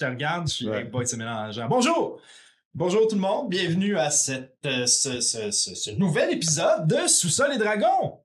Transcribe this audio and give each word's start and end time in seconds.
te 0.00 0.10
regarde, 0.10 0.48
je 0.48 0.54
suis 0.54 0.68
Ouais. 0.68 0.84
boy, 0.84 1.06
c'est 1.06 1.16
mélangeant. 1.16 1.68
Bonjour! 1.68 2.20
Bonjour 2.74 3.06
tout 3.08 3.16
le 3.16 3.20
monde, 3.20 3.48
bienvenue 3.50 3.98
à 3.98 4.10
cette, 4.10 4.56
euh, 4.64 4.86
ce, 4.86 5.20
ce- 5.20 5.50
ce- 5.50 5.74
ce 5.74 5.90
nouvel 5.90 6.32
épisode 6.32 6.86
de 6.86 7.06
Sous-sol 7.08 7.52
et 7.52 7.58
Dragons. 7.58 8.20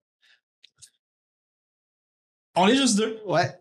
On 2.56 2.68
est 2.68 2.76
juste 2.76 2.96
deux. 2.98 3.20
Ouais. 3.26 3.58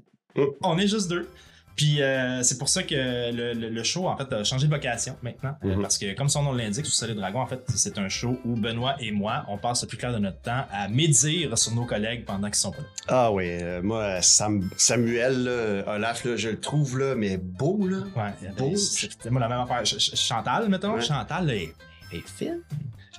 On 0.62 0.78
est 0.78 0.86
juste 0.86 1.08
deux. 1.08 1.28
Puis 1.76 2.00
euh, 2.02 2.42
c'est 2.44 2.56
pour 2.58 2.68
ça 2.68 2.84
que 2.84 2.94
le, 2.94 3.52
le- 3.52 3.68
le 3.68 3.82
show, 3.82 4.06
en 4.08 4.16
fait, 4.16 4.32
a 4.32 4.44
changé 4.44 4.68
de 4.68 4.72
location 4.72 5.16
maintenant. 5.22 5.56
Euh, 5.64 5.74
Mhm. 5.74 5.82
parce 5.82 5.98
que, 5.98 6.14
comme 6.14 6.28
son 6.28 6.44
nom 6.44 6.52
l'indique, 6.52 6.86
Sous-sol 6.86 7.10
et 7.10 7.14
Dragons, 7.14 7.40
en 7.40 7.46
fait, 7.48 7.64
c'est 7.74 7.98
un 7.98 8.08
show 8.08 8.38
où 8.44 8.54
Benoît 8.54 8.94
et 9.00 9.10
moi, 9.10 9.44
on 9.48 9.58
passe 9.58 9.82
le 9.82 9.88
plus 9.88 9.96
clair 9.98 10.12
de 10.12 10.18
notre 10.18 10.40
temps 10.40 10.66
à 10.72 10.86
médire 10.88 11.58
sur 11.58 11.74
nos 11.74 11.84
collègues 11.84 12.24
pendant 12.24 12.46
qu'ils 12.46 12.54
sont 12.56 12.70
pas 12.70 12.78
là. 12.78 12.86
Ah 13.08 13.32
oui, 13.32 13.46
euh, 13.48 13.82
moi, 13.82 14.22
Sam- 14.22 14.70
Samuel, 14.76 15.42
là, 15.42 15.94
Olaf, 15.96 16.24
là, 16.24 16.36
je 16.36 16.50
le 16.50 16.60
trouve, 16.60 16.98
là, 16.98 17.14
mais 17.16 17.38
beau, 17.38 17.88
là. 17.88 17.98
Ouais, 18.14 18.50
Beau. 18.56 18.76
c'est 18.76 19.10
c'est- 19.20 19.30
moi 19.30 19.40
la 19.40 19.48
même 19.48 19.60
affaire. 19.60 19.84
Ch- 19.84 19.98
Ch- 19.98 20.14
Chantal, 20.16 20.68
mettons. 20.68 20.94
Ouais. 20.94 21.02
Chantal 21.02 21.50
est, 21.50 21.74
est 22.12 22.28
fine. 22.28 22.60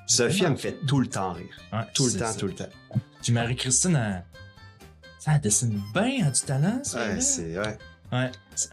Sophie, 0.07 0.43
elle 0.45 0.51
me 0.51 0.55
fait 0.55 0.77
tout 0.87 0.99
le 1.01 1.07
temps 1.07 1.34
rire. 1.34 1.45
Ouais, 1.73 1.79
Tout 1.93 2.05
le 2.05 2.13
temps, 2.13 2.31
ça. 2.31 2.40
tout 2.40 2.45
le 2.48 2.53
temps. 2.53 2.70
Puis 3.21 3.34
Marie-Christine, 3.34 3.95
elle, 3.95 4.23
ça, 5.20 5.31
elle 5.35 5.41
dessine 5.41 5.81
bien, 5.93 6.12
elle 6.21 6.27
a 6.27 6.31
du 6.31 6.41
talent. 6.41 6.81
Ouais, 6.93 7.20
c'est, 7.20 7.57
ouais. 7.57 7.77
Ouais. 8.11 8.31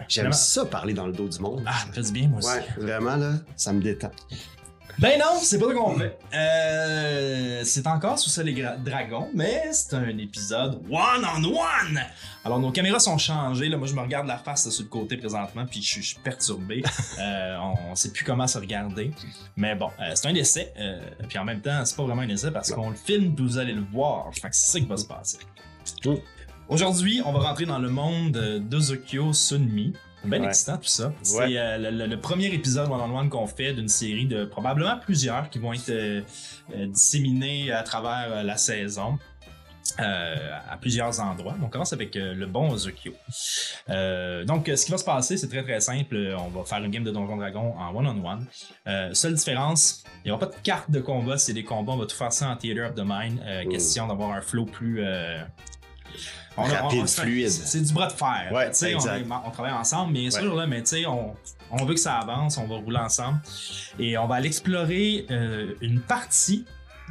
J'aime 0.09 0.25
vraiment- 0.27 0.33
ça 0.37 0.65
parler 0.67 0.95
dans 0.95 1.07
le 1.07 1.13
dos 1.13 1.29
du 1.29 1.39
monde. 1.41 1.63
Ah, 1.67 1.79
ça 1.81 1.87
me 1.87 1.93
fait 1.93 2.03
du 2.03 2.13
bien, 2.13 2.29
moi 2.29 2.39
aussi. 2.39 2.49
ouais, 2.49 2.65
vraiment, 2.79 3.17
là, 3.17 3.33
ça 3.57 3.73
me 3.73 3.81
détend. 3.83 4.11
Ben 4.99 5.19
non, 5.19 5.39
c'est 5.41 5.59
pas 5.59 5.69
ce 5.71 5.75
qu'on 5.75 5.99
fait. 5.99 6.19
Euh, 6.35 7.63
c'est 7.65 7.87
encore 7.87 8.19
sous 8.19 8.29
ça 8.29 8.43
les 8.43 8.53
dragons, 8.85 9.31
mais 9.35 9.69
c'est 9.73 9.95
un 9.95 10.19
épisode 10.19 10.83
one-on-one. 10.91 11.99
Alors, 12.45 12.61
nos 12.61 12.71
caméras 12.71 13.01
sont 13.01 13.17
changées. 13.17 13.71
Là, 13.71 13.79
moi, 13.79 13.87
je 13.89 13.95
me 13.95 14.01
regarde 14.01 14.27
la 14.27 14.37
face 14.37 14.67
là, 14.67 14.71
sur 14.71 14.83
le 14.85 14.91
côté 14.91 15.17
présentement, 15.17 15.65
puis 15.65 15.83
je 15.83 16.01
suis- 16.03 16.19
perturbé. 16.23 16.83
Euh, 17.19 17.57
on, 17.59 17.93
on 17.93 17.95
sait 17.95 18.11
plus 18.11 18.25
comment 18.25 18.47
se 18.47 18.59
regarder. 18.59 19.11
Mais 19.57 19.75
bon, 19.75 19.89
euh, 20.01 20.13
c'est 20.15 20.29
un 20.29 20.35
essai. 20.35 20.73
euh, 20.79 21.01
puis 21.29 21.39
en 21.39 21.45
même 21.45 21.61
temps, 21.61 21.85
c'est 21.85 21.97
pas 21.97 22.03
vraiment 22.05 22.23
un 22.23 22.29
essai 22.29 22.51
parce 22.51 22.71
qu'on 22.73 22.91
le 22.91 22.97
filme, 22.97 23.35
puis 23.35 23.45
vous 23.45 23.59
allez 23.59 23.73
le 23.75 23.85
voir. 23.93 24.31
Fait 24.35 24.51
que 24.51 24.57
c'est 24.57 24.73
ça 24.73 24.81
qui 24.81 24.87
va 24.87 24.97
se 24.97 25.05
passer. 25.07 25.39
Aujourd'hui, 26.69 27.21
on 27.25 27.33
va 27.33 27.41
rentrer 27.41 27.67
dans 27.67 27.79
le 27.79 27.91
monde 27.91 28.37
euh, 28.37 28.59
d'Ozokyo 28.59 29.33
Sunmi. 29.33 29.93
Bien 30.25 30.41
Ouais. 30.41 30.47
excitant 30.49 30.77
tout 30.79 30.85
ça. 30.87 31.13
C'est 31.23 31.59
euh, 31.59 31.79
le, 31.79 31.91
le- 31.91 32.07
le 32.07 32.21
premier 32.21 32.47
épisode 32.47 32.89
one-on-one 32.89 33.29
qu'on 33.29 33.49
fait 33.49 33.73
d'une 33.73 33.89
série 33.89 34.27
de 34.27 34.45
probablement 34.45 34.97
plusieurs 34.97 35.51
qui 35.51 35.59
vont 35.59 35.73
être 35.73 35.89
euh, 35.91 36.21
euh, 36.77 36.87
disséminés 36.87 37.73
à 37.73 37.83
travers 37.83 38.45
la 38.45 38.57
saison. 38.57 39.19
euh, 39.99 40.37
à 40.71 40.77
plusieurs 40.77 41.19
endroits. 41.21 41.57
On 41.61 41.67
commence 41.67 41.93
avec 41.93 42.15
euh, 42.17 42.35
le 42.35 42.47
bon 42.47 42.71
Ozokyo. 42.71 43.13
Euh, 43.91 44.45
donc, 44.45 44.71
ce 44.75 44.85
qui 44.87 44.93
va 44.93 44.97
se 44.97 45.05
passer, 45.05 45.37
c'est 45.37 45.49
très 45.49 45.65
très 45.65 45.81
simple. 45.81 46.17
On 46.39 46.49
va 46.49 46.65
faire 46.65 46.79
une 46.83 46.91
game 46.93 47.03
de 47.05 47.11
Donjon 47.11 47.37
Dragon 47.37 47.75
en 47.77 47.95
one-on-one. 47.95 48.47
Seule 49.13 49.35
différence, 49.35 50.05
il 50.25 50.29
n'y 50.29 50.31
aura 50.31 50.49
pas 50.49 50.57
de 50.57 50.63
carte 50.63 50.89
de 50.91 51.01
combat, 51.01 51.37
c'est 51.37 51.53
des 51.53 51.65
combats. 51.65 51.93
On 51.93 51.97
va 51.99 52.07
tout 52.07 52.17
faire 52.17 52.33
ça 52.33 52.49
en 52.49 52.57
Theater 52.57 52.91
of 52.91 52.95
the 52.95 53.03
Mind. 53.05 53.41
Mm. 53.67 53.69
Question 53.71 54.07
d'avoir 54.07 54.31
un 54.31 54.41
flow 54.41 54.65
plus. 54.67 55.03
On 56.57 56.63
Rapide, 56.63 57.03
on- 57.03 57.07
fluide. 57.07 57.49
C'est 57.51 57.81
du 57.81 57.93
bras 57.93 58.09
de 58.09 58.13
fer. 58.13 58.51
Ouais, 58.53 58.71
on, 58.95 59.51
travaille 59.51 59.73
ensemble, 59.73 60.13
bien 60.13 60.31
sûr, 60.31 60.55
là, 60.55 60.67
mais 60.67 60.81
tu 60.83 60.89
sais, 60.89 61.07
on, 61.07 61.35
on 61.71 61.85
veut 61.85 61.95
que 61.95 62.01
ça 62.01 62.15
avance, 62.19 62.59
on 62.59 62.67
va 62.67 62.77
rouler 62.77 62.99
ensemble. 62.99 63.39
Et 63.99 64.17
on 64.19 64.27
va 64.27 64.37
aller 64.37 64.49
explorer 64.49 65.27
euh, 65.31 65.73
une 65.81 66.01
partie 66.01 66.65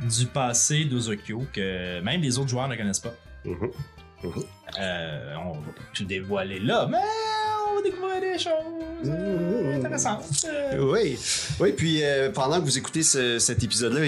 du 0.03 0.25
passé 0.25 0.85
d'Ozokyo 0.85 1.43
que 1.53 1.99
même 2.01 2.21
les 2.21 2.37
autres 2.39 2.49
joueurs 2.49 2.67
ne 2.67 2.75
connaissent 2.75 2.99
pas. 2.99 3.13
Mhm. 3.45 3.71
Euh, 4.79 5.35
on 5.43 5.53
va 5.53 5.71
pas 5.71 5.81
tout 5.93 6.05
dévoiler 6.05 6.59
là, 6.59 6.87
mais 6.89 6.97
on 7.71 7.75
va 7.75 7.81
découvrir 7.81 8.21
des 8.21 8.37
choses 8.37 9.09
euh, 9.09 9.73
Mmh. 9.73 9.79
intéressantes. 9.79 10.45
Oui, 10.79 11.17
oui. 11.59 11.71
Puis 11.73 12.01
pendant 12.33 12.59
que 12.59 12.65
vous 12.65 12.77
écoutez 12.77 13.01
ce- 13.03 13.39
cet 13.39 13.63
épisode-là, 13.63 14.01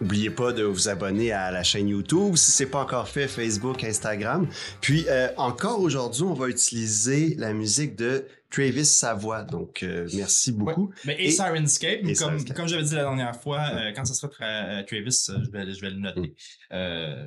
N'oubliez 0.00 0.30
pas 0.30 0.52
de 0.52 0.62
vous 0.62 0.88
abonner 0.88 1.30
à 1.32 1.50
la 1.50 1.62
chaîne 1.62 1.88
YouTube 1.88 2.36
si 2.36 2.50
c'est 2.52 2.66
pas 2.66 2.80
encore 2.82 3.06
fait, 3.08 3.28
Facebook, 3.28 3.84
Instagram. 3.84 4.48
Puis 4.80 5.04
euh, 5.08 5.28
encore 5.36 5.80
aujourd'hui, 5.80 6.22
on 6.22 6.32
va 6.34 6.48
utiliser 6.48 7.34
la 7.36 7.52
musique 7.52 7.96
de 7.96 8.26
Travis 8.50 8.86
Savoie. 8.86 9.42
Donc 9.42 9.82
euh, 9.82 10.08
merci 10.14 10.52
beaucoup. 10.52 10.90
Mais 11.04 11.16
et, 11.20 11.26
Et- 11.26 11.30
Sirenscape, 11.30 12.00
et 12.04 12.14
comme, 12.14 12.42
comme 12.44 12.66
j'avais 12.66 12.82
dit 12.82 12.94
la 12.94 13.02
dernière 13.02 13.36
fois, 13.40 13.60
euh, 13.74 13.92
quand 13.94 14.04
ça 14.06 14.14
sera 14.14 14.28
tra- 14.32 14.84
Travis, 14.86 15.26
je 15.44 15.50
vais, 15.50 15.72
je 15.74 15.80
vais 15.80 15.90
le 15.90 15.96
noter. 16.00 16.34
Mm. 16.70 17.26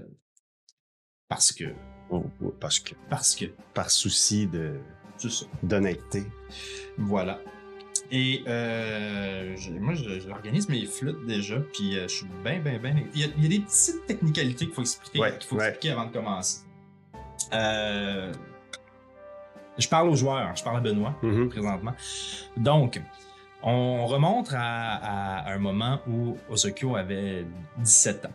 Parce 1.27 1.51
que. 1.51 1.65
Oh, 2.09 2.25
oh, 2.43 2.53
parce 2.59 2.79
que 2.79 2.93
Parce 3.09 3.35
que. 3.35 3.45
par 3.73 3.89
souci 3.91 4.47
de 4.47 4.73
d'honnêteté. 5.61 6.23
Voilà. 6.97 7.39
Et 8.15 8.43
euh, 8.47 9.55
moi, 9.79 9.95
j'organise 9.95 10.69
mes 10.69 10.85
flûtes 10.85 11.25
déjà, 11.25 11.55
puis 11.73 11.97
euh, 11.97 12.03
je 12.07 12.15
suis 12.17 12.27
bien, 12.43 12.59
bien, 12.59 12.77
bien. 12.77 12.95
Il 13.15 13.21
y, 13.21 13.23
a, 13.23 13.27
il 13.35 13.43
y 13.43 13.45
a 13.47 13.49
des 13.49 13.59
petites 13.65 14.05
technicalités 14.05 14.65
qu'il 14.65 14.73
faut 14.75 14.81
expliquer, 14.81 15.19
Ouais, 15.19 15.35
qu'il 15.39 15.47
faut 15.49 15.55
ouais. 15.55 15.69
expliquer 15.69 15.93
avant 15.93 16.05
de 16.05 16.11
commencer. 16.13 16.61
Euh, 17.53 18.31
je 19.79 19.87
parle 19.87 20.09
aux 20.09 20.15
joueurs, 20.15 20.55
je 20.55 20.63
parle 20.63 20.77
à 20.77 20.79
Benoît 20.81 21.15
Mhm. 21.23 21.49
présentement. 21.49 21.93
Donc, 22.55 23.01
on 23.63 24.05
remonte 24.05 24.49
à, 24.53 25.47
à 25.47 25.51
un 25.53 25.57
moment 25.57 25.99
où 26.07 26.37
Ozokyo 26.51 26.95
avait 26.95 27.47
17 27.79 28.27
ans 28.27 28.31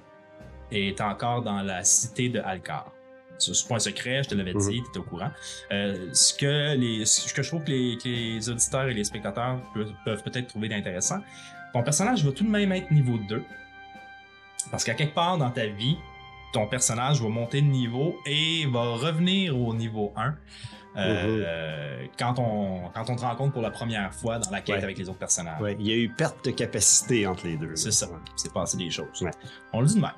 et 0.72 0.88
était 0.88 1.02
encore 1.04 1.42
dans 1.42 1.62
la 1.62 1.84
cité 1.84 2.28
de 2.30 2.40
Alcar. 2.40 2.90
Ce 3.38 3.50
n'est 3.50 3.68
pas 3.68 3.76
un 3.76 3.78
secret, 3.78 4.22
je 4.24 4.28
te 4.30 4.34
l'avais 4.34 4.52
dit, 4.54 4.82
tu 4.82 4.88
étais 4.88 4.98
au 4.98 5.02
courant. 5.02 5.30
Euh, 5.72 6.08
ce, 6.12 6.34
que 6.34 6.74
les, 6.76 7.04
ce 7.04 7.32
que 7.32 7.42
je 7.42 7.48
trouve 7.48 7.64
que 7.64 7.70
les, 7.70 7.96
que 7.96 8.08
les 8.08 8.48
auditeurs 8.50 8.88
et 8.88 8.94
les 8.94 9.04
spectateurs 9.04 9.60
peuvent, 9.74 9.92
peuvent 10.04 10.22
peut-être 10.22 10.48
trouver 10.48 10.68
d'intéressant, 10.68 11.20
ton 11.72 11.82
personnage 11.82 12.24
va 12.24 12.32
tout 12.32 12.44
de 12.44 12.50
même 12.50 12.72
être 12.72 12.90
niveau 12.90 13.18
2. 13.28 13.44
Parce 14.70 14.84
qu'à 14.84 14.94
quelque 14.94 15.14
part 15.14 15.38
dans 15.38 15.50
ta 15.50 15.66
vie, 15.66 15.96
ton 16.52 16.66
personnage 16.66 17.20
va 17.22 17.28
monter 17.28 17.60
de 17.62 17.66
niveau 17.66 18.16
et 18.26 18.66
va 18.66 18.80
revenir 18.94 19.58
au 19.58 19.74
niveau 19.74 20.12
1 20.16 20.34
euh, 20.96 22.06
quand, 22.18 22.38
on, 22.38 22.88
quand 22.92 23.08
on 23.10 23.14
te 23.14 23.20
rencontre 23.20 23.52
pour 23.52 23.62
la 23.62 23.70
première 23.70 24.12
fois 24.12 24.38
dans 24.38 24.50
la 24.50 24.60
quête 24.60 24.76
Ouais. 24.78 24.82
avec 24.84 24.98
les 24.98 25.08
autres 25.08 25.18
personnages. 25.18 25.60
Ouais, 25.60 25.76
il 25.78 25.86
y 25.86 25.92
a 25.92 25.96
eu 25.96 26.08
perte 26.08 26.44
de 26.46 26.50
capacité 26.50 27.26
entre 27.26 27.46
les 27.46 27.56
deux. 27.56 27.76
C'est 27.76 27.92
ça. 27.92 28.08
C'est 28.34 28.52
passé 28.52 28.76
des 28.78 28.90
choses. 28.90 29.22
Ouais. 29.22 29.30
On 29.72 29.80
le 29.80 29.86
dit 29.86 29.94
de 29.94 30.00
même. 30.00 30.10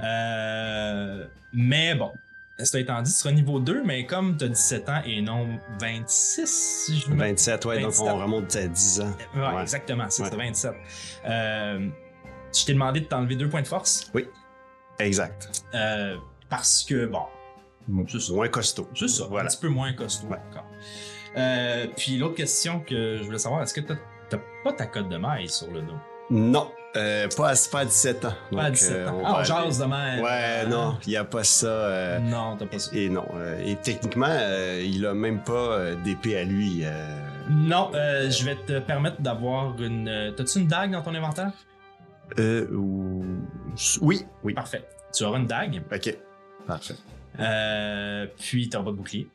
Euh, 0.00 1.26
mais 1.52 1.94
bon, 1.94 2.12
cela 2.58 2.82
étant 2.82 3.02
dit, 3.02 3.10
tu 3.12 3.18
seras 3.18 3.32
niveau 3.32 3.58
2, 3.58 3.82
mais 3.84 4.06
comme 4.06 4.36
tu 4.36 4.44
as 4.44 4.48
17 4.48 4.88
ans 4.88 5.02
et 5.04 5.20
non 5.22 5.58
26, 5.80 6.46
si 6.86 6.98
je 7.00 7.10
me 7.10 7.16
27, 7.18 7.64
ouais, 7.64 7.76
donc 7.80 7.90
27. 7.92 8.06
on 8.08 8.18
remonte 8.18 8.56
à 8.56 8.66
10 8.68 9.00
ans. 9.00 9.12
Ouais, 9.34 9.40
Ouais. 9.54 9.62
exactement, 9.62 10.06
c'est 10.08 10.22
Ouais. 10.22 10.30
ça, 10.30 10.36
27. 10.36 10.74
Euh, 11.26 11.88
je 12.56 12.64
t'ai 12.64 12.72
demandé 12.74 13.00
de 13.00 13.06
t'enlever 13.06 13.36
deux 13.36 13.48
points 13.48 13.62
de 13.62 13.66
force 13.68 14.10
Exact. 15.00 15.64
euh, 15.74 16.16
parce 16.48 16.84
que, 16.84 17.06
bon, 17.06 17.22
c'est 18.08 18.20
ça. 18.20 18.32
Moins 18.32 18.48
costaud. 18.48 18.88
C'est 18.94 19.08
ça, 19.08 19.24
Voilà. 19.28 19.46
un 19.46 19.48
petit 19.50 19.60
peu 19.60 19.68
moins 19.68 19.92
costaud 19.92 20.28
Ouais. 20.28 20.38
encore. 20.50 20.66
Euh, 21.36 21.88
puis 21.96 22.16
l'autre 22.18 22.36
question 22.36 22.78
que 22.80 23.16
je 23.18 23.24
voulais 23.24 23.38
savoir, 23.38 23.62
est-ce 23.62 23.74
que 23.74 23.80
t'as 23.80 23.96
t'as 24.30 24.38
pas 24.62 24.72
ta 24.72 24.86
cote 24.86 25.08
de 25.08 25.16
maille 25.16 25.48
sur 25.48 25.70
le 25.70 25.82
dos? 25.82 25.96
Non, 26.30 26.70
euh, 26.96 27.28
pas, 27.36 27.50
à, 27.50 27.54
pas 27.70 27.80
à 27.80 27.84
17 27.84 28.24
ans. 28.24 28.34
Pas 28.52 28.60
à 28.60 28.64
Donc, 28.66 28.72
17 28.74 28.92
euh, 28.96 29.08
ans. 29.08 29.20
on 29.22 29.26
Ah, 29.34 29.42
jase 29.44 29.78
de 29.78 29.84
même. 29.84 30.22
Ouais, 30.22 30.66
non, 30.66 30.96
il 31.06 31.10
n'y 31.10 31.16
a 31.16 31.24
pas 31.24 31.44
ça. 31.44 31.66
euh, 31.66 32.18
Non, 32.20 32.56
t'as 32.56 32.66
pas 32.66 32.78
ça. 32.78 32.90
Et 32.94 33.08
non. 33.08 33.26
euh, 33.34 33.60
et 33.64 33.76
techniquement, 33.76 34.26
euh, 34.28 34.82
il 34.84 35.04
a 35.06 35.14
même 35.14 35.42
pas 35.42 35.52
euh, 35.52 35.94
d'épée 36.04 36.36
à 36.38 36.44
lui. 36.44 36.82
euh, 36.84 37.16
Non, 37.50 37.90
euh, 37.94 38.30
je 38.30 38.44
vais 38.44 38.56
te 38.56 38.78
permettre 38.80 39.20
d'avoir 39.20 39.80
une. 39.82 40.08
euh, 40.08 40.30
T'as-tu 40.32 40.60
une 40.60 40.66
dague 40.68 40.92
dans 40.92 41.02
ton 41.02 41.14
inventaire? 41.14 41.52
euh, 42.38 42.66
ou- 42.72 43.24
Oui, 44.00 44.24
oui. 44.42 44.54
Parfait. 44.54 44.84
Tu 45.12 45.24
auras 45.24 45.38
une 45.38 45.46
dague. 45.46 45.82
Ok. 45.92 46.16
Parfait. 46.66 46.94
Euh, 47.40 48.26
puis 48.38 48.68
t'auras 48.68 48.84
pas 48.84 48.90
de 48.92 48.96
bouclier. 48.96 49.28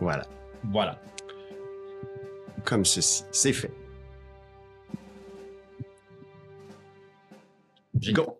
Voilà. 0.00 0.24
Voilà. 0.64 0.98
Comme 2.64 2.84
ceci. 2.84 3.24
C'est 3.30 3.52
fait. 3.52 3.70
Go. 8.12 8.38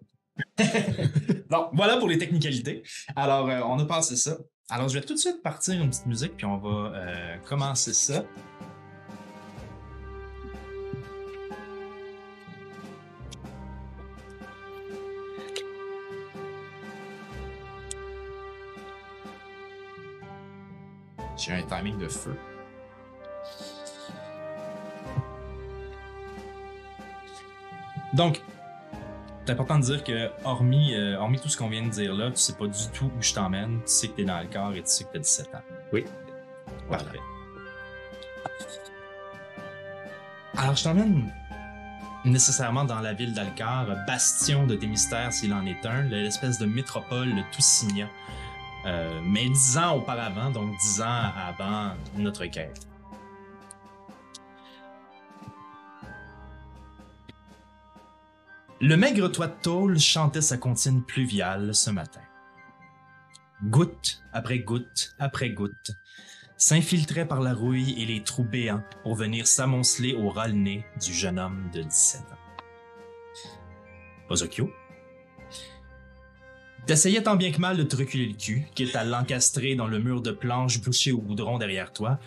Donc, 1.50 1.70
voilà 1.73 1.97
pour 1.97 2.08
les 2.08 2.19
technicalités. 2.19 2.82
Alors, 3.14 3.49
euh, 3.49 3.61
on 3.64 3.79
a 3.79 3.85
passé 3.85 4.17
ça. 4.17 4.38
Alors, 4.69 4.88
je 4.88 4.99
vais 4.99 5.05
tout 5.05 5.14
de 5.14 5.19
suite 5.19 5.43
partir 5.43 5.81
une 5.81 5.91
petite 5.91 6.06
musique, 6.06 6.37
puis 6.37 6.47
on 6.47 6.58
va 6.58 6.93
euh, 6.94 7.37
commencer 7.38 7.93
ça. 7.93 8.25
J'ai 21.37 21.52
un 21.52 21.62
timing 21.62 21.99
de 21.99 22.09
feu. 22.09 22.37
Donc, 28.14 28.41
c'est 29.46 29.52
important 29.52 29.78
de 29.78 29.84
dire 29.84 30.02
que, 30.02 30.28
hormis, 30.44 30.93
euh, 30.94 31.16
hormis 31.19 31.38
tout 31.38 31.48
ce 31.48 31.56
qu'on 31.56 31.69
vient 31.69 31.84
de 31.84 31.90
dire 31.90 32.12
là, 32.14 32.32
tu 32.32 32.38
sais 32.38 32.54
pas 32.54 32.66
du 32.66 32.88
tout 32.93 33.12
où 33.16 33.22
je 33.22 33.32
t'emmène, 33.32 33.78
tu 33.87 33.93
sais 33.93 34.08
que 34.08 34.14
t'es 34.14 34.25
dans 34.25 34.40
le 34.40 34.48
corps 34.48 34.72
et 34.75 34.82
tu 34.82 34.88
sais 34.88 35.04
que 35.04 35.12
t'as 35.12 35.20
17 35.20 35.54
ans. 35.54 35.62
Oui. 35.93 36.04
Parfait. 36.90 37.20
Alors, 40.56 40.75
je 40.75 40.82
t'emmène 40.82 41.32
nécessairement 42.25 42.84
dans 42.84 42.98
la 42.98 43.12
ville 43.12 43.34
d'Alcar, 43.34 43.87
bastion 44.08 44.66
de 44.66 44.75
tes 44.75 44.88
mystères 44.88 45.32
s'il 45.32 45.54
en 45.54 45.64
est 45.64 45.87
un, 45.87 46.02
l'espèce 46.02 46.58
de 46.58 46.66
métropole 46.66 47.32
Toussigna. 47.52 48.08
Euh, 48.84 49.20
mais 49.22 49.49
dix 49.49 49.78
ans 49.78 49.96
auparavant, 49.96 50.50
donc 50.50 50.76
dix 50.78 51.00
ans 51.00 51.31
avant 51.37 51.92
notre 52.16 52.46
quête. 52.46 52.87
Le 58.82 58.94
maigre 58.99 59.28
toit 59.28 59.46
de 59.46 59.55
tôle 59.62 59.99
chantait 59.99 60.43
sa 60.43 60.58
comptine 60.58 61.02
pluviale 61.02 61.75
ce 61.75 61.88
matin. 61.88 62.20
Goutte 63.64 64.23
après 64.34 64.58
goutte 64.58 65.14
après 65.19 65.49
goutte 65.49 65.93
s'infiltrait 66.58 67.26
par 67.26 67.40
la 67.40 67.55
rouille 67.55 67.94
et 67.99 68.05
les 68.05 68.23
trous 68.23 68.44
béants 68.44 68.82
pour 69.02 69.14
venir 69.14 69.46
s'amonceler 69.46 70.12
au 70.12 70.28
ras 70.28 70.49
nez 70.49 70.84
du 71.02 71.14
jeune 71.14 71.38
homme 71.38 71.70
de 71.73 71.82
17 71.84 72.20
ans. 72.20 73.44
Ozokyo, 74.28 74.70
t'essayais 76.87 77.23
tant 77.23 77.37
bien 77.37 77.52
que 77.52 77.61
mal 77.61 77.78
de 77.78 77.82
te 77.82 77.96
reculer 77.96 78.26
le 78.26 78.34
cul, 78.34 78.67
quitte 78.75 78.94
à 78.94 79.05
l'encastrer 79.05 79.75
dans 79.75 79.87
le 79.87 80.00
mur 80.00 80.20
de 80.20 80.32
planches 80.32 80.82
bouché 80.82 81.12
au 81.12 81.19
goudron 81.19 81.56
derrière 81.56 81.94
toi, 81.94 82.19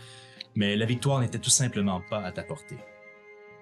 mais 0.55 0.75
la 0.75 0.87
victoire 0.87 1.19
n'était 1.19 1.37
tout 1.37 1.51
simplement 1.51 2.01
pas 2.09 2.21
à 2.23 2.31
ta 2.31 2.41
portée. 2.41 2.79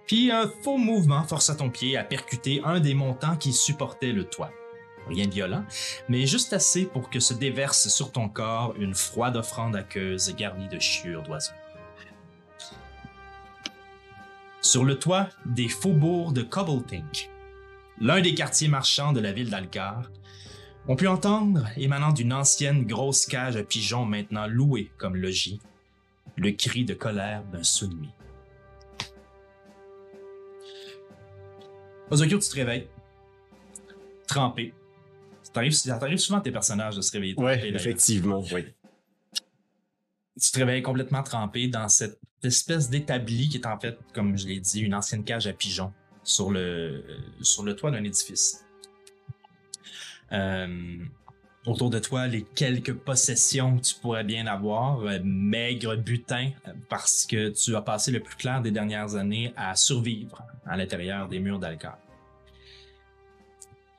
Puis 0.08 0.32
un 0.32 0.50
faux 0.64 0.78
mouvement 0.78 1.24
força 1.24 1.54
ton 1.54 1.70
pied 1.70 1.98
à 1.98 2.04
percuter 2.04 2.62
un 2.64 2.80
des 2.80 2.94
montants 2.94 3.36
qui 3.36 3.52
supportait 3.52 4.14
le 4.14 4.24
toit. 4.24 4.52
Rien 5.08 5.26
de 5.26 5.34
violent, 5.34 5.66
mais 6.10 6.26
juste 6.26 6.54
assez 6.54 6.86
pour 6.86 7.10
que 7.10 7.20
se 7.20 7.34
déverse 7.34 7.90
sur 7.90 8.12
ton 8.12 8.30
corps 8.30 8.74
une 8.80 8.96
froide 8.96 9.36
offrande 9.38 9.76
aqueuse 9.76 10.34
garnie 10.36 10.70
de 10.70 10.80
chiures 10.80 11.24
d'oiseaux. 11.24 11.54
Sur 14.62 14.84
le 14.84 14.98
toit 14.98 15.30
des 15.46 15.70
faubourgs 15.70 16.34
de 16.34 16.42
Cobbletink, 16.42 17.30
l'un 18.00 18.22
des 18.22 18.34
quartiers 18.34 18.68
marchands 18.68 19.14
de 19.14 19.22
la 19.22 19.32
ville 19.32 19.50
d'Alcar, 19.50 20.10
on 20.90 20.96
put 20.96 21.08
entendre, 21.08 21.68
émanant 21.76 22.12
d'une 22.12 22.34
ancienne 22.34 22.86
grosse 22.86 23.26
cage 23.26 23.58
à 23.58 23.64
pigeons 23.64 24.06
maintenant 24.06 24.48
louée 24.48 24.90
comme 24.98 25.18
logis, 25.18 25.60
le 26.38 26.52
cri 26.52 26.86
de 26.86 26.94
colère 26.94 27.44
d'un 27.52 27.64
soumis. 27.64 28.10
Ozokyo, 32.10 32.40
tu 32.40 32.50
te 32.50 32.56
réveilles. 32.56 32.88
Trempé. 34.28 34.74
Ça 35.44 35.52
t'arrive, 35.98 36.18
souvent 36.18 36.40
à 36.40 36.42
tes 36.42 36.52
personnages 36.52 36.96
de 36.96 37.02
se 37.02 37.12
réveiller 37.12 37.34
d'ailleurs. 37.34 37.76
effectivement, 37.76 38.44
oui. 38.52 38.66
Tu 40.40 40.52
te 40.52 40.60
réveilles 40.60 40.84
complètement 40.84 41.24
trempé 41.24 41.68
dans 41.68 41.90
cette 41.90 42.20
espèce 42.44 42.90
d'établi 42.90 43.50
qui 43.50 43.58
est 43.58 43.66
en 43.66 43.80
fait, 43.80 43.98
comme 44.14 44.38
je 44.38 44.48
l'ai 44.48 44.60
dit, 44.60 44.82
une 44.82 44.94
ancienne 44.94 45.24
cage 45.24 45.48
à 45.48 45.54
pigeons 45.54 45.94
sur 46.24 46.52
le, 46.52 47.04
sur 47.42 47.64
le 47.64 47.76
toit 47.76 47.90
d'un 47.90 48.04
édifice. 48.04 48.64
Euh, 50.32 50.98
autour 51.68 51.90
de 51.90 52.00
toi, 52.00 52.28
les 52.28 52.44
quelques 52.44 52.94
possessions 52.94 53.78
que 53.78 53.82
tu 53.82 53.96
pourrais 53.96 54.24
bien 54.24 54.48
avoir, 54.48 55.02
euh, 55.02 55.20
maigre 55.24 55.96
butin, 55.96 56.52
euh, 56.68 56.72
parce 56.90 57.26
que 57.26 57.50
tu 57.50 57.76
as 57.76 57.82
passé 57.82 58.12
le 58.12 58.22
plus 58.22 58.36
clair 58.36 58.62
des 58.62 58.72
dernières 58.72 59.16
années 59.16 59.54
à 59.58 59.76
survivre 59.76 60.44
à 60.66 60.78
l'intérieur 60.78 61.28
des 61.28 61.40
murs 61.40 61.60
d'Alcar. 61.60 61.98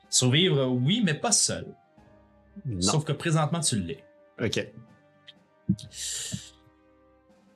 Survivre, 0.09 0.65
oui, 0.65 1.01
mais 1.05 1.13
pas 1.13 1.31
seul. 1.31 1.67
Non. 2.65 2.81
Sauf 2.81 3.05
que 3.05 3.11
présentement, 3.11 3.59
tu 3.59 3.79
l'es. 3.79 4.03
OK. 4.41 4.67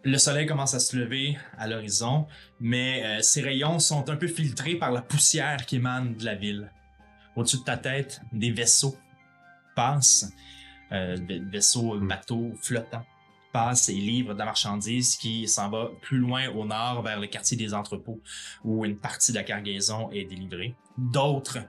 Le 0.04 0.18
soleil 0.18 0.46
commence 0.46 0.74
à 0.76 0.80
se 0.80 0.96
lever 0.96 1.38
à 1.58 1.68
l'horizon, 1.68 2.28
mais 2.60 3.04
euh, 3.04 3.22
ses 3.22 3.42
rayons 3.42 3.80
sont 3.80 4.10
un 4.10 4.16
peu 4.16 4.28
filtrés 4.28 4.76
par 4.76 4.92
la 4.92 5.02
poussière 5.02 5.66
qui 5.66 5.78
émane 5.78 6.16
de 6.16 6.26
la 6.26 6.36
ville. 6.36 6.72
Au-dessus 7.36 7.58
de 7.58 7.64
ta 7.64 7.78
tête, 7.78 8.22
des 8.32 8.52
vaisseaux 8.52 8.96
passent, 9.76 10.32
euh, 10.92 11.18
des 11.18 11.40
vaisseaux, 11.40 12.00
bateaux 12.00 12.54
flottants 12.62 13.06
passent 13.52 13.90
et 13.90 13.94
livrent 13.94 14.34
de 14.34 14.40
la 14.40 14.46
marchandise 14.46 15.16
qui 15.16 15.48
s'en 15.48 15.70
va 15.70 15.90
plus 16.02 16.18
loin 16.18 16.48
au 16.50 16.66
nord 16.66 17.04
vers 17.04 17.20
le 17.20 17.28
quartier 17.28 17.56
des 17.56 17.74
entrepôts 17.76 18.20
où 18.64 18.84
une 18.84 18.98
partie 18.98 19.32
de 19.32 19.38
la 19.38 19.44
cargaison 19.44 20.10
est 20.12 20.26
délivrée. 20.26 20.74
D'autres 20.98 21.60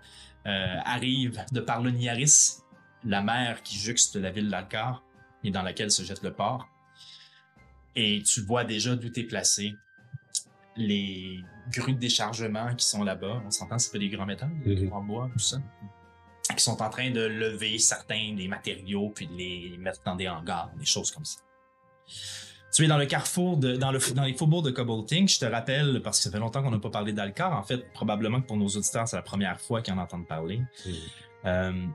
euh, 0.46 0.76
arrivent 0.84 1.44
de 1.52 1.60
par 1.60 1.82
le 1.82 1.90
Niaris, 1.90 2.58
la 3.04 3.20
mer 3.22 3.62
qui 3.62 3.76
jouxte 3.78 4.16
la 4.16 4.30
ville 4.30 4.48
d'Alcar 4.48 5.02
et 5.42 5.50
dans 5.50 5.62
laquelle 5.62 5.90
se 5.90 6.02
jette 6.02 6.22
le 6.22 6.32
port. 6.32 6.66
Et 7.96 8.22
tu 8.22 8.40
vois 8.40 8.64
déjà 8.64 8.96
d'où 8.96 9.10
t'es 9.10 9.24
placé. 9.24 9.74
Les 10.76 11.38
grues 11.70 11.92
de 11.94 11.98
déchargement 12.00 12.74
qui 12.74 12.84
sont 12.86 13.04
là-bas, 13.04 13.42
on 13.46 13.50
s'entend, 13.50 13.78
c'est 13.78 13.92
pas 13.92 13.98
des 13.98 14.08
grands 14.08 14.26
métals, 14.26 14.50
des 14.64 14.74
Mhm. 14.74 14.88
grands 14.88 15.04
bois, 15.04 15.30
tout 15.32 15.38
ça, 15.38 15.58
qui 16.56 16.62
sont 16.62 16.82
en 16.82 16.91
train 16.91 17.11
de 17.11 17.23
lever 17.23 17.79
certains 17.79 18.35
des 18.37 18.49
matériaux 18.49 19.11
puis 19.14 19.26
de 19.26 19.35
les 19.35 19.76
mettre 19.79 20.00
dans 20.05 20.14
des 20.14 20.29
hangars, 20.29 20.70
des 20.79 20.85
choses 20.85 21.11
comme 21.11 21.25
ça. 21.25 21.41
Tu 22.75 22.85
es 22.85 22.88
dans 22.88 22.99
le 22.99 23.06
carrefour, 23.06 23.56
de, 23.56 23.76
dans, 23.76 23.93
le, 23.93 24.00
dans 24.14 24.25
les 24.25 24.35
faubourgs 24.35 24.64
de 24.64 24.73
Cobbletink. 24.73 25.29
Je 25.29 25.38
te 25.38 25.44
rappelle, 25.44 26.00
parce 26.02 26.19
que 26.19 26.25
ça 26.25 26.31
fait 26.32 26.41
longtemps 26.41 26.61
qu'on 26.61 26.73
n'a 26.73 26.81
pas 26.81 26.91
parlé 26.91 27.12
d'Alcar. 27.12 27.56
En 27.56 27.62
fait, 27.62 27.93
probablement 27.93 28.41
que 28.41 28.46
pour 28.46 28.56
nos 28.56 28.67
auditeurs, 28.67 29.06
c'est 29.06 29.17
la 29.17 29.23
première 29.23 29.61
fois 29.61 29.81
qu'ils 29.81 29.94
en 29.94 29.99
entendent 29.99 30.26
parler. 30.26 30.61
Euh, 31.44 31.87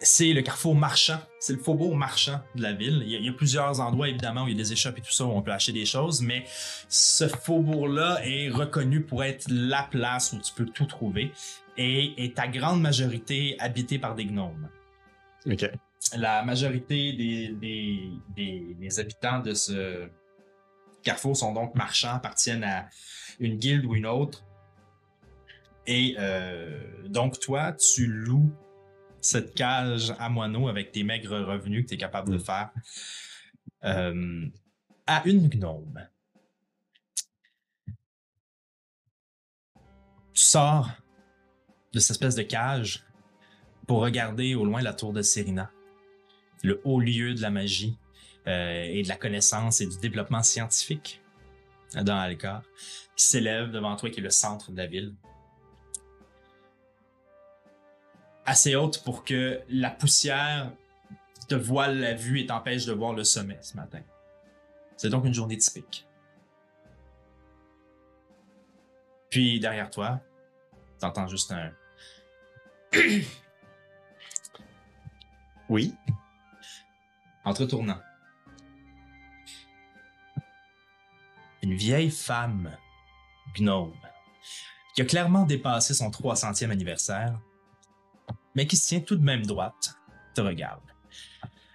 c'est 0.00 0.32
le 0.32 0.40
carrefour 0.40 0.74
marchand. 0.74 1.18
C'est 1.40 1.52
le 1.52 1.58
faubourg 1.58 1.94
marchand 1.94 2.40
de 2.54 2.62
la 2.62 2.72
ville. 2.72 3.02
Il 3.04 3.12
y, 3.12 3.16
a, 3.16 3.18
il 3.18 3.26
y 3.26 3.28
a 3.28 3.32
plusieurs 3.32 3.80
endroits, 3.80 4.08
évidemment, 4.08 4.44
où 4.44 4.48
il 4.48 4.56
y 4.56 4.60
a 4.60 4.62
des 4.62 4.72
échoppes 4.72 4.96
et 4.96 5.02
tout 5.02 5.12
ça, 5.12 5.26
où 5.26 5.30
on 5.30 5.42
peut 5.42 5.52
acheter 5.52 5.72
des 5.72 5.84
choses, 5.84 6.22
mais 6.22 6.44
ce 6.88 7.28
faubourg-là 7.28 8.20
est 8.24 8.48
reconnu 8.48 9.02
pour 9.02 9.24
être 9.24 9.44
la 9.50 9.82
place 9.82 10.32
où 10.32 10.38
tu 10.38 10.54
peux 10.54 10.66
tout 10.66 10.86
trouver 10.86 11.32
et 11.78 12.24
est 12.24 12.38
à 12.38 12.48
grande 12.48 12.82
majorité 12.82 13.56
habité 13.60 13.98
par 13.98 14.14
des 14.14 14.26
gnomes. 14.26 14.68
OK. 15.46 15.70
La 16.16 16.42
majorité 16.42 17.12
des, 17.12 17.48
des, 17.48 18.10
des, 18.36 18.76
des 18.78 19.00
habitants 19.00 19.38
de 19.40 19.54
ce 19.54 20.08
carrefour 21.02 21.36
sont 21.36 21.54
donc 21.54 21.74
marchands, 21.74 22.14
appartiennent 22.14 22.64
à 22.64 22.88
une 23.38 23.56
guilde 23.56 23.84
ou 23.84 23.94
une 23.94 24.06
autre. 24.06 24.44
Et 25.86 26.16
euh, 26.18 27.08
donc, 27.08 27.38
toi, 27.40 27.72
tu 27.72 28.06
loues 28.06 28.50
cette 29.20 29.54
cage 29.54 30.14
à 30.18 30.28
moineaux 30.28 30.68
avec 30.68 30.92
tes 30.92 31.02
maigres 31.04 31.38
revenus 31.38 31.84
que 31.84 31.88
tu 31.90 31.94
es 31.94 31.98
capable 31.98 32.30
de 32.30 32.36
Mm. 32.36 32.40
faire 32.40 32.70
euh, 33.84 34.46
à 35.06 35.22
une 35.26 35.48
gnome. 35.48 36.06
Tu 40.32 40.44
sors 40.44 40.90
de 41.98 42.02
cette 42.02 42.12
espèce 42.12 42.36
de 42.36 42.42
cage 42.42 43.04
pour 43.88 44.00
regarder 44.00 44.54
au 44.54 44.64
loin 44.64 44.80
la 44.82 44.92
tour 44.92 45.12
de 45.12 45.20
Serena, 45.20 45.68
le 46.62 46.80
haut 46.84 47.00
lieu 47.00 47.34
de 47.34 47.42
la 47.42 47.50
magie 47.50 47.98
euh, 48.46 48.84
et 48.84 49.02
de 49.02 49.08
la 49.08 49.16
connaissance 49.16 49.80
et 49.80 49.86
du 49.86 49.98
développement 49.98 50.44
scientifique 50.44 51.20
dans 51.94 52.16
Alcar, 52.16 52.62
qui 53.16 53.24
s'élève 53.24 53.72
devant 53.72 53.96
toi, 53.96 54.10
qui 54.10 54.20
est 54.20 54.22
le 54.22 54.30
centre 54.30 54.70
de 54.70 54.76
la 54.76 54.86
ville. 54.86 55.12
Assez 58.46 58.76
haute 58.76 59.02
pour 59.02 59.24
que 59.24 59.60
la 59.68 59.90
poussière 59.90 60.70
te 61.48 61.56
voile 61.56 61.98
la 61.98 62.14
vue 62.14 62.40
et 62.40 62.46
t'empêche 62.46 62.86
de 62.86 62.92
voir 62.92 63.12
le 63.12 63.24
sommet 63.24 63.58
ce 63.60 63.76
matin. 63.76 64.02
C'est 64.96 65.10
donc 65.10 65.24
une 65.24 65.34
journée 65.34 65.58
typique. 65.58 66.06
Puis 69.30 69.58
derrière 69.58 69.90
toi, 69.90 70.20
t'entends 71.00 71.26
juste 71.26 71.50
un 71.50 71.72
Oui. 75.68 75.94
En 77.44 77.52
te 77.52 77.62
retournant. 77.62 78.00
Une 81.62 81.74
vieille 81.74 82.10
femme, 82.10 82.74
gnome, 83.58 83.92
qui 84.94 85.02
a 85.02 85.04
clairement 85.04 85.44
dépassé 85.44 85.92
son 85.92 86.10
300e 86.10 86.70
anniversaire, 86.70 87.38
mais 88.54 88.66
qui 88.66 88.76
se 88.76 88.88
tient 88.88 89.00
tout 89.00 89.16
de 89.16 89.24
même 89.24 89.44
droite, 89.44 89.98
te 90.34 90.40
regarde. 90.40 90.80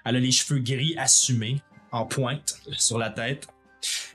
Elle 0.05 0.15
a 0.15 0.20
les 0.20 0.32
cheveux 0.32 0.60
gris 0.60 0.98
assumés, 0.98 1.62
en 1.91 2.05
pointe, 2.05 2.60
sur 2.72 2.98
la 2.98 3.12
tête, 3.12 3.48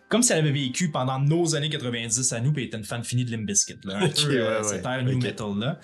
comme 0.09 0.23
si 0.23 0.33
elle 0.33 0.39
avait 0.39 0.53
vécu 0.53 0.91
pendant 0.91 1.19
nos 1.19 1.55
années 1.55 1.69
90 1.69 2.33
à 2.33 2.41
nous, 2.41 2.53
puis 2.53 2.63
elle 2.63 2.69
était 2.69 2.79
une 2.79 2.85
fan 2.85 3.05
finie 3.05 3.25
de 3.25 3.31
Limp 3.31 3.47
Bizkit, 3.47 3.79
là. 3.85 3.99
Un 3.99 4.09
peu, 4.09 4.31
euh, 4.31 4.59
ouais, 4.63 4.65
cet 4.69 4.85
ouais. 4.87 4.93
air 4.93 5.05
new 5.05 5.17
Ok. 5.17 5.23
metal-là. 5.23 5.79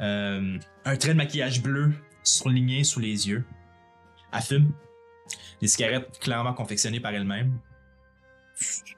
Euh, 0.00 0.58
un 0.84 0.96
trait 0.96 1.10
de 1.12 1.18
maquillage 1.18 1.62
bleu 1.62 1.92
surligné 2.22 2.84
sous 2.84 3.00
les 3.00 3.28
yeux. 3.28 3.44
Elle 4.32 4.42
fume. 4.42 4.72
Des 5.60 5.68
cigarettes 5.68 6.18
clairement 6.20 6.52
confectionnées 6.52 7.00
par 7.00 7.12
elle-même. 7.14 7.58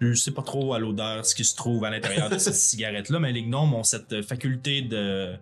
Je 0.00 0.12
sais 0.14 0.32
pas 0.32 0.42
trop 0.42 0.74
à 0.74 0.78
l'odeur 0.78 1.24
ce 1.24 1.34
qui 1.34 1.44
se 1.44 1.56
trouve 1.56 1.84
à 1.84 1.90
l'intérieur 1.90 2.28
de 2.28 2.36
cette 2.36 2.54
cigarette-là, 2.72 3.18
mais 3.18 3.32
les 3.32 3.42
gnomes 3.42 3.72
ont 3.74 3.84
cette 3.84 4.22
faculté 4.22 4.82
de 4.82 5.34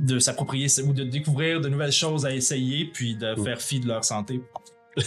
de 0.00 0.18
s'approprier 0.18 0.66
ou 0.84 0.92
de 0.92 1.04
découvrir 1.04 1.60
de 1.60 1.68
nouvelles 1.68 1.92
choses 1.92 2.26
à 2.26 2.34
essayer 2.34 2.86
puis 2.86 3.14
de 3.14 3.36
faire 3.36 3.60
fi 3.62 3.78
de 3.78 3.86
leur 3.86 4.04
santé. 4.04 4.42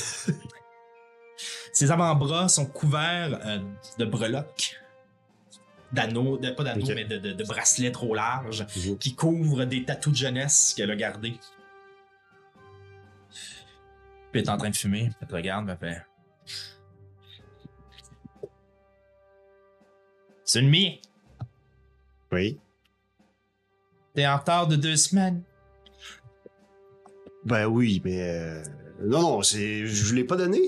Ses 1.78 1.92
avant-bras 1.92 2.50
sont 2.50 2.66
couverts 2.66 3.40
euh, 3.46 3.60
de 4.00 4.06
breloques, 4.06 4.82
d'anneaux, 5.94 6.40
de- 6.40 6.50
pas 6.50 6.64
d'anneaux, 6.64 6.88
mais 6.96 7.06
de, 7.06 7.20
de- 7.20 7.34
de 7.34 7.44
bracelets 7.44 7.92
trop 7.92 8.16
larges 8.16 8.66
qui 9.00 9.14
couvrent 9.14 9.64
des 9.64 9.86
tatous 9.86 10.12
de 10.12 10.18
jeunesse 10.18 10.74
qu'elle 10.76 10.90
a 10.90 10.96
gardés. 10.96 11.36
Puis 14.32 14.42
elle 14.42 14.46
est 14.46 14.50
en 14.50 14.58
train 14.58 14.72
de 14.72 14.76
fumer, 14.76 15.12
elle 15.22 15.28
te 15.28 15.36
regarde, 15.36 15.70
elle 15.70 15.78
fait. 15.78 16.04
Sunmi, 20.46 21.00
Oui. 22.32 22.58
t'es 24.16 24.26
en 24.26 24.38
retard 24.38 24.66
de 24.68 24.78
deux 24.78 24.96
semaines. 24.96 25.44
Ben 27.46 27.68
oui, 27.68 28.02
mais. 28.04 28.20
euh, 28.22 28.64
Non, 29.04 29.22
non, 29.22 29.42
c'est. 29.44 29.86
Je 29.86 30.06
vous 30.06 30.16
l'ai 30.16 30.24
pas 30.24 30.38
donné. 30.38 30.60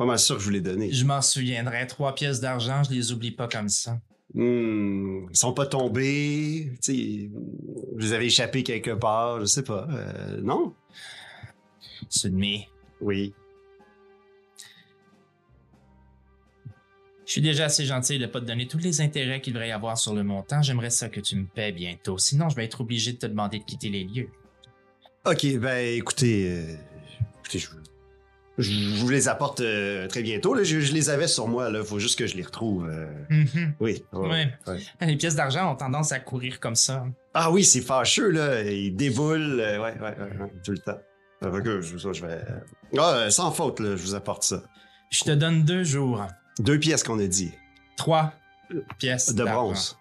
Pas 0.00 0.06
mal 0.06 0.18
sûr 0.18 0.36
que 0.36 0.40
je 0.40 0.46
vous 0.46 0.50
l'ai 0.52 0.62
donné. 0.62 0.90
Je 0.90 1.04
m'en 1.04 1.20
souviendrai. 1.20 1.86
Trois 1.86 2.14
pièces 2.14 2.40
d'argent, 2.40 2.82
je 2.84 2.90
les 2.90 3.12
oublie 3.12 3.32
pas 3.32 3.48
comme 3.48 3.68
ça. 3.68 4.00
Hmm, 4.32 5.26
ils 5.30 5.36
sont 5.36 5.52
pas 5.52 5.66
tombés. 5.66 6.72
Vous 7.98 8.12
avez 8.14 8.24
échappé 8.24 8.62
quelque 8.62 8.92
part, 8.92 9.40
je 9.40 9.44
sais 9.44 9.62
pas. 9.62 9.86
Euh, 9.90 10.40
non? 10.40 10.72
Sunmi, 12.08 12.66
Oui. 13.02 13.34
je 17.26 17.32
suis 17.32 17.42
déjà 17.42 17.66
assez 17.66 17.84
gentil 17.84 18.18
de 18.18 18.24
pas 18.24 18.40
te 18.40 18.46
donner 18.46 18.66
tous 18.66 18.78
les 18.78 19.02
intérêts 19.02 19.42
qu'il 19.42 19.52
devrait 19.52 19.68
y 19.68 19.72
avoir 19.72 19.98
sur 19.98 20.14
le 20.14 20.24
montant. 20.24 20.62
J'aimerais 20.62 20.88
ça 20.88 21.10
que 21.10 21.20
tu 21.20 21.36
me 21.36 21.44
paies 21.44 21.72
bientôt. 21.72 22.16
Sinon, 22.16 22.48
je 22.48 22.56
vais 22.56 22.64
être 22.64 22.80
obligé 22.80 23.12
de 23.12 23.18
te 23.18 23.26
demander 23.26 23.58
de 23.58 23.64
quitter 23.64 23.90
les 23.90 24.04
lieux. 24.04 24.30
Ok, 25.26 25.46
ben 25.58 25.94
écoutez. 25.94 26.48
euh, 26.50 26.74
écoutez, 27.40 27.58
je, 27.58 27.68
je 28.60 29.00
vous 29.00 29.08
les 29.08 29.28
apporte 29.28 29.60
euh, 29.60 30.06
très 30.08 30.22
bientôt. 30.22 30.54
Là. 30.54 30.62
Je, 30.62 30.80
je 30.80 30.92
les 30.92 31.10
avais 31.10 31.26
sur 31.28 31.48
moi, 31.48 31.70
là. 31.70 31.82
Faut 31.84 31.98
juste 31.98 32.18
que 32.18 32.26
je 32.26 32.36
les 32.36 32.42
retrouve. 32.42 32.88
euh, 32.88 33.06
Mhm. 33.30 33.74
Oui. 33.80 34.02
ouais, 34.12 34.28
Ouais. 34.28 34.48
ouais. 34.66 35.06
Les 35.06 35.16
pièces 35.16 35.34
d'argent 35.34 35.72
ont 35.72 35.76
tendance 35.76 36.12
à 36.12 36.20
courir 36.20 36.60
comme 36.60 36.76
ça. 36.76 37.04
Ah 37.34 37.50
oui, 37.50 37.64
c'est 37.64 37.80
fâcheux, 37.80 38.30
là. 38.30 38.62
Ils 38.62 38.94
déboulent. 38.94 39.60
euh, 39.60 39.92
tout 40.64 40.72
le 40.72 40.78
temps. 40.78 40.98
Que 41.40 41.80
je, 41.80 42.26
vais. 42.26 42.38
Ah, 42.98 43.12
euh, 43.14 43.30
sans 43.30 43.50
faute, 43.50 43.80
là, 43.80 43.96
je 43.96 44.02
vous 44.02 44.14
apporte 44.14 44.42
ça. 44.42 44.62
Je 45.10 45.24
te 45.24 45.30
donne 45.30 45.62
deux 45.64 45.84
jours. 45.84 46.26
Deux 46.58 46.78
pièces 46.78 47.02
qu'on 47.02 47.18
a 47.18 47.26
dit. 47.26 47.50
Trois 47.96 48.32
pièces 48.98 49.34
De 49.34 49.42
bronze. 49.44 49.96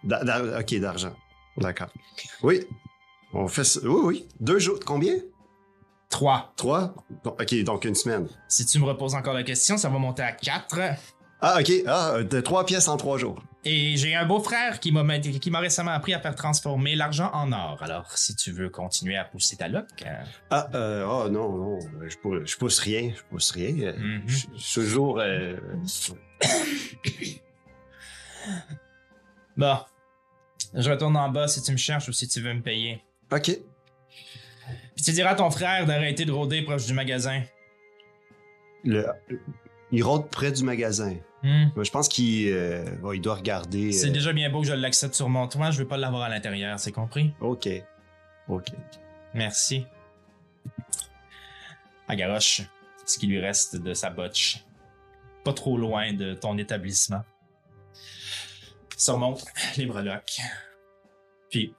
Ok, 0.59 0.75
d'argent. 0.79 1.15
D'accord. 1.57 1.87
Oui. 2.43 2.65
On 3.33 3.47
fait 3.47 3.63
ça. 3.63 3.79
Oui, 3.83 4.01
oui. 4.03 4.27
Deux 4.41 4.59
jours. 4.59 4.79
Combien? 4.85 5.13
Trois. 6.09 6.53
Trois? 6.55 6.95
Bon, 7.23 7.31
ok, 7.39 7.63
donc 7.63 7.85
une 7.85 7.95
semaine. 7.95 8.27
Si 8.47 8.65
tu 8.65 8.79
me 8.79 8.85
reposes 8.85 9.13
encore 9.15 9.33
la 9.33 9.43
question, 9.43 9.77
ça 9.77 9.89
va 9.89 9.97
monter 9.99 10.23
à 10.23 10.31
quatre. 10.31 10.79
Ah, 11.41 11.57
ok. 11.59 11.71
Ah, 11.87 12.23
de 12.23 12.41
trois 12.41 12.65
pièces 12.65 12.87
en 12.87 12.97
trois 12.97 13.17
jours. 13.17 13.41
Et 13.63 13.95
j'ai 13.97 14.15
un 14.15 14.25
beau-frère 14.25 14.79
qui 14.79 14.91
m'a 14.91 15.19
qui 15.19 15.51
m'a 15.51 15.59
récemment 15.59 15.91
appris 15.91 16.13
à 16.13 16.19
faire 16.19 16.33
transformer 16.35 16.95
l'argent 16.95 17.29
en 17.33 17.51
or. 17.51 17.77
Alors, 17.81 18.11
si 18.17 18.35
tu 18.35 18.51
veux 18.51 18.69
continuer 18.69 19.17
à 19.17 19.23
pousser 19.25 19.55
ta 19.57 19.67
loc, 19.67 19.85
euh, 20.05 20.23
Ah, 20.49 20.67
euh, 20.73 21.05
oh 21.07 21.29
non, 21.29 21.51
non. 21.55 21.79
Je 22.07 22.17
pousse, 22.17 22.41
je 22.45 22.57
pousse 22.57 22.79
rien. 22.79 23.11
Je 23.15 23.21
pousse 23.29 23.51
rien. 23.51 23.75
Euh, 23.87 23.93
Mhm. 23.97 24.23
Je 24.27 24.37
je 24.55 24.61
suis 24.61 24.81
toujours. 24.81 25.19
euh, 25.19 25.55
bon. 29.57 29.77
Je 30.73 30.89
retourne 30.89 31.17
en 31.17 31.29
bas 31.29 31.47
si 31.47 31.61
tu 31.61 31.71
me 31.71 31.77
cherches 31.77 32.07
ou 32.09 32.13
si 32.13 32.27
tu 32.27 32.41
veux 32.41 32.53
me 32.53 32.61
payer. 32.61 33.01
Ok. 33.31 33.51
Puis 35.00 35.06
tu 35.06 35.12
diras 35.13 35.29
à 35.29 35.36
ton 35.36 35.50
frère 35.50 35.86
d'arrêter 35.86 36.25
de 36.25 36.32
rôder 36.34 36.62
proche 36.62 36.86
du 36.86 36.94
magasin. 36.94 37.41
Le, 38.84 39.06
il 39.94 40.03
rôde 40.03 40.29
près 40.29 40.51
du 40.51 40.62
magasin. 40.62 41.15
Hmm. 41.41 41.68
Je 41.82 41.89
pense 41.89 42.10
qu'il 42.10 42.51
euh, 42.51 42.84
bon, 42.98 43.13
il 43.13 43.22
doit 43.22 43.36
regarder. 43.36 43.94
C'est 43.94 44.10
euh, 44.10 44.12
déjà 44.12 44.34
bien 44.34 44.50
beau 44.50 44.60
que 44.60 44.68
je 44.68 44.74
l'accepte 44.74 45.13
sur 45.13 45.29
mon 45.29 45.48
toit, 45.48 45.72
je 45.72 45.77
veux 45.77 45.88
pas 45.88 45.96
l'avoir 45.96 46.24
à 46.24 46.29
l'intérieur, 46.29 46.77
c'est 46.82 46.91
compris? 46.91 47.32
Ok. 47.39 47.70
Ok. 48.50 48.65
Merci. 49.34 49.86
À 52.10 52.18
garoche, 52.18 52.63
ce 53.06 53.18
qui 53.20 53.27
lui 53.27 53.39
reste 53.39 53.77
de 53.77 53.94
sa 53.94 54.10
botche. 54.10 54.65
Pas 55.46 55.53
trop 55.53 55.77
loin 55.77 56.12
de 56.12 56.34
ton 56.34 56.58
établissement. 56.58 57.24
Surmonte 58.98 59.46
les 59.77 59.86
breloques. 59.86 60.41
Puis, 61.50 61.74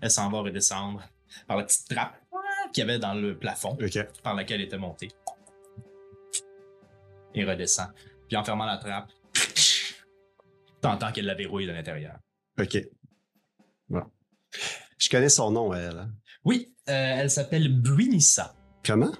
elle 0.00 0.10
s'en 0.12 0.30
va 0.30 0.38
redescendre 0.38 1.02
par 1.48 1.56
la 1.56 1.64
petite 1.64 1.88
trappe 1.88 2.14
qu'il 2.74 2.82
y 2.86 2.90
avait 2.90 2.98
dans 2.98 3.14
le 3.14 3.38
plafond 3.38 3.78
Ok. 3.80 3.98
par 4.22 4.34
laquelle 4.34 4.60
elle 4.60 4.66
était 4.66 4.76
montée. 4.78 5.08
Et 7.34 7.44
redescend. 7.44 7.88
Puis 8.28 8.36
en 8.36 8.44
fermant 8.44 8.66
la 8.66 8.76
trappe, 8.78 9.10
t'entends 10.80 11.10
qu'elle 11.12 11.24
la 11.26 11.34
verrouille 11.34 11.66
de 11.66 11.72
l'intérieur. 11.72 12.16
Ok. 12.60 12.78
Bon. 13.88 14.02
Je 14.98 15.08
connais 15.08 15.28
son 15.28 15.50
nom, 15.50 15.72
elle. 15.74 15.98
hein. 15.98 16.10
Oui, 16.44 16.74
euh, 16.88 17.14
elle 17.18 17.30
s'appelle 17.30 17.68
Buinissa. 17.80 18.54
Comment? 18.84 19.12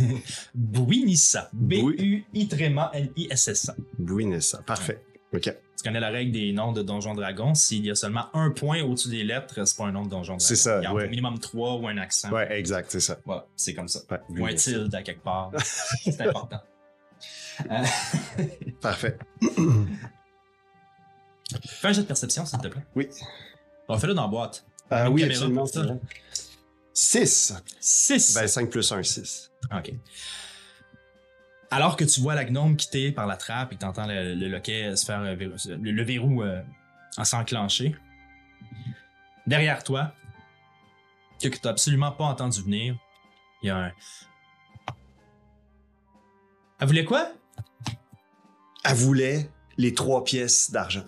Buinissa. 0.54 1.50
Bui- 1.52 2.24
B-U-I-N-I-S-S-A. 2.32 3.74
Bouinessa. 3.98 4.62
Parfait. 4.62 5.04
Ok. 5.34 5.54
Tu 5.82 5.88
connais 5.88 5.98
la 5.98 6.10
règle 6.10 6.30
des 6.30 6.52
noms 6.52 6.70
de 6.70 6.80
Donjon 6.80 7.12
Dragon. 7.14 7.56
S'il 7.56 7.84
y 7.84 7.90
a 7.90 7.96
seulement 7.96 8.26
un 8.34 8.50
point 8.50 8.82
au-dessus 8.82 9.08
des 9.08 9.24
lettres, 9.24 9.64
c'est 9.64 9.76
pas 9.76 9.86
un 9.86 9.90
nom 9.90 10.04
de 10.04 10.08
Donjon 10.08 10.34
Dragon. 10.34 10.38
C'est 10.38 10.54
ça, 10.54 10.78
Il 10.78 10.84
y 10.84 10.86
a 10.86 10.94
ouais. 10.94 11.06
au 11.06 11.08
minimum 11.08 11.40
trois 11.40 11.74
ou 11.74 11.88
un 11.88 11.98
accent. 11.98 12.30
Ouais, 12.30 12.56
exact, 12.56 12.88
c'est 12.92 13.00
ça. 13.00 13.18
Voilà, 13.24 13.46
c'est 13.56 13.74
comme 13.74 13.88
ça. 13.88 13.98
Ouais, 14.08 14.20
Ou 14.28 14.46
un 14.46 14.54
tilde 14.54 14.94
à 14.94 15.02
quelque 15.02 15.24
part. 15.24 15.50
c'est 16.04 16.20
important. 16.20 16.60
Euh, 17.68 17.84
Parfait. 18.80 19.18
fais 21.66 21.88
un 21.88 21.92
jet 21.92 22.02
de 22.02 22.06
perception, 22.06 22.46
s'il 22.46 22.60
te 22.60 22.68
plaît. 22.68 22.84
Oui. 22.94 23.08
On 23.88 23.98
fait 23.98 24.06
le 24.06 24.14
dans 24.14 24.22
la 24.22 24.28
boîte. 24.28 24.64
Ah 24.88 25.10
oui, 25.10 25.24
absolument. 25.24 25.62
pour 25.62 25.68
ça. 25.68 25.80
c'est 25.80 25.86
vrai. 25.88 25.98
6. 26.94 27.54
6. 27.80 28.34
Ben, 28.36 28.46
5 28.46 28.70
plus 28.70 28.92
1, 28.92 29.02
6. 29.02 29.50
OK. 29.76 29.94
Alors 31.72 31.96
que 31.96 32.04
tu 32.04 32.20
vois 32.20 32.34
la 32.34 32.44
gnome 32.44 32.76
quitter 32.76 33.12
par 33.12 33.26
la 33.26 33.36
trappe 33.36 33.72
et 33.72 33.76
t'entends 33.76 34.06
le, 34.06 34.34
le 34.34 34.48
loquet 34.48 34.94
se 34.94 35.06
faire 35.06 35.20
euh, 35.20 35.34
verrou- 35.34 35.56
le, 35.80 35.90
le 35.90 36.02
verrou 36.04 36.42
euh, 36.42 36.62
en 37.16 37.24
s'enclencher, 37.24 37.96
derrière 39.46 39.82
toi, 39.82 40.12
que 41.42 41.48
tu 41.48 41.58
n'as 41.64 41.70
absolument 41.70 42.12
pas 42.12 42.24
entendu 42.24 42.60
venir, 42.62 42.94
il 43.62 43.68
y 43.68 43.70
a 43.70 43.76
un. 43.86 43.92
Elle 46.78 46.86
voulait 46.88 47.04
quoi? 47.04 47.28
Elle 48.84 48.94
voulait 48.94 49.50
les 49.78 49.94
trois 49.94 50.24
pièces 50.24 50.70
d'argent. 50.70 51.04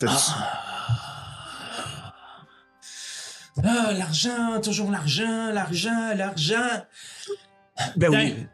T'as- 0.00 0.34
Ah, 3.62 3.92
l'argent, 3.92 4.60
toujours 4.62 4.90
l'argent, 4.90 5.52
l'argent, 5.52 6.14
l'argent. 6.16 6.84
Ben 7.96 8.08
oui. 8.10 8.46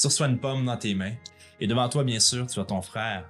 Tu 0.00 0.06
reçois 0.06 0.28
une 0.28 0.38
pomme 0.38 0.64
dans 0.64 0.78
tes 0.78 0.94
mains. 0.94 1.12
Et 1.60 1.66
devant 1.66 1.86
toi, 1.90 2.04
bien 2.04 2.20
sûr, 2.20 2.46
tu 2.46 2.58
as 2.58 2.64
ton 2.64 2.80
frère. 2.80 3.28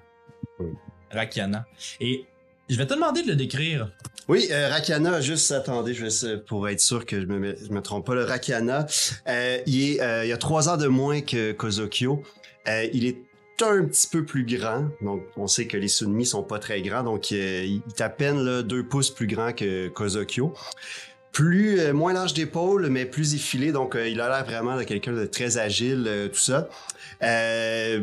Rakiana. 1.10 1.66
Et 1.98 2.26
je 2.68 2.76
vais 2.76 2.86
te 2.86 2.94
demander 2.94 3.22
de 3.22 3.28
le 3.28 3.34
décrire. 3.34 3.90
Oui, 4.28 4.46
euh, 4.52 4.68
Rakana, 4.68 5.20
juste 5.20 5.50
attendez, 5.50 5.92
je 5.92 6.06
vais 6.06 6.38
pour 6.38 6.68
être 6.68 6.78
sûr 6.78 7.04
que 7.04 7.20
je 7.20 7.26
me, 7.26 7.56
je 7.56 7.72
me 7.72 7.82
trompe 7.82 8.06
pas. 8.06 8.14
Le 8.14 8.22
Rakana, 8.22 8.86
euh, 9.26 9.58
il, 9.66 9.90
est, 9.90 10.00
euh, 10.00 10.24
il 10.24 10.32
a 10.32 10.36
trois 10.36 10.68
ans 10.68 10.76
de 10.76 10.86
moins 10.86 11.22
que 11.22 11.50
Kozokyo. 11.50 12.22
Il 12.68 13.04
est 13.04 13.16
un 13.62 13.84
petit 13.86 14.06
peu 14.06 14.24
plus 14.24 14.44
grand, 14.44 14.88
donc 15.02 15.22
on 15.36 15.48
sait 15.48 15.66
que 15.66 15.76
les 15.76 15.88
Sunmi 15.88 16.24
sont 16.24 16.44
pas 16.44 16.60
très 16.60 16.80
grands, 16.80 17.02
donc 17.02 17.30
il 17.32 17.82
est 17.88 18.00
à 18.00 18.08
peine 18.08 18.42
là, 18.42 18.62
deux 18.62 18.84
pouces 18.84 19.10
plus 19.10 19.26
grand 19.26 19.52
que 19.52 19.88
Kozokyo. 19.88 20.54
Plus 21.32 21.78
euh, 21.78 21.92
moins 21.92 22.12
large 22.12 22.34
d'épaule, 22.34 22.88
mais 22.88 23.04
plus 23.06 23.34
effilé, 23.34 23.70
donc 23.72 23.94
euh, 23.94 24.08
il 24.08 24.20
a 24.20 24.28
l'air 24.28 24.44
vraiment 24.44 24.76
de 24.76 24.82
quelqu'un 24.82 25.12
de 25.12 25.26
très 25.26 25.58
agile, 25.58 26.04
euh, 26.08 26.28
tout 26.28 26.40
ça. 26.40 26.68
Euh, 27.22 28.00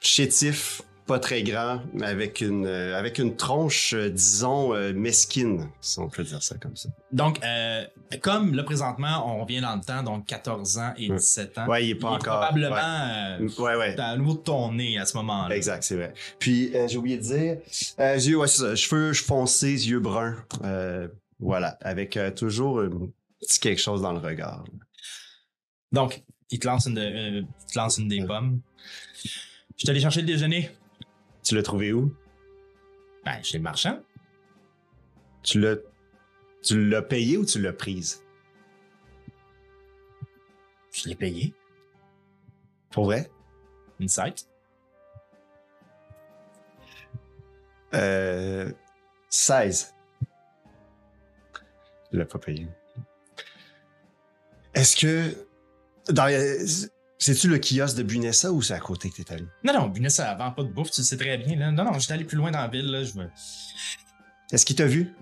chétif, 0.00 0.82
pas 1.06 1.18
très 1.18 1.42
grand, 1.42 1.82
avec 2.02 2.40
une 2.40 2.64
euh, 2.66 2.96
avec 2.96 3.18
une 3.18 3.34
tronche, 3.36 3.94
euh, 3.94 4.08
disons 4.08 4.74
euh, 4.74 4.92
mesquine, 4.94 5.68
si 5.80 5.98
on 5.98 6.08
peut 6.08 6.22
dire 6.22 6.42
ça 6.42 6.54
comme 6.56 6.76
ça. 6.76 6.88
Donc, 7.12 7.40
euh, 7.44 7.84
comme 8.22 8.54
là, 8.54 8.62
présentement, 8.62 9.24
on 9.26 9.42
revient 9.42 9.60
dans 9.60 9.74
le 9.74 9.82
temps, 9.82 10.02
donc 10.02 10.24
14 10.26 10.78
ans 10.78 10.92
et 10.96 11.10
Ouais. 11.10 11.16
17 11.16 11.58
ans. 11.58 11.66
Ouais, 11.66 11.84
il 11.84 11.90
est 11.90 11.94
pas 11.96 12.08
il 12.08 12.12
est 12.12 12.14
encore. 12.28 12.40
probablement 12.40 13.38
Ouais, 13.58 13.76
ouais. 13.76 14.00
à 14.00 14.16
nouveau 14.16 14.34
de 14.34 14.38
ton 14.38 14.72
nez 14.72 14.98
à 14.98 15.04
ce 15.04 15.16
moment-là. 15.18 15.54
Exact, 15.54 15.82
c'est 15.82 15.96
vrai. 15.96 16.12
Puis 16.38 16.70
euh, 16.74 16.86
j'ai 16.88 16.96
oublié 16.96 17.16
de 17.18 17.22
dire, 17.22 17.56
euh, 17.98 18.14
yeux, 18.16 18.36
ouais, 18.38 18.46
c'est 18.48 18.62
ça, 18.62 18.74
cheveux 18.76 19.12
foncés, 19.12 19.88
yeux 19.88 20.00
bruns, 20.00 20.36
euh, 20.64 21.08
voilà, 21.40 21.78
avec 21.80 22.16
euh, 22.16 22.30
toujours 22.30 22.80
un 22.80 22.90
petit 23.40 23.58
quelque 23.60 23.80
chose 23.80 24.02
dans 24.02 24.12
le 24.12 24.18
regard. 24.18 24.64
Donc, 25.92 26.22
il 26.50 26.58
te 26.58 26.66
lance 26.66 26.86
une, 26.86 26.94
de- 26.94 27.00
euh, 27.00 27.42
il 27.42 27.72
te 27.72 27.78
lance 27.78 27.98
une 27.98 28.08
des 28.08 28.24
pommes. 28.24 28.60
Je 29.24 29.30
suis 29.84 29.90
allé 29.90 30.00
chercher 30.00 30.20
le 30.20 30.26
déjeuner. 30.26 30.70
Tu 31.42 31.54
l'as 31.54 31.62
trouvé 31.62 31.92
où? 31.92 32.14
Ben, 33.24 33.42
chez 33.42 33.58
le 33.58 33.62
marchand. 33.64 34.00
Tu 35.42 35.58
l'as, 35.60 35.76
tu 36.62 36.86
l'as 36.88 37.02
payé 37.02 37.36
ou 37.38 37.44
tu 37.46 37.60
l'as 37.60 37.72
prise? 37.72 38.22
Je 40.92 41.08
l'ai 41.08 41.14
payé. 41.14 41.54
Pour 42.90 43.04
vrai? 43.04 43.30
Insight. 44.00 44.46
Euh, 47.94 48.70
16. 49.30 49.94
Je 52.12 52.18
l'ai 52.18 52.24
pas 52.24 52.38
payé. 52.38 52.68
Est-ce 54.74 54.96
que. 54.96 55.46
dans 56.10 56.26
C'est-tu 57.18 57.48
le 57.48 57.58
kiosque 57.58 57.96
de 57.96 58.02
Bunessa 58.02 58.50
ou 58.50 58.62
c'est 58.62 58.74
à 58.74 58.80
côté 58.80 59.10
que 59.10 59.22
t'es 59.22 59.32
allé? 59.32 59.44
Non, 59.64 59.74
non, 59.74 59.88
Buness, 59.88 60.16
ça 60.16 60.34
vend 60.34 60.50
pas 60.52 60.62
de 60.62 60.72
bouffe, 60.72 60.90
tu 60.90 61.00
le 61.00 61.04
sais 61.04 61.16
très 61.16 61.38
bien. 61.38 61.56
Là. 61.56 61.70
Non, 61.70 61.84
non, 61.84 61.98
j'étais 61.98 62.14
allé 62.14 62.24
plus 62.24 62.36
loin 62.36 62.50
dans 62.50 62.60
la 62.60 62.68
ville. 62.68 62.90
Là, 62.90 63.04
je 63.04 63.12
veux... 63.12 63.30
Est-ce 64.52 64.64
qu'il 64.64 64.76
t'a 64.76 64.86
vu? 64.86 65.12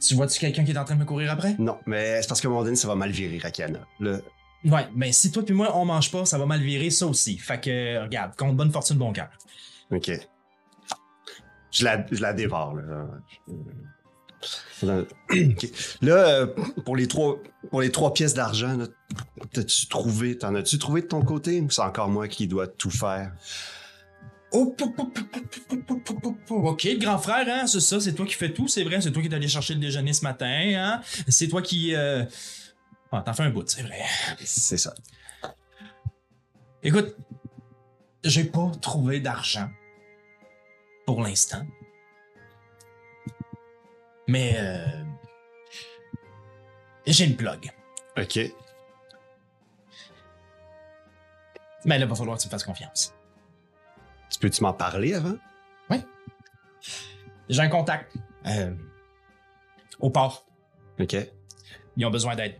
Tu 0.00 0.14
vois-tu 0.14 0.38
quelqu'un 0.38 0.64
qui 0.64 0.72
est 0.72 0.78
en 0.78 0.84
train 0.84 0.94
de 0.94 1.00
me 1.00 1.06
courir 1.06 1.30
après? 1.30 1.56
Non, 1.58 1.78
mais 1.86 2.20
c'est 2.20 2.28
parce 2.28 2.44
un 2.44 2.48
moment 2.48 2.62
donné, 2.62 2.76
ça 2.76 2.86
va 2.86 2.94
mal 2.94 3.10
virer, 3.10 3.38
Rakana. 3.38 3.80
Là, 4.00 4.18
Ouais, 4.64 4.88
mais 4.94 5.12
si 5.12 5.30
toi 5.30 5.44
puis 5.44 5.54
moi, 5.54 5.76
on 5.76 5.84
mange 5.84 6.10
pas, 6.10 6.24
ça 6.24 6.38
va 6.38 6.46
mal 6.46 6.60
virer, 6.60 6.88
ça 6.88 7.06
aussi. 7.06 7.36
Fait 7.36 7.60
que, 7.60 8.02
regarde, 8.02 8.34
compte 8.34 8.56
bonne 8.56 8.72
fortune, 8.72 8.96
bon 8.96 9.12
cœur. 9.12 9.28
OK. 9.90 10.10
Je 11.70 11.84
la, 11.84 12.06
je 12.10 12.22
la 12.22 12.32
dévore, 12.32 12.74
là. 12.74 12.82
Là, 12.82 13.06
Là, 14.82 15.04
euh, 16.02 16.46
pour 16.84 16.96
les 16.96 17.08
trois, 17.08 17.38
pour 17.70 17.80
les 17.80 17.90
trois 17.90 18.12
pièces 18.12 18.34
d'argent, 18.34 18.78
t'as-tu 19.52 19.86
trouvé, 19.86 20.36
t'en 20.36 20.54
as-tu 20.54 20.78
trouvé 20.78 21.02
de 21.02 21.06
ton 21.06 21.22
côté? 21.22 21.60
Ou 21.60 21.70
c'est 21.70 21.82
encore 21.82 22.08
moi 22.08 22.28
qui 22.28 22.46
dois 22.46 22.66
tout 22.66 22.90
faire? 22.90 23.32
Ok, 24.52 24.76
le 26.84 26.98
grand 26.98 27.18
frère, 27.18 27.46
hein, 27.48 27.66
c'est 27.66 27.80
ça, 27.80 27.98
c'est 27.98 28.12
toi 28.12 28.24
qui 28.24 28.34
fais 28.34 28.52
tout, 28.52 28.68
c'est 28.68 28.84
vrai, 28.84 29.00
c'est 29.00 29.10
toi 29.10 29.20
qui 29.20 29.28
es 29.28 29.34
allé 29.34 29.48
chercher 29.48 29.74
le 29.74 29.80
déjeuner 29.80 30.12
ce 30.12 30.22
matin, 30.22 30.46
hein, 30.46 31.00
c'est 31.28 31.48
toi 31.48 31.60
qui. 31.60 31.94
Euh, 31.94 32.24
ah, 33.10 33.22
t'en 33.24 33.32
fais 33.32 33.42
un 33.44 33.50
bout, 33.50 33.68
c'est 33.68 33.82
vrai. 33.82 34.02
C'est 34.44 34.76
ça. 34.76 34.94
Écoute, 36.82 37.16
j'ai 38.22 38.44
pas 38.44 38.70
trouvé 38.80 39.18
d'argent 39.20 39.68
pour 41.06 41.22
l'instant. 41.22 41.64
Mais 44.26 44.54
euh, 44.56 45.04
j'ai 47.06 47.24
une 47.24 47.36
plug. 47.36 47.70
OK. 48.16 48.38
Mais 51.84 51.98
là, 51.98 52.06
il 52.06 52.08
va 52.08 52.14
falloir 52.14 52.36
que 52.36 52.42
tu 52.42 52.48
me 52.48 52.50
fasses 52.50 52.64
confiance. 52.64 53.14
Tu 54.30 54.38
peux-tu 54.38 54.62
m'en 54.62 54.72
parler 54.72 55.14
avant? 55.14 55.36
J'ai 57.48 57.60
un 57.60 57.68
contact 57.68 58.14
euh, 58.46 58.74
au 60.00 60.10
port. 60.10 60.46
OK. 60.98 61.16
Ils 61.96 62.06
ont 62.06 62.10
besoin 62.10 62.34
d'aide. 62.34 62.58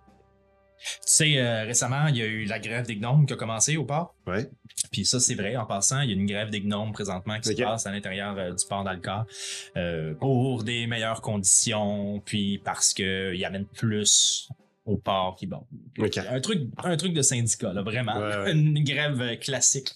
Tu 0.84 1.00
sais, 1.06 1.38
euh, 1.38 1.64
récemment, 1.64 2.06
il 2.08 2.16
y 2.16 2.22
a 2.22 2.26
eu 2.26 2.44
la 2.44 2.58
grève 2.58 2.86
des 2.86 2.96
gnomes 2.96 3.26
qui 3.26 3.32
a 3.32 3.36
commencé 3.36 3.76
au 3.76 3.84
port. 3.84 4.14
Ouais. 4.26 4.48
Puis 4.92 5.04
ça, 5.04 5.20
c'est 5.20 5.34
vrai. 5.34 5.56
En 5.56 5.66
passant, 5.66 6.00
il 6.00 6.10
y 6.10 6.12
a 6.12 6.16
une 6.16 6.26
grève 6.26 6.50
des 6.50 6.60
gnomes 6.60 6.92
présentement 6.92 7.38
qui 7.40 7.50
se 7.50 7.62
passe 7.62 7.86
à 7.86 7.92
l'intérieur 7.92 8.36
euh, 8.38 8.52
du 8.52 8.64
port 8.66 8.84
d'Alcar 8.84 9.26
euh, 9.76 10.14
pour 10.14 10.62
des 10.62 10.86
meilleures 10.86 11.20
conditions, 11.20 12.22
puis 12.24 12.60
parce 12.64 12.94
que 12.94 13.32
il 13.34 13.40
y 13.40 13.44
amène 13.44 13.64
plus 13.66 14.48
au 14.86 14.96
port 14.96 15.36
qui 15.36 15.46
bon. 15.46 15.64
OK. 15.98 16.18
Un 16.18 16.40
truc, 16.40 16.62
un 16.82 16.96
truc 16.96 17.14
de 17.14 17.22
syndicat, 17.22 17.72
là, 17.72 17.82
vraiment. 17.82 18.18
Ouais, 18.18 18.36
ouais. 18.36 18.52
Une 18.52 18.82
grève 18.84 19.38
classique. 19.38 19.92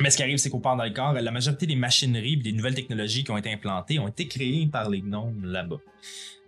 Mais 0.00 0.10
ce 0.10 0.16
qui 0.16 0.22
arrive, 0.22 0.38
c'est 0.38 0.50
qu'au 0.50 0.58
port 0.58 0.76
d'Alcar, 0.76 1.12
la 1.12 1.30
majorité 1.30 1.66
des 1.66 1.76
machineries 1.76 2.34
et 2.34 2.36
des 2.36 2.52
nouvelles 2.52 2.74
technologies 2.74 3.24
qui 3.24 3.30
ont 3.30 3.36
été 3.36 3.52
implantées 3.52 3.98
ont 3.98 4.08
été 4.08 4.26
créées 4.26 4.66
par 4.66 4.88
les 4.88 5.00
gnomes 5.00 5.44
là-bas. 5.44 5.80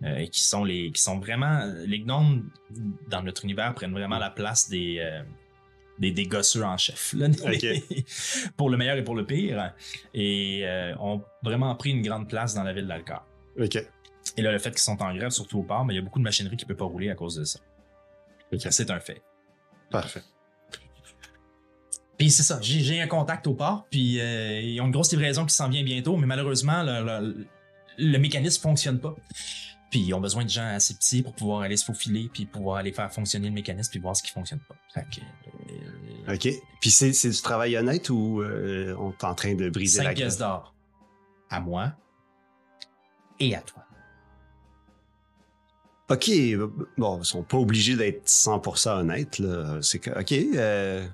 Euh, 0.03 0.17
et 0.17 0.27
qui 0.27 0.43
sont 0.43 0.65
les 0.65 0.91
qui 0.91 1.01
sont 1.01 1.19
vraiment 1.19 1.71
les 1.85 1.99
gnomes 1.99 2.49
dans 3.09 3.23
notre 3.23 3.45
univers 3.45 3.73
prennent 3.73 3.93
vraiment 3.93 4.19
la 4.19 4.29
place 4.29 4.67
des 4.69 4.97
euh, 4.99 5.23
des, 5.99 6.11
des 6.11 6.25
gosseux 6.25 6.65
en 6.65 6.75
chef 6.75 7.13
là. 7.13 7.29
pour 8.57 8.69
le 8.69 8.75
meilleur 8.75 8.97
et 8.97 9.05
pour 9.05 9.15
le 9.15 9.25
pire 9.25 9.73
et 10.13 10.63
euh, 10.65 10.93
ont 10.99 11.23
vraiment 11.43 11.73
pris 11.75 11.91
une 11.91 12.01
grande 12.01 12.27
place 12.27 12.53
dans 12.53 12.63
la 12.63 12.73
ville 12.73 12.87
d'Alcar. 12.87 13.25
OK. 13.57 13.77
Et 14.35 14.41
là 14.41 14.51
le 14.51 14.59
fait 14.59 14.71
qu'ils 14.71 14.79
sont 14.79 15.01
en 15.01 15.15
grève 15.15 15.31
surtout 15.31 15.59
au 15.59 15.63
port, 15.63 15.85
mais 15.85 15.93
il 15.93 15.97
y 15.97 15.99
a 15.99 16.03
beaucoup 16.03 16.19
de 16.19 16.25
machinerie 16.25 16.57
qui 16.57 16.65
peut 16.65 16.75
pas 16.75 16.83
rouler 16.83 17.09
à 17.09 17.15
cause 17.15 17.35
de 17.35 17.45
ça. 17.45 17.61
OK. 18.51 18.67
C'est 18.69 18.91
un 18.91 18.99
fait. 18.99 19.21
Parfait. 19.89 20.23
Puis 22.17 22.31
c'est 22.31 22.43
ça, 22.43 22.59
j'ai 22.61 23.01
un 23.01 23.07
contact 23.07 23.45
au 23.47 23.53
port, 23.53 23.85
puis 23.89 24.19
euh, 24.21 24.61
ils 24.61 24.79
ont 24.79 24.85
une 24.85 24.91
grosse 24.91 25.11
livraison 25.11 25.45
qui 25.45 25.53
s'en 25.53 25.67
vient 25.69 25.83
bientôt, 25.83 26.15
mais 26.17 26.25
malheureusement, 26.27 26.81
le, 26.83 27.03
le- 27.03 27.47
le 27.97 28.17
mécanisme 28.17 28.61
fonctionne 28.61 28.99
pas. 28.99 29.15
Puis 29.91 29.99
ils 30.01 30.13
ont 30.13 30.19
besoin 30.19 30.43
de 30.43 30.49
gens 30.49 30.65
assez 30.67 30.93
petits 30.95 31.21
pour 31.21 31.33
pouvoir 31.33 31.61
aller 31.61 31.77
se 31.77 31.85
faufiler, 31.85 32.29
puis 32.33 32.45
pouvoir 32.45 32.77
aller 32.77 32.91
faire 32.91 33.11
fonctionner 33.13 33.47
le 33.49 33.53
mécanisme, 33.53 33.91
puis 33.91 33.99
voir 33.99 34.15
ce 34.15 34.23
qui 34.23 34.31
fonctionne 34.31 34.59
pas. 34.67 34.75
Fait 34.93 35.05
que, 35.13 35.21
euh, 36.29 36.33
OK. 36.35 36.49
Puis 36.81 36.89
c'est, 36.91 37.13
c'est 37.13 37.29
du 37.29 37.41
travail 37.41 37.77
honnête 37.77 38.09
ou 38.09 38.41
euh, 38.41 38.95
on 38.99 39.11
est 39.11 39.23
en 39.23 39.35
train 39.35 39.55
de 39.55 39.69
briser 39.69 40.03
la 40.03 40.09
5 40.09 40.15
pièces 40.15 40.37
d'or. 40.37 40.73
À 41.49 41.59
moi 41.59 41.93
et 43.39 43.55
à 43.55 43.61
toi. 43.61 43.83
OK. 46.09 46.29
Bon, 46.97 47.19
ils 47.19 47.25
sont 47.25 47.43
pas 47.43 47.57
obligés 47.57 47.95
d'être 47.95 48.25
100% 48.27 48.89
honnêtes, 48.99 49.39
là. 49.39 49.79
C'est 49.81 49.99
que, 49.99 50.11
OK. 50.11 50.31
euh, 50.31 51.07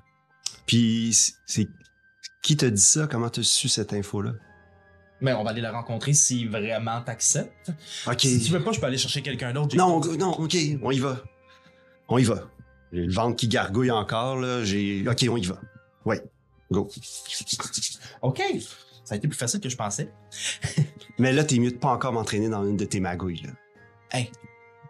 Puis 0.66 1.34
c'est-. 1.46 1.68
Qui 2.42 2.56
t'a 2.56 2.70
dit 2.70 2.80
ça? 2.80 3.06
Comment 3.06 3.30
t'as 3.30 3.42
su 3.42 3.68
cette 3.68 3.92
info-là? 3.92 4.32
Mais 5.20 5.32
on 5.32 5.44
va 5.44 5.50
aller 5.50 5.60
la 5.60 5.70
rencontrer 5.70 6.12
si 6.12 6.46
vraiment 6.46 7.00
t'acceptes. 7.00 7.72
OK. 8.08 8.20
Si 8.20 8.40
tu 8.40 8.52
veux 8.52 8.62
pas, 8.62 8.72
je 8.72 8.80
peux 8.80 8.86
aller 8.86 8.98
chercher 8.98 9.22
quelqu'un 9.22 9.52
d'autre. 9.52 9.76
Non, 9.76 10.00
non, 10.18 10.32
OK. 10.32 10.56
On 10.82 10.90
y 10.90 10.98
va. 10.98 11.22
On 12.08 12.18
y 12.18 12.24
va. 12.24 12.50
J'ai 12.92 13.06
le 13.06 13.12
ventre 13.12 13.36
qui 13.36 13.46
gargouille 13.46 13.92
encore, 13.92 14.36
là. 14.40 14.64
J'ai... 14.64 15.08
OK, 15.08 15.24
on 15.30 15.36
y 15.36 15.44
va. 15.44 15.60
Ouais. 16.04 16.20
Go. 16.72 16.88
OK. 18.22 18.42
Ça 19.04 19.14
a 19.14 19.16
été 19.16 19.28
plus 19.28 19.38
facile 19.38 19.60
que 19.60 19.68
je 19.68 19.76
pensais. 19.76 20.12
Mais 21.18 21.32
là, 21.32 21.44
t'es 21.44 21.58
mieux 21.58 21.70
de 21.70 21.76
pas 21.76 21.90
encore 21.90 22.12
m'entraîner 22.12 22.48
dans 22.48 22.64
une 22.64 22.76
de 22.76 22.84
tes 22.84 22.98
magouilles, 22.98 23.42
là. 23.42 23.50
Hey, 24.10 24.30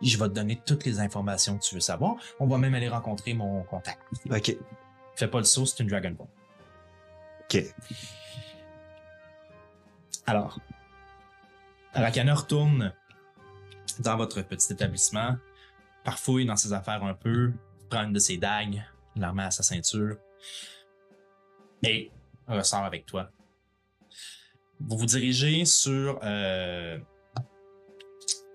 je 0.03 0.19
vais 0.19 0.29
te 0.29 0.35
donner 0.35 0.61
toutes 0.65 0.85
les 0.85 0.99
informations 0.99 1.59
que 1.59 1.63
tu 1.63 1.75
veux 1.75 1.81
savoir. 1.81 2.17
On 2.41 2.47
va 2.47 2.59
même 2.59 2.75
aller 2.75 2.89
rencontrer 2.89 3.35
mon 3.35 3.63
contact. 3.65 4.01
OK. 4.31 4.57
Fais 5.17 5.29
pas 5.29 5.39
le 5.39 5.45
saut, 5.45 5.67
c'est 5.67 5.83
une 5.83 5.89
Dragon 5.89 6.11
Ball. 6.11 6.29
OK. 7.43 7.65
Alors, 10.27 10.59
Rakana 11.95 12.35
retourne 12.35 12.93
dans 13.99 14.17
votre 14.17 14.43
petit 14.43 14.73
établissement, 14.73 15.37
parfouille 16.05 16.47
dans 16.47 16.57
ses 16.57 16.73
affaires 16.73 17.05
un 17.05 17.15
peu, 17.15 17.53
prend 17.91 18.05
une 18.05 18.13
de 18.13 18.19
ses 18.19 18.39
dagues, 18.39 18.83
la 19.17 19.31
remet 19.31 19.45
à 19.45 19.51
sa 19.51 19.63
ceinture 19.63 20.17
et 21.83 22.11
ressort 22.47 22.85
avec 22.85 23.07
toi. 23.07 23.31
Vous 24.81 24.97
vous 24.97 25.07
dirigez 25.07 25.65
sur 25.65 26.19
euh, 26.23 26.99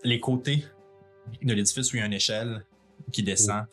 les 0.04 0.20
côtés 0.20 0.66
de 1.42 1.54
l'édifice 1.54 1.94
où 1.94 1.98
il 1.98 2.00
y 2.00 2.02
a 2.02 2.06
une 2.06 2.14
échelle 2.14 2.66
qui 3.12 3.24
descend, 3.24 3.66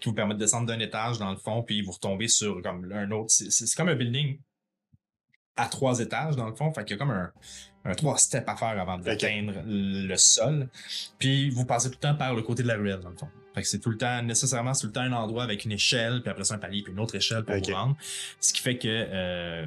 qui 0.00 0.08
vous 0.08 0.14
permet 0.14 0.34
de 0.34 0.38
descendre 0.40 0.66
d'un 0.66 0.78
étage 0.80 1.18
dans 1.18 1.30
le 1.30 1.36
fond, 1.36 1.62
puis 1.62 1.82
vous 1.82 1.92
retombez 1.92 2.28
sur 2.28 2.60
comme 2.62 2.90
un 2.92 3.10
autre. 3.10 3.30
C'est- 3.30 3.74
comme 3.76 3.88
un 3.88 3.94
building 3.94 4.38
à 5.56 5.66
trois 5.68 5.98
étages 6.00 6.36
dans 6.36 6.48
le 6.48 6.54
fond, 6.54 6.72
fait 6.72 6.84
qu'il 6.84 6.92
y 6.92 6.94
a 6.94 6.98
comme 6.98 7.10
un, 7.10 7.30
un 7.84 7.94
trois 7.94 8.16
steps 8.16 8.48
à 8.48 8.56
faire 8.56 8.80
avant 8.80 8.96
d'atteindre 8.98 9.52
le 9.66 10.16
sol. 10.16 10.68
Puis 11.18 11.50
vous 11.50 11.64
passez 11.66 11.88
tout 11.90 11.98
le 12.02 12.08
temps 12.08 12.14
par 12.16 12.34
le 12.34 12.42
côté 12.42 12.62
de 12.62 12.68
la 12.68 12.76
ruelle 12.76 13.00
dans 13.00 13.10
le 13.10 13.16
fond. 13.16 13.28
Fait 13.54 13.62
que 13.62 13.68
c'est 13.68 13.80
tout 13.80 13.90
le 13.90 13.98
temps, 13.98 14.22
nécessairement, 14.22 14.72
c'est 14.74 14.82
tout 14.82 14.86
le 14.86 14.92
temps 14.92 15.00
un 15.00 15.12
endroit 15.12 15.42
avec 15.42 15.64
une 15.64 15.72
échelle, 15.72 16.22
puis 16.22 16.30
après 16.30 16.44
ça 16.44 16.54
un 16.54 16.58
palier, 16.58 16.82
puis 16.82 16.92
une 16.92 17.00
autre 17.00 17.16
échelle 17.16 17.44
pour 17.44 17.56
Ok. 17.56 17.68
vous 17.68 17.74
rendre. 17.74 17.96
Ce 18.40 18.52
qui 18.52 18.62
fait 18.62 18.78
que 18.78 18.86
euh, 18.88 19.66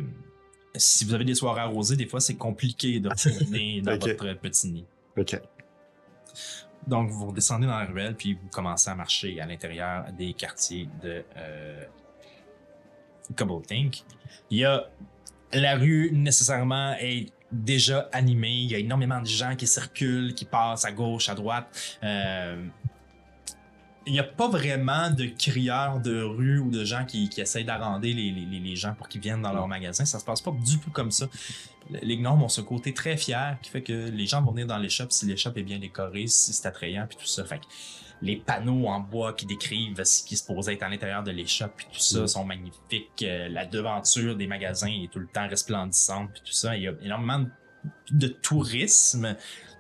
si 0.76 1.04
vous 1.06 1.14
avez 1.14 1.26
des 1.26 1.36
soirées 1.36 1.62
arrosées, 1.62 1.96
des 1.98 2.08
fois 2.08 2.22
c'est 2.22 2.36
compliqué 2.36 3.00
de 3.00 3.10
retourner 3.10 3.82
dans 3.82 3.98
votre 3.98 4.34
petit 4.40 4.72
nid. 4.72 4.86
OK. 5.18 5.38
Donc, 6.88 7.10
vous 7.10 7.32
descendez 7.32 7.66
dans 7.66 7.78
la 7.78 7.86
ruelle, 7.86 8.16
puis 8.16 8.34
vous 8.34 8.50
commencez 8.50 8.90
à 8.90 8.96
marcher 8.96 9.40
à 9.40 9.46
l'intérieur 9.46 10.06
des 10.12 10.34
quartiers 10.34 10.90
de 11.02 11.24
euh, 11.38 11.84
Cobble 13.36 13.66
Think. 13.66 14.04
Il 14.50 14.60
y 14.60 14.66
a 14.66 14.90
la 15.54 15.76
rue 15.76 16.12
nécessairement 16.12 16.96
est 17.00 17.28
déjà 17.52 18.10
animée. 18.12 18.52
Il 18.52 18.72
y 18.72 18.76
a 18.76 18.80
énormément 18.80 19.22
de 19.22 19.28
gens 19.28 19.56
qui 19.56 19.68
circulent, 19.68 20.34
qui 20.34 20.46
passent 20.46 20.86
à 20.86 20.92
gauche, 20.92 21.30
à 21.30 21.36
droite. 21.36 21.98
Euh, 22.04 22.66
il 24.06 24.14
n'y 24.14 24.20
a 24.20 24.24
pas 24.24 24.48
vraiment 24.50 25.10
de 25.10 25.26
crieurs 25.26 26.00
de 26.00 26.22
rue 26.22 26.60
ou 26.60 26.70
de 26.72 26.84
gens 26.84 27.06
qui, 27.06 27.30
qui 27.30 27.42
essayent 27.42 27.64
d'arrander 27.66 28.14
les, 28.14 28.32
les- 28.32 28.46
les- 28.46 28.60
les 28.60 28.76
gens 28.76 28.94
pour 28.96 29.08
qu'ils 29.08 29.22
viennent 29.22 29.42
dans 29.42 29.54
leur 29.54 29.68
magasin. 29.68 30.06
Ça 30.06 30.20
se 30.20 30.26
passe 30.26 30.42
pas 30.42 30.52
du 30.52 30.80
tout 30.80 30.92
comme 30.92 31.12
ça. 31.12 31.28
Les 32.02 32.18
gnomes 32.18 32.44
ont 32.44 32.50
ce 32.50 32.62
côté 32.62 32.94
très 32.94 33.18
fier 33.18 33.58
qui 33.62 33.70
fait 33.70 33.82
que 33.84 34.10
les 34.10 34.26
gens 34.26 34.42
vont 34.42 34.52
venir 34.52 34.68
dans 34.68 34.78
l'échoppe 34.78 35.12
si 35.12 35.26
l'échoppe 35.26 35.58
est 35.58 35.64
bien 35.64 35.80
décorée, 35.80 36.28
si 36.28 36.54
c'est 36.54 36.68
attrayant, 36.68 37.06
puis 37.08 37.18
tout 37.18 37.26
ça. 37.28 37.44
Fait 37.46 37.60
que 37.60 37.66
les 38.22 38.38
panneaux 38.38 38.88
en 38.88 39.02
bois 39.02 39.34
qui 39.34 39.46
décrivent 39.46 40.02
ce 40.04 40.24
qui 40.24 40.38
se 40.38 40.46
posait 40.46 40.76
être 40.76 40.84
à 40.84 40.90
l'intérieur 40.90 41.24
de 41.24 41.32
l'échoppe, 41.32 41.74
puis 41.76 41.88
tout 41.92 42.00
ça, 42.00 42.22
Mm. 42.22 42.28
sont 42.28 42.46
magnifiques. 42.46 43.22
Euh, 43.24 43.50
la 43.50 43.66
devanture 43.66 44.36
des 44.38 44.48
magasins 44.48 44.88
est 45.04 45.12
tout 45.12 45.20
le 45.20 45.28
temps 45.28 45.48
resplendissante, 45.50 46.30
puis 46.32 46.42
tout 46.46 46.54
ça. 46.54 46.78
Il 46.78 46.84
y 46.84 46.88
a 46.88 46.94
énormément 47.02 47.46
de, 48.12 48.28
tourisme 48.28 49.36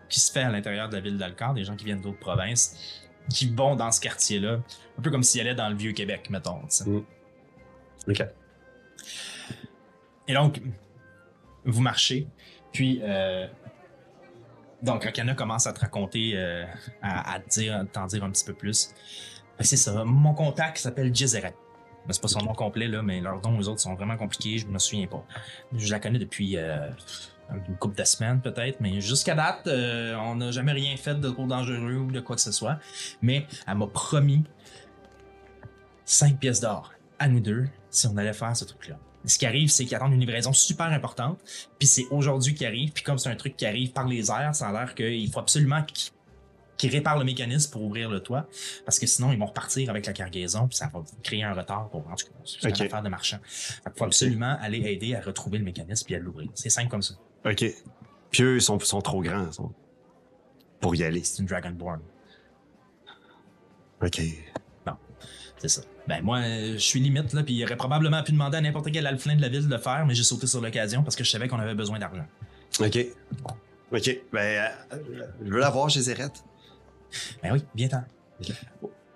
qui 0.09 0.19
se 0.19 0.29
fait 0.31 0.41
à 0.41 0.49
l'intérieur 0.49 0.89
de 0.89 0.95
la 0.95 1.01
ville 1.01 1.17
d'Alcar, 1.17 1.53
des 1.53 1.63
gens 1.63 1.75
qui 1.77 1.85
viennent 1.85 2.01
d'autres 2.01 2.19
provinces, 2.19 2.75
qui 3.29 3.49
vont 3.49 3.75
dans 3.75 3.91
ce 3.91 4.01
quartier-là, 4.01 4.59
un 4.97 5.01
peu 5.01 5.11
comme 5.11 5.23
s'ils 5.23 5.41
allaient 5.41 5.55
dans 5.55 5.69
le 5.69 5.75
Vieux-Québec, 5.75 6.29
mettons. 6.29 6.59
tu 6.61 6.67
sais. 6.69 6.89
Mm. 6.89 7.05
Ok. 8.09 8.25
Et 10.27 10.33
donc, 10.33 10.61
vous 11.65 11.81
marchez, 11.81 12.27
puis 12.71 12.99
euh, 13.03 13.47
donc 14.81 15.03
Rakana 15.05 15.33
commence 15.33 15.67
à 15.67 15.73
te 15.73 15.79
raconter, 15.79 16.31
euh, 16.35 16.65
à, 17.01 17.33
à 17.33 17.39
te 17.39 17.49
dire, 17.49 17.85
t'en 17.91 18.05
dire 18.07 18.23
un 18.23 18.31
petit 18.31 18.45
peu 18.45 18.53
plus. 18.53 18.93
Ben, 19.57 19.63
c'est 19.63 19.77
ça. 19.77 20.03
Mon 20.03 20.33
contact 20.33 20.77
s'appelle 20.77 21.13
Jezeret. 21.13 21.55
Ben, 22.05 22.11
c'est 22.11 22.21
pas 22.21 22.27
son 22.27 22.41
nom 22.41 22.53
complet 22.53 22.87
là, 22.87 23.01
mais 23.01 23.21
leurs 23.21 23.41
noms, 23.41 23.57
les 23.57 23.67
autres 23.67 23.79
sont 23.79 23.95
vraiment 23.95 24.17
compliqués. 24.17 24.57
Je 24.57 24.67
me 24.67 24.77
souviens 24.79 25.07
pas. 25.07 25.25
Je 25.73 25.91
la 25.91 25.99
connais 25.99 26.19
depuis 26.19 26.57
euh, 26.57 26.89
une 27.67 27.75
couple 27.77 27.97
de 27.97 28.03
semaines 28.03 28.41
peut-être, 28.41 28.79
mais 28.79 29.01
jusqu'à 29.01 29.35
date, 29.35 29.67
euh, 29.67 30.15
on 30.15 30.35
n'a 30.35 30.51
jamais 30.51 30.71
rien 30.71 30.95
fait 30.97 31.15
de 31.15 31.29
trop 31.29 31.45
dangereux 31.45 31.97
ou 31.97 32.11
de 32.11 32.19
quoi 32.19 32.35
que 32.35 32.41
ce 32.41 32.51
soit. 32.51 32.79
Mais 33.21 33.45
elle 33.67 33.77
m'a 33.77 33.87
promis 33.87 34.43
5 36.05 36.39
pièces 36.39 36.59
d'or 36.59 36.93
à 37.19 37.27
nous 37.27 37.39
deux 37.39 37.67
si 37.89 38.07
on 38.07 38.17
allait 38.17 38.33
faire 38.33 38.55
ce 38.55 38.65
truc-là. 38.65 38.97
Ce 39.25 39.37
qui 39.37 39.45
arrive, 39.45 39.69
c'est 39.69 39.85
qu'ils 39.85 39.95
attendent 39.95 40.13
une 40.13 40.19
livraison 40.19 40.51
super 40.51 40.87
importante, 40.87 41.39
puis 41.79 41.87
c'est 41.87 42.05
aujourd'hui 42.11 42.53
qui 42.53 42.65
arrive, 42.65 42.91
puis 42.91 43.03
comme 43.03 43.17
c'est 43.17 43.29
un 43.29 43.35
truc 43.35 43.55
qui 43.55 43.65
arrive 43.65 43.93
par 43.93 44.05
les 44.05 44.29
airs, 44.29 44.53
ça 44.53 44.67
a 44.67 44.71
l'air 44.73 44.95
qu'il 44.95 45.31
faut 45.31 45.39
absolument 45.39 45.81
qu'ils 45.85 46.89
réparent 46.89 47.19
le 47.19 47.23
mécanisme 47.23 47.71
pour 47.71 47.83
ouvrir 47.83 48.09
le 48.09 48.19
toit, 48.19 48.47
parce 48.83 48.99
que 48.99 49.07
sinon 49.07 49.31
ils 49.31 49.39
vont 49.39 49.45
repartir 49.45 49.89
avec 49.89 50.05
la 50.05 50.11
cargaison, 50.11 50.67
puis 50.67 50.75
ça 50.75 50.89
va 50.93 51.03
créer 51.23 51.43
un 51.43 51.53
retard 51.53 51.89
pour 51.89 52.05
en 52.05 52.15
tout 52.15 52.25
cas, 52.25 52.33
c'est 52.43 52.67
une 52.67 52.85
affaire 52.85 53.01
de 53.01 53.09
marchand. 53.09 53.37
Qu'il 53.37 53.93
faut 53.95 54.03
absolument 54.03 54.57
aller 54.59 54.79
aider 54.79 55.15
à 55.15 55.21
retrouver 55.21 55.57
le 55.57 55.63
mécanisme 55.63 56.05
puis 56.05 56.15
à 56.15 56.19
l'ouvrir. 56.19 56.49
C'est 56.53 56.69
simple 56.69 56.89
comme 56.89 57.01
ça. 57.01 57.13
OK. 57.45 57.65
Puis 58.31 58.43
eux, 58.43 58.55
ils 58.55 58.61
sont, 58.61 58.79
sont 58.79 59.01
trop 59.01 59.21
grands 59.21 59.51
sont- 59.51 59.71
pour 60.79 60.95
y 60.95 61.03
aller. 61.03 61.23
C'est 61.23 61.41
une 61.41 61.47
Dragonborn. 61.47 62.01
OK. 64.01 64.21
C'est 65.57 65.69
ça. 65.69 65.81
Ben 66.09 66.21
moi, 66.21 66.39
euh, 66.39 66.73
je 66.73 66.77
suis 66.79 66.99
limite 66.99 67.31
là, 67.31 67.41
puis 67.41 67.53
il 67.53 67.63
aurait 67.63 67.77
probablement 67.77 68.21
pu 68.21 68.33
demander 68.33 68.57
à 68.57 68.61
n'importe 68.61 68.91
quel 68.91 69.07
alflin 69.07 69.37
de 69.37 69.41
la 69.41 69.47
ville 69.47 69.65
de 69.65 69.73
le 69.73 69.77
faire, 69.79 70.05
mais 70.05 70.13
j'ai 70.13 70.23
sauté 70.23 70.45
sur 70.45 70.59
l'occasion 70.59 71.03
parce 71.03 71.15
que 71.15 71.23
je 71.23 71.29
savais 71.29 71.47
qu'on 71.47 71.59
avait 71.59 71.73
besoin 71.73 71.99
d'argent. 71.99 72.25
OK. 72.81 72.97
OK. 73.93 74.19
Ben, 74.33 74.69
euh, 74.91 74.97
je 75.41 75.49
veux 75.49 75.59
la 75.59 75.69
voir 75.69 75.89
chez 75.89 76.01
Zérette. 76.01 76.43
Ben 77.41 77.53
oui, 77.53 77.63
bien 77.73 77.87
temps. 77.87 78.03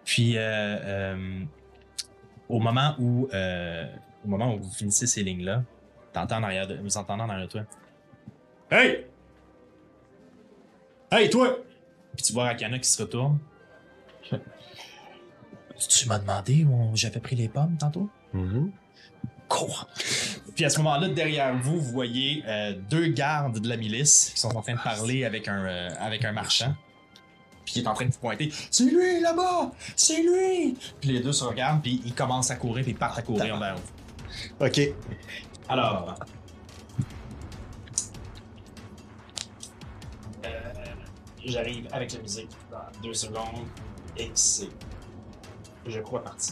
Puis, 0.05 0.37
euh, 0.37 0.41
euh, 0.41 1.43
au 2.47 2.59
moment 2.59 2.95
où, 2.97 3.27
euh, 3.33 3.85
au 4.23 4.29
moment 4.29 4.55
où 4.55 4.59
vous 4.61 4.71
finissez 4.71 5.05
ces 5.05 5.23
lignes-là, 5.23 5.63
t'entends 6.13 6.37
en 6.37 6.43
arrière 6.43 6.65
de, 6.67 6.75
vous 6.77 6.95
entendez 6.95 7.23
en 7.23 7.29
arrière 7.29 7.47
de 7.47 7.51
toi. 7.51 7.63
Hey! 8.69 9.05
Hey, 11.09 11.29
toi! 11.29 11.57
Puis 12.15 12.25
tu 12.25 12.33
vois 12.33 12.45
Rakana 12.45 12.79
qui 12.79 12.89
se 12.89 13.01
retourne. 13.01 13.39
Tu 15.89 16.07
m'as 16.07 16.17
demandé 16.17 16.63
où 16.65 16.95
j'avais 16.95 17.19
pris 17.19 17.35
les 17.35 17.47
pommes 17.49 17.77
tantôt? 17.79 18.09
Mhm. 18.33 18.71
Cours! 19.47 19.87
Puis 20.55 20.65
à 20.65 20.71
ce 20.71 20.79
moment-là, 20.79 21.07
derrière 21.09 21.55
vous, 21.55 21.79
vous 21.79 21.91
voyez 21.91 22.43
euh, 22.47 22.73
deux 22.89 23.09
gardes 23.09 23.59
de 23.59 23.69
la 23.69 23.77
milice 23.77 24.31
qui 24.33 24.39
sont 24.39 24.55
en 24.57 24.61
train 24.63 24.73
de 24.73 24.81
parler 24.81 25.23
avec 25.23 25.47
un, 25.47 25.65
euh, 25.65 25.89
avec 25.99 26.25
un 26.25 26.31
marchand. 26.31 26.73
Puis 27.63 27.75
il 27.75 27.83
est 27.83 27.87
en 27.87 27.93
train 27.93 28.05
de 28.05 28.11
vous 28.11 28.19
pointer. 28.19 28.51
C'est 28.71 28.85
lui 28.85 29.21
là-bas! 29.21 29.71
C'est 29.95 30.23
lui! 30.23 30.75
Puis 30.99 31.11
les 31.11 31.19
deux 31.19 31.31
se 31.31 31.43
regardent, 31.43 31.83
puis 31.83 32.01
ils 32.03 32.15
commencent 32.15 32.49
à 32.49 32.55
courir, 32.55 32.83
puis 32.83 32.93
ils 32.93 32.97
partent 32.97 33.19
à 33.19 33.21
courir 33.21 33.59
vers 33.59 33.75
vous. 33.75 34.65
OK. 34.65 34.81
Alors. 35.69 36.17
J'arrive 41.47 41.87
avec 41.91 42.13
la 42.13 42.19
musique 42.19 42.49
dans 42.69 43.01
deux 43.01 43.13
secondes 43.13 43.65
et 44.17 44.29
c'est. 44.33 44.69
Je 45.85 45.99
crois 46.01 46.21
parti. 46.21 46.51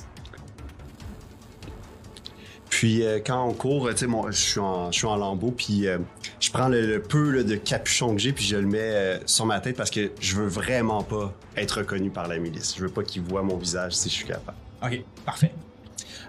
Puis 2.69 3.03
euh, 3.03 3.19
quand 3.19 3.45
on 3.45 3.53
court, 3.53 3.89
tu 3.89 3.97
sais, 3.97 4.08
moi, 4.08 4.31
je 4.31 4.38
suis 4.38 4.60
en, 4.60 4.91
je 4.91 4.97
suis 4.97 5.08
en 5.08 5.17
lambeau, 5.17 5.51
puis 5.51 5.88
euh, 5.88 5.97
je 6.39 6.49
prends 6.49 6.69
le, 6.69 6.86
le 6.86 7.01
peu 7.01 7.31
là, 7.31 7.43
de 7.43 7.55
capuchon 7.55 8.13
que 8.13 8.21
j'ai, 8.21 8.31
puis 8.31 8.45
je 8.45 8.55
le 8.55 8.67
mets 8.67 8.79
euh, 8.79 9.19
sur 9.25 9.45
ma 9.45 9.60
tête 9.60 9.75
parce 9.75 9.91
que 9.91 10.12
je 10.19 10.36
veux 10.36 10.47
vraiment 10.47 11.03
pas 11.03 11.34
être 11.58 11.79
reconnu 11.79 12.10
par 12.10 12.27
la 12.27 12.38
milice. 12.38 12.75
Je 12.77 12.81
veux 12.81 12.89
pas 12.89 13.03
qu'ils 13.03 13.21
voient 13.21 13.43
mon 13.43 13.58
visage 13.58 13.93
si 13.93 14.10
je 14.10 14.13
suis 14.13 14.25
capable. 14.25 14.58
Ok, 14.81 15.03
parfait. 15.25 15.53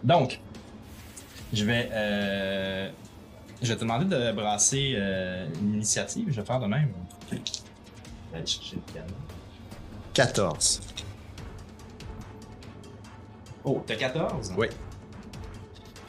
Donc, 0.02 0.40
je 1.52 1.64
vais, 1.64 1.88
euh, 1.92 2.90
je 3.62 3.68
vais 3.68 3.74
te 3.74 3.80
demander 3.80 4.04
de 4.04 4.32
brasser 4.32 4.94
euh, 4.96 5.46
une 5.60 5.74
initiative. 5.74 6.26
Je 6.28 6.40
vais 6.40 6.46
faire 6.46 6.60
de 6.60 6.66
même. 6.66 6.90
Je 8.36 8.40
vais 8.40 8.42
aller 8.42 8.46
chercher 8.46 8.76
le 8.76 8.92
piano. 8.92 9.08
14. 10.14 10.80
Oh, 13.64 13.82
t'as 13.86 13.96
14? 13.96 14.54
Oui. 14.56 14.66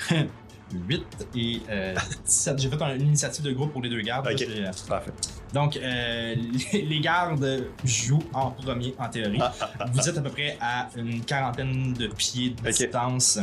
8 0.73 1.05
et 1.35 1.61
euh, 1.69 1.95
17. 2.25 2.59
J'ai 2.59 2.69
fait 2.69 2.81
un- 2.81 2.95
une 2.95 3.07
initiative 3.07 3.43
de 3.45 3.51
groupe 3.53 3.71
pour 3.71 3.81
les 3.81 3.89
deux 3.89 4.01
gardes. 4.01 4.27
Ok. 4.27 4.41
euh, 4.41 4.71
Parfait. 4.87 5.11
Donc, 5.53 5.77
euh, 5.77 6.35
les, 6.73 6.81
les 6.81 6.99
gardes 6.99 7.67
jouent 7.85 8.23
en 8.33 8.51
premier 8.51 8.93
en 8.99 9.07
théorie. 9.09 9.39
Ah, 9.41 9.53
Vous 9.93 10.07
êtes 10.09 10.17
à 10.17 10.21
peu 10.21 10.29
près 10.29 10.57
à 10.59 10.89
une 10.97 11.23
quarantaine 11.23 11.93
de 11.93 12.07
pieds 12.07 12.49
de 12.51 12.69
distance. 12.69 13.39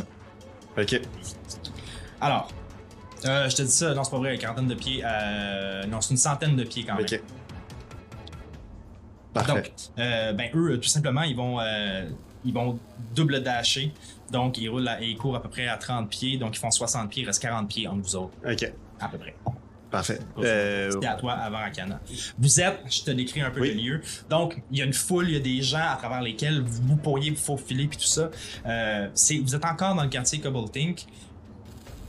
OK. 0.77 1.01
Alors, 2.21 2.47
euh, 3.25 3.49
je 3.49 3.55
te 3.55 3.61
dis 3.63 3.71
ça, 3.71 3.93
non, 3.95 4.03
c'est 4.03 4.11
pas 4.11 4.17
vrai, 4.19 4.35
une 4.35 4.39
quarantaine 4.39 4.67
de 4.67 4.75
pieds. 4.75 5.01
euh, 5.03 5.83
non, 5.87 5.99
c'est 6.01 6.11
une 6.11 6.17
centaine 6.17 6.55
de 6.55 6.63
pieds 6.63 6.85
quand 6.85 6.95
même. 6.95 7.05
OK. 7.05 7.21
Parfait. 9.35 9.53
Donc, 9.53 9.71
euh, 9.99 10.33
ben 10.33 10.49
eux, 10.55 10.79
tout 10.79 10.89
simplement, 10.89 11.21
ils 11.23 11.35
vont, 11.35 11.59
euh, 11.59 12.09
ils 12.43 12.53
vont 12.53 12.79
double 13.15 13.41
dasher. 13.43 13.91
Donc, 14.31 14.57
ils 14.57 14.69
roulent 14.69 14.87
à- 14.87 15.01
ils 15.01 15.15
courent 15.17 15.35
à 15.35 15.41
peu 15.41 15.49
près 15.49 15.67
à 15.67 15.77
30 15.77 16.09
pieds. 16.09 16.37
Donc, 16.37 16.55
ils 16.55 16.59
font 16.59 16.71
60 16.71 17.09
pieds, 17.11 17.23
il 17.23 17.25
reste 17.27 17.41
40 17.41 17.67
pieds 17.67 17.87
entre 17.87 18.01
vous 18.01 18.15
autres, 18.15 18.33
OK. 18.49 18.71
à 18.99 19.07
peu 19.09 19.17
près. 19.17 19.35
Parfait. 19.91 20.19
Euh, 20.39 20.89
C'était 20.91 21.07
à 21.07 21.13
toi 21.15 21.33
avant 21.33 21.59
Akana. 21.59 22.01
Vous 22.37 22.59
êtes, 22.59 22.79
je 22.89 23.03
te 23.03 23.11
décris 23.11 23.39
un 23.41 23.51
peu 23.51 23.61
Oui. 23.61 23.73
le 23.73 23.81
lieu. 23.81 24.01
Donc, 24.29 24.61
il 24.71 24.79
y 24.79 24.81
a 24.81 24.85
une 24.85 24.93
foule, 24.93 25.29
il 25.29 25.33
y 25.35 25.37
a 25.37 25.39
des 25.39 25.61
gens 25.61 25.77
à 25.89 25.95
travers 25.95 26.21
lesquels 26.21 26.61
vous 26.61 26.97
pourriez 26.97 27.29
vous 27.29 27.37
faufiler 27.37 27.87
puis 27.87 27.97
tout 27.97 28.03
ça. 28.05 28.29
Euh, 28.65 29.07
vous 29.41 29.55
êtes 29.55 29.63
encore 29.63 29.95
dans 29.95 30.03
le 30.03 30.09
quartier 30.09 30.39
Cobblethink. 30.39 31.05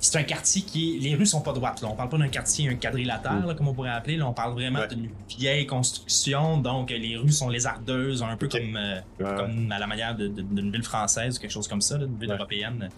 C'est 0.07 0.19
un 0.19 0.23
quartier 0.23 0.63
qui 0.63 0.99
les 1.01 1.15
rues 1.17 1.27
sont 1.27 1.41
pas 1.41 1.53
droites. 1.53 1.83
Là. 1.83 1.89
On 1.91 1.97
parle 1.97 2.09
pas 2.09 2.19
d'un 2.19 2.29
quartier 2.29 2.69
un 2.69 2.77
quadrilatère, 2.77 3.45
là, 3.45 3.55
comme 3.55 3.67
on 3.69 3.75
pourrait 3.75 3.91
appeler. 3.91 4.17
Là, 4.17 4.27
on 4.29 4.33
parle 4.33 4.53
vraiment. 4.53 4.79
Ouais. 4.81 4.89
d'une 4.89 5.09
vieille 5.37 5.67
construction. 5.67 6.59
Donc, 6.59 6.91
les 6.91 7.17
rues 7.17 7.33
sont 7.33 7.49
lézardeuses, 7.49 8.23
un 8.23 8.37
peu 8.37 8.47
comme, 8.49 8.77
euh, 8.77 9.01
ouais. 9.21 9.37
comme 9.37 9.73
à 9.73 9.79
la 9.79 9.87
manière 9.87 10.15
d'une 10.15 10.71
ville 10.71 10.83
française 10.85 11.37
ou 11.37 11.41
quelque 11.41 11.51
chose 11.51 11.67
comme 11.69 11.81
ça, 11.81 11.99
d'une 11.99 12.17
ville 12.19 12.29
Ouais. 12.31 12.37
européenne. 12.37 12.89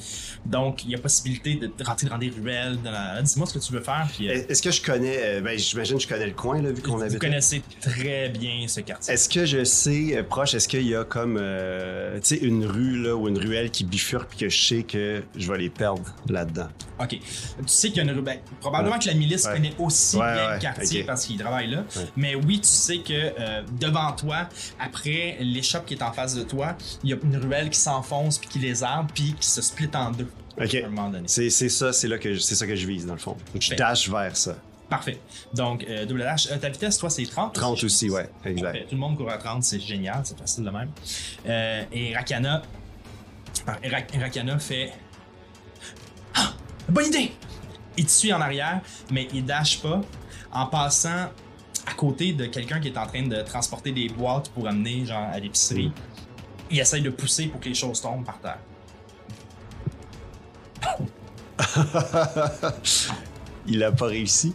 Donc, 0.45 0.85
il 0.85 0.91
y 0.91 0.95
a 0.95 0.99
possibilité 0.99 1.55
de 1.57 1.71
rentrer 1.85 2.09
dans 2.09 2.19
des 2.19 2.29
ruelles. 2.31 2.79
la- 2.85 3.23
Dis-moi 3.23 3.47
ce 3.47 3.55
que 3.59 3.65
tu 3.65 3.73
veux 3.73 3.81
faire. 3.81 4.07
Puis, 4.15 4.29
euh, 4.29 4.43
Est-ce 4.49 4.61
que 4.63 4.71
je 4.71 4.83
connais, 4.83 5.17
euh, 5.19 5.41
ben, 5.41 5.59
j'imagine 5.59 5.97
que 5.97 6.03
je 6.03 6.09
connais 6.09 6.27
le 6.27 6.33
coin, 6.35 6.61
là, 6.61 6.71
vu 6.73 6.83
qu'on 6.83 6.97
vous 6.97 7.03
avait. 7.03 7.17
connaissez 7.19 7.63
très 7.81 8.29
bien 8.29 8.67
ce 8.69 8.81
quartier. 8.81 9.15
Est-ce 9.15 9.29
que 9.29 9.47
je 9.47 9.65
sais, 9.65 10.23
proche, 10.29 10.55
est-ce 10.55 10.69
qu'il 10.69 10.87
y 10.87 10.95
a 10.95 11.05
comme, 11.05 11.39
euh, 11.41 12.19
tu 12.21 12.37
sais, 12.37 12.37
une 12.37 12.65
rue, 12.67 13.03
là, 13.03 13.15
ou 13.17 13.29
une 13.29 13.39
ruelle 13.39 13.71
qui 13.71 13.85
bifurque, 13.85 14.29
puis 14.31 14.39
que 14.41 14.49
je 14.49 14.59
sais 14.67 14.83
que 14.83 15.23
je 15.37 15.51
vais 15.51 15.59
les 15.59 15.71
perdre 15.71 16.03
là-dedans? 16.29 16.69
OK. 17.01 17.09
Tu 17.11 17.21
sais 17.67 17.89
qu'il 17.91 18.05
y 18.05 18.09
a 18.09 18.13
une 18.13 18.21
ben, 18.21 18.39
probablement 18.61 18.99
que 18.99 19.07
la 19.07 19.15
milice 19.15 19.45
Ouais. 19.47 19.53
connaît 19.55 19.73
aussi 19.79 20.17
Ouais, 20.17 20.35
bien 20.35 20.55
le 20.55 20.59
quartier 20.61 21.05
parce 21.05 21.27
qu'ils 21.27 21.39
travaillent 21.39 21.71
là. 21.71 21.85
Mais 22.17 22.35
oui, 22.35 22.61
tu 22.61 22.69
sais 22.69 22.99
que 22.99 23.13
euh, 23.13 23.63
devant 23.81 24.13
toi, 24.13 24.49
après 24.81 25.37
l'échoppe 25.41 25.87
qui 25.87 25.95
est 25.95 26.03
en 26.03 26.13
face 26.13 26.35
de 26.35 26.43
toi, 26.43 26.77
il 27.05 27.11
y 27.11 27.13
a 27.13 27.17
une 27.23 27.37
ruelle 27.37 27.71
qui 27.71 27.79
s'enfonce 27.79 28.39
puis 28.39 28.49
qui 28.49 28.59
lézarde 28.59 29.11
puis 29.15 29.35
qui 29.39 29.47
se 29.49 29.63
split 29.63 29.89
en 29.95 30.11
deux 30.11 30.29
OK. 30.61 30.77
C'est 31.27 31.51
ça, 31.51 31.93
c'est 31.93 32.09
là 32.09 32.19
que 32.19 32.35
je- 32.35 32.41
c'est 32.41 32.57
ça 32.57 32.67
que 32.67 32.75
je 32.75 32.85
vise, 32.87 33.07
dans 33.07 33.13
le 33.13 33.21
fond. 33.21 33.37
Je 33.59 33.69
Fait. 33.69 33.77
dash 33.77 34.09
vers 34.11 34.37
ça. 34.37 34.57
Parfait. 34.91 35.21
Donc, 35.55 35.85
euh, 35.89 36.05
double 36.07 36.21
dash. 36.21 36.49
Euh, 36.51 36.57
ta 36.57 36.69
vitesse, 36.69 36.99
toi, 36.99 37.11
c'est 37.11 37.25
30. 37.27 37.55
30 37.55 37.79
je 37.79 37.87
aussi, 37.87 38.11
ouais, 38.11 38.29
exact. 38.45 38.65
Parfait. 38.73 38.87
Tout 38.89 38.95
le 38.97 39.01
monde 39.01 39.17
court 39.17 39.31
à 39.31 39.37
30, 39.39 39.63
c'est 39.63 39.79
génial, 39.79 40.23
c'est 40.25 40.37
facile 40.37 40.65
de 40.65 40.71
même. 40.71 40.89
Euh, 41.47 41.85
et 41.93 42.17
Rakana. 42.17 42.63
Ra- 43.67 44.21
Rakana 44.21 44.59
fait. 44.59 44.93
Ah! 46.35 46.53
Bonne 46.89 47.07
idée! 47.07 47.33
Il 47.99 48.07
te 48.07 48.11
suit 48.11 48.33
en 48.33 48.41
arrière, 48.41 48.81
mais 49.11 49.29
il 49.35 49.45
dash 49.45 49.83
pas 49.83 50.01
en 50.51 50.67
passant 50.67 51.29
à 51.87 51.95
côté 51.95 52.33
de 52.33 52.47
quelqu'un 52.47 52.81
qui 52.81 52.89
est 52.89 52.97
en 52.97 53.07
train 53.07 53.27
de 53.27 53.43
transporter 53.43 53.93
des 53.93 54.09
boîtes 54.09 54.49
pour 54.51 54.67
amener 54.67 55.05
genre 55.05 55.29
à 55.31 55.39
l'épicerie. 55.39 55.93
Il 56.71 56.79
essaye 56.79 57.03
de 57.03 57.11
pousser 57.11 57.49
pour 57.49 57.61
que 57.61 57.69
les 57.69 57.75
choses 57.75 58.01
tombent 58.01 58.25
par 58.25 58.41
terre. 58.41 58.59
Il 63.67 63.83
a 63.85 63.93
pas 63.93 64.07
réussi. 64.07 64.55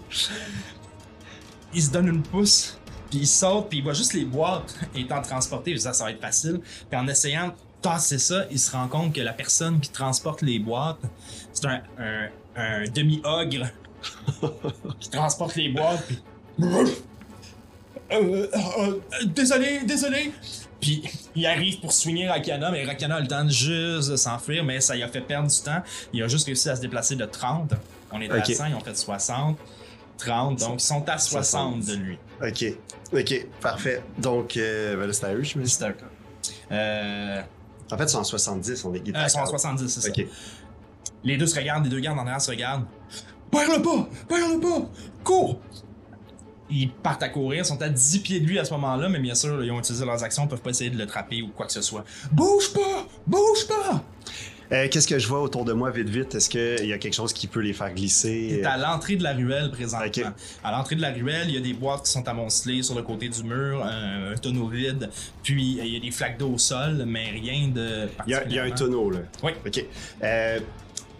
il 1.72 1.84
se 1.84 1.91
donne 1.91 2.08
une 2.08 2.24
pouce, 2.24 2.80
puis 3.12 3.19
il 3.19 3.28
saute, 3.28 3.69
puis 3.69 3.78
il 3.78 3.84
voit 3.84 3.93
juste 3.93 4.13
les 4.13 4.26
boîtes 4.26 4.76
étant 4.96 5.22
transportées, 5.22 5.76
dit, 5.76 5.88
Ah, 5.88 5.93
ça 5.93 6.06
va 6.06 6.12
être 6.12 6.22
facile. 6.22 6.62
Puis 6.89 7.00
en 7.00 7.08
essayant 7.08 7.54
tasser 7.84 8.17
ça, 8.17 8.46
il 8.50 8.58
se 8.60 8.72
rend 8.72 8.88
compte 8.88 9.13
que 9.13 9.22
la 9.22 9.34
personne 9.34 9.80
qui 9.80 9.89
transporte 9.91 10.41
les 10.41 10.58
boîtes, 10.58 10.98
c'est 11.54 11.65
un, 11.67 11.82
un, 12.00 12.28
un 12.56 12.84
demi-ogre 12.89 13.67
qui 15.00 15.10
transporte 15.10 15.56
les 15.56 15.69
boîtes, 15.69 16.04
puis... 16.08 16.19
Euh, 16.60 16.86
euh, 18.12 18.48
euh, 18.80 19.00
désolé, 19.26 19.82
désolé. 19.86 20.32
Puis 20.80 21.04
il 21.36 21.46
arrive 21.46 21.80
pour 21.80 21.93
swinger 21.93 22.28
Rakana, 22.28 22.69
mais 22.72 22.84
Rakana 22.84 23.15
a 23.15 23.19
le 23.22 23.28
temps 23.28 23.46
de 23.46 23.50
juste 23.50 24.12
de 24.12 24.15
s'enfuir, 24.17 24.63
mais 24.63 24.82
ça 24.82 24.96
lui 24.96 25.04
a 25.04 25.08
fait 25.08 25.22
perdre 25.22 25.48
du 25.50 25.62
temps. 25.62 25.82
Il 26.12 26.22
a 26.22 26.28
juste 26.28 26.46
réussi 26.46 26.69
à 26.69 26.76
se 26.76 26.82
déplacer 26.82 27.15
de 27.15 27.26
30. 27.26 27.74
On 28.12 28.22
est 28.22 28.30
à 28.30 28.38
Ok. 28.38 28.54
100, 28.54 28.65
ils 28.67 28.76
ont 28.76 28.80
fait 28.82 28.96
60. 28.96 29.58
30, 30.17 30.60
donc 30.60 30.80
ils 30.80 30.84
sont 30.84 31.10
à 31.10 31.17
60 31.17 31.86
de 31.86 31.93
lui. 31.96 32.17
Ok. 32.41 32.65
Ok, 33.13 33.48
parfait. 33.62 34.04
Donc, 34.17 34.58
euh, 34.58 34.96
ben 34.96 35.08
là, 35.08 35.13
c'est 35.13 35.26
à 35.26 35.34
eux, 35.34 35.43
je 35.43 35.58
me 35.58 35.63
dis. 35.63 35.72
C'est. 35.72 35.96
Euh, 36.72 37.41
En 37.93 37.97
fait, 37.97 38.06
ils 38.06 38.10
sont 38.10 38.19
en 38.19 38.23
70, 38.23 38.86
on 38.86 38.93
est 38.93 38.99
euh, 38.99 39.23
ils 39.23 39.29
sont 39.29 39.41
à 39.41 39.45
70, 39.45 39.88
c'est 39.88 40.01
ça. 40.01 40.10
Les 41.23 41.38
deux 41.38 41.47
se 41.47 41.58
regardent, 41.58 41.86
les 41.86 41.89
deux 41.89 41.99
gardes 41.99 42.19
en 42.19 42.23
arrière 42.23 42.41
se 42.41 42.51
regardent. 42.51 42.86
Perds 43.51 43.77
le 43.77 43.82
pas! 43.82 44.10
Perds 44.27 44.49
le 44.56 44.60
pas! 44.60 44.89
Cours! 45.23 45.60
Ils 46.69 46.91
partent 46.91 47.21
à 47.23 47.29
courir, 47.29 47.60
ils 47.60 47.65
sont 47.65 47.82
à 47.82 47.89
10 47.89 48.19
pieds 48.19 48.39
de 48.39 48.47
lui 48.47 48.58
à 48.58 48.65
ce 48.65 48.73
moment-là, 48.73 49.10
mais 49.10 49.19
bien 49.19 49.36
sûr, 49.36 49.63
ils 49.63 49.71
ont 49.71 49.79
utilisé 49.79 50.06
leurs 50.06 50.23
actions, 50.23 50.43
ils 50.43 50.49
peuvent 50.49 50.62
pas 50.62 50.71
essayer 50.71 50.89
de 50.89 50.97
le 50.97 51.06
trapper 51.06 51.41
ou 51.43 51.49
quoi 51.49 51.67
que 51.67 51.71
ce 51.71 51.82
soit. 51.82 52.03
Bouge 52.32 52.73
pas! 52.73 53.08
Bouge 53.27 53.67
pas! 53.67 54.03
Euh, 54.73 54.88
Qu'est-ce 54.89 55.07
que 55.07 55.19
je 55.19 55.27
vois 55.27 55.41
autour 55.41 55.65
de 55.65 55.73
moi, 55.73 55.91
vite, 55.91 56.09
vite? 56.09 56.36
Est-ce 56.36 56.49
qu'il 56.49 56.88
y 56.88 56.93
a 56.93 56.97
quelque 56.97 57.13
chose 57.13 57.31
qui 57.31 57.47
peut 57.47 57.59
les 57.59 57.73
faire 57.73 57.93
glisser? 57.93 58.59
T'es 58.62 58.65
à 58.65 58.77
l'entrée 58.77 59.15
de 59.15 59.23
la 59.23 59.33
ruelle 59.33 59.69
présentement. 59.71 60.31
À 60.63 60.71
l'entrée 60.71 60.95
de 60.95 61.01
la 61.01 61.12
ruelle, 61.12 61.45
il 61.47 61.53
y 61.55 61.57
a 61.57 61.62
des 61.62 61.73
boîtes 61.73 62.05
qui 62.05 62.12
sont 62.12 62.27
amoncelées 62.27 62.81
sur 62.81 62.95
le 62.95 63.03
côté 63.03 63.29
du 63.29 63.43
mur, 63.43 63.83
un, 63.83 64.31
un 64.31 64.36
tonneau 64.36 64.67
vide, 64.67 65.09
puis 65.43 65.79
euh, 65.79 65.86
il 65.86 65.93
y 65.93 65.97
a 65.97 65.99
des 65.99 66.12
flaques 66.12 66.39
d'eau 66.39 66.49
au 66.49 66.57
sol, 66.57 67.03
mais 67.05 67.29
rien 67.31 67.67
de. 67.67 68.07
Il 68.25 68.31
y, 68.31 68.36
a, 68.36 68.43
il 68.45 68.53
y 68.53 68.59
a 68.59 68.63
un 68.63 68.71
tonneau, 68.71 69.12
là. 69.12 69.19
Oui. 69.43 69.51
OK. 69.65 69.86
Euh, 70.23 70.59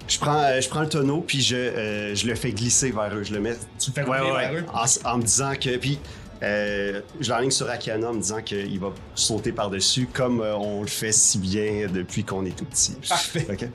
je, 0.08 0.18
prends, 0.20 0.60
je 0.60 0.68
prends 0.70 0.82
le 0.82 0.90
tonneau, 0.90 1.22
puis 1.22 1.42
je, 1.42 1.56
euh, 1.56 2.16
je 2.16 2.26
le 2.26 2.36
fais 2.36 2.52
glisser 2.52 2.92
vers 2.92 3.14
eux. 3.16 3.24
Je 3.24 3.34
le 3.34 3.40
mets 3.40 3.56
Tu 3.80 3.92
le 3.92 3.94
fais 4.04 4.10
ouais, 4.10 4.20
vers 4.20 4.54
eux? 4.54 4.66
En, 4.74 5.12
en 5.12 5.18
me 5.18 5.24
disant 5.24 5.54
que. 5.60 5.78
Puis, 5.78 6.00
euh, 6.44 7.02
je 7.20 7.30
l'enligne 7.32 7.52
sur 7.52 7.70
Akiana 7.70 8.10
en 8.10 8.14
me 8.14 8.20
disant 8.22 8.42
qu'il 8.42 8.80
va 8.80 8.92
sauter 9.16 9.52
par-dessus, 9.54 10.08
comme 10.12 10.42
euh, 10.42 10.56
on 10.58 10.82
le 10.82 10.88
fait 10.88 11.12
si 11.14 11.38
bien 11.40 11.88
depuis 11.92 12.24
qu'on 12.24 12.46
est 12.46 12.56
tout 12.56 12.66
petit. 12.66 12.96
Parfait. 13.08 13.48
OK? 13.50 13.68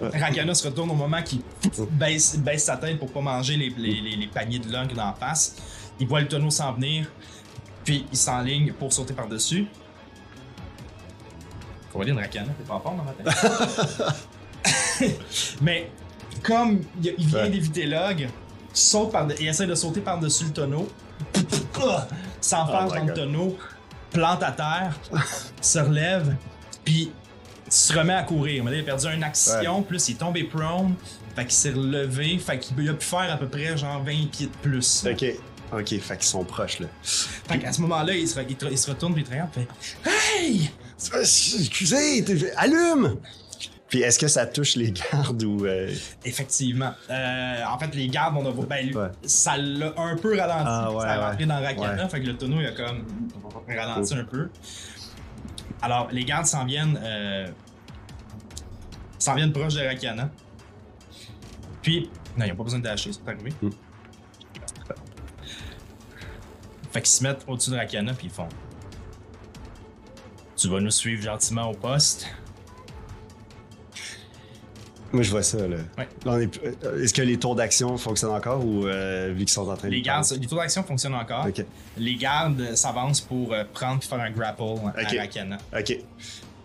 Rakana 0.00 0.54
se 0.54 0.66
retourne 0.66 0.90
au 0.90 0.94
moment 0.94 1.22
qu'il 1.22 1.40
baisse, 1.92 2.38
baisse 2.38 2.64
sa 2.64 2.76
tête 2.78 2.98
pour 2.98 3.10
pas 3.12 3.20
manger 3.20 3.56
les, 3.56 3.70
les- 3.76 4.00
les- 4.00 4.16
les 4.16 4.26
paniers 4.28 4.58
de 4.60 4.72
langue 4.72 4.94
d'en 4.94 5.12
face. 5.14 5.56
Il 6.00 6.06
voit 6.08 6.20
le 6.22 6.28
tonneau 6.28 6.48
s'en 6.50 6.72
venir, 6.72 7.06
puis 7.84 8.06
il 8.10 8.16
s'enligne 8.16 8.72
pour 8.72 8.92
sauter 8.92 9.12
par-dessus. 9.14 9.66
Caroline 11.92 12.18
Rakana, 12.18 12.52
t'es 12.56 12.64
pas 12.64 12.80
fort 12.82 12.94
dans 12.96 13.04
ma 13.04 13.12
tête. 13.12 14.20
Mais 15.60 15.90
comme 16.42 16.80
il, 17.02 17.14
il 17.18 17.26
vient 17.26 17.42
Ouais. 17.42 17.50
d'éviter 17.50 17.86
Log, 17.86 18.28
saute 18.72 19.10
par 19.12 19.26
il 19.38 19.48
essaie 19.48 19.66
de 19.66 19.74
sauter 19.74 20.00
par-dessus 20.00 20.44
le 20.44 20.50
tonneau, 20.52 20.88
s'enfarge 22.40 22.92
Oh 22.92 22.98
dans 22.98 23.04
le 23.04 23.12
tonneau, 23.14 23.58
plante 24.12 24.42
à 24.42 24.52
terre, 24.52 24.98
se 25.60 25.78
relève, 25.78 26.34
puis 26.84 27.12
se 27.68 27.92
remet 27.96 28.14
à 28.14 28.22
courir. 28.22 28.64
Mais 28.64 28.72
là, 28.72 28.76
il 28.78 28.80
a 28.80 28.84
perdu 28.84 29.06
une 29.14 29.22
action, 29.22 29.82
plus 29.82 30.08
il 30.08 30.12
est 30.12 30.18
tombé 30.18 30.44
prone, 30.44 30.94
fait 31.36 31.42
qu'il 31.44 31.52
s'est 31.52 31.70
relevé, 31.70 32.38
fait 32.38 32.58
qu'il 32.58 32.88
a 32.88 32.94
pu 32.94 33.04
faire 33.06 33.32
à 33.32 33.36
peu 33.36 33.46
près 33.48 33.76
genre 33.76 34.02
20 34.02 34.30
pieds 34.30 34.46
de 34.46 34.56
plus. 34.68 35.06
OK. 35.06 35.24
OK, 35.72 35.88
fait 36.00 36.16
qu'ils 36.16 36.22
sont 36.26 36.42
proches, 36.42 36.80
là. 36.80 36.86
Fait 37.02 37.58
qu'à 37.60 37.72
ce 37.72 37.80
moment-là, 37.82 38.12
il 38.14 38.26
se, 38.26 38.40
il 38.40 38.56
te- 38.56 38.66
il 38.66 38.76
se 38.76 38.90
retourne 38.90 39.12
puis 39.14 39.22
il 39.22 39.26
te 39.26 39.30
regarde, 39.30 39.50
fait 39.54 39.68
Hey! 40.36 40.68
Excusez, 40.98 42.24
t'es- 42.24 42.52
allume! 42.56 43.16
Puis, 43.90 44.00
est-ce 44.00 44.18
que 44.18 44.28
ça 44.28 44.46
touche 44.46 44.76
les 44.76 44.92
gardes 45.12 45.42
ou. 45.42 45.66
euh, 45.66 45.92
Effectivement. 46.24 46.92
Euh, 47.10 47.62
en 47.68 47.78
fait, 47.78 47.94
les 47.94 48.06
gardes 48.08 48.34
vont 48.34 48.42
devoir. 48.44 48.66
Ben, 48.66 48.86
lui, 48.86 48.96
Ouais. 48.96 49.08
ça 49.24 49.56
l'a 49.58 49.92
un 49.98 50.16
peu 50.16 50.38
ralenti. 50.38 50.64
Ah, 50.64 50.90
ouais, 50.92 51.00
ça 51.02 51.10
a 51.12 51.18
ouais. 51.18 51.24
rentré 51.30 51.46
dans 51.46 51.60
Rakana, 51.60 52.08
fait 52.08 52.20
que 52.22 52.26
le 52.26 52.36
tonneau, 52.38 52.60
il 52.60 52.66
a 52.66 52.72
comme 52.72 53.04
ralenti 53.68 54.14
un 54.14 54.24
peu. 54.24 54.48
Alors, 55.82 56.08
les 56.12 56.24
gardes 56.24 56.46
s'en 56.46 56.64
viennent. 56.64 56.98
Euh, 57.02 57.48
s'en 59.18 59.34
viennent 59.34 59.52
proche 59.52 59.74
de 59.74 59.84
Rakana. 59.84 60.30
Puis. 61.82 62.08
Non, 62.38 62.44
ils 62.46 62.50
n'ont 62.50 62.56
pas 62.56 62.62
besoin 62.64 62.78
de 62.78 62.84
dasher, 62.84 63.10
c'est 63.12 63.28
arrivé. 63.28 63.52
Mm. 63.60 63.70
Fait 66.92 67.00
qu'ils 67.02 67.10
se 67.10 67.22
mettent 67.22 67.44
au-dessus 67.46 67.70
de 67.70 67.76
Rakana, 67.76 68.14
puis 68.14 68.26
ils 68.28 68.32
font. 68.32 68.48
Tu 70.56 70.68
vas 70.68 70.80
nous 70.80 70.90
suivre 70.90 71.22
gentiment 71.22 71.70
au 71.70 71.74
poste. 71.74 72.26
Moi, 75.12 75.22
je 75.24 75.30
vois 75.30 75.42
ça, 75.42 75.58
là. 75.66 75.76
Ouais. 75.98 76.08
Là, 76.24 76.32
on 76.32 76.38
est- 76.38 76.60
euh, 76.84 77.02
Est-ce 77.02 77.12
que 77.12 77.22
les 77.22 77.36
tours 77.38 77.56
d'action 77.56 77.96
fonctionnent 77.96 78.30
encore 78.30 78.64
ou 78.64 78.86
euh, 78.86 79.30
vu 79.32 79.40
qu'ils 79.40 79.48
sont 79.48 79.68
en 79.68 79.76
train 79.76 79.88
de. 79.88 79.92
Les 79.92 80.02
gardes, 80.02 80.24
les 80.40 80.46
tours 80.46 80.58
d'action 80.58 80.82
fonctionnent 80.84 81.14
encore. 81.14 81.46
Les 81.96 82.14
gardes 82.16 82.74
s'avancent 82.76 83.20
pour 83.20 83.52
euh, 83.52 83.64
prendre 83.72 84.00
et 84.02 84.06
faire 84.06 84.20
un 84.20 84.30
grapple 84.30 84.62
à. 84.94 85.18
Rakana. 85.20 85.58
OK. 85.76 85.98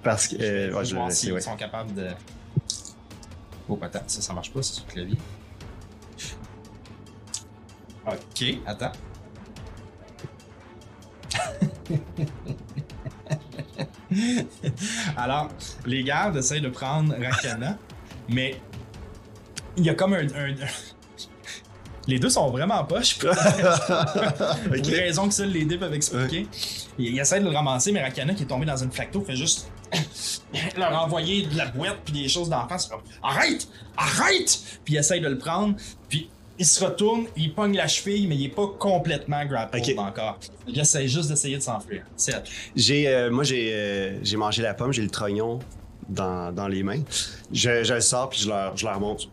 Parce 0.03 0.27
que. 0.27 0.35
euh, 0.39 0.73
ouais, 0.73 0.85
je 0.85 0.91
vais 0.93 0.99
voir 0.99 1.11
s'ils 1.11 1.33
ouais. 1.33 1.41
sont 1.41 1.55
capables 1.55 1.93
de. 1.95 2.07
Oh, 3.67 3.79
attends, 3.81 4.03
ça, 4.05 4.21
ça 4.21 4.31
marche 4.33 4.51
pas, 4.51 4.61
c'est 4.61 4.75
sur 4.75 4.85
le 4.87 4.91
clavier. 4.93 5.17
Ok, 8.07 8.43
attends. 8.67 8.91
Alors, 15.17 15.49
les 15.85 16.03
gardes 16.03 16.37
essayent 16.37 16.61
de 16.61 16.69
prendre 16.69 17.13
Rakana, 17.19 17.77
mais 18.29 18.55
il 19.77 19.85
y 19.85 19.89
a 19.89 19.93
comme 19.95 20.13
un. 20.13 20.25
un- 20.25 20.55
Les 22.07 22.19
deux 22.19 22.29
sont 22.29 22.51
vraiment 22.51 22.83
poches. 22.85 23.17
Pour 23.19 23.31
OK. 23.31 24.77
une 24.77 24.93
raison 24.93 25.27
que 25.27 25.33
seuls 25.33 25.49
les 25.49 25.65
deux 25.65 25.79
peuvent 25.79 25.93
expliquer. 25.95 26.45
Il, 26.99 27.07
il 27.07 27.19
essaie 27.19 27.39
de 27.39 27.45
le 27.45 27.49
ramasser, 27.55 27.91
mais 27.91 28.03
Rakana 28.03 28.35
qui 28.35 28.43
est 28.43 28.45
tombé 28.45 28.65
dans 28.67 28.77
une 28.77 28.91
d'eau 29.11 29.21
fait 29.21 29.35
juste 29.35 29.71
leur 30.77 31.01
envoyer 31.03 31.47
de 31.47 31.57
la 31.57 31.65
boîte 31.65 31.97
puis 32.05 32.13
des 32.13 32.27
choses 32.29 32.47
d'en 32.47 32.67
face. 32.67 32.85
comme, 32.85 33.01
Arrête! 33.23 33.67
Arrête! 33.97 34.59
Puis 34.83 34.93
il 34.93 34.97
essaie 34.97 35.19
de 35.19 35.27
le 35.27 35.39
prendre, 35.39 35.75
puis 36.07 36.29
il 36.59 36.65
se 36.67 36.85
retourne, 36.85 37.25
il 37.35 37.53
pogne 37.55 37.75
la 37.75 37.87
cheville, 37.87 38.27
mais 38.27 38.35
il 38.35 38.45
est 38.45 38.49
pas 38.55 38.67
complètement 38.77 39.43
grappled 39.43 39.97
encore. 39.97 40.37
Il 40.67 40.79
essaie 40.79 41.07
juste 41.07 41.29
d'essayer 41.29 41.57
de 41.57 41.61
s'enfuir. 41.63 42.03
C'est. 42.15 42.35
J'ai, 42.75 43.07
euh, 43.07 43.31
moi, 43.31 43.43
j'ai, 43.43 43.73
euh, 43.73 44.19
j'ai 44.23 44.37
mangé 44.37 44.61
la 44.61 44.75
pomme, 44.75 44.93
j'ai 44.93 45.01
le 45.01 45.09
trognon 45.09 45.57
dans, 46.09 46.51
dans 46.53 46.67
les 46.67 46.83
mains. 46.83 47.01
Je, 47.51 47.83
je 47.83 47.93
le 47.93 48.01
sors 48.01 48.29
puis 48.29 48.39
je 48.41 48.49
leur, 48.49 48.75
je 48.77 48.85
leur 48.85 48.99
montre. 48.99 49.25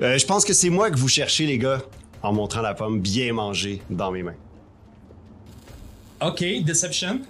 Euh, 0.00 0.18
je 0.18 0.26
pense 0.26 0.44
que 0.44 0.52
c'est 0.52 0.70
moi 0.70 0.90
que 0.90 0.98
vous 0.98 1.08
cherchez, 1.08 1.46
les 1.46 1.58
gars, 1.58 1.80
en 2.22 2.32
montrant 2.32 2.60
la 2.62 2.74
pomme 2.74 3.00
bien 3.00 3.32
mangée 3.32 3.82
dans 3.90 4.10
mes 4.10 4.22
mains. 4.22 4.34
Ok, 6.20 6.44
Deception. 6.64 7.20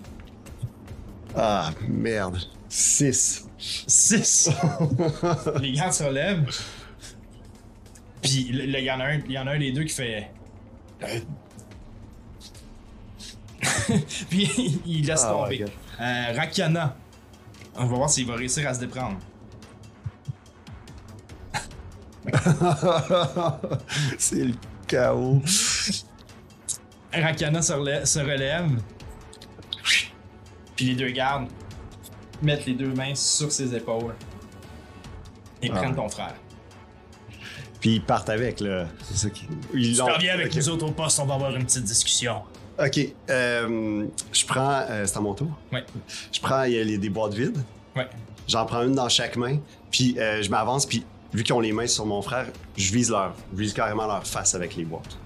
Ah, 1.37 1.71
merde. 1.89 2.39
6. 2.69 3.47
6. 3.59 4.51
les 5.61 5.73
gardes 5.73 5.93
se 5.93 6.03
relèvent. 6.05 6.45
Puis 8.23 8.47
il 8.51 8.71
y, 8.71 8.91
en 8.91 9.01
a 9.01 9.05
un- 9.05 9.21
y 9.29 9.39
en 9.39 9.47
a 9.47 9.53
un 9.53 9.59
des 9.59 9.73
deux 9.73 9.85
qui 9.85 9.95
fait. 9.95 10.31
Euh. 11.03 11.19
Puis 14.31 14.81
il 14.87 15.07
laisse 15.07 15.23
Ah, 15.25 15.31
tomber. 15.33 15.59
God. 15.59 15.71
Euh, 16.01 16.33
Rakiana. 16.37 16.97
On 17.77 17.87
va 17.87 17.97
voir 17.97 18.11
s'il 18.11 18.27
va 18.27 18.35
réussir 18.37 18.69
à 18.69 18.75
se 18.75 18.81
déprendre. 18.81 19.19
c'est 24.19 24.45
le 24.45 24.55
chaos. 24.87 25.43
Rakiana 27.13 27.63
se 27.63 27.73
relève, 27.73 28.05
se 28.05 28.19
relève. 28.21 28.71
Puis 30.77 30.87
les 30.87 30.95
deux 30.95 31.11
gardes 31.11 31.49
mettent 32.43 32.67
les 32.67 32.75
deux 32.75 32.93
mains 32.95 33.15
sur 33.15 33.51
ses 33.53 33.75
épaules. 33.75 34.15
Et 35.63 35.71
Ah. 35.71 35.77
prennent 35.77 35.95
ton 35.95 36.09
frère. 36.09 36.35
Puis 37.81 37.97
ils 37.97 38.03
partent 38.05 38.31
avec, 38.31 38.61
là. 38.61 38.87
C'est 39.03 39.17
ça 39.17 39.31
qui. 39.31 39.47
Ils 39.75 39.93
Tu 39.95 39.99
l'ont- 39.99 40.07
reviens 40.07 40.35
avec 40.35 40.47
Ok. 40.49 40.57
nous 40.57 40.69
autres 40.71 40.87
au 40.87 40.93
poste, 40.93 41.19
on 41.21 41.27
va 41.27 41.35
avoir 41.35 41.55
une 41.57 41.65
petite 41.65 41.85
discussion. 41.85 42.43
Ok. 42.83 42.99
euh, 43.31 44.07
je 44.33 44.47
prends. 44.47 44.85
euh, 44.91 45.07
c'est 45.07 45.17
à 45.17 45.21
mon 45.21 45.35
tour. 45.35 45.49
Ouais. 45.73 45.85
Je 46.33 46.41
prends 46.41 46.65
il 46.65 46.73
y 46.73 46.81
a 46.81 46.85
les, 46.85 46.99
des 46.99 47.11
boîtes 47.11 47.35
vides. 47.35 47.63
Ouais. 47.95 48.09
J'en 48.49 48.67
prends 48.67 48.83
une 48.83 48.95
dans 48.95 49.09
chaque 49.09 49.37
main. 49.37 49.59
Puis 49.91 50.17
euh, 50.19 50.43
je 50.43 50.51
m'avance. 50.51 50.87
Puis 50.87 51.05
vu 51.33 51.43
qu'ils 51.43 51.55
ont 51.55 51.61
les 51.61 51.73
mains 51.73 51.87
sur 51.87 52.07
mon 52.07 52.21
frère, 52.23 52.47
je 52.77 52.93
vise 52.93 53.11
leur, 53.11 53.35
je 53.53 53.59
vise 53.59 53.73
carrément 53.73 54.07
leur 54.07 54.27
face 54.27 54.55
avec 54.55 54.75
les 54.77 54.85
boîtes. 54.85 55.17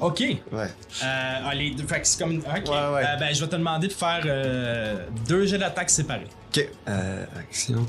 Ok. 0.00 0.20
Ouais. 0.20 0.38
Euh, 0.52 0.68
ah, 1.02 1.54
les 1.54 1.70
deux, 1.72 1.84
fait 1.84 2.00
que 2.00 2.06
c'est 2.06 2.22
comme. 2.22 2.38
Ok. 2.38 2.68
Ouais, 2.68 2.94
ouais. 2.94 3.02
Ben, 3.18 3.34
je 3.34 3.40
vais 3.40 3.48
te 3.50 3.56
demander 3.56 3.88
de 3.88 3.92
faire 3.92 4.24
deux 5.26 5.44
jets 5.46 5.58
d'attaque 5.58 5.90
séparés. 5.90 6.28
Ok. 6.54 6.68
Action. 7.36 7.84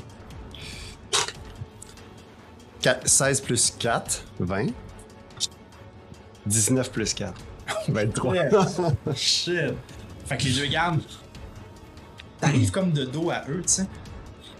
4, 2.82 3.06
16 3.06 3.40
plus 3.42 3.70
4, 3.78 4.24
20. 4.40 4.66
19 6.46 6.90
plus 6.90 7.14
4. 7.14 7.34
23. 7.88 8.34
Shit. 9.14 9.74
Fait 10.26 10.36
que 10.36 10.44
les 10.44 10.52
deux 10.52 10.66
gardes. 10.66 11.00
T'arrives 12.40 12.70
comme 12.70 12.92
de 12.92 13.04
dos 13.04 13.30
à 13.30 13.44
eux, 13.48 13.62
tu 13.62 13.68
sais. 13.68 13.86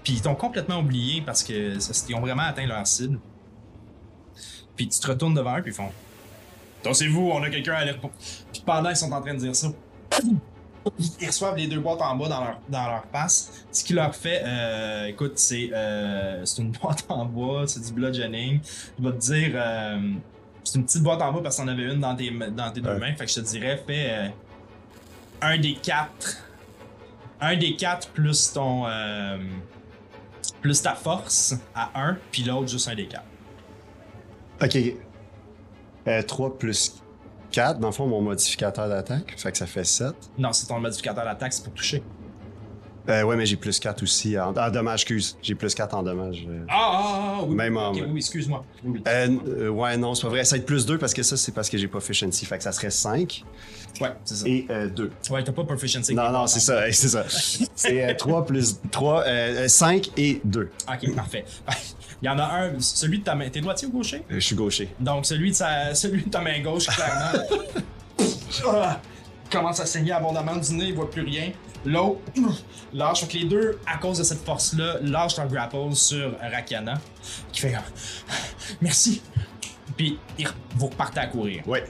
Puis 0.04 0.14
ils 0.14 0.22
t'ont 0.22 0.34
complètement 0.34 0.78
oublié 0.80 1.22
parce 1.22 1.42
que 1.42 1.78
ça- 1.78 1.92
ils 2.08 2.14
ont 2.14 2.20
vraiment 2.20 2.42
atteint 2.42 2.66
leur 2.66 2.86
cible. 2.86 3.18
Puis 4.76 4.88
tu 4.88 4.98
te 4.98 5.06
retournes 5.06 5.34
devant 5.34 5.58
eux, 5.58 5.62
puis 5.62 5.72
ils 5.72 5.74
font. 5.74 5.90
Tassez-vous, 6.82 7.30
on 7.30 7.42
a 7.42 7.50
quelqu'un 7.50 7.74
à 7.74 7.84
l'air. 7.84 7.98
Puis 8.00 8.62
pendant 8.64 8.88
qu'ils 8.88 8.96
sont 8.96 9.12
en 9.12 9.20
train 9.20 9.34
de 9.34 9.38
dire 9.38 9.54
ça, 9.54 9.68
Ils 11.20 11.26
reçoivent 11.26 11.56
les 11.56 11.66
deux 11.66 11.78
boîtes 11.80 12.00
en 12.00 12.16
bas 12.16 12.28
dans 12.28 12.42
leur, 12.42 12.58
dans 12.70 12.86
leur 12.86 13.02
passe. 13.02 13.64
Ce 13.70 13.84
qui 13.84 13.92
leur 13.92 14.14
fait, 14.14 14.42
euh, 14.44 15.06
écoute, 15.06 15.38
c'est 15.38 15.68
euh, 15.74 16.42
c'est 16.46 16.62
une 16.62 16.70
boîte 16.82 17.04
en 17.10 17.26
bois, 17.26 17.66
c'est 17.66 17.84
du 17.84 17.92
bludgeoning. 17.92 18.60
Je 18.98 19.04
vais 19.06 19.12
te 19.12 19.18
dire, 19.18 19.50
euh, 19.54 20.12
c'est 20.64 20.78
une 20.78 20.84
petite 20.84 21.02
boîte 21.02 21.20
en 21.22 21.32
bas 21.32 21.40
parce 21.42 21.56
qu'on 21.56 21.68
avait 21.68 21.92
une 21.92 22.00
dans 22.00 22.14
tes, 22.14 22.30
dans 22.30 22.70
tes 22.72 22.80
deux 22.80 22.98
mains. 22.98 23.14
Fait 23.16 23.24
que 23.26 23.30
je 23.30 23.36
te 23.36 23.40
dirais, 23.40 23.82
fais 23.86 24.10
euh, 24.10 24.28
un 25.42 25.58
des 25.58 25.74
quatre. 25.74 26.36
Un 27.40 27.56
des 27.56 27.74
quatre 27.76 28.08
plus 28.10 28.52
ton. 28.52 28.86
euh, 28.86 29.38
plus 30.60 30.82
ta 30.82 30.94
force 30.94 31.54
à 31.74 31.90
1, 31.94 32.18
puis 32.30 32.42
l'autre 32.42 32.68
juste 32.68 32.88
un 32.88 32.94
des 32.94 33.06
quatre. 33.06 33.24
Ok. 34.62 34.76
Euh, 36.06 36.22
3 36.22 36.58
plus 36.58 37.02
4, 37.50 37.78
dans 37.78 37.88
le 37.88 37.92
fond, 37.94 38.06
mon 38.06 38.20
modificateur 38.20 38.88
d'attaque. 38.88 39.34
Fait 39.38 39.52
que 39.52 39.58
ça 39.58 39.66
fait 39.66 39.84
7. 39.84 40.14
Non, 40.38 40.52
c'est 40.52 40.66
ton 40.66 40.78
modificateur 40.80 41.24
d'attaque, 41.24 41.52
c'est 41.52 41.64
pour 41.64 41.72
toucher. 41.72 42.02
Euh, 43.10 43.22
ouais, 43.24 43.36
mais 43.36 43.44
j'ai 43.46 43.56
plus 43.56 43.78
4 43.78 44.02
aussi 44.02 44.38
en, 44.38 44.54
en 44.56 44.70
dommage, 44.70 45.00
excuse. 45.02 45.36
J'ai 45.42 45.54
plus 45.54 45.74
4 45.74 45.94
en 45.94 46.02
dommage. 46.02 46.46
euh. 46.48 46.64
Ah, 46.68 46.74
ah, 46.78 47.36
ah, 47.40 47.44
oui. 47.46 47.54
Même 47.56 47.76
en- 47.76 47.92
oui, 47.92 48.16
excuse-moi. 48.16 48.64
Oui. 48.84 49.02
Euh, 49.06 49.68
ouais, 49.68 49.96
non, 49.96 50.14
c'est 50.14 50.22
pas 50.22 50.28
vrai. 50.28 50.44
Ça 50.44 50.56
va 50.56 50.60
être 50.60 50.66
plus 50.66 50.86
2 50.86 50.96
parce 50.98 51.12
que 51.12 51.22
ça, 51.22 51.36
c'est 51.36 51.52
parce 51.52 51.68
que 51.68 51.76
j'ai 51.76 51.88
pas 51.88 51.98
efficiency. 51.98 52.46
Fait 52.46 52.56
que 52.58 52.62
ça 52.64 52.72
serait 52.72 52.90
5 52.90 53.44
Ouais, 54.00 54.08
c'est 54.24 54.34
ça. 54.36 54.46
et 54.48 54.66
2. 54.94 55.10
Ouais, 55.30 55.42
t'as 55.44 55.52
pas 55.52 55.64
proficiency. 55.64 56.14
non, 56.14 56.30
non, 56.30 56.46
c'est 56.46 56.60
ça, 56.60 56.90
c'est 56.92 57.08
ça. 57.08 57.24
C'est 57.74 58.16
3 58.16 58.46
plus 58.46 58.76
3, 58.90 59.24
euh, 59.26 59.68
5 59.68 60.10
et 60.16 60.40
2. 60.44 60.70
Ok, 60.88 61.14
parfait. 61.16 61.44
Il 62.22 62.26
y 62.26 62.28
en 62.28 62.38
a 62.38 62.44
un, 62.44 62.78
celui 62.80 63.20
de 63.20 63.24
ta 63.24 63.34
main. 63.34 63.48
T'es 63.48 63.60
droitier 63.62 63.88
ou 63.88 63.92
gaucher? 63.92 64.22
Je 64.28 64.38
suis 64.38 64.54
gaucher. 64.54 64.88
Donc, 65.00 65.24
celui 65.26 65.50
de, 65.50 65.56
sa, 65.56 65.94
celui 65.94 66.22
de 66.22 66.28
ta 66.28 66.40
main 66.42 66.60
gauche, 66.60 66.86
clairement. 66.86 67.44
Ah, 68.66 69.00
commence 69.50 69.80
à 69.80 69.86
saigner 69.86 70.12
abondamment 70.12 70.56
du 70.56 70.74
nez, 70.74 70.86
il 70.88 70.94
voit 70.94 71.10
plus 71.10 71.22
rien. 71.22 71.52
L'autre, 71.84 72.20
lâche. 72.92 73.26
Que 73.26 73.38
les 73.38 73.44
deux, 73.44 73.78
à 73.86 73.98
cause 73.98 74.18
de 74.18 74.24
cette 74.24 74.44
force-là, 74.44 74.98
lâchent 75.02 75.36
leur 75.36 75.48
grapple 75.48 75.94
sur 75.94 76.36
Rakana, 76.40 77.00
qui 77.52 77.60
fait 77.60 77.76
Merci. 78.80 79.22
Puis, 79.96 80.18
vous 80.76 80.86
repartez 80.86 81.20
à 81.20 81.26
courir. 81.26 81.66
Ouais. 81.66 81.84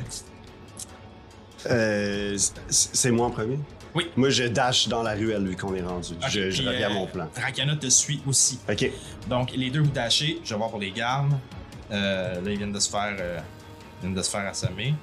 Euh, 1.67 2.37
c'est 2.69 3.11
moi 3.11 3.27
en 3.27 3.31
premier? 3.31 3.59
Oui. 3.95 4.11
Moi, 4.17 4.31
je 4.31 4.45
dash 4.45 4.89
dans 4.89 5.03
la 5.03 5.13
ruelle, 5.13 5.47
vu 5.47 5.57
qu'on 5.57 5.75
est 5.75 5.83
rendu. 5.83 6.15
Je 6.29 6.51
je 6.51 6.63
reviens 6.63 6.89
à 6.89 6.91
euh, 6.91 6.95
mon 6.95 7.07
plan. 7.07 7.29
Rakana 7.37 7.77
te 7.77 7.89
suit 7.89 8.23
aussi. 8.27 8.59
Ok. 8.69 8.91
Donc, 9.29 9.53
les 9.53 9.71
deux 9.71 9.81
vous 9.81 9.91
dashez. 9.91 10.41
Je 10.45 10.51
vais 10.51 10.59
voir 10.59 10.71
pour 10.71 10.79
les 10.79 10.93
gardes. 10.93 11.33
Euh, 11.91 12.41
là, 12.41 12.51
ils 12.51 12.57
viennent 12.57 12.73
de 12.73 12.79
se 12.79 12.89
faire, 12.89 13.17
euh, 13.19 13.41
ils 13.99 14.07
viennent 14.07 14.15
de 14.15 14.23
se 14.23 14.31
faire 14.31 14.47
assommer. 14.47 14.95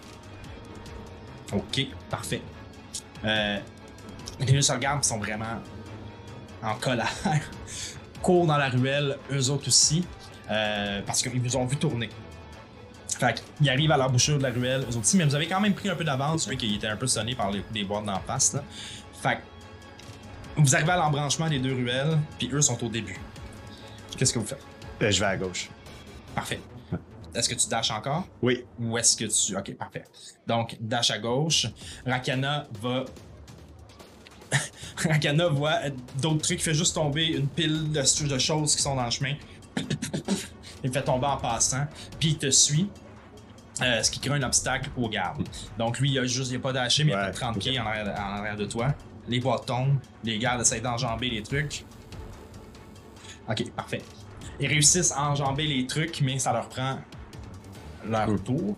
Ok, 1.54 1.86
parfait. 2.10 2.42
Les 4.40 4.46
deux 4.46 4.62
se 4.62 4.72
regardent, 4.72 5.04
ils 5.04 5.08
sont 5.08 5.18
vraiment 5.18 5.62
en 6.64 6.76
colère. 6.76 7.12
Courent 8.22 8.46
dans 8.48 8.58
la 8.58 8.70
ruelle, 8.70 9.18
eux 9.32 9.50
autres 9.50 9.68
aussi, 9.68 10.06
euh, 10.50 11.02
parce 11.06 11.22
qu'ils 11.22 11.40
vous 11.40 11.56
ont 11.56 11.66
vu 11.66 11.78
tourner. 11.78 12.10
Fait 13.20 13.44
qu'ils 13.58 13.70
arrivent 13.70 13.92
à 13.92 13.98
l'embouchure 13.98 14.38
de 14.38 14.44
la 14.44 14.50
ruelle, 14.50 14.82
eux 14.82 14.90
autres 14.90 15.00
aussi, 15.00 15.18
mais 15.18 15.26
vous 15.26 15.36
avez 15.36 15.48
quand 15.48 15.60
même 15.60 15.74
pris 15.74 15.90
un 15.90 15.96
peu 15.96 16.04
d'avance, 16.04 16.48
vu 16.48 16.56
qu'ils 16.56 16.76
étaient 16.76 16.88
un 16.88 16.98
peu 16.98 17.08
sonnés 17.08 17.36
par 17.36 17.52
les, 17.52 17.64
les 17.74 17.84
boîtes 17.84 18.06
d'en 18.06 18.20
face. 18.20 18.54
Là. 18.54 18.64
Fait 19.22 19.36
que 19.36 19.42
vous 20.62 20.76
arrivez 20.76 20.92
à 20.92 20.98
l'embranchement 20.98 21.50
des 21.50 21.60
deux 21.60 21.74
ruelles, 21.74 22.18
puis 22.38 22.50
eux 22.52 22.62
sont 22.62 22.84
au 22.84 22.90
début. 22.90 23.20
Qu'est-ce 24.18 24.34
que 24.34 24.40
vous 24.40 24.46
faites? 24.46 24.64
Euh, 25.02 25.12
je 25.12 25.20
vais 25.20 25.26
à 25.26 25.38
gauche. 25.38 25.70
Parfait. 26.34 26.60
Est-ce 27.36 27.50
que 27.50 27.56
tu 27.56 27.70
dashes 27.70 27.92
encore? 27.92 28.28
Oui. 28.42 28.66
Ou 28.80 28.98
est-ce 28.98 29.16
que 29.16 29.26
tu. 29.26 29.56
Ok, 29.56 29.76
parfait. 29.76 30.04
Donc, 30.48 30.76
dash 30.80 31.12
à 31.12 31.20
gauche. 31.20 31.68
Rakana 32.06 32.68
va. 32.82 33.06
Rakana 34.98 35.48
voit 35.50 35.80
d'autres 36.22 36.42
trucs, 36.42 36.60
il 36.60 36.64
fait 36.64 36.74
juste 36.74 36.96
tomber 36.96 37.26
une 37.28 37.48
pile 37.48 37.92
de, 37.92 38.28
de 38.28 38.38
choses 38.40 38.76
qui 38.76 38.82
sont 38.82 38.96
dans 38.96 39.06
le 39.06 39.12
chemin. 39.12 39.34
il 40.84 40.92
fait 40.92 41.04
tomber 41.04 41.28
en 41.28 41.38
passant, 41.38 41.86
puis 42.20 42.30
il 42.30 42.38
te 42.38 42.50
suit. 42.50 42.90
euh, 43.82 44.02
ce 44.02 44.10
qui 44.10 44.20
crée 44.20 44.34
un 44.36 44.42
obstacle 44.44 44.90
au 44.98 45.08
garde. 45.08 45.48
Donc 45.78 46.00
lui, 46.00 46.10
il 46.12 46.18
a 46.20 46.26
juste, 46.26 46.50
il 46.52 46.56
a 46.56 46.60
pas 46.60 46.74
mais 47.06 47.12
il 47.12 47.14
a 47.14 47.20
Ouais, 47.20 47.26
fait 47.28 47.40
30 47.40 47.56
ok. 47.58 47.62
pieds 47.62 47.80
en 47.80 47.86
arrière, 47.86 48.08
en 48.20 48.38
arrière 48.40 48.56
de 48.56 48.66
toi. 48.66 48.88
Les 49.28 49.40
boîtes 49.40 49.66
tombent, 49.68 50.00
les 50.24 50.40
gardes 50.40 50.62
essayent 50.62 50.82
d'enjamber 50.82 51.30
les 51.30 51.44
trucs. 51.44 51.86
Ok, 53.50 53.70
parfait. 53.72 54.02
Ils 54.60 54.68
réussissent 54.68 55.12
à 55.12 55.30
enjamber 55.30 55.68
les 55.68 55.86
trucs, 55.86 56.22
mais 56.22 56.40
ça 56.40 56.54
leur 56.54 56.70
prend 56.70 56.98
leur 58.08 58.30
Mm. 58.30 58.40
tour. 58.40 58.76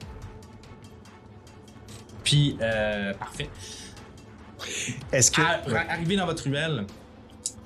Puis, 2.24 2.58
euh, 2.62 3.14
parfait. 3.14 3.50
Est-ce 5.12 5.32
que. 5.32 5.42
À- 5.42 5.62
ra- 5.68 5.86
arrivé 5.90 6.16
dans 6.16 6.26
votre 6.26 6.44
ruelle, 6.44 6.86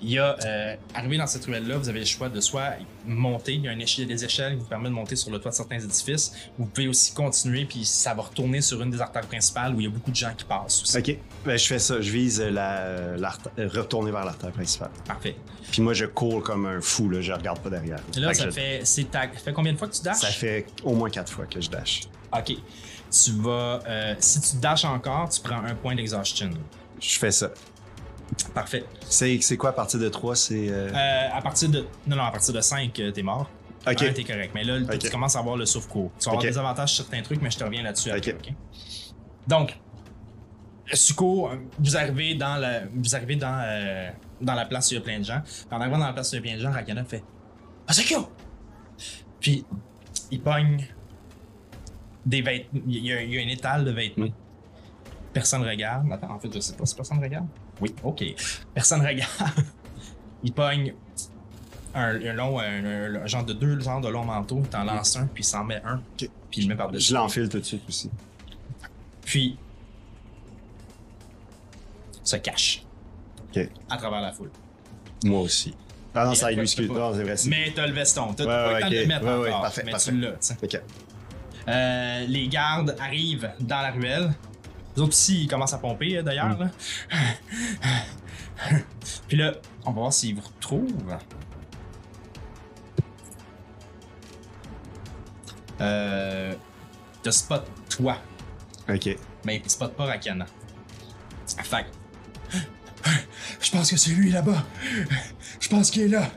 il 0.01 0.12
y 0.12 0.19
a. 0.19 0.36
Euh, 0.45 0.75
arrivé 0.93 1.17
dans 1.17 1.27
cette 1.27 1.45
ruelle-là, 1.45 1.77
vous 1.77 1.88
avez 1.89 1.99
le 1.99 2.06
choix 2.06 2.27
de 2.29 2.39
soit 2.41 2.73
monter, 3.06 3.53
il 3.53 3.62
y 3.63 3.67
a, 3.67 3.71
une 3.73 3.79
éche- 3.82 3.97
il 3.99 4.01
y 4.01 4.12
a 4.12 4.15
des 4.15 4.23
échelles 4.25 4.53
qui 4.53 4.60
vous 4.60 4.65
permettent 4.65 4.91
de 4.91 4.95
monter 4.95 5.15
sur 5.15 5.32
le 5.32 5.39
toit 5.39 5.51
de 5.51 5.56
certains 5.56 5.79
édifices. 5.79 6.34
Vous 6.58 6.65
pouvez 6.65 6.88
aussi 6.88 7.13
continuer, 7.13 7.65
puis 7.65 7.86
ça 7.86 8.13
va 8.13 8.23
retourner 8.23 8.62
sur 8.62 8.82
une 8.82 8.89
des 8.91 8.99
artères 9.01 9.25
principales 9.27 9.73
où 9.75 9.79
il 9.79 9.84
y 9.86 9.88
a 9.88 9.89
beaucoup 9.89 10.12
de 10.12 10.15
gens 10.15 10.34
qui 10.36 10.43
passent 10.45 10.82
aussi. 10.84 10.97
Ok. 10.97 11.17
Ben, 11.45 11.58
je 11.58 11.65
fais 11.65 11.79
ça. 11.79 11.99
Je 12.01 12.12
vise 12.12 12.41
la, 12.41 13.15
retourner 13.58 14.12
vers 14.12 14.25
l'artère 14.25 14.51
principale. 14.51 14.91
Parfait. 15.08 15.36
Puis 15.71 15.82
moi, 15.82 15.93
je 15.93 16.06
cours 16.06 16.43
comme 16.43 16.65
un 16.65 16.82
fou, 16.82 17.10
là. 17.10 17.21
Je 17.21 17.32
regarde 17.32 17.60
pas 17.60 17.69
derrière. 17.69 17.99
Et 18.15 18.19
là, 18.19 18.29
Fait 18.29 18.34
ça 18.36 18.45
je- 18.45 18.51
fait. 18.51 19.03
Ta- 19.06 19.51
combien 19.53 19.73
de 19.73 19.77
fois 19.77 19.88
que 19.88 19.95
tu 19.95 20.01
dashes? 20.03 20.17
ça 20.17 20.27
fait 20.27 20.65
au 20.84 20.93
moins 20.93 21.10
4 21.10 21.32
fois 21.32 21.45
que 21.45 21.60
je 21.62 21.69
dash. 21.69 22.01
Ok. 22.36 22.53
Tu 23.12 23.32
vas. 23.41 23.79
euh, 23.88 24.15
si 24.19 24.41
tu 24.41 24.58
dashes 24.58 24.86
encore, 24.86 25.29
tu 25.29 25.39
prends 25.41 25.63
un 25.63 25.75
point 25.75 25.95
d'exhaustion. 25.95 26.49
Je 27.04 27.20
fais 27.20 27.32
ça. 27.32 27.52
Parfait. 28.54 28.86
C'est, 29.10 29.39
c'est 29.42 29.58
quoi 29.58 29.70
à 29.72 29.74
partir 29.74 30.00
de 30.00 30.10
3? 30.10 30.36
C'est. 30.36 30.70
euh, 30.70 30.89
Euh, 30.94 31.30
à 31.38 31.42
partir 31.42 31.70
de. 31.70 31.86
Non, 32.08 32.16
non, 32.16 32.24
à 32.24 32.32
partir 32.32 32.54
de 32.54 32.62
5, 32.62 32.94
t'es 33.13 33.22
mort. 33.22 33.50
Ok. 33.86 34.13
T'es 34.13 34.24
correct. 34.24 34.52
Mais 34.56 34.63
là, 34.63 34.80
tu 34.98 35.10
commences 35.10 35.36
à 35.36 35.39
avoir 35.39 35.58
le 35.58 35.66
sauve-cours. 35.66 36.12
Tu 36.18 36.26
vas 36.26 36.32
avoir 36.32 36.44
des 36.44 36.58
avantages 36.58 36.94
sur 36.94 37.04
certains 37.04 37.22
trucs, 37.22 37.42
mais 37.42 37.52
je 37.52 37.58
te 37.58 37.63
reviens 37.66 37.84
là-dessus 37.84 38.10
après, 38.12 38.32
Ok. 38.34 38.39
ok? 38.48 38.54
Donc, 39.48 39.78
Suko, 40.94 41.50
vous 41.80 41.98
arrivez 41.98 42.36
dans 42.36 42.56
la, 42.56 42.82
vous 42.94 43.16
arrivez 43.16 43.36
dans, 43.36 43.62
euh, 43.66 44.10
dans 44.42 44.54
la 44.54 44.66
place 44.66 44.89
où 44.89 44.94
il 44.94 44.98
y 44.98 45.00
a 45.00 45.02
plein 45.04 45.20
de 45.20 45.26
gens. 45.26 45.42
En 45.72 45.82
arrivant 45.82 45.98
dans 45.98 46.08
la 46.08 46.13
place 46.13 46.32
où 46.32 46.36
il 46.36 46.38
y 46.38 46.39
a 46.39 46.42
plein 46.44 46.56
de 46.56 46.62
gens, 46.62 46.72
Rakana 46.72 47.04
fait 47.04 47.24
Asakyo! 47.88 48.30
Puis, 49.42 49.66
il 50.32 50.42
pogne 50.42 50.88
des 52.26 52.42
vêtements. 52.42 52.82
Il 52.88 53.06
y, 53.06 53.12
a, 53.12 53.22
il 53.22 53.34
y 53.34 53.38
a 53.38 53.42
un 53.42 53.48
étal 53.50 53.84
de 53.84 53.92
vêtements. 53.92 54.28
Personne 55.34 55.63
regarde. 55.63 56.12
Attends, 56.12 56.32
en 56.32 56.39
fait, 56.39 56.54
je 56.54 56.60
sais 56.60 56.74
pas 56.74 56.86
si 56.86 56.96
personne 56.96 57.19
regarde. 57.19 57.48
Oui, 57.82 57.93
ok. 58.04 58.24
Personne 58.74 59.02
regarde. 59.02 59.32
il 60.43 60.54
pogne 60.54 60.93
un, 61.96 62.15
un 62.15 62.34
long, 62.34 62.60
un, 62.60 63.26
genre 63.26 63.43
de 63.43 63.54
deux 63.54 63.80
genres 63.80 64.02
de 64.02 64.10
longs 64.10 64.26
manteaux, 64.26 64.60
il 64.63 64.69
t'en 64.69 64.84
lance 64.84 65.15
un, 65.15 65.26
puis 65.28 65.43
il 65.43 65.46
s'en 65.48 65.63
met 65.63 65.82
un, 65.86 66.02
puis 66.17 66.30
il 66.58 66.63
le 66.63 66.69
met 66.69 66.76
par-dessus. 66.76 67.10
Je 67.10 67.13
l'enfile 67.13 67.50
tout 67.50 67.60
de 67.60 67.63
suite 67.63 67.84
aussi. 67.88 68.10
Puis 69.24 69.58
se 72.24 72.36
cache 72.38 72.84
Ok. 73.56 73.69
à 73.89 73.98
travers 73.98 74.22
la 74.22 74.32
foule. 74.32 74.52
Moi 75.26 75.39
aussi. 75.41 75.74
Ah 76.15 76.26
non, 76.26 76.36
ça 76.36 76.52
excuse. 76.52 76.88
pas. 76.88 76.93
Non, 76.93 77.13
c'est 77.13 77.24
vrai. 77.24 77.36
Mais 77.48 77.72
t'as 77.76 77.88
le 77.88 77.93
veston, 77.93 78.34
t'as 78.34 78.43
Ouais, 78.43 78.50
pas 78.50 78.74
le 78.76 78.82
temps 78.82 78.89
de 78.89 78.96
le 78.96 79.06
mettre 79.08 79.26
Ouais, 79.26 79.50
encore, 79.50 79.62
parfait, 79.62 79.82
mais 79.86 79.91
parfait. 79.91 80.12
tu 80.12 80.19
l'as, 80.19 80.32
tu 80.32 80.38
sais. 80.39 80.58
Ok. 80.62 80.82
Euh, 81.67 82.26
les 82.28 82.48
gardes 82.50 82.96
arrivent 83.00 83.52
dans 83.60 83.82
la 83.82 83.91
ruelle. 83.91 84.34
Les 84.95 85.01
autres 85.01 85.10
aussi, 85.13 85.43
ils 85.43 85.47
commencent 85.47 85.73
à 85.73 85.77
pomper, 85.79 86.17
euh, 86.17 86.23
d'ailleurs. 86.23 86.58
Mm. 86.58 86.70
Puis 89.28 89.38
là, 89.38 89.53
on 89.86 89.91
va 89.91 89.99
voir 90.01 90.13
s'ils 90.13 90.36
vous 90.36 90.41
retrouvent. 90.41 91.18
Euh, 95.82 96.53
te 97.24 97.30
spot 97.32 97.65
toi, 97.89 98.18
Ok. 98.89 99.18
mais 99.45 99.61
il 99.63 99.70
spot 99.70 99.93
pas 99.95 100.05
Rakana. 100.05 100.45
Fait 101.47 101.86
Je 103.59 103.72
pense 103.72 103.89
que 103.89 103.97
c'est 103.97 104.11
lui 104.11 104.32
là-bas. 104.32 104.63
Je 105.59 105.70
pense 105.70 105.89
qu'il 105.91 106.03
est 106.03 106.07
là. 106.07 106.30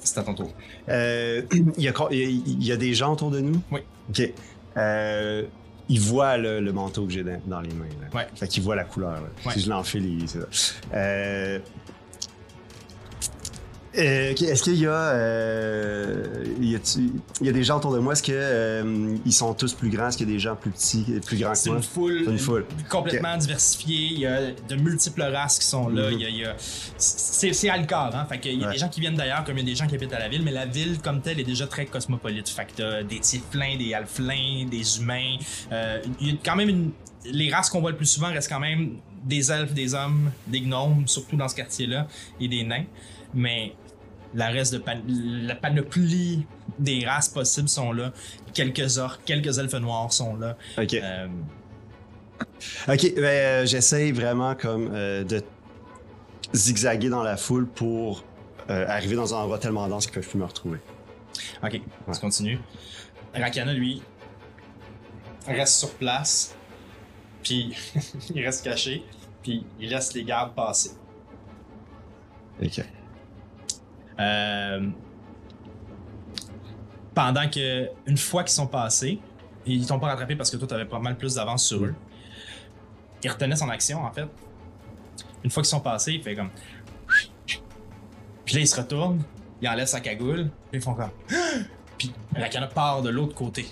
C'est 0.00 0.18
à 0.18 0.22
ton 0.22 0.34
tour. 0.34 0.52
Euh, 0.88 1.42
il, 1.52 1.82
y 1.82 1.88
a, 1.88 1.92
co- 1.92 2.08
il 2.10 2.18
y 2.18 2.24
a- 2.24 2.28
il 2.28 2.64
y 2.64 2.72
a 2.72 2.76
des 2.76 2.92
gens 2.94 3.12
autour 3.12 3.30
de 3.30 3.40
nous? 3.40 3.60
Oui. 3.70 3.80
Ok. 4.10 4.32
Euh, 4.76 5.44
il 5.88 6.00
voit 6.00 6.36
le, 6.38 6.60
le 6.60 6.72
manteau 6.72 7.04
que 7.06 7.12
j'ai 7.12 7.22
dans, 7.24 7.40
dans 7.46 7.60
les 7.60 7.72
mains. 7.72 7.84
Là. 8.00 8.18
Ouais. 8.18 8.26
Fait 8.34 8.48
qu'il 8.48 8.62
voit 8.62 8.76
la 8.76 8.84
couleur. 8.84 9.12
là. 9.12 9.20
Ouais. 9.46 9.52
Si 9.52 9.60
je 9.60 9.68
l'enfile, 9.70 10.06
il- 10.22 10.28
c'est 10.28 10.40
ça. 10.40 10.74
Euh, 10.94 11.58
euh, 13.98 14.30
Est-ce 14.34 14.62
qu'il 14.62 14.74
y 14.76 14.86
a, 14.86 14.90
euh, 14.92 16.24
y 16.60 16.76
il 17.40 17.48
a 17.48 17.52
des 17.52 17.64
gens 17.64 17.76
autour 17.78 17.92
de 17.94 17.98
moi? 17.98 18.12
Est-ce 18.14 18.22
que 18.22 18.32
euh, 18.32 19.16
ils 19.24 19.32
sont 19.32 19.54
tous 19.54 19.72
plus 19.74 19.90
grands? 19.90 20.08
Est-ce 20.08 20.16
qu'il 20.16 20.28
y 20.28 20.30
a 20.30 20.34
des 20.34 20.38
gens 20.40 20.56
plus 20.56 20.70
petits, 20.70 21.04
plus 21.24 21.38
grands 21.38 21.54
C'est 21.54 21.64
que 21.70 21.74
moi? 21.74 21.78
une 21.78 21.82
foule, 21.84 22.22
C'est 22.24 22.30
une 22.32 22.38
foule. 22.38 22.66
complètement 22.88 23.36
diversifiée. 23.36 24.08
Il 24.12 24.18
y 24.20 24.26
a 24.26 24.50
de 24.52 24.74
multiples 24.76 25.22
races 25.22 25.58
qui 25.58 25.66
sont 25.66 25.88
là. 25.88 26.10
Mhm. 26.10 26.12
Il 26.18 26.20
y 26.20 26.24
a, 26.24 26.28
il 26.28 26.36
y 26.38 26.44
a- 26.44 26.54
c'est, 26.58 27.68
Alcar, 27.68 28.14
hein. 28.14 28.26
Fait 28.28 28.38
qu'il 28.38 28.58
y 28.60 28.64
a 28.64 28.66
Ouais. 28.68 28.72
des 28.74 28.78
gens 28.78 28.88
qui 28.88 29.00
viennent 29.00 29.16
d'ailleurs, 29.16 29.44
comme 29.44 29.56
il 29.58 29.60
y 29.60 29.70
a 29.70 29.72
des 29.72 29.76
gens 29.76 29.86
qui 29.86 29.94
habitent 29.94 30.12
à 30.12 30.18
la 30.18 30.28
ville, 30.28 30.42
mais 30.42 30.52
la 30.52 30.66
ville 30.66 30.98
comme 31.02 31.20
telle 31.20 31.40
est 31.40 31.44
déjà 31.44 31.66
très 31.66 31.86
cosmopolite. 31.86 32.48
Fait 32.48 32.64
que 32.66 32.72
t'as 32.76 33.02
des 33.02 33.20
tieflins, 33.20 33.76
des 33.78 33.94
alflins, 33.94 34.66
des 34.70 34.98
humains. 34.98 35.36
Euh, 35.72 36.00
il 36.20 36.28
y 36.28 36.30
a 36.32 36.34
quand 36.44 36.56
même 36.56 36.68
une... 36.68 36.90
Les 37.26 37.50
races 37.52 37.70
qu'on 37.70 37.80
voit 37.80 37.90
le 37.90 37.96
plus 37.96 38.06
souvent 38.06 38.28
restent 38.28 38.50
quand 38.50 38.60
même 38.60 38.96
des 39.24 39.50
elfes, 39.50 39.72
des 39.72 39.94
hommes, 39.94 40.30
des 40.46 40.60
gnomes, 40.60 41.04
surtout 41.06 41.36
dans 41.36 41.48
ce 41.48 41.54
quartier-là, 41.54 42.06
et 42.38 42.48
des 42.48 42.62
nains. 42.64 42.84
Mais 43.32 43.72
la 44.34 44.48
reste 44.48 44.72
de 44.72 44.78
pan- 44.78 45.00
la 45.06 45.54
panoplie 45.54 46.46
des 46.78 47.04
races 47.06 47.28
possibles 47.28 47.68
sont 47.68 47.92
là. 47.92 48.12
Quelques 48.52 48.98
orques, 48.98 49.20
quelques 49.24 49.58
elfes 49.58 49.74
noirs 49.74 50.12
sont 50.12 50.36
là. 50.36 50.56
Ok. 50.78 50.94
Euh, 50.94 51.28
Ok, 52.88 53.14
ben, 53.14 53.22
euh, 53.24 53.66
j'essaye 53.66 54.10
vraiment 54.10 54.54
comme 54.54 54.90
euh, 54.92 55.22
de 55.24 55.40
zigzaguer 56.52 57.08
dans 57.08 57.22
la 57.22 57.36
foule 57.36 57.66
pour 57.66 58.24
euh, 58.70 58.86
arriver 58.88 59.14
dans 59.16 59.34
un 59.34 59.38
endroit 59.38 59.58
tellement 59.58 59.86
dense 59.88 60.06
qu'ils 60.06 60.14
peuvent 60.16 60.28
plus 60.28 60.38
me 60.38 60.44
retrouver. 60.44 60.78
ok, 61.62 61.80
on 62.08 62.12
continue. 62.12 62.58
Rakana, 63.34 63.72
lui, 63.72 64.02
reste 65.46 65.78
sur 65.78 65.90
place, 65.94 66.54
puis 67.42 67.74
il 68.34 68.44
reste 68.44 68.64
caché, 68.64 69.04
puis 69.42 69.64
il 69.80 69.90
laisse 69.90 70.12
les 70.14 70.24
gardes 70.24 70.54
passer. 70.54 70.90
Ok. 72.62 72.84
Euh, 74.18 74.88
pendant 77.14 77.48
que, 77.48 77.88
une 78.06 78.16
fois 78.16 78.42
qu'ils 78.42 78.52
sont 78.52 78.66
passés, 78.66 79.20
ils 79.66 79.86
t'ont 79.86 79.98
pas 79.98 80.08
rattrapé 80.08 80.36
parce 80.36 80.50
que 80.50 80.56
toi, 80.56 80.68
t'avais 80.68 80.84
pas 80.84 80.98
mal 80.98 81.16
plus 81.16 81.34
d'avance 81.34 81.64
sur 81.66 81.84
eux. 81.84 81.94
Il 83.22 83.30
retenait 83.30 83.56
son 83.56 83.70
action, 83.70 84.04
en 84.04 84.10
fait. 84.10 84.26
Une 85.42 85.50
fois 85.50 85.62
qu'ils 85.62 85.70
sont 85.70 85.80
passés, 85.80 86.12
il 86.12 86.22
fait 86.22 86.34
comme. 86.34 86.50
Puis 88.44 88.54
là, 88.54 88.60
il 88.60 88.68
se 88.68 88.76
retourne, 88.76 89.22
il 89.62 89.68
enlève 89.68 89.86
sa 89.86 90.00
cagoule, 90.00 90.50
puis 90.70 90.80
ils 90.80 90.82
font 90.82 90.94
comme. 90.94 91.10
Puis 91.96 92.12
Rakana 92.34 92.66
part 92.66 93.02
de 93.02 93.08
l'autre 93.08 93.34
côté. 93.34 93.66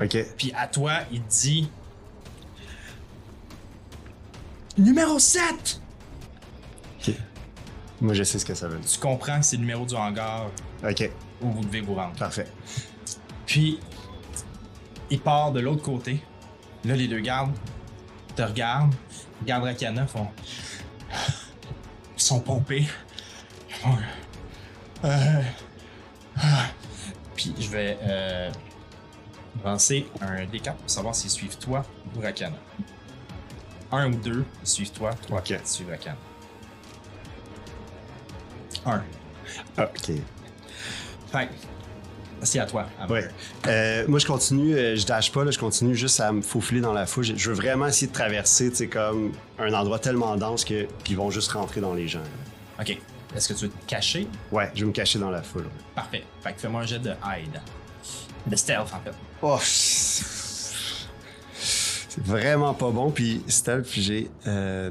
Ok. 0.00 0.16
Puis 0.38 0.52
à 0.56 0.68
toi, 0.68 1.00
il 1.10 1.20
te 1.22 1.30
dit. 1.30 1.68
Numéro 4.78 5.18
7! 5.18 5.80
Ok. 7.00 7.14
Moi, 8.00 8.14
je 8.14 8.22
sais 8.22 8.38
ce 8.38 8.44
que 8.44 8.54
ça 8.54 8.68
veut 8.68 8.78
dire. 8.78 8.90
Tu 8.90 8.98
comprends 8.98 9.38
que 9.38 9.44
c'est 9.46 9.56
le 9.56 9.60
numéro 9.62 9.84
du 9.86 9.94
hangar 9.94 10.46
Ok. 10.82 11.10
où 11.40 11.50
vous 11.50 11.64
devez 11.64 11.80
vous 11.80 11.94
rendre. 11.94 12.14
Parfait. 12.16 12.46
Puis, 13.46 13.78
il 15.10 15.20
part 15.20 15.52
de 15.52 15.60
l'autre 15.60 15.82
côté. 15.82 16.22
Là, 16.84 16.96
les 16.96 17.08
deux 17.08 17.20
gardes 17.20 17.52
te 18.36 18.42
regardent, 18.42 18.94
regardent 19.40 19.64
Rakana, 19.64 20.06
font. 20.06 20.26
Ils 22.16 22.22
sont 22.22 22.40
pompés. 22.40 22.86
Ils 23.68 23.74
font, 23.74 23.96
euh, 25.04 25.42
ah. 26.36 26.66
Puis, 27.36 27.54
je 27.58 27.68
vais 27.68 27.98
euh, 28.02 28.50
lancer 29.64 30.06
un 30.20 30.44
D4 30.44 30.74
pour 30.74 30.90
savoir 30.90 31.14
s'ils 31.14 31.30
suivent 31.30 31.58
toi 31.58 31.84
ou 32.16 32.20
Rakana. 32.20 32.56
Un 33.92 34.12
ou 34.12 34.16
deux, 34.16 34.44
ils 34.62 34.68
suivent 34.68 34.92
toi. 34.92 35.10
Trois, 35.22 35.38
Ok. 35.38 35.44
quatre, 35.44 35.62
ils 35.64 35.68
suivent 35.68 35.90
Rakana. 35.90 36.16
Un. 38.86 39.02
Ah, 39.76 39.90
ok. 39.94 40.14
Fait 41.32 41.48
c'est 42.42 42.58
à 42.58 42.66
toi. 42.66 42.86
Ouais. 43.08 43.26
Euh, 43.66 44.04
moi, 44.06 44.18
je 44.18 44.26
continue, 44.26 44.74
euh, 44.74 44.96
je 44.96 45.06
dash 45.06 45.32
pas, 45.32 45.44
là, 45.44 45.50
je 45.50 45.58
continue 45.58 45.94
juste 45.94 46.20
à 46.20 46.30
me 46.30 46.42
faufiler 46.42 46.82
dans 46.82 46.92
la 46.92 47.06
foule. 47.06 47.24
Je, 47.24 47.48
veux 47.48 47.54
vraiment 47.56 47.86
essayer 47.86 48.06
de 48.06 48.12
traverser, 48.12 48.68
tu 48.70 48.76
sais, 48.76 48.86
comme 48.86 49.32
un 49.58 49.72
endroit 49.72 49.98
tellement 49.98 50.36
dense 50.36 50.62
que 50.64 50.86
qu'ils 51.04 51.16
vont 51.16 51.30
juste 51.30 51.52
rentrer 51.52 51.80
dans 51.80 51.94
les 51.94 52.06
gens. 52.06 52.18
là. 52.20 52.82
Ok. 52.82 52.98
Est-ce 53.34 53.48
que 53.48 53.54
tu 53.54 53.64
veux 53.64 53.70
te 53.70 53.86
cacher? 53.86 54.28
Ouais, 54.52 54.70
je 54.74 54.80
vais 54.80 54.86
me 54.86 54.92
cacher 54.92 55.18
dans 55.18 55.30
la 55.30 55.42
foule. 55.42 55.62
ouais. 55.62 55.68
Parfait. 55.94 56.24
Fait 56.42 56.52
que 56.52 56.60
fais-moi 56.60 56.82
un 56.82 56.86
jet 56.86 56.98
de 56.98 57.10
hide. 57.10 57.60
De 58.46 58.56
stealth, 58.56 58.92
en 58.92 59.00
fait. 59.00 59.14
Oh, 59.40 59.58
c'est 59.62 60.24
vraiment 62.22 62.74
pas 62.74 62.90
bon. 62.90 63.10
Puis 63.10 63.42
stealth, 63.48 63.86
puis 63.88 64.02
j'ai. 64.02 64.30
euh, 64.46 64.90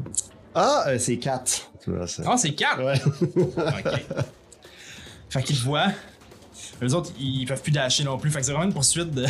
Ah, 0.55 0.85
euh, 0.87 0.97
c'est 0.97 1.17
4. 1.17 1.69
Tu 1.84 1.91
vois 1.91 2.07
ça. 2.07 2.23
Ah, 2.25 2.38
c'est 2.38 2.53
4! 2.53 2.84
Ouais. 2.84 3.01
Ok. 3.57 4.01
fait 5.29 5.43
qu'ils 5.43 5.57
voient. 5.59 5.91
Les 6.81 6.93
autres, 6.93 7.11
ils 7.19 7.45
peuvent 7.45 7.61
plus 7.61 7.71
dasher 7.71 8.03
non 8.03 8.17
plus. 8.17 8.29
Fait 8.31 8.39
que 8.39 8.45
c'est 8.45 8.51
vraiment 8.51 8.67
une 8.67 8.73
poursuite 8.73 9.11
de, 9.11 9.25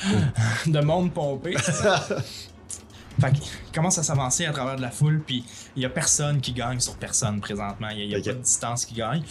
de 0.66 0.80
monde 0.80 1.12
pompé. 1.12 1.56
fait 3.20 3.32
qu'ils 3.32 3.42
commencent 3.74 3.98
à 3.98 4.02
s'avancer 4.02 4.44
à 4.46 4.52
travers 4.52 4.76
de 4.76 4.82
la 4.82 4.90
foule, 4.90 5.22
puis 5.26 5.44
il 5.74 5.82
y 5.82 5.86
a 5.86 5.88
personne 5.90 6.40
qui 6.40 6.52
gagne 6.52 6.80
sur 6.80 6.96
personne 6.96 7.40
présentement. 7.40 7.88
Il 7.90 7.98
y 8.10 8.14
a, 8.14 8.18
y 8.18 8.20
a 8.20 8.24
pas 8.24 8.32
de 8.38 8.42
distance 8.42 8.84
qui 8.84 8.94
gagne. 8.94 9.22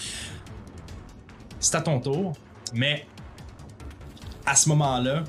C'est 1.59 1.76
à 1.76 1.82
ton 1.82 1.99
tour, 1.99 2.34
mais 2.74 3.05
à 4.45 4.55
ce 4.55 4.70
moment-là, 4.70 5.24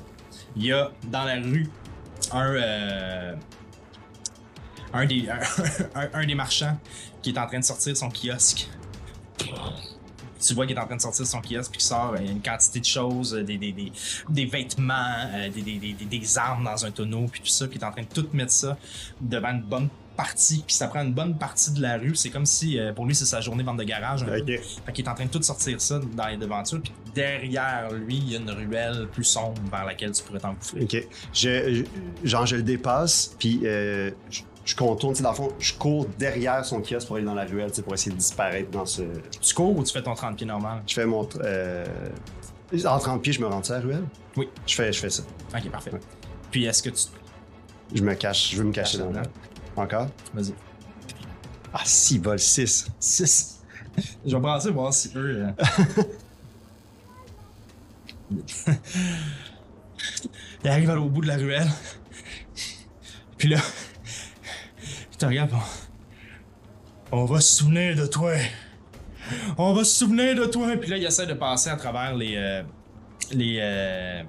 il 0.55 0.65
y 0.65 0.71
a 0.73 0.91
dans 1.05 1.23
la 1.23 1.35
rue 1.35 1.69
un, 2.31 2.45
euh, 2.53 3.35
un, 4.93 5.05
des, 5.05 5.27
un, 5.29 5.39
un- 6.01 6.09
un 6.13 6.25
des 6.25 6.35
marchands 6.35 6.77
qui 7.31 7.37
est 7.37 7.39
en 7.41 7.47
train 7.47 7.59
de 7.59 7.63
sortir 7.65 7.95
son 7.97 8.09
kiosque. 8.09 8.69
Tu 10.39 10.53
vois 10.53 10.65
qu'il 10.67 10.75
est 10.77 10.79
en 10.79 10.85
train 10.85 10.95
de 10.95 11.01
sortir 11.01 11.25
son 11.25 11.41
kiosque 11.41 11.71
puis 11.71 11.79
qu'il 11.79 11.81
sort 11.87 12.13
euh, 12.15 12.19
une 12.23 12.41
quantité 12.41 12.79
de 12.79 12.85
choses, 12.85 13.33
euh, 13.33 13.43
des, 13.43 13.57
des, 13.57 13.71
des, 13.71 13.91
des 14.29 14.45
vêtements, 14.45 14.93
euh, 15.33 15.49
des, 15.49 15.61
des, 15.61 15.77
des, 15.77 15.93
des- 15.93 16.05
des 16.19 16.37
armes 16.37 16.63
dans 16.63 16.85
un 16.85 16.91
tonneau 16.91 17.25
puis 17.31 17.41
tout 17.41 17.47
ça, 17.47 17.67
puis 17.67 17.77
il 17.77 17.81
est 17.81 17.85
en 17.85 17.91
train 17.91 18.03
de 18.03 18.07
tout 18.07 18.27
mettre 18.33 18.51
ça 18.51 18.77
devant 19.19 19.49
une 19.49 19.63
bonne 19.63 19.89
partie, 20.15 20.63
puis 20.65 20.75
ça 20.75 20.87
prend 20.87 21.01
une 21.03 21.13
bonne 21.13 21.37
partie 21.37 21.71
de 21.71 21.81
la 21.81 21.97
rue. 21.97 22.15
C'est 22.15 22.29
comme 22.29 22.45
si 22.45 22.79
euh, 22.79 22.93
pour 22.93 23.05
lui 23.07 23.15
c'est 23.15 23.25
sa 23.25 23.41
journée 23.41 23.63
vente 23.63 23.77
de 23.77 23.83
garage. 23.83 24.23
Un 24.23 24.27
peu. 24.27 24.37
Ok. 24.39 24.59
Fait 24.85 24.93
qu'il 24.93 25.05
est 25.05 25.09
en 25.09 25.15
train 25.15 25.25
de 25.25 25.31
tout 25.31 25.41
sortir 25.41 25.81
ça 25.81 25.99
dans 26.15 26.27
les 26.27 26.37
devantures, 26.37 26.81
puis 26.81 26.93
derrière 27.15 27.91
lui 27.91 28.17
il 28.17 28.31
y 28.31 28.35
a 28.35 28.39
une 28.39 28.51
ruelle 28.51 29.07
plus 29.11 29.23
sombre 29.23 29.59
vers 29.71 29.85
laquelle 29.85 30.11
tu 30.11 30.23
pourrais 30.23 30.39
t'engouffrer. 30.39 30.83
Ok. 30.83 31.07
Je, 31.33 31.83
je- 32.23 32.27
genre, 32.29 32.45
je 32.45 32.55
le 32.57 32.63
dépasse, 32.63 33.35
puis 33.39 33.61
euh, 33.63 34.11
je, 34.29 34.41
je 34.67 34.75
contourne, 34.75 35.13
tu 35.13 35.17
sais, 35.19 35.23
dans 35.23 35.29
le 35.29 35.35
fond, 35.35 35.53
je 35.59 35.73
cours 35.73 36.05
derrière 36.19 36.63
son 36.65 36.81
kiosque 36.81 37.07
pour 37.07 37.15
aller 37.15 37.25
dans 37.25 37.33
la 37.33 37.45
ruelle, 37.45 37.69
tu 37.69 37.77
sais, 37.77 37.81
pour 37.81 37.93
essayer 37.93 38.11
de 38.11 38.17
disparaître 38.17 38.69
dans 38.69 38.85
ce. 38.85 39.01
Tu 39.41 39.53
cours 39.55 39.75
ou 39.77 39.83
tu 39.83 39.93
fais 39.93 40.03
ton 40.03 40.13
30 40.13 40.35
pieds 40.35 40.45
normal? 40.45 40.83
Je 40.85 40.93
fais 40.93 41.05
mon. 41.05 41.27
Euh... 41.41 41.85
En 42.85 42.99
30 42.99 43.21
pieds, 43.21 43.31
je 43.31 43.39
me 43.39 43.47
rends 43.47 43.61
à 43.61 43.73
la 43.73 43.79
ruelle? 43.79 44.03
Oui. 44.35 44.49
Je 44.67 44.75
fais, 44.75 44.91
je 44.91 44.99
fais 44.99 45.09
ça. 45.09 45.23
Ok, 45.55 45.71
parfait. 45.71 45.93
Ouais. 45.93 46.01
Puis 46.51 46.65
est-ce 46.65 46.83
que 46.83 46.89
tu. 46.89 47.03
Je 47.95 48.03
me 48.03 48.13
cache, 48.13 48.51
je 48.51 48.57
veux 48.57 48.65
me 48.65 48.73
cacher 48.73 48.97
Cache 48.97 49.07
dans 49.07 49.13
la 49.13 49.21
dedans. 49.21 49.31
Encore? 49.77 50.07
Vas-y. 50.33 50.53
Ah, 51.73 51.85
6 51.85 52.17
vol 52.19 52.37
6. 52.37 52.87
6. 52.99 53.63
Je 54.25 54.35
vais 54.35 54.41
brasser 54.41 54.71
voir 54.71 54.93
si 54.93 55.11
eux. 55.15 55.47
euh, 55.47 56.03
Il 60.63 60.69
arrive 60.69 60.89
à 60.89 60.95
l'au 60.95 61.07
bout 61.07 61.21
de 61.21 61.27
la 61.27 61.37
ruelle. 61.37 61.69
Puis 63.37 63.47
là, 63.47 63.59
te 65.17 65.25
regarde. 65.25 65.51
On... 67.11 67.17
on 67.19 67.25
va 67.25 67.39
se 67.41 67.57
souvenir 67.57 67.95
de 67.95 68.05
toi. 68.07 68.33
On 69.57 69.73
va 69.73 69.83
se 69.83 69.95
souvenir 69.99 70.35
de 70.35 70.45
toi. 70.45 70.69
Puis 70.79 70.89
là, 70.89 70.97
il 70.97 71.05
essaie 71.05 71.25
de 71.27 71.33
passer 71.33 71.69
à 71.69 71.75
travers 71.75 72.15
les. 72.15 72.35
euh, 72.37 72.63
les. 73.31 73.57
euh, 73.61 74.23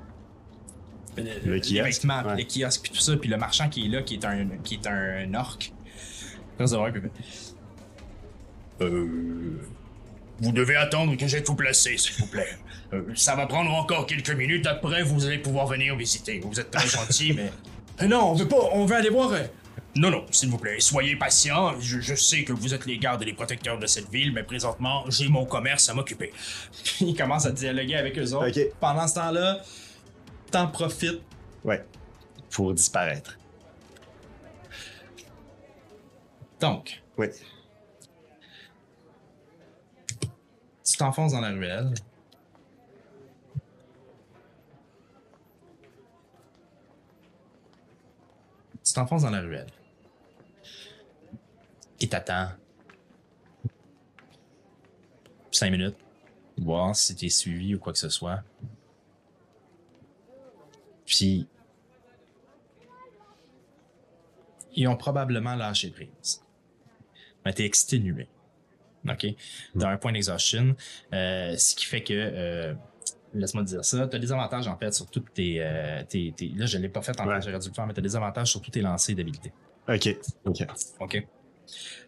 Le 1.17 1.59
kiosque, 1.61 2.03
vêtements, 2.03 2.23
ouais. 2.23 2.37
les 2.37 2.47
kiosques, 2.47 2.83
puis 2.83 2.93
tout 2.93 3.01
ça. 3.01 3.17
Puis 3.17 3.29
le 3.29 3.37
marchand 3.37 3.69
qui 3.69 3.87
est 3.87 3.89
là, 3.89 4.03
qui 4.03 4.15
est 4.15 4.25
un, 4.25 4.47
qui 4.65 4.75
est 4.75 4.87
un 4.87 5.33
orc. 5.35 5.73
Euh, 8.81 9.61
vous 10.41 10.53
devez 10.53 10.77
attendre 10.77 11.17
que 11.17 11.27
j'ai 11.27 11.43
tout 11.43 11.55
placé, 11.55 11.97
s'il 11.97 12.15
vous 12.17 12.27
plaît. 12.29 12.57
Euh, 12.93 13.03
ça 13.15 13.35
va 13.35 13.47
prendre 13.47 13.73
encore 13.73 14.07
quelques 14.07 14.31
minutes. 14.31 14.67
Après, 14.67 15.03
vous 15.03 15.27
allez 15.27 15.39
pouvoir 15.39 15.67
venir 15.67 15.97
visiter. 15.97 16.41
Vous 16.43 16.59
êtes 16.61 16.71
très 16.71 16.87
gentil, 16.89 17.33
mais 17.35 17.51
Euh, 18.01 18.07
Non, 18.07 18.31
on 18.31 18.35
veut 18.35 18.47
pas, 18.47 18.57
on 18.73 18.85
veut 18.87 18.95
aller 18.95 19.11
voir. 19.11 19.33
Non, 19.99 20.11
non, 20.11 20.25
s'il 20.31 20.49
vous 20.49 20.59
plaît, 20.59 20.81
soyez 20.81 21.17
patient. 21.17 21.79
Je, 21.81 22.01
je 22.01 22.15
sais 22.15 22.45
que 22.45 22.53
vous 22.53 22.73
êtes 22.75 22.87
les 22.87 22.99
gardes 22.99 23.23
et 23.23 23.25
les 23.27 23.33
protecteurs 23.33 23.79
de 23.79 23.87
cette 23.87 24.09
ville, 24.11 24.33
mais 24.33 24.43
présentement, 24.43 25.05
j'ai 25.09 25.29
mon 25.29 25.45
commerce 25.45 25.89
à 25.89 25.95
m'occuper. 25.95 26.33
Il 27.01 27.17
commence 27.17 27.47
à 27.47 27.51
dialoguer 27.53 27.97
avec 27.97 28.19
eux 28.19 28.33
autres. 28.35 28.59
Pendant 28.81 29.07
ce 29.09 29.15
temps-là, 29.17 29.61
t'en 30.51 30.69
profites. 30.69 31.21
Ouais. 31.65 31.85
Pour 32.51 32.73
disparaître. 32.75 33.37
Donc, 36.61 37.03
Oui. 37.17 37.27
tu 40.85 40.97
t'enfonces 40.97 41.33
dans 41.33 41.41
la 41.41 41.51
ruelle. 41.51 41.93
Tu 48.85 48.93
t'enfonces 48.95 49.23
dans 49.23 49.31
la 49.31 49.41
ruelle. 49.41 49.67
Et 52.01 52.09
t'attends. 52.09 52.49
Cinq 55.51 55.71
minutes. 55.71 55.97
Voir 56.59 56.95
si 56.95 57.15
t'es 57.17 57.29
suivi 57.29 57.75
ou 57.75 57.79
quoi 57.79 57.93
que 57.93 57.99
ce 57.99 58.09
soit. 58.09 58.43
Puis. 61.07 61.47
Ils 64.75 64.87
ont 64.87 64.97
probablement 64.97 65.57
lâché 65.57 65.91
prise. 65.91 66.43
Mais 67.45 67.53
t'es 67.53 67.65
exténué. 67.65 68.29
OK? 69.09 69.27
Dans 69.75 69.87
un 69.87 69.97
point 69.97 70.13
d'exhaustion. 70.13 70.77
euh, 71.15 71.57
ce 71.57 71.75
qui 71.75 71.87
fait 71.87 72.03
que. 72.03 72.13
euh, 72.15 72.75
Laisse-moi 73.35 73.63
dire 73.63 73.85
ça. 73.85 74.07
Tu 74.09 74.17
as 74.17 74.19
des 74.19 74.33
avantages, 74.33 74.67
en 74.69 74.77
fait, 74.79 74.93
sur 74.95 75.07
toutes 75.11 75.33
tes. 75.35 75.63
euh, 75.63 76.03
tes, 76.05 76.33
tes- 76.33 76.49
là, 76.49 76.65
je 76.67 76.79
ne 76.79 76.83
l'ai 76.83 76.89
pas 76.89 77.03
fait 77.03 77.19
en 77.21 77.27
Ouais. 77.27 77.35
fait, 77.37 77.43
j'aurais 77.49 77.59
dû 77.59 77.69
le 77.69 77.75
faire, 77.75 77.87
mais 77.87 77.93
tu 77.93 78.01
as 78.01 78.03
des 78.03 78.17
avantages 78.17 78.51
sur 78.51 78.63
tous 78.63 78.71
tes 78.71 78.81
lancers 78.81 79.15
d'habilité. 79.15 79.53
Ok, 79.89 80.17
ok. 80.47 80.67
OK? 81.01 81.29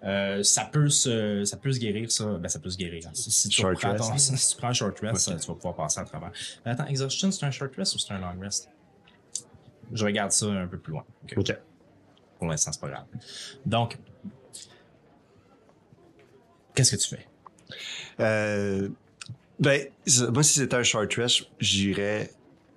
Euh, 0.05 0.43
ça, 0.43 0.65
peut 0.65 0.89
se, 0.89 1.45
ça 1.45 1.57
peut 1.57 1.73
se 1.73 1.79
guérir, 1.79 2.11
ça. 2.11 2.25
Ben, 2.39 2.49
ça 2.49 2.59
peut 2.59 2.71
se 2.71 2.77
guérir. 2.79 3.03
Si, 3.13 3.31
si 3.31 3.49
tu, 3.49 3.61
prends 3.63 3.71
rest. 3.93 3.99
ton- 3.99 4.17
si 4.37 4.51
tu 4.55 4.57
prends 4.57 4.69
un 4.69 4.73
short 4.73 4.99
rest, 5.01 5.29
Ok. 5.29 5.41
tu 5.41 5.47
vas 5.47 5.55
pouvoir 5.55 5.75
passer 5.77 6.01
à 6.01 6.05
travers. 6.05 6.33
Mais 6.65 6.73
attends, 6.73 6.87
Exhaustion, 6.87 7.31
c'est 7.31 7.45
un 7.47 7.51
short 7.51 7.75
rest 7.77 7.95
ou 7.95 7.99
c'est 7.99 8.13
un 8.13 8.19
long 8.19 8.39
rest? 8.41 8.69
Je 9.93 10.05
regarde 10.05 10.31
ça 10.33 10.47
un 10.47 10.67
peu 10.67 10.79
plus 10.79 10.93
loin. 10.93 11.05
OK. 11.37 11.53
Pour 12.39 12.49
l'instant, 12.49 12.73
c'est 12.73 12.81
pas 12.81 12.89
grave. 12.89 13.05
Donc, 13.67 13.99
qu'est-ce 16.75 16.97
que 16.97 17.01
tu 17.03 17.09
fais? 17.17 17.27
Euh, 18.21 18.89
ben, 19.59 19.87
moi, 20.33 20.43
si 20.43 20.55
c'était 20.61 20.77
un 20.77 20.83
short 20.83 21.13
rest, 21.15 21.43
j'irais 21.59 22.31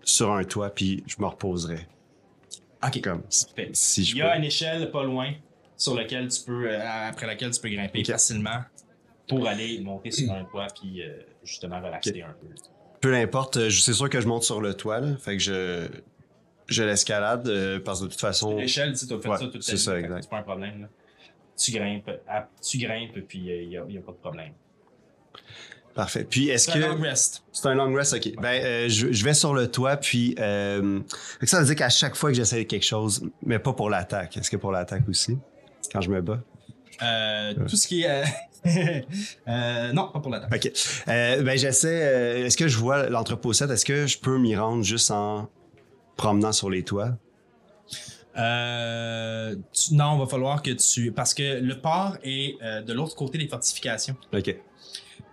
sur 0.03 0.31
un 0.33 0.43
toit 0.43 0.69
puis 0.69 1.03
je 1.07 1.15
me 1.19 1.25
reposerais. 1.27 1.87
OK. 2.85 3.01
Comme 3.01 3.23
si 3.29 4.03
je 4.03 4.15
Il 4.15 4.17
y 4.17 4.21
a 4.21 4.31
peux. 4.31 4.37
une 4.37 4.43
échelle 4.43 4.91
pas 4.91 5.03
loin 5.03 5.33
sur 5.83 5.95
laquelle 5.95 6.27
tu 6.29 6.41
peux, 6.43 6.69
euh, 6.69 6.79
après 7.09 7.27
laquelle 7.27 7.51
tu 7.51 7.59
peux 7.59 7.69
grimper 7.69 8.03
facilement 8.05 8.61
pour 9.27 9.47
aller 9.47 9.79
monter 9.81 10.11
sur 10.11 10.31
un 10.31 10.45
toit 10.45 10.67
puis 10.79 11.01
euh, 11.01 11.17
justement 11.43 11.81
relaxer 11.81 12.21
un 12.21 12.33
peu. 12.39 12.47
Peu 13.01 13.13
importe, 13.15 13.57
euh, 13.57 13.69
c'est 13.69 13.93
sûr 13.93 14.09
que 14.09 14.21
je 14.21 14.27
monte 14.27 14.43
sur 14.43 14.61
le 14.61 14.73
toit, 14.75 15.01
là. 15.01 15.17
Fait 15.17 15.35
que 15.35 15.43
je, 15.43 15.87
je 16.67 16.83
l'escalade 16.83 17.47
euh, 17.49 17.79
parce 17.79 17.99
que 17.99 18.05
de 18.05 18.11
toute 18.11 18.21
façon. 18.21 18.55
L'échelle, 18.55 18.93
tu 18.97 19.13
as 19.13 19.19
fait 19.19 19.27
Ouais, 19.27 19.37
ça 19.37 19.47
toute 19.47 19.61
c'est 19.63 19.77
ça, 19.77 19.99
exact. 19.99 20.23
C'est 20.23 20.29
pas 20.29 20.37
un 20.37 20.43
problème. 20.43 20.81
Là. 20.83 20.87
Tu 21.57 21.71
grimpes, 21.71 22.09
à- 22.27 22.47
tu 22.61 22.77
grimpes, 22.77 23.19
puis 23.27 23.39
il 23.39 23.67
n'y 23.69 23.77
a, 23.77 24.01
pas 24.01 24.11
de 24.13 24.17
problème. 24.17 24.53
Parfait. 25.93 26.25
Puis 26.27 26.49
est-ce 26.49 26.71
C'est 26.71 26.79
que. 26.79 26.83
un 26.85 26.95
long 26.95 27.01
rest. 27.01 27.43
C'est 27.51 27.67
un 27.67 27.75
long 27.75 27.93
rest, 27.93 28.13
ok. 28.13 28.35
Ben, 28.41 28.63
euh, 28.63 28.89
je, 28.89 29.11
je 29.11 29.23
vais 29.25 29.33
sur 29.35 29.53
le 29.53 29.69
toit, 29.69 29.97
puis 29.97 30.33
euh, 30.39 31.01
ça 31.43 31.59
veut 31.59 31.65
dire 31.65 31.75
qu'à 31.75 31.89
chaque 31.89 32.15
fois 32.15 32.31
que 32.31 32.35
j'essaie 32.35 32.65
quelque 32.65 32.85
chose, 32.85 33.29
mais 33.45 33.59
pas 33.59 33.73
pour 33.73 33.89
l'attaque. 33.89 34.37
Est-ce 34.37 34.49
que 34.49 34.57
pour 34.57 34.71
l'attaque 34.71 35.07
aussi, 35.07 35.37
quand 35.93 36.01
je 36.01 36.09
me 36.09 36.21
bats? 36.21 36.41
Euh, 37.01 37.53
Tout 37.67 37.75
ce 37.75 37.87
qui 37.87 38.01
est... 38.03 38.09
euh, 38.09 38.23
euh, 39.47 39.91
non, 39.93 40.09
pas 40.09 40.19
pour 40.19 40.31
l'attaque. 40.31 40.53
Ok. 40.65 40.71
Euh, 41.07 41.41
ben, 41.43 41.57
j'essaie. 41.57 42.43
est-ce 42.45 42.57
que 42.57 42.67
je 42.67 42.77
vois 42.77 43.09
l'entrepôt 43.09 43.53
7? 43.53 43.69
Est-ce 43.71 43.85
que 43.85 44.07
je 44.07 44.17
peux 44.17 44.37
m'y 44.37 44.55
rendre 44.55 44.83
juste 44.83 45.11
en 45.11 45.49
promenant 46.17 46.51
sur 46.51 46.69
les 46.69 46.83
toits? 46.83 47.17
Euh, 48.37 49.55
tu- 49.73 49.93
non, 49.95 50.17
va 50.17 50.25
falloir 50.25 50.61
que 50.61 50.71
tu... 50.71 51.11
Parce 51.11 51.33
que 51.33 51.59
le 51.59 51.79
port 51.79 52.17
est 52.23 52.57
de 52.83 52.93
l'autre 52.93 53.15
côté 53.15 53.37
des 53.37 53.47
fortifications. 53.47 54.15
Ok. 54.33 54.55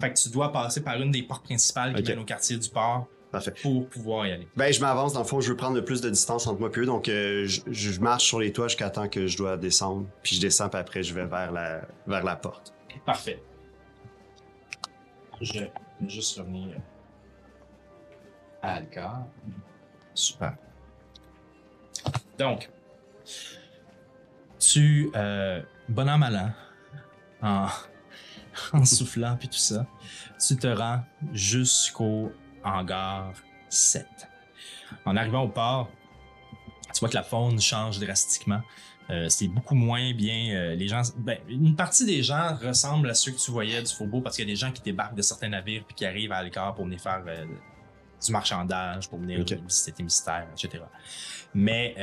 Fait 0.01 0.13
que 0.13 0.19
tu 0.19 0.29
dois 0.31 0.51
passer 0.53 0.83
par 0.83 1.01
une 1.01 1.11
des 1.11 1.23
portes 1.23 1.45
principales 1.45 1.95
qui 1.95 2.01
Ok. 2.03 2.09
mènent 2.09 2.19
au 2.21 2.25
quartier 2.25 2.57
du 2.57 2.69
port 2.69 3.07
Parfait. 3.31 3.53
pour 3.63 3.89
pouvoir 3.89 4.27
y 4.27 4.33
aller. 4.33 4.49
Ben, 4.57 4.73
je 4.73 4.81
m'avance. 4.81 5.13
Dans 5.13 5.21
le 5.21 5.27
fond, 5.27 5.41
je 5.41 5.51
veux 5.51 5.57
prendre 5.57 5.77
le 5.77 5.85
plus 5.85 6.01
de 6.01 6.11
distance 6.11 6.47
entre 6.47 6.59
moi 6.59 6.71
et 6.75 6.79
eux. 6.79 6.87
Donc, 6.87 7.09
euh, 7.09 7.47
je, 7.47 7.61
je 7.71 8.01
marche 8.01 8.25
sur 8.25 8.41
les 8.41 8.53
toits 8.53 8.69
jusqu'à 8.69 8.91
temps 8.91 9.09
que 9.09 9.27
je 9.27 9.37
dois 9.37 9.57
descendre. 9.57 10.07
Puis 10.23 10.37
je 10.37 10.41
descends, 10.41 10.69
puis 10.69 10.81
après, 10.81 11.03
je 11.03 11.15
vais 11.15 11.27
vers 11.27 11.53
la, 11.53 11.83
vers 12.07 12.25
la 12.25 12.37
porte. 12.37 12.75
Parfait. 13.07 13.43
Je 15.41 15.53
vais 15.61 15.73
juste 16.07 16.39
revenir 16.39 16.77
à 18.63 18.75
Alcar. 18.75 19.25
Super. 20.15 20.57
Donc, 22.39 22.69
tu, 24.59 25.11
euh, 25.15 25.63
bon 25.89 26.09
an, 26.09 26.19
mal 26.19 26.55
an, 27.43 27.43
en, 27.43 27.69
en 28.79 28.85
soufflant 28.85 29.37
puis 29.37 29.49
tout 29.49 29.59
ça, 29.59 29.87
tu 30.47 30.57
te 30.57 30.67
rends 30.67 31.03
jusqu'au 31.33 32.33
hangar 32.65 33.33
7. 33.69 34.07
En 35.05 35.17
arrivant 35.17 35.43
au 35.43 35.49
port, 35.49 35.91
tu 36.93 37.01
vois 37.01 37.09
que 37.09 37.15
la 37.15 37.23
faune 37.23 37.61
change 37.61 37.99
drastiquement. 38.01 38.61
Euh, 39.11 39.29
c'est 39.29 39.49
beaucoup 39.49 39.75
moins 39.75 40.13
bien. 40.13 40.55
euh, 40.55 40.75
les 40.75 40.87
gens, 40.87 41.03
ben, 41.17 41.39
une 41.49 41.75
partie 41.75 42.07
des 42.07 42.23
gens 42.23 42.57
ressemblent 42.57 43.11
à 43.11 43.15
ceux 43.15 43.33
que 43.33 43.39
tu 43.39 43.51
voyais 43.51 43.83
du 43.83 43.93
Faubourg 43.93 44.23
parce 44.23 44.37
qu'il 44.37 44.45
y 44.47 44.51
a 44.51 44.53
des 44.53 44.57
gens 44.57 44.71
qui 44.71 44.83
débarquent 44.83 45.17
de 45.17 45.23
certains 45.23 45.49
navires 45.49 45.85
puis 45.85 45.95
qui 45.97 46.05
arrivent 46.07 46.33
à 46.33 46.37
Alcar 46.37 46.75
pour 46.75 46.85
venir 46.85 47.01
faire 47.01 47.23
euh, 47.27 47.45
du 48.25 48.33
marchandage, 48.33 49.09
pour 49.09 49.19
venir 49.19 49.41
Ok. 49.41 49.53
visiter 49.53 49.93
tes 49.93 50.03
mystères, 50.03 50.47
etc. 50.53 50.85
Mais 51.55 51.95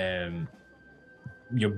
il 1.54 1.62
y 1.62 1.66
a 1.66 1.70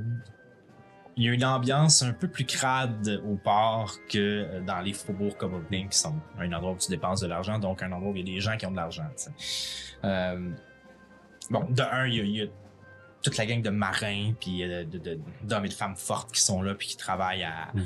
il 1.20 1.26
y 1.26 1.30
a 1.30 1.34
une 1.34 1.43
ambiance 1.43 2.01
un 2.01 2.13
peu 2.13 2.30
plus 2.30 2.45
crade 2.45 3.22
au 3.30 3.36
port 3.36 3.97
que 4.07 4.17
euh, 4.17 4.61
dans 4.61 4.80
les 4.80 4.93
faubourgs 4.93 5.36
comme 5.36 5.53
Opening, 5.53 5.89
qui 5.89 5.97
sont 5.97 6.15
un 6.39 6.51
endroit 6.53 6.72
où 6.72 6.78
tu 6.78 6.89
dépenses 6.89 7.20
de 7.20 7.28
l'argent, 7.28 7.59
donc 7.59 7.84
un 7.84 7.91
endroit 7.91 8.13
où 8.13 8.15
il 8.15 8.20
y 8.26 8.32
a 8.32 8.36
des 8.36 8.39
gens 8.39 8.55
qui 8.55 8.65
ont 8.65 8.72
de 8.72 8.78
l'argent. 8.78 9.03
Euh, 10.05 10.49
bon, 11.49 11.65
de 11.70 11.82
un, 11.82 12.07
il 12.07 12.15
y 12.15 12.20
a, 12.22 12.24
il 12.24 12.36
y 12.38 12.41
a 12.43 12.45
toute 13.22 13.36
la 13.36 13.45
gang 13.45 13.61
de 13.61 13.70
marins, 13.70 14.32
puis 14.39 14.63
euh, 14.63 14.86
d'hommes 15.43 15.65
et 15.65 15.67
de 15.67 15.74
femmes 15.74 15.97
fortes 15.97 16.32
qui 16.32 16.39
sont 16.39 16.61
là, 16.61 16.74
puis 16.74 16.88
qui 16.88 16.95
travaillent 16.95 17.43
à, 17.43 17.67
Mm. 17.74 17.82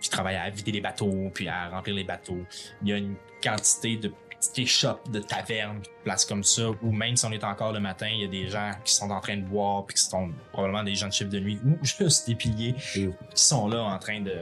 qui 0.00 0.10
travaillent 0.10 0.36
à 0.36 0.50
vider 0.50 0.72
les 0.72 0.80
bateaux, 0.80 1.30
puis 1.32 1.46
à 1.46 1.68
remplir 1.68 1.94
les 1.94 2.02
bateaux. 2.02 2.44
Il 2.82 2.88
y 2.88 2.92
a 2.92 2.96
une 2.96 3.14
quantité 3.40 3.96
de 3.96 4.12
petites 4.42 4.58
échoppes, 4.58 5.10
de 5.10 5.20
tavernes, 5.20 5.80
de 5.80 5.88
places 6.04 6.24
comme 6.24 6.42
ça, 6.42 6.70
où 6.82 6.92
même 6.92 7.16
si 7.16 7.24
on 7.24 7.32
est 7.32 7.44
encore 7.44 7.72
le 7.72 7.80
matin, 7.80 8.08
il 8.12 8.20
y 8.20 8.24
a 8.24 8.28
des 8.28 8.48
gens 8.48 8.72
qui 8.84 8.92
sont 8.92 9.10
en 9.10 9.20
train 9.20 9.36
de 9.36 9.42
boire, 9.42 9.86
puis 9.86 9.94
qui 9.94 10.02
sont 10.02 10.30
probablement 10.52 10.82
des 10.82 10.94
gens 10.94 11.08
de 11.08 11.12
chiffre 11.12 11.30
de 11.30 11.38
nuit, 11.38 11.60
ou 11.64 11.78
juste 11.82 12.26
des 12.26 12.34
piliers 12.34 12.74
qui 12.74 13.10
sont 13.34 13.68
là 13.68 13.82
en 13.82 13.98
train 13.98 14.20
de 14.20 14.32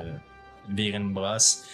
virer 0.68 0.96
une 0.96 1.12
brosse. 1.12 1.64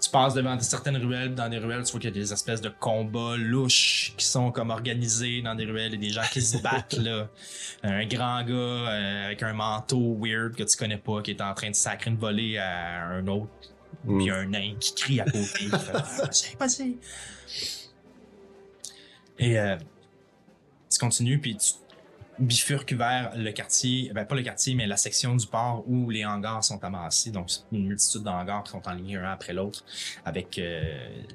Tu 0.00 0.10
passes 0.10 0.34
devant 0.34 0.58
certaines 0.58 0.96
ruelles, 0.96 1.34
dans 1.34 1.48
des 1.48 1.58
ruelles, 1.58 1.84
tu 1.84 1.92
vois 1.92 2.00
qu'il 2.00 2.10
y 2.10 2.12
a 2.12 2.20
des 2.20 2.32
espèces 2.32 2.60
de 2.60 2.68
combats 2.68 3.36
louches 3.36 4.14
qui 4.16 4.24
sont 4.24 4.50
comme 4.50 4.70
organisés 4.70 5.42
dans 5.42 5.54
des 5.54 5.64
ruelles 5.64 5.94
et 5.94 5.98
des 5.98 6.10
gens 6.10 6.24
qui 6.30 6.42
se 6.42 6.58
battent 6.62 6.94
là. 6.94 7.28
Un 7.84 8.04
grand 8.06 8.42
gars 8.42 8.52
euh, 8.52 9.26
avec 9.26 9.44
un 9.44 9.52
manteau 9.52 10.18
weird 10.20 10.56
que 10.56 10.64
tu 10.64 10.76
connais 10.76 10.98
pas 10.98 11.22
qui 11.22 11.30
est 11.30 11.40
en 11.40 11.54
train 11.54 11.70
de 11.70 11.76
sacrer 11.76 12.10
une 12.10 12.16
volée 12.16 12.58
à 12.58 13.04
un 13.10 13.26
autre. 13.28 13.52
Mm. 14.04 14.18
Puis 14.18 14.30
un 14.30 14.46
nain 14.46 14.74
qui 14.80 14.94
crie 14.94 15.20
à 15.20 15.24
côté. 15.24 15.68
Ah, 15.72 16.02
Vas-y, 16.02 16.56
vas-y. 16.58 16.96
Et 19.38 19.58
euh, 19.58 19.76
tu 20.90 20.98
continues, 20.98 21.38
puis 21.40 21.56
tu 21.56 21.72
bifurques 22.38 22.92
vers 22.94 23.32
le 23.36 23.52
quartier, 23.52 24.10
ben 24.14 24.24
pas 24.24 24.34
le 24.34 24.42
quartier, 24.42 24.74
mais 24.74 24.86
la 24.86 24.96
section 24.96 25.36
du 25.36 25.46
port 25.46 25.84
où 25.86 26.10
les 26.10 26.24
hangars 26.24 26.64
sont 26.64 26.82
amassés. 26.82 27.30
Donc, 27.30 27.50
c'est 27.50 27.60
une 27.72 27.86
multitude 27.86 28.22
d'hangars 28.22 28.62
qui 28.64 28.70
sont 28.72 28.86
en 28.88 28.92
ligne 28.92 29.16
un 29.16 29.32
après 29.32 29.52
l'autre, 29.52 29.84
avec 30.24 30.58
euh, 30.58 30.82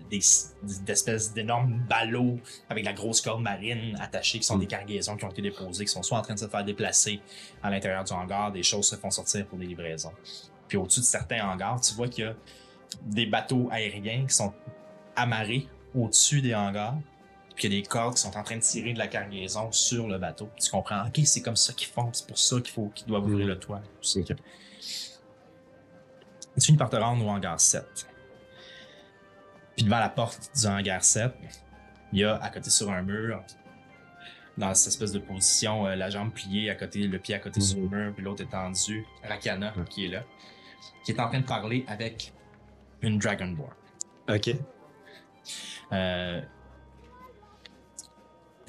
des, 0.10 0.20
des 0.64 0.92
espèces 0.92 1.34
d'énormes 1.34 1.80
ballots 1.88 2.40
avec 2.70 2.84
la 2.84 2.94
grosse 2.94 3.22
corde 3.22 3.42
marine 3.42 3.96
attachée, 4.00 4.40
qui 4.40 4.46
sont 4.46 4.58
Mm. 4.58 4.62
des 4.62 4.68
cargaisons 4.68 5.16
qui 5.18 5.26
ont 5.26 5.30
été 5.32 5.42
déposées, 5.42 5.86
qui 5.86 5.92
sont 5.92 6.04
soit 6.04 6.18
en 6.18 6.22
train 6.22 6.34
de 6.34 6.40
se 6.40 6.48
faire 6.48 6.64
déplacer 6.64 7.20
à 7.64 7.70
l'intérieur 7.70 8.04
du 8.04 8.14
hangar, 8.14 8.52
des 8.52 8.64
choses 8.64 8.88
se 8.88 8.96
font 8.96 9.12
sortir 9.12 9.46
pour 9.46 9.58
des 9.58 9.66
livraisons. 9.66 10.14
Puis 10.68 10.78
au-dessus 10.78 11.00
de 11.02 11.06
certains 11.06 11.48
hangars, 11.50 11.80
tu 11.82 11.94
vois 11.96 12.08
qu'il 12.08 12.26
y 12.26 12.28
a 12.28 12.36
des 13.04 13.26
bateaux 13.26 13.70
aériens 13.72 14.26
qui 14.28 14.34
sont 14.36 14.54
amarrés 15.16 15.68
au-dessus 15.96 16.42
des 16.42 16.54
hangars. 16.56 16.96
Puis 17.56 17.68
il 17.68 17.74
y 17.74 17.78
a 17.78 17.82
des 17.82 17.88
cordes 17.88 18.16
qui 18.16 18.22
sont 18.22 18.38
en 18.38 18.44
train 18.44 18.58
de 18.58 18.62
tirer 18.62 18.94
de 18.94 19.00
la 19.00 19.08
cargaison 19.08 19.72
sur 19.72 20.08
le 20.08 20.18
bateau. 20.20 20.50
Tu 20.62 20.70
comprends, 20.70 21.08
ok, 21.08 21.20
c'est 21.26 21.42
comme 21.42 21.56
ça 21.56 21.74
qu'ils 21.74 21.88
font, 21.88 22.10
c'est 22.14 22.28
pour 22.28 22.38
ça 22.38 22.58
qu'il 22.58 22.72
faut 22.72 22.90
qu'ils 22.94 23.08
doivent 23.08 23.24
ouvrir 23.26 23.46
Mm. 23.46 23.50
le 23.50 23.60
toit. 23.60 23.80
tout 24.02 24.08
ça. 24.08 24.20
Ok. 24.20 24.34
Tu 26.60 26.66
finis 26.66 26.78
par 26.78 26.90
te 26.90 26.96
rendre 26.96 27.26
au 27.26 27.30
hangar 27.30 27.60
7. 27.60 28.08
Puis 29.76 29.86
devant 29.86 30.00
la 30.00 30.10
porte 30.10 30.50
du 30.56 30.66
hangar 30.68 31.04
7, 31.04 31.32
il 32.14 32.20
y 32.20 32.24
a 32.24 32.36
à 32.36 32.50
côté 32.50 32.70
sur 32.70 32.92
un 32.92 33.02
mur, 33.04 33.44
dans 34.58 34.74
cette 34.74 34.94
espèce 34.94 35.12
de 35.12 35.20
position, 35.20 35.86
euh, 35.86 35.96
la 35.96 36.10
jambe 36.10 36.32
pliée 36.32 36.70
à 36.72 36.76
côté, 36.76 37.00
le 37.08 37.20
pied 37.20 37.36
à 37.36 37.40
côté 37.40 37.60
Mhm. 37.60 37.66
sur 37.66 37.80
le 37.80 37.88
mur, 37.90 38.14
puis 38.16 38.24
l'autre 38.24 38.44
étendu, 38.44 39.06
Rakana 39.24 39.74
qui 39.90 40.06
est 40.06 40.10
là, 40.10 40.24
qui 41.04 41.12
est 41.12 41.20
en 41.20 41.28
train 41.28 41.40
de 41.40 41.46
parler 41.46 41.86
avec 41.88 42.34
une 43.02 43.18
Dragonborn. 43.18 43.74
Ok. 44.30 44.50
Euh, 45.94 46.42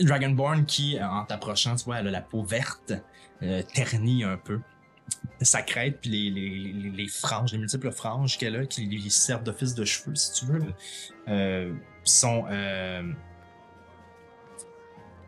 Dragonborn 0.00 0.64
qui, 0.64 0.98
euh, 0.98 1.08
en 1.08 1.24
t'approchant, 1.24 1.74
tu 1.76 1.84
vois, 1.84 1.98
elle 1.98 2.08
a 2.08 2.10
la 2.10 2.20
peau 2.20 2.42
verte, 2.42 2.92
euh, 3.42 3.62
ternie 3.74 4.24
un 4.24 4.36
peu. 4.36 4.60
Sa 5.40 5.62
crête, 5.62 6.00
puis 6.00 6.10
les, 6.10 6.30
les, 6.30 6.72
les, 6.72 6.90
les 6.90 7.08
franges, 7.08 7.52
les 7.52 7.58
multiples 7.58 7.90
franges 7.90 8.38
qu'elle 8.38 8.56
a, 8.56 8.66
qui 8.66 8.84
lui 8.86 9.10
servent 9.10 9.42
d'office 9.42 9.74
de 9.74 9.84
cheveux, 9.84 10.14
si 10.14 10.32
tu 10.32 10.46
veux, 10.46 10.60
euh, 11.28 11.74
sont, 12.04 12.44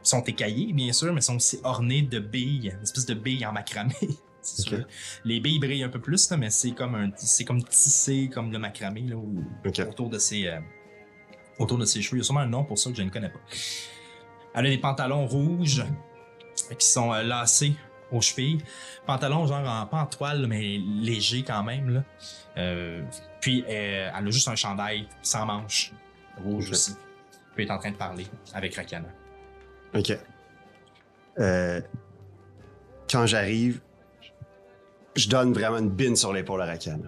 sont 0.02 0.22
écaillées, 0.24 0.72
bien 0.72 0.92
sûr, 0.92 1.12
mais 1.12 1.20
sont 1.20 1.36
aussi 1.36 1.58
ornées 1.64 2.02
de 2.02 2.18
billes, 2.18 2.72
une 2.76 2.82
espèce 2.82 3.06
de 3.06 3.14
billes 3.14 3.46
en 3.46 3.52
macramé. 3.52 3.94
Les 5.24 5.40
billes 5.40 5.58
brillent 5.58 5.82
un 5.84 5.88
peu 5.88 6.00
plus, 6.00 6.30
là, 6.30 6.36
mais 6.36 6.50
c'est 6.50 6.72
comme 6.72 6.94
un, 6.94 7.10
c'est 7.16 7.44
comme 7.44 7.62
tissé, 7.62 8.28
comme 8.32 8.50
le 8.52 8.58
macramé, 8.58 9.02
là, 9.02 9.16
où- 9.16 9.44
autour 9.88 10.08
de 10.10 10.18
ses 10.18 10.46
euh, 10.48 10.60
autour 11.58 11.78
de 11.78 11.84
ses 11.84 12.00
cheveux. 12.02 12.16
Il 12.16 12.20
y 12.20 12.22
a 12.22 12.24
sûrement 12.24 12.40
un 12.40 12.46
nom 12.46 12.64
pour 12.64 12.78
ça 12.78 12.90
que 12.90 12.96
je 12.96 13.02
ne 13.02 13.10
connais 13.10 13.28
pas. 13.28 13.40
Elle 14.54 14.66
a 14.66 14.70
des 14.70 14.78
pantalons 14.78 15.26
rouges 15.26 15.84
qui 16.78 16.86
sont 16.86 17.12
euh, 17.12 17.22
lacés 17.22 17.74
aux 18.10 18.20
chevilles. 18.20 18.58
Pantalons 19.06 19.46
genre 19.46 19.66
en, 19.68 19.86
pas 19.86 19.98
en 20.02 20.06
toile, 20.06 20.46
mais 20.46 20.78
léger 20.78 21.42
quand 21.42 21.62
même. 21.62 21.90
Là. 21.90 22.04
Euh, 22.56 23.02
puis 23.40 23.62
euh, 23.68 24.10
elle 24.16 24.26
a 24.26 24.30
juste 24.30 24.48
un 24.48 24.56
chandail 24.56 25.06
sans 25.22 25.46
manches, 25.46 25.92
rouge 26.42 26.70
aussi. 26.70 26.94
Puis 27.54 27.64
elle 27.64 27.68
est 27.68 27.72
en 27.72 27.78
train 27.78 27.90
de 27.92 27.96
parler 27.96 28.26
avec 28.54 28.74
Rakana. 28.74 29.08
Ok. 29.94 30.16
Quand 33.10 33.26
j'arrive, 33.26 33.80
je 35.16 35.28
donne 35.28 35.52
vraiment 35.52 35.78
une 35.78 35.90
bine 35.90 36.16
sur 36.16 36.32
l'épaule 36.32 36.62
à 36.62 36.66
Rakan. 36.66 37.00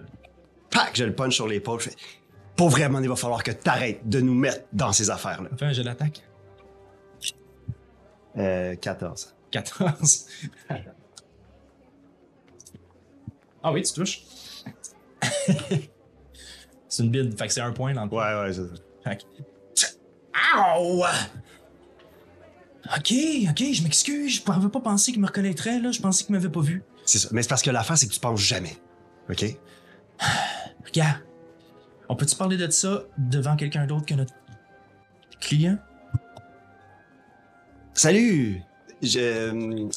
Pac, 0.69 0.91
je 0.95 1.03
le 1.03 1.13
punch 1.13 1.35
sur 1.35 1.47
l'épaule. 1.47 1.79
Je 1.79 1.89
fais, 1.89 1.95
pour 2.55 2.69
vraiment, 2.69 2.99
il 2.99 3.09
va 3.09 3.15
falloir 3.15 3.43
que 3.43 3.51
t'arrêtes 3.51 4.07
de 4.07 4.21
nous 4.21 4.33
mettre 4.33 4.65
dans 4.73 4.91
ces 4.91 5.09
affaires-là. 5.09 5.49
Fais 5.57 5.65
un 5.65 5.73
jeu 5.73 5.83
d'attaque. 5.83 6.21
Euh, 8.37 8.75
14. 8.75 9.35
14. 9.51 10.25
ah 13.63 13.71
oui, 13.71 13.83
tu 13.83 13.93
touches. 13.93 14.21
c'est 16.89 17.03
une 17.03 17.09
bide, 17.11 17.37
fait 17.37 17.47
que 17.47 17.53
c'est 17.53 17.61
un 17.61 17.71
point 17.71 17.93
dans 17.93 18.05
le 18.05 18.11
Ouais, 18.11 18.17
ouais, 18.47 18.53
c'est 18.53 18.67
ça. 19.05 19.15
Que- 19.15 19.23
Ow! 20.77 21.03
Ok, 22.97 23.13
ok, 23.49 23.63
je 23.73 23.83
m'excuse, 23.83 24.35
je 24.35 24.41
pouvais 24.41 24.69
pas 24.69 24.79
penser 24.81 25.11
qu'il 25.13 25.21
me 25.21 25.27
reconnaîtrait, 25.27 25.79
là. 25.79 25.91
Je 25.91 26.01
pensais 26.01 26.25
qu'il 26.25 26.33
m'avait 26.35 26.49
pas 26.49 26.59
vu. 26.61 26.83
C'est 27.05 27.19
ça. 27.19 27.29
Mais 27.31 27.41
c'est 27.41 27.49
parce 27.49 27.61
que 27.61 27.69
l'affaire, 27.71 27.97
c'est 27.97 28.07
que 28.07 28.13
tu 28.13 28.19
penses 28.19 28.39
jamais. 28.39 28.77
OK? 29.29 29.43
Regarde, 30.85 31.21
on 32.09 32.15
peut-tu 32.15 32.35
parler 32.35 32.57
de 32.57 32.69
ça 32.69 33.03
devant 33.17 33.55
quelqu'un 33.55 33.85
d'autre 33.85 34.05
que 34.05 34.13
notre 34.13 34.33
client? 35.39 35.77
Salut! 37.93 38.61
Je. 39.01 39.19
Euh. 39.19 39.89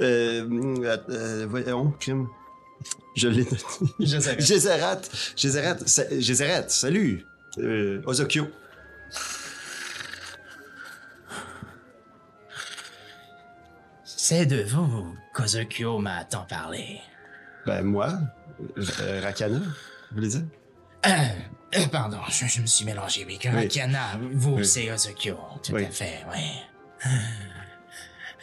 Euh. 0.00 0.98
euh, 1.10 1.46
voyons, 1.48 1.90
crime. 2.00 2.28
Je 3.16 3.28
l'ai. 3.28 3.46
Gézérat. 3.98 5.00
Gézérat. 5.36 5.76
Gézérat, 6.18 6.68
salut! 6.68 7.24
Euh. 7.58 8.02
Ozokyo. 8.06 8.46
C'est 14.30 14.44
de 14.44 14.62
vous 14.62 15.16
qu'Ozokyo 15.32 15.98
m'a 16.00 16.22
tant 16.22 16.44
parlé? 16.44 17.00
Ben, 17.64 17.80
moi. 17.82 18.12
euh, 19.00 19.20
Rakana, 19.22 19.56
vous 19.58 19.64
voulez 20.16 20.28
dire? 20.28 20.42
Euh, 21.06 21.10
euh, 21.76 21.86
pardon, 21.90 22.18
je, 22.28 22.44
je 22.44 22.60
me 22.60 22.66
suis 22.66 22.84
mélangé. 22.84 23.24
Oui, 23.26 23.38
Karakana, 23.38 24.18
vous, 24.32 24.56
Oui. 24.56 24.66
c'est 24.66 24.92
Ozokyo. 24.92 25.38
Tout 25.64 25.72
Oui. 25.72 25.86
à 25.86 25.90
fait, 25.90 26.26
oui. 26.30 26.42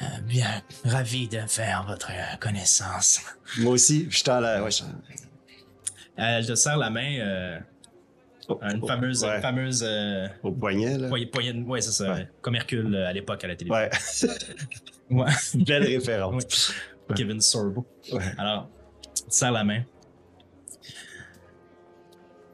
Euh, 0.02 0.06
bien, 0.24 0.60
ravi 0.86 1.28
de 1.28 1.42
faire 1.42 1.86
votre 1.88 2.10
connaissance. 2.40 3.22
Moi 3.60 3.74
aussi, 3.74 4.08
je 4.10 4.24
tends 4.24 4.40
la. 4.40 4.64
Ouais, 4.64 4.72
je 4.72 6.48
te 6.48 6.56
serre 6.56 6.78
la 6.78 6.90
main, 6.90 7.20
euh, 7.20 7.60
Oh, 8.48 8.60
une 8.64 8.80
oh, 8.82 8.88
fameuse, 8.88 9.24
ouais, 9.24 9.40
fameuse 9.40 9.84
euh, 9.88 10.28
Au 10.42 10.52
poignet, 10.52 10.98
là. 10.98 11.10
poignée 11.10 11.54
de- 11.54 11.64
ouais, 11.64 11.82
c'est 11.82 11.92
ça, 11.92 12.12
Ouais. 12.14 12.28
comme 12.42 12.56
Hercule 12.56 12.96
euh, 12.96 13.08
à 13.08 13.14
l'époque 13.14 13.44
à 13.44 13.48
la 13.48 13.56
télévision. 13.56 13.76
Ouais. 13.76 13.90
Ouais. 15.10 15.32
Belle 15.56 15.84
référence. 15.84 16.74
Kevin 17.16 17.42
Sorbo. 17.42 17.86
Ouais. 18.12 18.24
Alors, 18.38 18.70
tu 19.16 19.24
serres 19.30 19.52
la 19.52 19.64
main. 19.64 19.84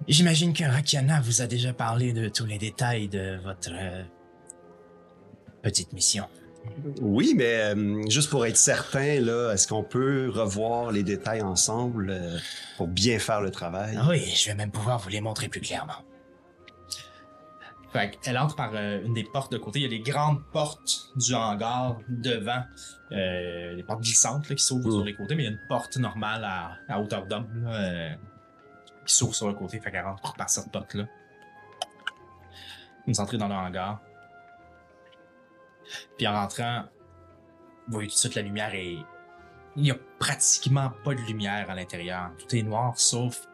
J'imagine 0.07 0.53
que 0.53 0.63
Rakiana 0.63 1.21
vous 1.21 1.41
a 1.41 1.47
déjà 1.47 1.73
parlé 1.73 2.11
de 2.11 2.27
tous 2.27 2.45
les 2.45 2.57
détails 2.57 3.07
de 3.07 3.39
votre 3.43 3.71
euh, 3.71 4.03
petite 5.61 5.93
mission. 5.93 6.25
Oui, 7.01 7.33
mais 7.35 7.73
euh, 7.75 8.01
juste 8.09 8.29
pour 8.29 8.45
être 8.45 8.57
certain, 8.57 9.19
là, 9.19 9.51
est-ce 9.53 9.67
qu'on 9.67 9.83
peut 9.83 10.29
revoir 10.33 10.91
les 10.91 11.03
détails 11.03 11.41
ensemble 11.41 12.09
euh, 12.11 12.37
pour 12.77 12.87
bien 12.87 13.19
faire 13.19 13.41
le 13.41 13.51
travail? 13.51 13.97
Oui, 14.07 14.19
je 14.19 14.49
vais 14.49 14.55
même 14.55 14.71
pouvoir 14.71 14.99
vous 14.99 15.09
les 15.09 15.21
montrer 15.21 15.47
plus 15.47 15.61
clairement. 15.61 16.03
Fait 17.91 18.17
elle 18.25 18.37
entre 18.37 18.55
par 18.55 18.71
euh, 18.73 19.03
une 19.03 19.13
des 19.13 19.25
portes 19.25 19.51
de 19.51 19.57
côté. 19.57 19.79
Il 19.79 19.83
y 19.83 19.85
a 19.85 19.89
des 19.89 19.99
grandes 19.99 20.41
portes 20.51 21.11
du 21.17 21.33
hangar 21.33 21.97
devant, 22.07 22.63
euh, 23.11 23.75
des 23.75 23.83
portes 23.83 24.01
glissantes 24.01 24.47
là, 24.47 24.55
qui 24.55 24.63
s'ouvrent 24.63 24.91
sur 24.91 25.03
les 25.03 25.13
côtés, 25.13 25.35
mais 25.35 25.43
il 25.43 25.45
y 25.47 25.49
a 25.49 25.51
une 25.51 25.67
porte 25.67 25.97
normale 25.97 26.43
à, 26.45 26.77
à 26.87 27.01
hauteur 27.01 27.25
d'homme 27.25 27.65
euh, 27.67 28.13
qui 29.05 29.13
s'ouvre 29.13 29.35
sur 29.35 29.47
le 29.47 29.55
côté. 29.55 29.79
Fait 29.81 29.91
qu'elle 29.91 30.05
rentre 30.05 30.33
par 30.35 30.49
cette 30.49 30.71
porte-là. 30.71 31.05
Vous 33.07 33.19
entrez 33.19 33.37
dans 33.37 33.49
le 33.49 33.55
hangar. 33.55 33.99
Puis 36.17 36.27
en 36.27 36.33
rentrant, 36.33 36.83
vous 37.87 37.93
voyez 37.93 38.07
tout 38.07 38.15
de 38.15 38.19
suite 38.19 38.35
la 38.35 38.41
lumière 38.43 38.73
et 38.73 38.99
il 39.75 39.85
y 39.85 39.91
a 39.91 39.95
pratiquement 40.17 40.91
pas 41.03 41.13
de 41.13 41.21
lumière 41.21 41.69
à 41.69 41.75
l'intérieur. 41.75 42.31
Tout 42.37 42.55
est 42.55 42.63
noir 42.63 42.97
sauf 42.97 43.47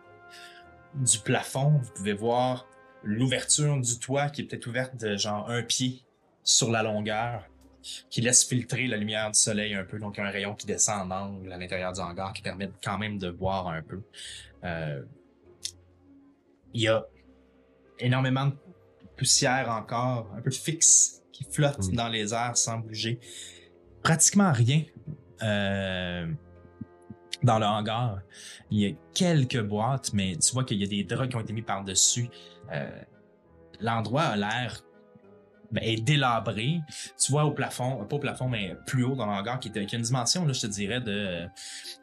du 0.94 1.18
plafond. 1.20 1.80
Vous 1.82 1.92
pouvez 1.96 2.14
voir 2.14 2.68
l'ouverture 3.08 3.80
du 3.80 4.00
toit 4.00 4.30
qui 4.30 4.42
est 4.42 4.44
peut-être 4.44 4.68
ouverte 4.68 4.98
de 4.98 5.16
genre 5.16 5.50
un 5.50 5.64
pied 5.64 6.04
sur 6.44 6.70
la 6.70 6.84
longueur 6.84 7.46
qui 8.10 8.20
laisse 8.20 8.44
filtrer 8.44 8.88
la 8.88 8.98
lumière 8.98 9.32
du 9.32 9.40
soleil 9.40 9.74
un 9.74 9.86
peu. 9.86 9.98
Donc, 9.98 10.18
il 10.18 10.20
y 10.20 10.24
a 10.24 10.28
un 10.28 10.32
rayon 10.32 10.56
qui 10.56 10.66
descend 10.66 11.10
en 11.10 11.16
angle 11.16 11.54
à 11.54 11.58
l'intérieur 11.58 11.94
du 11.94 12.02
hangar 12.02 12.34
qui 12.34 12.42
permet 12.42 12.70
quand 12.84 12.98
même 12.98 13.18
de 13.18 13.30
voir 13.30 13.70
un 13.70 13.82
peu. 13.82 14.02
Euh, 14.66 15.04
il 16.74 16.82
y 16.82 16.90
a 16.90 17.06
énormément 18.00 18.48
de 18.48 18.56
poussière 19.16 19.70
encore, 19.70 20.30
un 20.36 20.42
peu 20.42 20.52
fixe, 20.52 21.24
qui 21.32 21.46
flotte 21.50 21.88
Mm. 21.88 21.96
dans 21.96 22.10
les 22.10 22.34
airs 22.34 22.58
sans 22.58 22.80
bouger. 22.80 23.20
Pratiquement 24.04 24.52
rien 24.52 24.84
euh, 25.44 26.28
dans 27.42 27.60
le 27.60 27.66
hangar. 27.66 28.20
Il 28.70 28.80
y 28.80 28.86
a 28.92 28.96
quelques 29.14 29.62
boîtes, 29.62 30.12
mais 30.14 30.36
tu 30.36 30.52
vois 30.52 30.66
qu'il 30.66 30.78
y 30.78 30.84
a 30.84 30.88
des 30.88 31.04
draps 31.06 31.30
qui 31.30 31.36
ont 31.38 31.42
été 31.42 31.54
mis 31.54 31.62
par-dessus. 31.62 32.30
Euh, 32.72 33.04
L'endroit 33.80 34.24
a 34.24 34.36
l'air 34.36 34.82
ben, 35.72 35.84
est 35.84 36.02
délabré. 36.02 36.80
Tu 37.20 37.32
vois 37.32 37.46
au 37.46 37.52
plafond, 37.52 38.06
pas 38.06 38.16
au 38.16 38.20
plafond, 38.20 38.48
mais 38.48 38.76
plus 38.86 39.04
haut 39.04 39.16
dans 39.16 39.26
le 39.26 39.34
hangar, 39.34 39.60
qui, 39.60 39.72
qui 39.72 39.80
a 39.80 39.98
une 39.98 40.02
dimension, 40.02 40.46
là, 40.46 40.54
je 40.54 40.62
te 40.62 40.68
dirais, 40.68 41.02
de. 41.02 41.46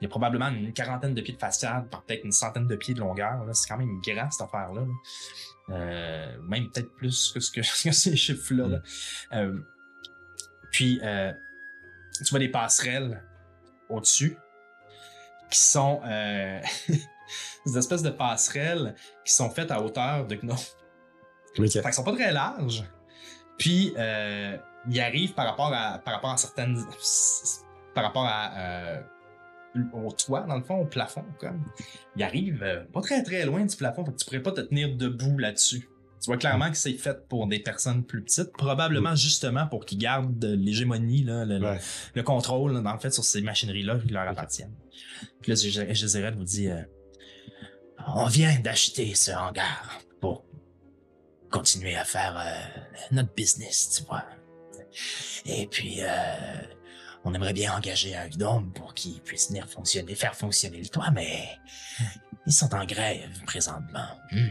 Il 0.00 0.04
y 0.04 0.06
a 0.06 0.08
probablement 0.08 0.48
une 0.48 0.72
quarantaine 0.72 1.14
de 1.14 1.20
pieds 1.20 1.34
de 1.34 1.38
façade 1.38 1.88
par 1.88 2.02
peut-être 2.04 2.24
une 2.24 2.32
centaine 2.32 2.66
de 2.66 2.76
pieds 2.76 2.94
de 2.94 3.00
longueur. 3.00 3.44
là. 3.44 3.52
C'est 3.54 3.68
quand 3.68 3.78
même 3.78 4.00
grand, 4.06 4.30
cette 4.30 4.42
affaire-là. 4.42 4.82
là. 4.82 4.94
Euh, 5.70 6.38
même 6.42 6.70
peut-être 6.70 6.94
plus 6.94 7.32
que, 7.32 7.40
ce 7.40 7.50
que, 7.50 7.60
que 7.84 7.92
ces 7.92 8.16
chiffres-là. 8.16 8.68
là. 8.68 8.78
Euh, 9.32 9.58
puis, 10.70 11.00
euh, 11.02 11.32
tu 12.18 12.30
vois 12.30 12.38
des 12.38 12.50
passerelles 12.50 13.22
au-dessus 13.88 14.36
qui 15.50 15.58
sont 15.58 16.00
euh, 16.04 16.60
des 17.66 17.78
espèces 17.78 18.02
de 18.02 18.10
passerelles 18.10 18.94
qui 19.24 19.32
sont 19.32 19.50
faites 19.50 19.70
à 19.70 19.82
hauteur 19.82 20.26
de 20.26 20.34
gnome. 20.36 20.56
Ok. 21.58 21.68
Fait 21.70 21.80
qu'ils 21.82 21.92
sont 21.92 22.04
pas 22.04 22.12
très 22.14 22.32
larges. 22.32 22.84
Puis, 23.58 23.94
euh, 23.96 24.56
ils 24.90 25.00
arrivent 25.00 25.34
par 25.34 25.46
rapport 25.46 25.72
à, 25.72 25.98
par 25.98 26.14
rapport 26.14 26.30
à 26.30 26.36
certaines. 26.36 26.76
par 27.94 28.04
rapport 28.04 28.26
à. 28.26 28.52
euh, 28.58 29.00
au 29.92 30.12
toit, 30.12 30.42
dans 30.42 30.56
le 30.56 30.62
fond, 30.62 30.76
au 30.80 30.84
plafond, 30.86 31.24
comme. 31.40 31.64
Ils 32.16 32.22
arrivent 32.22 32.62
euh, 32.62 32.84
pas 32.92 33.00
très 33.00 33.22
très 33.22 33.44
loin 33.46 33.64
du 33.64 33.76
plafond, 33.76 34.04
fait 34.04 34.12
que 34.12 34.16
tu 34.18 34.24
pourrais 34.24 34.42
pas 34.42 34.52
te 34.52 34.60
tenir 34.60 34.96
debout 34.96 35.38
là-dessus. 35.38 35.88
Tu 36.22 36.26
vois 36.30 36.38
clairement 36.38 36.70
que 36.70 36.76
c'est 36.76 36.94
fait 36.94 37.28
pour 37.28 37.46
des 37.48 37.58
personnes 37.58 38.02
plus 38.02 38.22
petites, 38.24 38.50
probablement 38.52 39.14
justement 39.14 39.66
pour 39.66 39.84
qu'ils 39.84 39.98
gardent 39.98 40.42
l'hégémonie, 40.44 41.22
le, 41.22 41.44
le- 41.44 41.60
Ouais. 41.60 41.78
le 42.14 42.22
contrôle, 42.22 42.72
là, 42.72 42.92
le 42.94 42.98
fait, 42.98 43.10
sur 43.10 43.24
ces 43.24 43.42
machineries-là 43.42 43.98
qui 43.98 44.08
leur 44.08 44.26
appartiennent. 44.26 44.74
Puis 45.42 45.52
là, 45.52 45.56
Gézérel 45.92 46.34
vous 46.34 46.44
dit 46.44 46.68
euh, 46.70 46.80
On 48.06 48.26
vient 48.26 48.58
d'acheter 48.60 49.14
ce 49.14 49.30
hangar 49.30 50.00
pour 50.20 50.44
continuer 51.50 51.96
à 51.96 52.04
faire 52.04 52.36
euh, 52.38 52.92
notre 53.12 53.32
business, 53.34 53.90
tu 53.96 54.04
vois. 54.04 54.24
Et 55.46 55.66
puis, 55.66 55.98
euh, 56.00 56.62
on 57.24 57.34
aimerait 57.34 57.52
bien 57.52 57.74
engager 57.74 58.14
un 58.14 58.28
gnome 58.28 58.72
pour 58.72 58.94
qu'il 58.94 59.20
puisse 59.20 59.48
venir 59.48 59.68
fonctionner, 59.68 60.14
faire 60.14 60.34
fonctionner 60.34 60.80
le 60.80 60.88
toit, 60.88 61.10
mais 61.10 61.48
ils 62.46 62.52
sont 62.52 62.74
en 62.74 62.84
grève 62.84 63.42
présentement. 63.46 64.08
Hmm. 64.30 64.48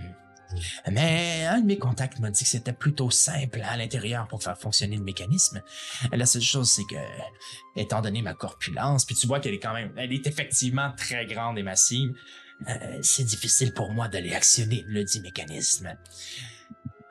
Mais 0.91 1.45
un 1.45 1.61
de 1.61 1.65
mes 1.65 1.77
contacts 1.77 2.19
m'a 2.19 2.29
dit 2.29 2.43
que 2.43 2.49
c'était 2.49 2.73
plutôt 2.73 3.09
simple 3.09 3.61
à 3.63 3.75
l'intérieur 3.75 4.27
pour 4.27 4.43
faire 4.43 4.57
fonctionner 4.57 4.97
le 4.97 5.03
mécanisme. 5.03 5.61
La 6.11 6.25
seule 6.25 6.43
chose, 6.43 6.69
c'est 6.69 6.83
que, 6.83 7.01
étant 7.75 8.01
donné 8.01 8.21
ma 8.21 8.33
corpulence, 8.33 9.05
puis 9.05 9.15
tu 9.15 9.25
vois 9.25 9.39
qu'elle 9.39 9.55
est 9.55 9.59
quand 9.59 9.73
même, 9.73 9.91
elle 9.97 10.13
est 10.13 10.27
effectivement 10.27 10.91
très 10.95 11.25
grande 11.25 11.57
et 11.57 11.63
massive, 11.63 12.13
euh, 12.67 12.99
c'est 13.01 13.23
difficile 13.23 13.73
pour 13.73 13.91
moi 13.91 14.07
d'aller 14.07 14.33
actionner 14.33 14.83
le 14.87 15.03
dit 15.03 15.21
mécanisme. 15.21 15.95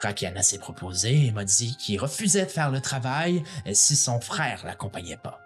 Rakiana 0.00 0.42
s'est 0.42 0.58
proposé 0.58 1.26
et 1.26 1.30
m'a 1.30 1.44
dit 1.44 1.76
qu'il 1.76 2.00
refusait 2.00 2.44
de 2.44 2.50
faire 2.50 2.70
le 2.70 2.80
travail 2.80 3.44
euh, 3.66 3.70
si 3.74 3.96
son 3.96 4.20
frère 4.20 4.64
l'accompagnait 4.64 5.16
pas. 5.16 5.40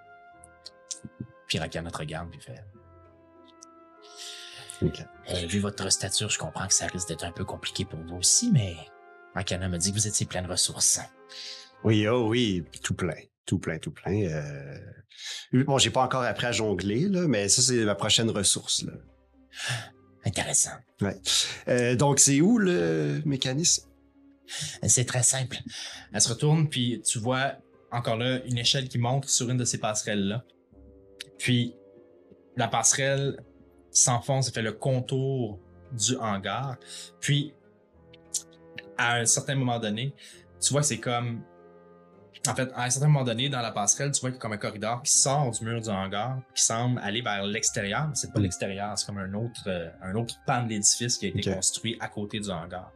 Puis 1.47 1.59
Rakiana 1.59 1.91
te 1.91 1.99
regarde 1.99 2.31
puis 2.31 2.41
fait. 2.41 2.65
Eh, 5.29 5.47
vu 5.47 5.59
votre 5.59 5.89
stature, 5.91 6.29
je 6.29 6.39
comprends 6.39 6.67
que 6.67 6.75
ça 6.75 6.87
risque 6.87 7.09
d'être 7.09 7.25
un 7.25 7.33
peu 7.33 7.45
compliqué 7.45 7.85
pour 7.85 7.99
vous 8.01 8.17
aussi, 8.17 8.51
mais 8.53 8.77
Rakana 9.35 9.69
m'a 9.69 9.79
dit 9.79 9.91
que 9.91 9.97
vous 9.97 10.07
étiez 10.07 10.27
plein 10.27 10.43
de 10.43 10.49
ressources. 10.49 11.01
Oui, 11.85 12.07
oh 12.09 12.29
oui, 12.29 12.65
tout 12.83 12.95
plein. 12.95 13.17
Tout 13.47 13.59
plein, 13.59 13.79
tout 13.79 13.93
plein. 13.93 14.25
Euh... 14.25 14.79
Bon, 15.53 15.79
j'ai 15.79 15.91
pas 15.91 16.03
encore 16.03 16.23
appris 16.23 16.47
à 16.47 16.53
jongler, 16.53 17.09
là, 17.09 17.29
mais 17.29 17.49
ça, 17.49 17.63
c'est 17.63 17.85
ma 17.85 17.95
prochaine 17.95 18.29
ressource. 18.31 18.83
Là. 18.83 18.93
Intéressant. 20.25 20.73
Ouais. 21.01 21.17
Euh, 21.69 21.95
donc, 21.95 22.19
c'est 22.19 22.41
où 22.41 22.59
le 22.59 23.23
mécanisme? 23.25 23.89
C'est 24.87 25.05
très 25.05 25.23
simple. 25.23 25.59
Elle 26.13 26.21
se 26.21 26.29
retourne, 26.29 26.69
puis 26.69 27.03
tu 27.05 27.19
vois 27.19 27.55
encore 27.91 28.17
là 28.17 28.45
une 28.45 28.59
échelle 28.59 28.89
qui 28.89 28.99
monte 28.99 29.27
sur 29.27 29.51
une 29.51 29.57
de 29.57 29.65
ces 29.65 29.79
passerelles-là. 29.79 30.45
Puis, 31.39 31.75
la 32.57 32.69
passerelle 32.69 33.39
s'enfonce 33.91 34.49
et 34.49 34.53
fait 34.53 34.63
le 34.63 34.73
contour 34.73 35.61
du 35.93 36.17
hangar. 36.17 36.77
Puis, 37.21 37.55
à 38.99 39.17
un 39.17 39.27
certain 39.27 39.55
moment 39.55 39.79
donné, 39.79 40.15
tu 40.61 40.73
vois 40.73 40.83
c'est 40.83 40.99
comme. 40.99 41.43
En 42.51 42.55
fait, 42.55 42.71
à 42.75 42.85
un 42.85 42.91
certain 42.91 43.09
moment 43.09 43.25
donné, 43.25 43.49
dans 43.49 43.61
la 43.61 43.73
passerelle, 43.73 44.11
tu 44.13 44.21
vois 44.21 44.31
qu'il 44.31 44.37
y 44.37 44.39
a 44.39 44.43
comme 44.43 44.53
un 44.53 44.57
corridor 44.59 45.03
qui 45.03 45.13
sort 45.13 45.51
du 45.51 45.65
mur 45.65 45.81
du 45.81 45.89
hangar, 45.89 46.39
qui 46.55 46.63
semble 46.63 47.01
aller 47.01 47.23
vers 47.23 47.45
l'extérieur. 47.45 48.09
mais 48.09 48.15
C'est 48.15 48.33
pas 48.33 48.41
l'extérieur, 48.41 48.97
c'est 48.99 49.07
comme 49.07 49.19
un 49.19 49.33
autre, 49.35 49.63
euh, 49.67 49.89
un 50.03 50.15
autre 50.15 50.35
pan 50.47 50.63
de 50.65 50.69
l'édifice 50.71 51.19
qui 51.19 51.27
a 51.27 51.29
été 51.31 51.53
construit 51.53 51.97
à 52.01 52.09
côté 52.09 52.41
du 52.41 52.51
hangar. 52.51 52.91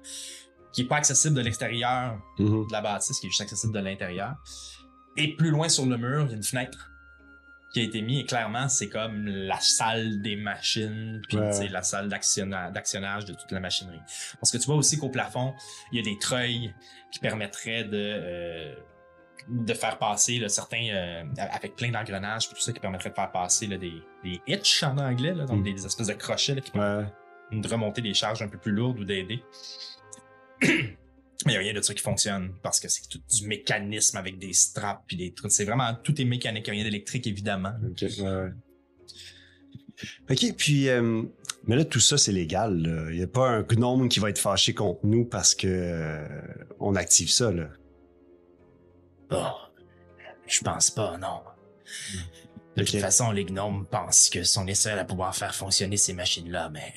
Qui 0.72 0.82
est 0.82 0.86
pas 0.86 0.96
accessible 0.96 1.34
de 1.34 1.40
l'extérieur 1.40 2.18
Mhm. 2.38 2.66
de 2.68 2.72
la 2.72 2.80
bâtisse, 2.80 3.18
qui 3.18 3.26
est 3.26 3.30
juste 3.30 3.40
accessible 3.40 3.74
de 3.74 3.80
l'intérieur. 3.80 4.34
Et 5.16 5.34
plus 5.36 5.50
loin 5.50 5.68
sur 5.68 5.84
le 5.86 5.96
mur, 5.96 6.24
il 6.26 6.30
y 6.30 6.32
a 6.32 6.36
une 6.36 6.42
fenêtre 6.44 6.86
qui 7.72 7.80
a 7.80 7.82
été 7.84 8.02
mise. 8.02 8.20
Et 8.20 8.24
clairement, 8.26 8.68
c'est 8.68 8.88
comme 8.88 9.26
la 9.26 9.58
salle 9.60 10.22
des 10.22 10.34
machines, 10.36 11.20
puis 11.28 11.38
Ouais. 11.38 11.68
la 11.68 11.82
salle 11.82 12.08
d'actionna- 12.08 12.70
d'actionnage 12.70 13.24
de 13.26 13.32
toute 13.34 13.50
la 13.52 13.60
machinerie. 13.60 14.00
Parce 14.40 14.50
que 14.52 14.58
tu 14.58 14.66
vois 14.66 14.74
aussi 14.76 14.98
qu'au 14.98 15.08
plafond, 15.08 15.54
il 15.92 15.98
y 15.98 16.00
a 16.00 16.04
des 16.04 16.18
treuils 16.18 16.72
qui 17.12 17.18
permettraient 17.20 17.84
de, 17.84 17.90
euh, 17.94 18.74
de 19.48 19.74
faire 19.74 19.98
passer 19.98 20.38
là, 20.38 20.48
certains, 20.48 20.88
euh, 20.92 21.24
avec 21.38 21.76
plein 21.76 21.90
d'engrenages, 21.90 22.48
tout 22.48 22.60
ça 22.60 22.72
qui 22.72 22.80
permettrait 22.80 23.10
de 23.10 23.14
faire 23.14 23.30
passer 23.32 23.66
là, 23.66 23.76
des, 23.78 23.92
des 24.24 24.40
hitch 24.46 24.82
en 24.82 24.98
anglais, 24.98 25.34
là, 25.34 25.44
donc 25.46 25.60
Mm. 25.60 25.64
des, 25.64 25.72
des 25.74 25.86
espèces 25.86 26.06
de 26.08 26.12
crochets 26.14 26.54
là, 26.54 26.60
qui 26.60 26.70
Ouais. 26.78 27.04
de 27.60 27.68
remonter 27.68 28.02
des 28.02 28.14
charges 28.14 28.42
un 28.42 28.48
peu 28.48 28.58
plus 28.58 28.72
lourdes 28.72 29.00
ou 29.00 29.04
d'aider. 29.04 29.42
Mais 31.46 31.46
il 31.46 31.50
n'y 31.52 31.56
a 31.56 31.60
rien 31.60 31.72
de 31.72 31.80
ça 31.80 31.94
qui 31.94 32.02
fonctionne 32.02 32.52
parce 32.62 32.80
que 32.80 32.88
c'est 32.88 33.08
tout 33.08 33.18
du 33.18 33.46
mécanisme 33.48 34.18
avec 34.18 34.38
des 34.38 34.52
straps 34.52 35.02
puis 35.06 35.16
des 35.16 35.32
trucs. 35.32 35.50
C'est 35.52 35.64
vraiment 35.64 35.94
tout 35.94 36.20
est 36.20 36.24
mécanique, 36.26 36.66
il 36.66 36.72
n'y 36.72 36.80
a 36.80 36.82
rien 36.82 36.90
d'électrique 36.90 37.26
évidemment. 37.26 37.72
Ok, 37.90 38.04
ouais, 38.20 38.50
puis, 40.56 40.88
euh, 40.88 41.22
mais 41.66 41.76
là, 41.76 41.84
tout 41.84 42.00
ça, 42.00 42.16
c'est 42.18 42.32
légal. 42.32 43.06
Il 43.10 43.16
n'y 43.16 43.22
a 43.22 43.26
pas 43.26 43.48
un 43.48 43.62
gnome 43.62 44.08
qui 44.08 44.20
va 44.20 44.30
être 44.30 44.38
fâché 44.38 44.74
contre 44.74 45.00
nous 45.04 45.24
parce 45.24 45.54
que 45.54 45.66
euh, 45.66 46.26
on 46.78 46.94
active 46.94 47.30
ça. 47.30 47.50
Là. 47.50 47.68
Bon, 49.30 49.52
je 50.46 50.60
pense 50.60 50.90
pas, 50.90 51.16
non. 51.18 51.40
De 52.76 52.82
Ok. 52.82 52.88
toute 52.88 53.00
façon, 53.00 53.30
les 53.30 53.44
gnomes 53.44 53.86
pensent 53.86 54.28
que 54.30 54.42
sont 54.44 54.64
les 54.64 54.74
seuls 54.74 54.98
à 54.98 55.04
pouvoir 55.04 55.34
faire 55.34 55.54
fonctionner 55.54 55.96
ces 55.96 56.12
machines-là, 56.14 56.70
mais 56.70 56.92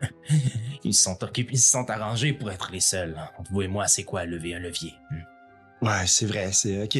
ils 0.84 0.94
se 0.94 1.02
sont 1.04 1.22
occupés, 1.22 1.52
ils 1.54 1.58
se 1.60 1.70
sont 1.70 1.88
arrangés 1.90 2.32
pour 2.32 2.50
être 2.50 2.70
les 2.72 2.80
seuls. 2.80 3.16
Entre 3.38 3.50
vous 3.52 3.62
et 3.62 3.68
moi, 3.68 3.86
c'est 3.86 4.04
quoi 4.04 4.24
lever 4.24 4.54
un 4.54 4.58
levier 4.60 4.94
hmm? 5.10 5.86
Ouais, 5.86 6.06
c'est 6.06 6.26
vrai, 6.26 6.52
c'est 6.52 6.82
ok. 6.82 6.98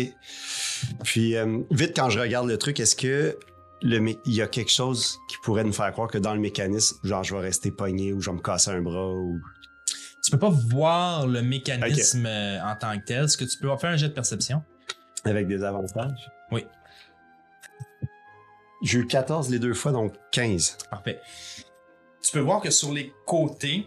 Puis, 1.04 1.36
euh, 1.36 1.60
vite, 1.70 1.92
quand 1.94 2.08
je 2.08 2.18
regarde 2.18 2.48
le 2.48 2.56
truc, 2.56 2.80
est-ce 2.80 2.96
que 2.96 3.38
le 3.82 4.14
il 4.26 4.34
y 4.34 4.42
a 4.42 4.46
quelque 4.46 4.70
chose 4.70 5.18
qui 5.28 5.36
pourrait 5.42 5.64
nous 5.64 5.72
faire 5.72 5.92
croire 5.92 6.08
que 6.08 6.18
dans 6.18 6.34
le 6.34 6.40
mécanisme, 6.40 6.96
genre, 7.04 7.22
je 7.22 7.34
vais 7.34 7.42
rester 7.42 7.70
pogné 7.70 8.12
ou 8.14 8.20
je 8.22 8.30
vais 8.30 8.36
me 8.36 8.42
casser 8.42 8.70
un 8.70 8.80
bras 8.80 9.12
ou. 9.12 9.38
Tu 10.22 10.30
peux 10.30 10.38
pas 10.38 10.50
voir 10.50 11.26
le 11.26 11.42
mécanisme 11.42 12.26
euh, 12.26 12.62
en 12.62 12.76
tant 12.76 12.98
que 12.98 13.04
tel. 13.04 13.28
Ce 13.28 13.36
que 13.36 13.44
tu 13.44 13.58
peux 13.58 13.74
faire 13.76 13.90
un 13.90 13.96
jet 13.96 14.08
de 14.08 14.14
perception. 14.14 14.62
Avec 15.24 15.46
des 15.46 15.62
avantages? 15.62 16.30
Oui. 16.50 16.66
J'ai 18.82 18.98
eu 19.00 19.06
14 19.06 19.50
les 19.50 19.58
deux 19.58 19.74
fois, 19.74 19.92
donc 19.92 20.14
15. 20.32 20.78
Parfait. 20.90 21.20
Tu 22.22 22.32
peux 22.32 22.40
voir 22.40 22.60
que 22.60 22.70
sur 22.70 22.92
les 22.92 23.12
côtés, 23.26 23.86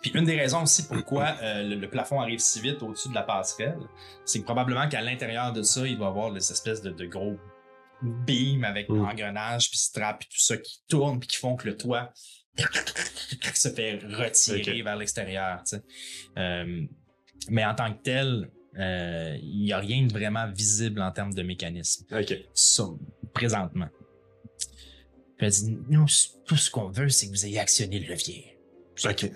puis 0.00 0.12
une 0.14 0.24
des 0.24 0.38
raisons 0.38 0.62
aussi 0.62 0.86
pourquoi 0.86 1.34
euh, 1.42 1.62
le, 1.62 1.74
le 1.74 1.90
plafond 1.90 2.20
arrive 2.20 2.38
si 2.38 2.60
vite 2.60 2.82
au-dessus 2.82 3.08
de 3.08 3.14
la 3.14 3.22
passerelle, 3.22 3.78
c'est 4.24 4.40
que 4.40 4.44
probablement 4.44 4.88
qu'à 4.88 5.00
l'intérieur 5.00 5.52
de 5.52 5.62
ça, 5.62 5.86
il 5.86 5.96
doit 5.96 6.06
y 6.06 6.10
avoir 6.10 6.32
des 6.32 6.52
espèces 6.52 6.82
de, 6.82 6.90
de 6.90 7.06
gros 7.06 7.36
beams 8.02 8.64
avec 8.64 8.88
Mm. 8.88 9.04
engrenages, 9.04 9.70
puis 9.70 9.78
straps, 9.78 10.18
puis 10.20 10.28
tout 10.28 10.44
ça 10.44 10.56
qui 10.56 10.82
tourne, 10.88 11.18
puis 11.18 11.28
qui 11.28 11.36
font 11.38 11.56
que 11.56 11.66
le 11.66 11.76
toit 11.76 12.12
se 13.54 13.68
fait 13.70 13.98
retirer 14.04 14.82
vers 14.82 14.96
l'extérieur. 14.96 15.62
Euh, 16.38 16.82
mais 17.48 17.64
en 17.64 17.74
tant 17.74 17.92
que 17.92 18.02
tel, 18.02 18.50
euh, 18.78 19.36
il 19.42 19.62
n'y 19.62 19.72
a 19.72 19.78
rien 19.78 20.06
de 20.06 20.12
vraiment 20.12 20.50
visible 20.50 21.00
en 21.00 21.10
termes 21.10 21.32
de 21.32 21.42
mécanisme 21.42 22.04
Ok. 22.12 22.34
ça, 22.54 22.84
présentement. 23.32 23.88
Puis 25.38 25.46
elle 25.46 25.52
dit, 25.52 25.78
nous, 25.88 26.06
tout 26.44 26.56
ce 26.56 26.70
qu'on 26.70 26.88
veut, 26.88 27.08
c'est 27.08 27.26
que 27.26 27.32
vous 27.32 27.46
ayez 27.46 27.58
actionné 27.58 27.98
le 28.00 28.08
levier. 28.08 28.58
OK. 29.04 29.30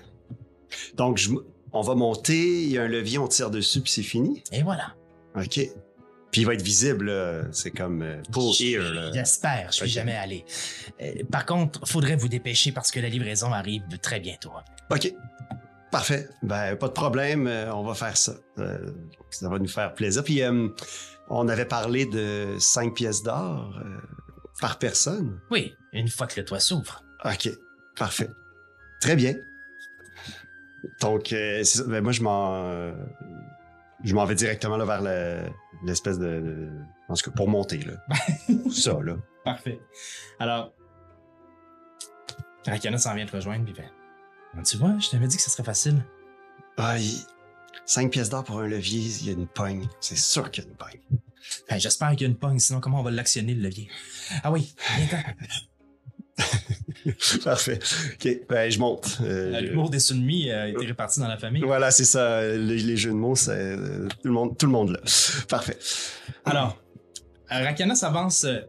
Donc, 0.94 1.18
je 1.18 1.30
on 1.72 1.82
va 1.82 1.94
monter, 1.94 2.64
il 2.64 2.70
y 2.70 2.78
a 2.78 2.82
un 2.82 2.88
levier, 2.88 3.18
on 3.18 3.28
tire 3.28 3.50
dessus, 3.50 3.80
puis 3.80 3.92
c'est 3.92 4.02
fini? 4.02 4.42
Et 4.50 4.62
voilà. 4.62 4.94
OK. 5.36 5.60
Puis 6.30 6.42
il 6.42 6.44
va 6.44 6.54
être 6.54 6.62
visible, 6.62 7.12
c'est 7.52 7.70
comme 7.70 8.02
euh, 8.02 8.22
pull 8.32 8.52
here. 8.60 8.82
Là. 8.82 9.10
J'espère, 9.12 9.72
je 9.72 9.76
suis 9.76 9.88
jamais 9.88 10.16
allé. 10.16 10.44
Euh, 11.00 11.24
par 11.30 11.44
contre, 11.44 11.86
faudrait 11.86 12.16
vous 12.16 12.28
dépêcher 12.28 12.72
parce 12.72 12.90
que 12.90 13.00
la 13.00 13.08
livraison 13.08 13.52
arrive 13.52 13.82
très 14.00 14.20
bientôt. 14.20 14.52
OK. 14.90 15.12
Parfait. 15.90 16.28
Ben, 16.42 16.76
pas 16.76 16.86
de 16.88 16.92
problème, 16.92 17.46
euh, 17.48 17.72
on 17.74 17.82
va 17.84 17.94
faire 17.94 18.16
ça. 18.16 18.32
Euh, 18.58 18.90
ça 19.30 19.48
va 19.48 19.58
nous 19.58 19.68
faire 19.68 19.92
plaisir. 19.94 20.22
Puis 20.22 20.40
euh, 20.42 20.68
on 21.28 21.48
avait 21.48 21.64
parlé 21.64 22.06
de 22.06 22.54
5 22.58 22.94
pièces 22.94 23.22
d'or 23.22 23.74
euh, 23.84 23.98
par 24.60 24.78
personne. 24.78 25.40
Oui, 25.50 25.74
une 25.92 26.08
fois 26.08 26.26
que 26.28 26.38
le 26.38 26.44
toit 26.46 26.60
s'ouvre. 26.60 27.02
OK. 27.24 27.48
Parfait. 27.96 28.30
Très 29.00 29.16
bien. 29.16 29.34
Donc, 31.00 31.32
euh, 31.32 31.62
ça. 31.64 31.82
Ben, 31.86 32.02
moi, 32.02 32.12
je 32.12 32.22
m'en. 32.22 32.54
euh, 32.64 32.92
je 34.04 34.14
m'en 34.14 34.24
vais 34.24 34.34
directement 34.34 34.76
là, 34.76 34.84
vers 34.84 35.02
le- 35.02 35.50
l'espèce 35.84 36.18
de, 36.18 36.40
de- 36.40 36.70
En 37.08 37.14
tout 37.14 37.30
cas, 37.30 37.36
pour 37.36 37.48
monter, 37.48 37.78
là. 37.78 37.94
ça, 38.70 38.92
là. 39.02 39.16
Parfait. 39.44 39.80
Alors, 40.38 40.72
Rakana 42.66 42.98
s'en 42.98 43.14
vient 43.14 43.26
te 43.26 43.34
rejoindre, 43.36 43.64
puis 43.64 43.74
Ah, 44.56 44.62
Tu 44.62 44.76
vois, 44.76 44.96
je 44.98 45.08
t'avais 45.10 45.26
dit 45.26 45.36
que 45.36 45.42
ce 45.42 45.50
serait 45.50 45.64
facile. 45.64 46.04
Ah, 46.76 46.96
5 47.86 48.10
pièces 48.10 48.30
d'or 48.30 48.44
pour 48.44 48.60
un 48.60 48.66
levier, 48.66 49.00
il 49.00 49.26
y 49.26 49.30
a 49.30 49.32
une 49.32 49.46
pogne. 49.46 49.86
C'est 50.00 50.16
sûr 50.16 50.50
qu'il 50.50 50.64
y 50.64 50.66
a 50.66 50.70
une 50.70 50.76
pogne. 50.76 51.00
Ben, 51.68 51.78
J'espère 51.78 52.10
qu'il 52.10 52.22
y 52.22 52.24
a 52.24 52.28
une 52.28 52.36
pogne, 52.36 52.58
sinon 52.58 52.80
comment 52.80 53.00
on 53.00 53.02
va 53.02 53.10
l'actionner 53.10 53.54
le 53.54 53.62
levier? 53.62 53.88
Ah 54.42 54.50
oui, 54.52 54.74
viens 54.96 55.22
Parfait. 57.44 57.78
OK. 58.14 58.40
Ben, 58.48 58.70
je 58.70 58.78
monte. 58.78 59.18
Euh, 59.22 59.54
Euh, 59.54 59.60
l'humour 59.60 59.90
des 59.90 59.98
Sunmi 60.00 60.50
a 60.50 60.68
été 60.68 60.86
réparti 60.86 61.20
dans 61.20 61.28
la 61.28 61.38
famille. 61.38 61.62
Voilà, 61.62 61.90
c'est 61.90 62.04
ça. 62.04 62.42
Les, 62.42 62.78
les 62.78 62.96
jeux 62.96 63.10
de 63.10 63.16
mots, 63.16 63.34
c'est 63.36 63.50
euh, 63.52 64.06
tout 64.08 64.28
le 64.28 64.32
monde, 64.32 64.56
tout 64.58 64.66
le 64.66 64.72
monde 64.72 64.90
là. 64.90 65.00
Parfait. 65.48 65.78
Alors, 66.44 66.78
euh, 67.52 67.64
Rakana 67.64 67.94
s'avance 67.94 68.44
euh, 68.44 68.60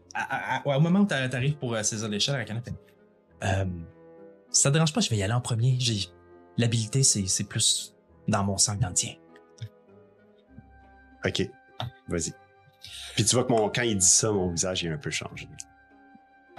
au 0.65 0.79
moment 0.79 1.01
où 1.01 1.05
t'a- 1.05 1.27
t'arrives 1.29 1.55
pour 1.57 1.73
euh, 1.75 1.83
saisir 1.83 2.07
l'échelle, 2.07 2.35
Rakana 2.35 2.61
fait 2.61 2.73
Euh, 3.43 3.65
ça 4.51 4.69
te 4.69 4.73
dérange 4.73 4.93
pas, 4.93 5.01
je 5.01 5.09
vais 5.09 5.17
y 5.17 5.23
aller 5.23 5.33
en 5.33 5.41
premier. 5.41 5.77
J'ai 5.79 6.07
l'habilité, 6.57 7.03
c'est 7.03 7.25
c'est 7.27 7.43
plus 7.45 7.95
dans 8.27 8.43
mon 8.43 8.57
sang 8.57 8.75
que 8.75 8.81
dans 8.81 8.89
le 8.89 8.93
tien. 8.93 9.13
OK. 11.25 11.49
Vas-y. 12.07 12.33
Puis 13.15 13.25
tu 13.25 13.35
vois 13.35 13.43
que 13.45 13.51
mon, 13.51 13.69
quand 13.69 13.83
il 13.83 13.97
dit 13.97 14.05
ça, 14.05 14.31
mon 14.31 14.49
visage 14.51 14.83
est 14.85 14.89
un 14.89 14.97
peu 14.97 15.09
changé. 15.11 15.47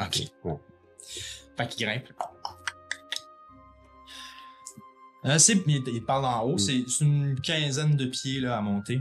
OK. 0.01 0.21
Bon. 0.45 0.61
Fait 1.57 1.69
qu'il 1.69 1.87
grimpe. 1.87 2.09
Euh, 5.25 5.39
c'est, 5.39 5.55
il, 5.67 5.83
il 5.87 6.05
parle 6.05 6.25
en 6.25 6.43
haut, 6.43 6.55
Mm. 6.55 6.59
c'est 6.59 6.85
c'est 6.89 7.05
une 7.05 7.41
quinzaine 7.41 7.97
de 7.97 8.07
pieds 8.07 8.41
là, 8.41 8.57
à 8.59 8.61
monter. 8.61 9.01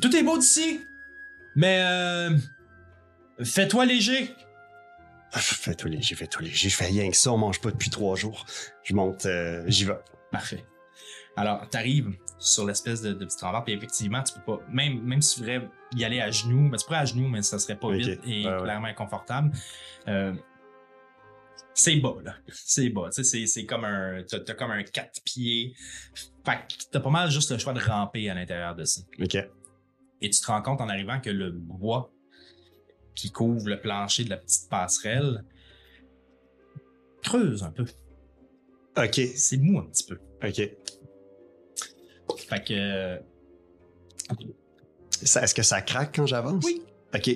Tout 0.00 0.14
est 0.14 0.22
beau 0.22 0.38
d'ici, 0.38 0.80
mais 1.56 1.82
euh, 1.84 2.36
fais-toi 3.42 3.86
léger. 3.86 4.32
Fais-toi 5.32 5.90
léger, 5.90 6.14
fais-toi 6.14 6.42
léger. 6.42 6.68
Je 6.68 6.76
fais 6.76 6.86
rien 6.86 7.08
que 7.10 7.16
ça, 7.16 7.32
on 7.32 7.38
mange 7.38 7.60
pas 7.60 7.70
depuis 7.70 7.90
trois 7.90 8.16
jours. 8.16 8.44
Je 8.82 8.94
monte, 8.94 9.26
euh, 9.26 9.62
j'y 9.66 9.84
vais. 9.84 9.98
Parfait. 10.32 10.64
Alors, 11.36 11.68
t'arrives 11.68 12.16
sur 12.38 12.66
l'espèce 12.66 13.00
de, 13.02 13.12
de 13.12 13.24
petite 13.24 13.40
rambarde, 13.40 13.64
puis 13.64 13.74
effectivement, 13.74 14.22
tu 14.22 14.34
peux 14.34 14.40
pas, 14.40 14.60
même, 14.68 15.00
même 15.02 15.22
si 15.22 15.34
tu 15.34 15.40
voudrais 15.40 15.68
y 15.96 16.04
aller 16.04 16.20
à 16.20 16.30
genoux, 16.30 16.68
ben, 16.68 16.76
tu 16.76 16.84
pourrais 16.84 16.98
à 16.98 17.04
genoux, 17.04 17.28
mais 17.28 17.42
ça 17.42 17.58
serait 17.58 17.78
pas 17.78 17.90
vite 17.92 18.20
et 18.26 18.46
ouais. 18.46 18.62
clairement 18.62 18.88
inconfortable. 18.88 19.52
Euh, 20.08 20.34
c'est 21.72 21.96
bas, 21.96 22.16
là. 22.22 22.34
C'est 22.52 22.88
bas. 22.90 23.08
Tu 23.14 23.22
sais, 23.22 23.24
c'est, 23.24 23.46
c'est 23.46 23.64
comme 23.64 23.84
un, 23.84 24.22
t'as, 24.28 24.40
t'as 24.40 24.54
comme 24.54 24.72
un 24.72 24.82
quatre 24.82 25.22
pieds. 25.24 25.74
Fait 26.44 26.56
que 26.56 26.84
t'as 26.90 27.00
pas 27.00 27.10
mal 27.10 27.30
juste 27.30 27.50
le 27.52 27.58
choix 27.58 27.72
de 27.72 27.80
ramper 27.80 28.28
à 28.28 28.34
l'intérieur 28.34 28.74
de 28.74 28.84
ça. 28.84 29.00
OK. 29.20 29.36
Et 30.22 30.28
tu 30.28 30.40
te 30.40 30.46
rends 30.46 30.60
compte 30.60 30.80
en 30.80 30.88
arrivant 30.88 31.20
que 31.20 31.30
le 31.30 31.50
bois 31.50 32.12
qui 33.14 33.30
couvre 33.30 33.68
le 33.68 33.80
plancher 33.80 34.24
de 34.24 34.30
la 34.30 34.36
petite 34.36 34.68
passerelle 34.68 35.44
creuse 37.22 37.62
un 37.62 37.70
peu. 37.70 37.84
OK. 38.96 39.20
C'est 39.36 39.56
mou 39.58 39.78
un 39.78 39.84
petit 39.84 40.04
peu. 40.04 40.18
OK. 40.42 40.70
Fait 42.38 42.64
que, 42.64 43.20
Est-ce 45.22 45.54
que 45.54 45.62
ça 45.62 45.82
craque 45.82 46.16
quand 46.16 46.26
j'avance? 46.26 46.64
Oui. 46.64 46.82
OK. 47.14 47.30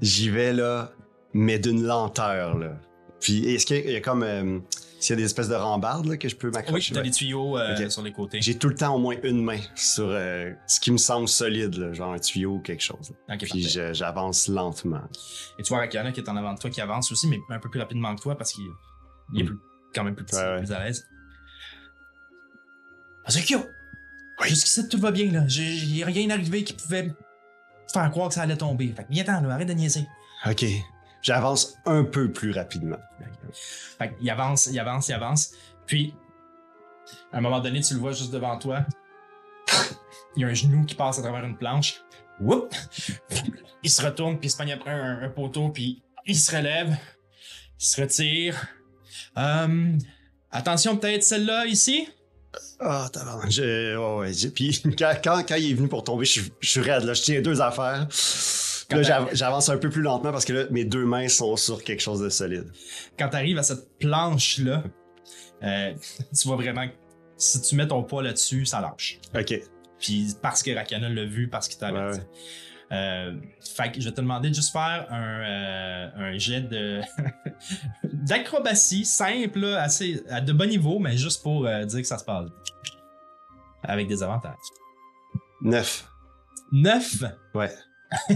J'y 0.00 0.30
vais, 0.30 0.52
là, 0.52 0.92
mais 1.32 1.58
d'une 1.58 1.82
lenteur, 1.82 2.58
là. 2.58 2.78
Puis 3.20 3.54
est-ce 3.54 3.66
qu'il 3.66 3.88
y 3.90 3.96
a 3.96 4.00
comme... 4.00 4.22
euh, 4.24 4.58
S'il 5.02 5.10
y 5.10 5.12
a 5.14 5.16
des 5.16 5.24
espèces 5.24 5.48
de 5.48 5.54
rambardes 5.56 6.06
là, 6.06 6.16
que 6.16 6.28
je 6.28 6.36
peux 6.36 6.46
Oui, 6.46 6.52
m'accrocher. 6.54 6.92
t'as 6.94 7.00
ouais. 7.00 7.06
des 7.06 7.10
tuyaux 7.10 7.58
euh, 7.58 7.76
Ok. 7.76 7.90
sur 7.90 8.02
les 8.02 8.12
côtés. 8.12 8.40
J'ai 8.40 8.56
tout 8.56 8.68
le 8.68 8.76
temps 8.76 8.94
au 8.94 8.98
moins 8.98 9.16
une 9.24 9.42
main 9.42 9.58
sur 9.74 10.06
euh, 10.08 10.52
ce 10.68 10.78
qui 10.78 10.92
me 10.92 10.96
semble 10.96 11.26
solide, 11.28 11.74
là, 11.74 11.92
genre 11.92 12.12
un 12.12 12.18
tuyau 12.20 12.54
ou 12.54 12.60
quelque 12.60 12.82
chose. 12.82 13.12
là. 13.28 13.34
Ok, 13.34 13.40
Puis 13.50 13.62
j'avance 13.92 14.46
lentement. 14.46 15.02
Et 15.58 15.62
tu 15.64 15.70
vois 15.70 15.78
Rakana 15.78 16.12
qui 16.12 16.20
est 16.20 16.28
en 16.28 16.36
avant 16.36 16.54
de 16.54 16.58
toi, 16.60 16.70
qui 16.70 16.80
avance 16.80 17.10
aussi, 17.10 17.26
mais 17.26 17.40
un 17.50 17.58
peu 17.58 17.68
plus 17.68 17.80
rapidement 17.80 18.14
que 18.14 18.22
toi 18.22 18.36
parce 18.38 18.52
qu'il 18.52 18.64
il 19.34 19.40
est 19.40 19.42
Mm. 19.42 19.46
plus- 19.46 19.58
quand 19.94 20.04
même 20.04 20.14
plus 20.14 20.24
petit, 20.24 20.36
Ouais, 20.36 20.42
ouais. 20.44 20.58
plus 20.58 20.72
à 20.72 20.84
l'aise. 20.84 21.04
Ozokyo! 23.28 23.58
Jusqu'ici, 24.44 24.88
tout 24.88 24.98
va 24.98 25.10
bien, 25.12 25.30
là. 25.30 25.44
J'ai 25.46 26.04
rien 26.04 26.30
arrivé 26.30 26.64
qui 26.64 26.72
pouvait 26.72 27.12
faire 27.92 28.10
croire 28.10 28.28
que 28.28 28.34
ça 28.34 28.42
allait 28.42 28.56
tomber. 28.56 28.88
Fait 28.96 29.04
que 29.04 29.08
viens-t'en, 29.10 29.44
arrête 29.48 29.68
de 29.68 29.72
niaiser. 29.74 30.06
OK. 30.46 30.64
J'avance 31.22 31.78
un 31.86 32.04
peu 32.04 32.30
plus 32.32 32.50
rapidement. 32.50 32.98
Fait 33.98 34.14
qu'il 34.14 34.28
avance, 34.28 34.66
il 34.66 34.78
avance, 34.78 35.08
il 35.08 35.12
avance. 35.12 35.52
Puis, 35.86 36.14
à 37.32 37.38
un 37.38 37.40
moment 37.40 37.60
donné, 37.60 37.80
tu 37.80 37.94
le 37.94 38.00
vois 38.00 38.12
juste 38.12 38.32
devant 38.32 38.58
toi. 38.58 38.84
Il 40.36 40.42
y 40.42 40.44
a 40.44 40.48
un 40.48 40.54
genou 40.54 40.84
qui 40.84 40.94
passe 40.94 41.18
à 41.18 41.22
travers 41.22 41.44
une 41.44 41.56
planche. 41.56 42.02
Whoop! 42.40 42.74
Il 43.82 43.90
se 43.90 44.02
retourne, 44.02 44.38
puis 44.38 44.48
il 44.48 44.50
se 44.50 44.56
pogne 44.56 44.72
après 44.72 44.90
un, 44.90 45.22
un 45.22 45.28
poteau, 45.28 45.68
puis 45.68 46.02
il 46.26 46.36
se 46.36 46.54
relève. 46.54 46.96
Il 47.78 47.84
se 47.84 48.00
retire. 48.00 48.66
Euh, 49.38 49.92
attention, 50.50 50.96
peut-être 50.96 51.22
celle-là 51.22 51.66
ici? 51.66 52.08
Ah, 52.80 53.08
tabarnak. 53.12 53.50
Je... 53.50 53.96
ouais, 53.96 54.28
ouais, 54.28 54.50
Puis 54.54 54.82
quand, 54.98 55.14
quand, 55.22 55.44
quand 55.46 55.54
il 55.56 55.70
est 55.70 55.74
venu 55.74 55.88
pour 55.88 56.02
tomber, 56.02 56.24
je, 56.24 56.42
je 56.60 56.68
suis 56.68 56.80
raide, 56.80 57.04
là. 57.04 57.14
Je 57.14 57.22
tiens 57.22 57.40
deux 57.40 57.60
affaires. 57.60 58.08
Là, 59.00 59.26
j'avance 59.32 59.68
un 59.68 59.76
peu 59.78 59.90
plus 59.90 60.02
lentement 60.02 60.32
parce 60.32 60.44
que 60.44 60.52
là, 60.52 60.64
mes 60.70 60.84
deux 60.84 61.04
mains 61.04 61.28
sont 61.28 61.56
sur 61.56 61.82
quelque 61.84 62.00
chose 62.00 62.20
de 62.20 62.28
solide. 62.28 62.70
Quand 63.18 63.28
tu 63.28 63.36
arrives 63.36 63.58
à 63.58 63.62
cette 63.62 63.98
planche-là, 63.98 64.82
euh, 65.62 65.92
tu 66.40 66.48
vois 66.48 66.56
vraiment 66.56 66.86
que 66.86 66.92
si 67.36 67.60
tu 67.62 67.74
mets 67.76 67.86
ton 67.88 68.02
poids 68.02 68.22
là-dessus, 68.22 68.66
ça 68.66 68.80
lâche. 68.80 69.18
OK. 69.34 69.60
Puis 69.98 70.34
parce 70.40 70.62
que 70.62 70.74
Rakana 70.74 71.08
l'a 71.08 71.24
vu, 71.24 71.48
parce 71.48 71.68
qu'il 71.68 71.78
t'a 71.78 71.92
Ouais, 71.92 71.98
averti. 72.00 72.20
Euh, 72.90 73.32
fait 73.74 73.90
que 73.90 74.00
je 74.00 74.08
vais 74.08 74.14
te 74.14 74.20
demander 74.20 74.50
de 74.50 74.54
juste 74.54 74.70
faire 74.72 75.06
un, 75.10 75.40
euh, 75.40 76.08
un 76.16 76.38
jet 76.38 76.60
de 76.60 77.00
d'acrobatie 78.12 79.04
simple, 79.06 79.64
assez 79.64 80.22
à 80.28 80.40
de 80.40 80.52
bon 80.52 80.68
niveau, 80.68 80.98
mais 80.98 81.16
juste 81.16 81.42
pour 81.42 81.62
dire 81.66 82.00
que 82.00 82.06
ça 82.06 82.18
se 82.18 82.24
passe. 82.24 82.50
Avec 83.82 84.08
des 84.08 84.22
avantages. 84.22 84.56
Neuf. 85.62 86.06
9! 86.72 87.24
Ouais. 87.54 87.70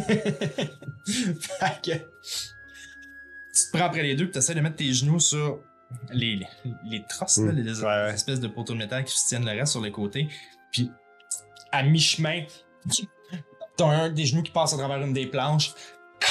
fait 1.07 1.83
que 1.83 1.93
tu 1.93 3.63
te 3.73 3.77
prends 3.77 3.87
après 3.87 4.03
les 4.03 4.15
deux, 4.15 4.31
tu 4.31 4.39
essaies 4.39 4.55
de 4.55 4.61
mettre 4.61 4.77
tes 4.77 4.93
genoux 4.93 5.21
sur 5.21 5.61
les, 6.11 6.37
les, 6.37 6.47
les 6.91 7.05
trosses, 7.09 7.39
là, 7.39 7.53
Mm. 7.53 7.57
les, 7.61 7.81
Ouais, 7.81 7.87
ouais. 7.87 8.11
espèces 8.15 8.41
de 8.41 8.49
poteaux 8.49 8.73
de 8.75 8.79
métal 8.79 9.05
qui 9.05 9.17
soutiennent 9.17 9.45
le 9.45 9.53
reste 9.53 9.73
sur 9.73 9.81
les 9.83 9.93
côtés. 9.93 10.29
Puis 10.73 10.91
à 11.73 11.83
mi-chemin, 11.83 12.45
t'as 13.77 13.87
un 13.87 14.11
des 14.11 14.27
genoux 14.27 14.43
qui 14.43 14.53
passe 14.53 14.73
à 14.75 14.77
travers 14.79 15.01
une 15.03 15.13
des 15.13 15.27
planches. 15.27 15.73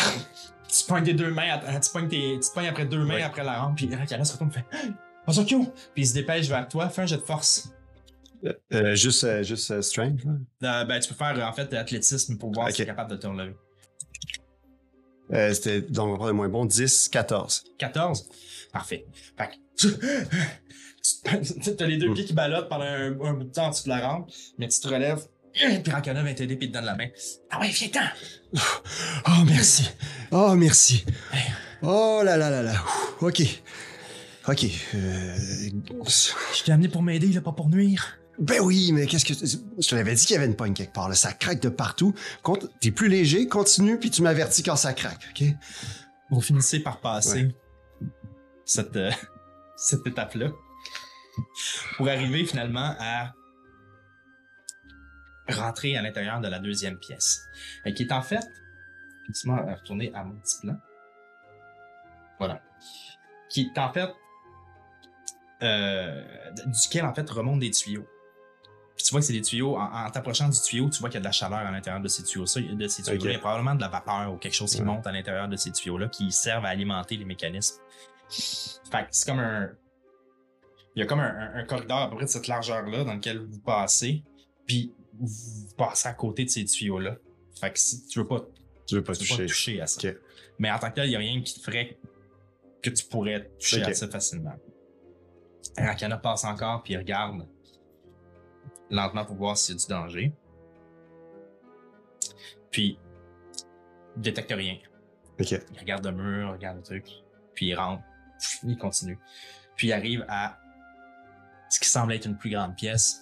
Tu 0.67 0.83
te 0.83 0.87
pognes 0.89 1.03
des 1.05 1.13
deux 1.13 1.31
mains, 1.31 1.57
tu 1.79 1.89
pognes, 1.89 2.09
tes- 2.09 2.37
tu 2.37 2.49
pognes 2.53 2.67
après 2.67 2.85
deux 2.85 3.05
mains 3.05 3.15
Ouais. 3.15 3.21
après 3.23 3.45
la 3.45 3.61
rampe, 3.61 3.77
puis 3.77 3.95
Rakana 3.95 4.25
se 4.25 4.33
retourne 4.33 4.49
et 4.49 4.53
fait 4.53 4.65
Ozokyo! 5.27 5.63
Puis 5.93 6.03
il 6.03 6.07
se 6.07 6.13
dépêche 6.13 6.47
vers 6.49 6.67
toi, 6.67 6.89
fais 6.89 7.03
un 7.03 7.05
jet 7.05 7.15
de 7.15 7.21
force. 7.21 7.69
Euh, 8.73 8.95
juste 8.95 9.23
euh, 9.23 9.43
juste 9.43 9.71
euh, 9.71 9.81
strength. 9.81 10.23
là? 10.61 10.85
Ben, 10.85 10.99
tu 10.99 11.09
peux 11.09 11.15
faire 11.15 11.37
en 11.47 11.53
fait 11.53 11.73
athlétisme 11.73 12.37
pour 12.37 12.51
voir 12.51 12.69
si 12.71 12.77
t'es 12.77 12.85
capable 12.85 13.11
de 13.11 13.17
te 13.17 13.27
relever. 13.27 13.55
Euh, 15.33 15.53
C'était 15.53 15.81
donc 15.81 16.19
va 16.19 16.27
le 16.27 16.33
moins 16.33 16.49
bon. 16.49 16.65
10, 16.65 17.09
14. 17.09 17.63
14. 17.79 18.29
Parfait. 18.71 19.05
Fait 19.37 19.47
que 19.47 19.53
tu 21.73 21.83
as 21.83 21.87
les 21.87 21.97
deux 21.97 22.13
pieds 22.13 22.25
qui 22.25 22.33
ballottent 22.33 22.69
pendant 22.69 22.85
un, 22.85 23.19
un 23.21 23.33
bout 23.33 23.43
de 23.45 23.51
temps 23.51 23.69
dessous 23.69 23.85
de 23.85 23.89
la 23.89 24.07
rampe, 24.07 24.29
mais 24.57 24.67
tu 24.67 24.79
te 24.79 24.87
relèves, 24.87 25.25
puis 25.53 25.91
Rakana 25.91 26.23
vient 26.23 26.33
t'aider 26.33 26.55
puis 26.55 26.67
te 26.69 26.73
donne 26.73 26.85
la 26.85 26.95
main. 26.95 27.07
Ah 27.49 27.59
ouais, 27.59 27.69
viens-t'en! 27.69 28.07
Oh, 29.27 29.43
merci. 29.45 29.89
Oh, 30.31 30.53
merci. 30.55 31.03
Oh 31.81 32.21
là 32.23 32.37
là 32.37 32.49
là 32.49 32.61
là. 32.61 32.73
OK. 33.21 33.41
OK. 34.47 34.65
Euh, 34.93 35.35
Je 35.37 36.63
t'ai 36.63 36.71
amené 36.71 36.87
pour 36.87 37.01
m'aider, 37.01 37.27
là, 37.27 37.41
pas 37.41 37.51
pour 37.51 37.69
nuire. 37.69 38.17
Ben 38.39 38.59
oui, 38.61 38.91
mais 38.91 39.05
qu'est-ce 39.05 39.25
que... 39.25 39.33
Je 39.33 39.87
te 39.87 39.95
l'avais 39.95 40.13
dit 40.13 40.25
qu'il 40.25 40.33
y 40.33 40.37
avait 40.37 40.47
une 40.47 40.55
pogne 40.55 40.73
quelque 40.73 40.93
part. 40.93 41.09
Là. 41.09 41.15
Ça 41.15 41.33
craque 41.33 41.61
de 41.61 41.69
partout. 41.69 42.13
T'es 42.81 42.91
plus 42.91 43.07
léger, 43.07 43.47
continue, 43.47 43.97
puis 43.97 44.09
tu 44.09 44.21
m'avertis 44.21 44.63
quand 44.63 44.75
ça 44.75 44.93
craque, 44.93 45.27
OK? 45.31 45.47
Vous 46.31 46.41
finissez 46.41 46.79
par 46.79 46.99
passer 46.99 47.55
cette, 48.65 48.95
euh, 48.95 49.11
cette 49.77 50.05
étape-là 50.05 50.51
pour 51.97 52.07
arriver 52.07 52.45
finalement 52.45 52.95
à 52.99 53.33
rentrer 55.49 55.95
à 55.95 56.01
l'intérieur 56.01 56.41
de 56.41 56.47
la 56.47 56.59
deuxième 56.59 56.97
pièce, 56.97 57.41
euh, 57.85 57.91
qui 57.91 58.03
est 58.03 58.11
en 58.11 58.21
fait, 58.21 58.43
laisse-moi 59.27 59.75
retourner 59.75 60.11
à 60.13 60.23
mon 60.23 60.35
petit 60.39 60.59
plan. 60.61 60.75
Voilà. 62.39 62.61
Qui 63.49 63.71
est 63.73 63.79
en 63.79 63.93
fait, 63.93 64.09
euh, 65.61 66.51
duquel 66.65 67.05
en 67.05 67.13
fait 67.13 67.29
remontent 67.29 67.57
des 67.57 67.71
tuyaux. 67.71 68.07
Tu 69.05 69.11
vois 69.11 69.19
que 69.19 69.25
c'est 69.27 69.33
des 69.33 69.41
tuyaux, 69.41 69.75
en, 69.77 69.83
en 70.05 70.09
t'approchant 70.09 70.49
du 70.49 70.59
tuyau, 70.59 70.89
tu 70.89 70.99
vois 70.99 71.09
qu'il 71.09 71.15
y 71.15 71.17
a 71.17 71.21
de 71.21 71.25
la 71.25 71.31
chaleur 71.31 71.59
à 71.59 71.69
l'intérieur 71.71 72.01
de 72.01 72.07
ces 72.07 72.23
tuyaux. 72.23 72.45
Ça, 72.47 72.59
de 72.59 72.87
ces 72.87 73.03
tuyaux. 73.03 73.19
Il 73.25 73.31
y 73.31 73.35
a 73.35 73.39
probablement 73.39 73.75
de 73.75 73.81
la 73.81 73.87
vapeur 73.87 74.33
ou 74.33 74.37
quelque 74.37 74.53
chose 74.55 74.71
qui 74.71 74.79
Ouais. 74.79 74.85
monte 74.85 75.05
à 75.05 75.11
l'intérieur 75.11 75.47
de 75.47 75.55
ces 75.55 75.71
tuyaux-là 75.71 76.07
qui 76.07 76.31
servent 76.31 76.65
à 76.65 76.69
alimenter 76.69 77.15
les 77.17 77.25
mécanismes. 77.25 77.81
Fait 78.29 79.03
que 79.03 79.07
c'est 79.11 79.29
comme 79.29 79.39
un. 79.39 79.69
Il 80.95 81.01
y 81.01 81.03
a 81.03 81.05
comme 81.05 81.19
un, 81.19 81.25
un- 81.29 81.55
un 81.57 81.63
corridor 81.65 81.97
à 81.99 82.09
peu 82.09 82.15
près 82.15 82.25
de 82.25 82.29
cette 82.31 82.47
largeur-là 82.47 83.03
dans 83.03 83.13
lequel 83.13 83.39
vous 83.45 83.59
passez, 83.59 84.23
puis 84.65 84.93
vous 85.19 85.67
passez 85.77 86.07
à 86.07 86.13
côté 86.13 86.45
de 86.45 86.49
ces 86.49 86.65
tuyaux-là. 86.65 87.17
Fait 87.59 87.71
que 87.71 87.77
si 87.79 88.07
tu 88.07 88.19
veux 88.19 88.27
pas, 88.27 88.41
Tu 88.87 88.95
veux 88.95 89.03
pas 89.03 89.13
tu 89.13 89.23
veux 89.25 89.37
pas 89.37 89.45
toucher. 89.45 89.81
à 89.81 89.87
ça. 89.87 90.01
Mais 90.57 90.71
en 90.71 90.79
tant 90.79 90.89
que 90.89 90.95
tel, 90.95 91.05
il 91.05 91.09
n'y 91.09 91.15
a 91.15 91.19
rien 91.19 91.41
qui 91.43 91.53
te 91.53 91.59
ferait 91.63 91.97
que 92.81 92.89
tu 92.89 93.05
pourrais 93.05 93.49
toucher 93.59 93.83
Ok. 93.83 93.89
à 93.89 93.93
ça 93.93 94.07
facilement. 94.07 94.55
Rakana 95.77 96.17
passe 96.17 96.43
encore, 96.45 96.81
puis 96.83 96.93
il 96.93 96.97
regarde 96.97 97.45
lentement 98.89 99.25
pour 99.25 99.35
voir 99.35 99.57
s'il 99.57 99.75
y 99.75 99.77
a 99.77 99.81
du 99.81 99.87
danger. 99.87 100.33
Puis, 102.71 102.97
il 104.15 104.21
détecte 104.21 104.51
rien. 104.51 104.77
OK. 105.39 105.51
Il 105.51 105.79
regarde 105.79 106.05
le 106.05 106.11
mur, 106.11 106.49
il 106.49 106.51
regarde 106.51 106.77
le 106.77 106.83
truc, 106.83 107.05
puis 107.53 107.67
il 107.67 107.75
rentre, 107.75 108.03
il 108.63 108.77
continue. 108.77 109.19
Puis 109.75 109.87
il 109.87 109.93
arrive 109.93 110.25
à 110.29 110.57
ce 111.69 111.79
qui 111.79 111.89
semble 111.89 112.13
être 112.13 112.25
une 112.25 112.37
plus 112.37 112.49
grande 112.49 112.75
pièce. 112.75 113.21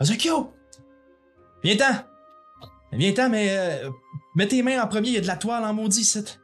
Ozokyo! 0.00 0.54
Viens-t'en! 1.62 2.04
Viens-t'en, 2.92 3.28
mais 3.28 3.48
euh, 3.50 3.90
mets 4.34 4.48
tes 4.48 4.62
mains 4.62 4.82
en 4.82 4.88
premier, 4.88 5.08
il 5.08 5.14
y 5.14 5.18
a 5.18 5.20
de 5.20 5.26
la 5.26 5.36
toile 5.36 5.64
en 5.64 5.74
maudit, 5.74 6.04
c'est. 6.04 6.40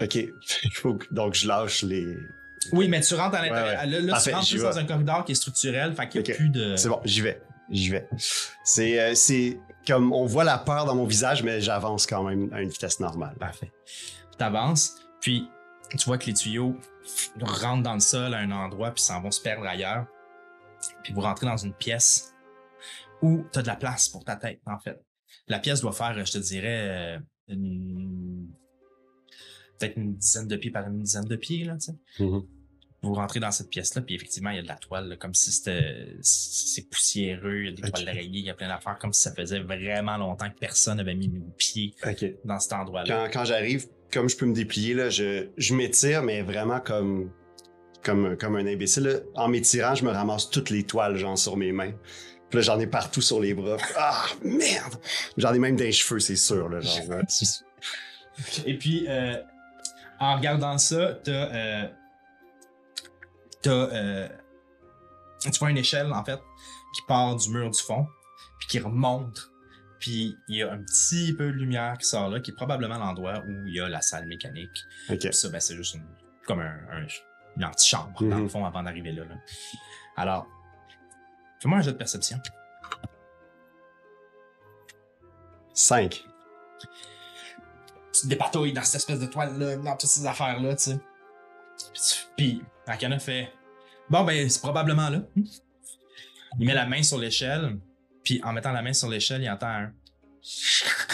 OK. 0.00 0.18
Donc, 1.10 1.34
je 1.34 1.46
lâche 1.46 1.82
les... 1.82 2.16
Oui, 2.72 2.88
mais 2.88 3.00
tu 3.00 3.14
rentres 3.14 3.36
à 3.36 3.42
l'intérieur. 3.42 3.82
Ouais, 3.84 3.90
ouais. 3.96 4.00
Là, 4.02 4.20
tu 4.22 4.30
rentres 4.32 4.46
juste 4.46 4.64
dans 4.64 4.78
un 4.78 4.84
corridor 4.84 5.24
qui 5.24 5.32
est 5.32 5.36
structurel, 5.36 5.94
fait 5.94 6.08
qu'il 6.08 6.22
n'y 6.22 6.30
a 6.30 6.34
plus 6.34 6.48
de. 6.48 6.76
C'est 6.76 6.88
bon, 6.88 7.00
j'y 7.04 7.20
vais. 7.22 7.42
J'y 7.70 7.88
vais. 7.90 8.08
C'est 8.64 9.00
euh, 9.00 9.14
c'est 9.14 9.58
comme... 9.86 10.12
On 10.12 10.26
voit 10.26 10.44
la 10.44 10.58
peur 10.58 10.84
dans 10.84 10.94
mon 10.94 11.06
visage, 11.06 11.42
mais 11.42 11.60
j'avance 11.60 12.06
quand 12.06 12.22
même 12.22 12.52
à 12.52 12.60
une 12.60 12.68
vitesse 12.68 13.00
normale. 13.00 13.34
Parfait. 13.38 13.72
Tu 14.38 14.44
avances, 14.44 14.96
puis 15.20 15.48
tu 15.90 16.04
vois 16.04 16.18
que 16.18 16.26
les 16.26 16.34
tuyaux 16.34 16.76
rentrent 17.40 17.82
dans 17.82 17.94
le 17.94 18.00
sol 18.00 18.34
à 18.34 18.38
un 18.38 18.50
endroit, 18.50 18.90
puis 18.90 19.02
s'en 19.02 19.20
vont 19.22 19.30
se 19.30 19.40
perdre 19.40 19.66
ailleurs. 19.66 20.06
Puis 21.02 21.12
vous 21.12 21.20
rentrez 21.20 21.46
dans 21.46 21.56
une 21.56 21.72
pièce 21.72 22.34
où 23.22 23.44
tu 23.52 23.58
as 23.58 23.62
de 23.62 23.66
la 23.68 23.76
place 23.76 24.08
pour 24.08 24.24
ta 24.24 24.36
tête, 24.36 24.60
en 24.66 24.78
fait. 24.78 25.00
La 25.48 25.58
pièce 25.58 25.80
doit 25.80 25.92
faire, 25.92 26.14
je 26.26 26.32
te 26.32 26.38
dirais, 26.38 26.88
euh, 26.88 27.18
une- 27.48 28.48
peut-être 29.86 29.96
une 29.98 30.14
dizaine 30.16 30.48
de 30.48 30.56
pieds 30.56 30.70
par 30.70 30.86
une 30.86 31.02
dizaine 31.02 31.24
de 31.24 31.36
pieds, 31.36 31.64
là, 31.64 31.74
tu 31.74 31.92
sais. 31.92 32.22
Mhm. 32.24 32.42
Vous 33.04 33.14
rentrez 33.14 33.40
dans 33.40 33.50
cette 33.50 33.68
pièce-là, 33.68 34.02
puis 34.02 34.14
effectivement, 34.14 34.50
il 34.50 34.56
y 34.56 34.58
a 34.60 34.62
de 34.62 34.68
la 34.68 34.76
toile, 34.76 35.08
là, 35.08 35.16
comme 35.16 35.34
si 35.34 35.50
c'était 35.50 36.06
c'est 36.20 36.88
poussiéreux, 36.88 37.62
il 37.62 37.64
y 37.64 37.68
a 37.68 37.72
des 37.72 37.82
Ok. 37.82 37.90
toiles 37.94 38.04
d'araignée, 38.04 38.38
il 38.38 38.44
y 38.44 38.50
a 38.50 38.54
plein 38.54 38.68
d'affaires, 38.68 38.96
comme 39.00 39.12
si 39.12 39.22
ça 39.22 39.34
faisait 39.34 39.58
vraiment 39.58 40.16
longtemps 40.18 40.48
que 40.48 40.56
personne 40.58 40.98
n'avait 40.98 41.16
mis 41.16 41.26
le 41.26 41.40
pied 41.58 41.94
OK. 42.06 42.24
dans 42.44 42.60
cet 42.60 42.74
endroit-là. 42.74 43.26
Quand, 43.26 43.40
quand 43.40 43.44
j'arrive, 43.44 43.86
comme 44.12 44.28
je 44.28 44.36
peux 44.36 44.46
me 44.46 44.54
déplier, 44.54 44.94
là, 44.94 45.10
je, 45.10 45.48
je 45.56 45.74
m'étire, 45.74 46.22
mais 46.22 46.42
vraiment 46.42 46.78
comme, 46.78 47.32
comme, 48.04 48.36
comme 48.36 48.54
un 48.54 48.66
imbécile. 48.68 49.02
là. 49.02 49.18
En 49.34 49.48
m'étirant, 49.48 49.96
je 49.96 50.04
me 50.04 50.10
ramasse 50.12 50.48
toutes 50.48 50.70
les 50.70 50.84
toiles, 50.84 51.16
genre, 51.16 51.36
sur 51.36 51.56
mes 51.56 51.72
mains. 51.72 51.94
Puis 52.50 52.58
là, 52.58 52.60
j'en 52.62 52.78
ai 52.78 52.86
partout 52.86 53.22
sur 53.22 53.40
les 53.40 53.52
bras. 53.54 53.78
Ah, 53.96 54.26
merde! 54.44 54.94
J'en 55.38 55.52
ai 55.52 55.58
même 55.58 55.74
des 55.74 55.90
cheveux, 55.90 56.20
c'est 56.20 56.36
sûr, 56.36 56.68
là, 56.68 56.78
genre. 56.80 57.08
ouais. 57.08 57.22
Et 58.66 58.78
puis, 58.78 59.06
euh, 59.08 59.36
en 60.22 60.36
regardant 60.36 60.78
ça, 60.78 61.14
t'as, 61.24 61.30
euh, 61.32 61.88
t'as, 63.60 63.70
euh, 63.70 64.28
tu 65.40 65.50
vois 65.58 65.70
une 65.70 65.78
échelle, 65.78 66.12
en 66.12 66.24
fait, 66.24 66.40
qui 66.94 67.02
part 67.08 67.34
du 67.36 67.50
mur 67.50 67.70
du 67.70 67.80
fond, 67.80 68.06
puis 68.58 68.68
qui 68.68 68.78
remonte. 68.78 69.50
Puis, 69.98 70.36
il 70.48 70.56
y 70.56 70.62
a 70.62 70.72
un 70.72 70.78
petit 70.78 71.32
peu 71.32 71.46
de 71.46 71.56
lumière 71.56 71.96
qui 71.98 72.06
sort 72.06 72.28
là, 72.28 72.40
qui 72.40 72.50
est 72.50 72.54
probablement 72.54 72.98
l'endroit 72.98 73.38
où 73.46 73.66
il 73.66 73.74
y 73.74 73.80
a 73.80 73.88
la 73.88 74.00
salle 74.00 74.26
mécanique. 74.26 74.84
Puis 75.08 75.18
ça, 75.32 75.48
ben, 75.48 75.60
c'est 75.60 75.76
juste 75.76 75.94
une- 75.94 76.06
comme 76.46 76.60
un, 76.60 76.78
un- 76.90 77.06
une 77.56 77.64
antichambre, 77.64 78.20
dans 78.22 78.36
le 78.36 78.42
Mhm. 78.42 78.48
fond, 78.50 78.64
avant 78.64 78.82
d'arriver 78.82 79.12
là, 79.12 79.24
là. 79.24 79.34
Alors, 80.16 80.46
fais-moi 81.60 81.78
un 81.78 81.82
jeu 81.82 81.92
de 81.92 81.96
perception. 81.98 82.38
5. 85.74 86.24
Tu 88.12 88.22
te 88.22 88.26
dépatouilles 88.26 88.72
dans 88.72 88.82
cette 88.82 88.96
espèce 88.96 89.18
de 89.18 89.26
toile-là, 89.26 89.76
dans 89.76 89.96
toutes 89.96 90.10
ces 90.10 90.26
affaires-là, 90.26 90.76
tu 90.76 90.90
sais. 90.90 91.00
Puis 92.36 92.62
Akana 92.86 93.18
fait 93.18 93.50
Bon, 94.10 94.24
ben, 94.24 94.48
c'est 94.48 94.60
probablement 94.60 95.08
là. 95.08 95.22
Il 96.58 96.66
met 96.66 96.74
la 96.74 96.86
main 96.86 97.02
sur 97.02 97.18
l'échelle, 97.18 97.78
puis 98.22 98.40
en 98.44 98.52
mettant 98.52 98.72
la 98.72 98.82
main 98.82 98.92
sur 98.92 99.08
l'échelle, 99.08 99.42
il 99.42 99.48
entend 99.48 99.68
un. 99.68 99.92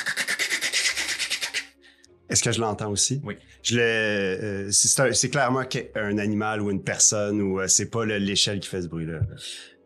Est-ce 2.28 2.42
que 2.42 2.53
je 2.53 2.61
l'entends 2.61 2.90
aussi? 2.90 3.20
Oui. 3.24 3.36
Je 3.62 3.76
le, 3.76 3.82
euh, 3.82 4.70
c'est, 4.70 5.30
clairement 5.30 5.64
un 5.94 6.18
animal 6.18 6.61
ou 6.61 6.70
une 6.70 6.82
personne 6.82 7.40
ou 7.40 7.61
euh, 7.61 7.68
c'est 7.68 7.88
pas 7.88 8.05
le- 8.05 8.18
l'échelle 8.18 8.61
qui 8.61 8.68
fait 8.68 8.82
ce 8.82 8.88
bruit-là. 8.88 9.20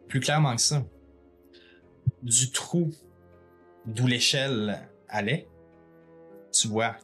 Plus 0.09 0.21
clairement 0.21 0.57
que 0.57 0.63
ça, 0.63 0.83
du 2.23 2.51
trou 2.51 2.91
d'où 3.87 4.07
l'échelle 4.07 4.89
allait, 5.09 5.47
tu 6.53 6.69
vois 6.69 6.97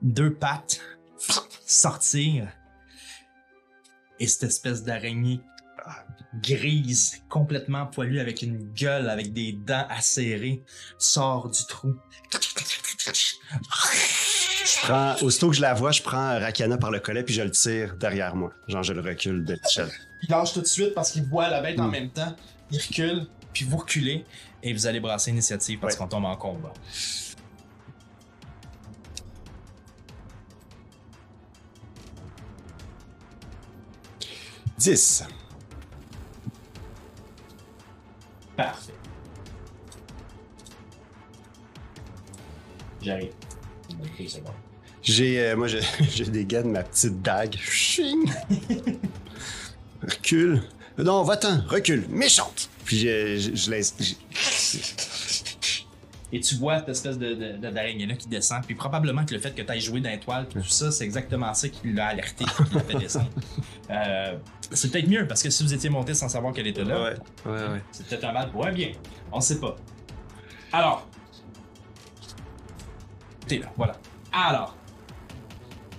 deux 0.00 0.32
pattes 0.34 0.80
sortir 1.66 2.48
et 4.18 4.26
cette 4.26 4.44
espèce 4.44 4.82
d'araignée 4.82 5.40
grise, 6.42 7.22
complètement 7.28 7.86
poilue 7.86 8.18
avec 8.18 8.42
une 8.42 8.72
gueule, 8.72 9.10
avec 9.10 9.32
des 9.32 9.52
dents 9.52 9.86
acérées, 9.90 10.62
sort 10.98 11.50
du 11.50 11.64
trou. 11.66 11.94
Je 14.64 14.80
prends, 14.82 15.14
aussitôt 15.22 15.50
que 15.50 15.56
je 15.56 15.60
la 15.60 15.74
vois, 15.74 15.92
je 15.92 16.02
prends 16.02 16.38
Rakana 16.38 16.78
par 16.78 16.90
le 16.90 17.00
collet 17.00 17.22
puis 17.22 17.34
je 17.34 17.42
le 17.42 17.50
tire 17.50 17.96
derrière 17.96 18.34
moi. 18.34 18.52
Genre, 18.68 18.82
je 18.82 18.92
le 18.92 19.00
recule 19.02 19.44
de 19.44 19.54
l'échelle. 19.62 19.90
Il 20.22 20.30
lâche 20.30 20.52
tout 20.54 20.60
de 20.62 20.66
suite 20.66 20.94
parce 20.94 21.10
qu'il 21.12 21.24
voit 21.24 21.48
la 21.48 21.60
bête 21.60 21.78
en 21.78 21.88
Mm. 21.88 21.90
même 21.90 22.10
temps. 22.10 22.34
Il 22.70 22.80
recule, 22.80 23.26
puis 23.52 23.64
vous 23.64 23.76
reculez 23.76 24.24
et 24.62 24.72
vous 24.72 24.86
allez 24.86 25.00
brasser 25.00 25.30
initiative 25.30 25.78
parce 25.80 25.94
Ouais. 25.94 25.98
qu'on 25.98 26.08
tombe 26.08 26.24
en 26.24 26.36
combat. 26.36 26.72
10. 34.78 35.24
Parfait. 38.56 38.92
J'arrive. 43.00 43.32
J'ai, 45.02 45.40
euh, 45.40 45.56
moi, 45.56 45.66
je, 45.66 45.78
je 46.14 46.24
dégaine 46.24 46.70
ma 46.70 46.82
petite 46.84 47.20
dague. 47.22 47.56
Ching! 47.56 48.30
recule. 50.02 50.62
Non, 50.98 51.24
va-t'en, 51.24 51.62
recule. 51.66 52.06
Méchante! 52.08 52.68
Puis 52.84 52.98
je, 52.98 53.36
je, 53.38 53.54
je 53.54 53.70
laisse. 53.70 53.94
je- 54.00 54.14
Et 56.34 56.40
tu 56.40 56.54
vois 56.54 56.78
cette 56.78 56.88
espèce 56.88 57.18
de, 57.18 57.34
de- 57.34 57.56
de- 57.58 57.70
d'araignée-là 57.70 58.14
qui 58.14 58.26
descend. 58.26 58.64
Puis 58.64 58.74
probablement 58.74 59.24
que 59.26 59.34
le 59.34 59.40
fait 59.40 59.54
que 59.54 59.60
tu 59.60 59.70
aies 59.70 59.80
joué 59.80 60.00
dans 60.00 60.08
l'étoile, 60.08 60.48
tout 60.48 60.62
ça, 60.64 60.90
c'est 60.90 61.04
exactement 61.04 61.52
ça 61.52 61.68
qui 61.68 61.92
l'a 61.92 62.06
alerté, 62.06 62.44
qui 62.46 62.74
l'a 62.74 62.80
fait 62.80 62.98
descendre. 62.98 63.30
Euh, 63.90 64.38
c'est 64.70 64.90
peut-être 64.90 65.08
mieux 65.08 65.26
parce 65.28 65.42
que 65.42 65.50
si 65.50 65.62
vous 65.62 65.74
étiez 65.74 65.90
monté 65.90 66.14
sans 66.14 66.30
savoir 66.30 66.54
qu'elle 66.54 66.68
était 66.68 66.84
là, 66.84 67.02
Ouais, 67.02 67.14
ouais, 67.44 67.52
ouais. 67.68 67.82
C'est 67.90 68.06
peut-être 68.06 68.24
un 68.24 68.32
mal 68.32 68.50
pour 68.50 68.64
un 68.64 68.72
bien. 68.72 68.92
On 69.30 69.38
sait 69.40 69.60
pas. 69.60 69.76
Alors. 70.72 71.06
T'es 73.46 73.58
là, 73.58 73.70
voilà. 73.76 73.94
Alors. 74.32 74.74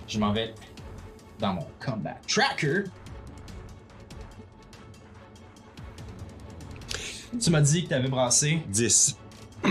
Je 0.08 0.18
m'en 0.18 0.32
vais 0.32 0.54
dans 1.38 1.52
mon 1.54 1.66
combat 1.84 2.16
tracker. 2.26 2.84
Tu 7.40 7.50
m'as 7.50 7.60
dit 7.60 7.84
que 7.84 7.88
t'avais 7.90 8.08
brassé. 8.08 8.60
10. 8.68 9.16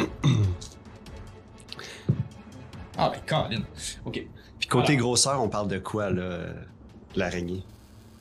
Ah 2.98 3.10
ben, 3.12 3.20
Colin. 3.26 3.64
Ok. 4.06 4.24
Puis 4.60 4.70
côté 4.70 4.94
Alors. 4.94 5.08
grosseur, 5.08 5.42
on 5.42 5.50
parle 5.50 5.68
de 5.68 5.80
quoi, 5.80 6.12
là, 6.12 6.42
l'araignée? 7.16 7.64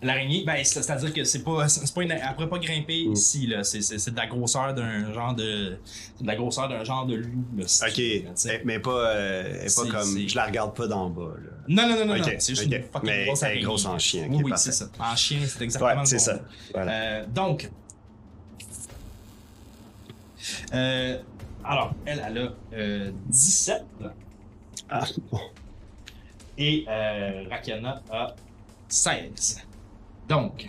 L'araignée, 0.00 0.42
ben, 0.44 0.56
c'est- 0.64 0.82
c'est-à-dire 0.82 1.12
que 1.12 1.22
c'est 1.24 1.44
pas, 1.44 1.68
c'est 1.68 1.94
pas 1.94 2.02
une, 2.02 2.10
elle 2.10 2.34
pourrait 2.34 2.48
pas 2.48 2.58
grimper 2.58 3.06
Mm. 3.06 3.12
ici, 3.12 3.46
là. 3.46 3.62
C'est, 3.64 3.82
c'est, 3.82 3.98
c'est 3.98 4.10
de 4.10 4.16
la 4.16 4.26
grosseur 4.26 4.72
d'un 4.74 5.12
genre 5.12 5.34
de, 5.34 5.76
c'est 5.84 6.22
de 6.22 6.26
la 6.26 6.34
grosseur 6.36 6.68
d'un 6.68 6.82
genre 6.84 7.06
de 7.06 7.16
loup, 7.16 7.44
là. 7.56 7.64
si 7.66 7.84
Ok, 7.84 7.96
veux. 7.98 8.50
Eh, 8.50 8.60
mais 8.64 8.78
pas, 8.80 8.90
euh, 9.10 9.58
elle 9.62 9.72
pas 9.72 9.98
comme. 9.98 10.18
Je 10.26 10.34
la 10.34 10.46
regarde 10.46 10.74
pas 10.74 10.86
d'en 10.88 11.08
bas, 11.10 11.34
là. 11.44 11.50
Non, 11.68 11.88
non, 11.88 11.98
non, 11.98 12.06
non, 12.06 12.14
Ok, 12.20 12.26
non. 12.26 12.32
C'est 12.38 12.54
juste 12.54 12.66
ok. 12.66 12.72
une 12.74 12.82
fucking 12.82 13.00
Mais 13.10 13.26
grosse 13.26 13.42
araignée. 13.44 13.62
grosse 13.62 13.84
en 13.86 13.98
chien, 13.98 14.26
oui, 14.30 14.40
oui, 14.42 14.52
c'est 14.56 14.72
ça. 14.72 14.86
En 14.98 15.14
chien, 15.14 15.38
c'est 15.46 15.62
exactement 15.62 16.00
Ouais, 16.00 16.06
c'est 16.06 16.18
ça. 16.18 16.40
Voilà. 16.74 16.92
Euh, 16.92 17.26
donc, 17.32 17.70
euh, 20.74 21.22
alors, 21.64 21.94
elle, 22.04 22.22
elle 22.26 22.38
a 22.38 22.52
euh, 22.74 23.12
17 23.28 23.84
Ah, 24.88 25.04
bon. 25.30 25.38
et 26.58 26.84
euh, 26.88 27.44
Rakana 27.50 28.02
a 28.10 28.34
16. 28.88 29.62
Donc, 30.28 30.68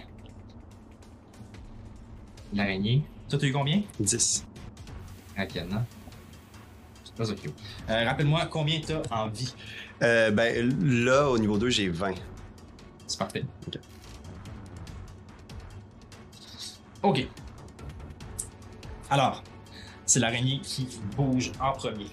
l'araignée. 2.54 3.04
Toi, 3.30 3.40
t'as 3.40 3.48
eu 3.48 3.54
combien? 3.54 3.82
10. 4.00 4.46
Rakana. 5.38 5.86
C'est 7.04 7.16
pas 7.16 7.26
cute. 7.36 7.54
Euh, 7.90 8.06
Rappelle-moi 8.06 8.46
combien 8.48 8.80
t'as 8.82 9.02
en 9.12 9.28
vie. 9.30 9.54
Euh, 10.02 10.32
ben, 10.32 10.80
là, 11.06 11.30
au 11.30 11.38
niveau 11.38 11.58
2, 11.58 11.70
j'ai 11.70 11.90
20. 11.90 12.14
C'est 13.08 13.20
parfait. 13.20 13.44
Ok. 13.68 13.80
Ok. 17.04 17.28
Alors, 19.10 19.44
c'est 20.14 20.20
l'araignée 20.20 20.60
qui 20.60 20.88
bouge 21.16 21.52
en 21.60 21.72
premier. 21.72 22.06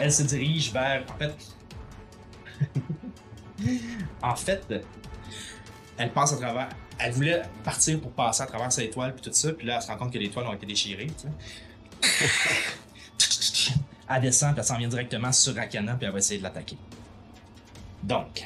Elle 0.00 0.12
se 0.12 0.24
dirige 0.24 0.72
vers. 0.72 1.04
En 1.08 1.16
fait. 1.16 1.36
en 4.22 4.34
fait, 4.34 4.74
elle 5.96 6.12
passe 6.12 6.32
à 6.32 6.36
travers. 6.36 6.70
Elle 6.98 7.12
voulait 7.12 7.42
partir 7.62 8.00
pour 8.00 8.10
passer 8.10 8.42
à 8.42 8.46
travers 8.46 8.72
cette 8.72 8.86
étoile 8.86 9.14
puis 9.14 9.22
tout 9.22 9.32
ça, 9.32 9.52
puis 9.52 9.64
là, 9.64 9.76
elle 9.76 9.82
se 9.82 9.86
rend 9.86 9.96
compte 9.96 10.12
que 10.12 10.18
les 10.18 10.26
étoiles 10.26 10.48
ont 10.48 10.54
été 10.54 10.66
déchirées. 10.66 11.06
elle 14.10 14.20
descend, 14.20 14.54
puis 14.54 14.60
elle 14.60 14.66
s'en 14.66 14.78
vient 14.78 14.88
directement 14.88 15.30
sur 15.30 15.54
Rakana, 15.54 15.94
puis 15.94 16.06
elle 16.06 16.12
va 16.12 16.18
essayer 16.18 16.38
de 16.38 16.44
l'attaquer. 16.44 16.78
Donc, 18.02 18.44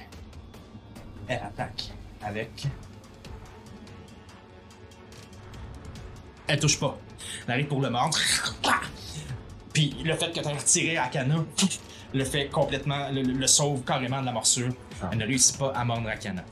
elle 1.26 1.40
attaque 1.42 1.84
avec. 2.22 2.66
Elle 6.46 6.60
touche 6.60 6.78
pas. 6.78 6.98
Arrive 7.48 7.66
pour 7.66 7.80
le 7.80 7.90
mordre. 7.90 8.18
Puis 9.72 9.94
le 10.04 10.14
fait 10.16 10.32
que 10.32 10.40
tu 10.40 10.48
aies 10.48 10.52
retiré 10.52 10.96
Akana 10.98 11.36
le 12.14 12.24
fait 12.24 12.48
complètement, 12.48 13.08
le, 13.10 13.22
le 13.22 13.46
sauve 13.46 13.82
carrément 13.84 14.20
de 14.20 14.26
la 14.26 14.32
morsure. 14.32 14.70
Ah. 15.02 15.08
Elle 15.12 15.18
ne 15.18 15.26
réussit 15.26 15.56
pas 15.58 15.72
à 15.74 15.84
mordre 15.84 16.08
Akana. 16.08 16.44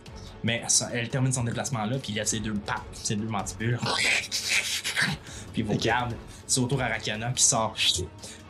Mais 0.45 0.63
ça- 0.69 0.91
elle 0.93 1.09
termine 1.09 1.33
son 1.33 1.45
déplacement 1.45 1.85
là, 1.87 1.99
puis 1.99 2.13
il 2.13 2.15
y 2.17 2.21
a 2.21 2.25
ses 2.27 2.41
deux 2.41 2.55
pattes, 2.55 2.83
ses 2.93 3.17
deux 3.17 3.27
mandibules. 3.27 3.79
puis 5.53 5.63
il 5.63 5.65
vous 5.65 5.73
regarde. 5.73 6.15
C'est 6.47 6.61
autour 6.61 6.81
à 6.81 6.87
Rakana 6.89 7.33
qui 7.33 7.43
sort 7.43 7.75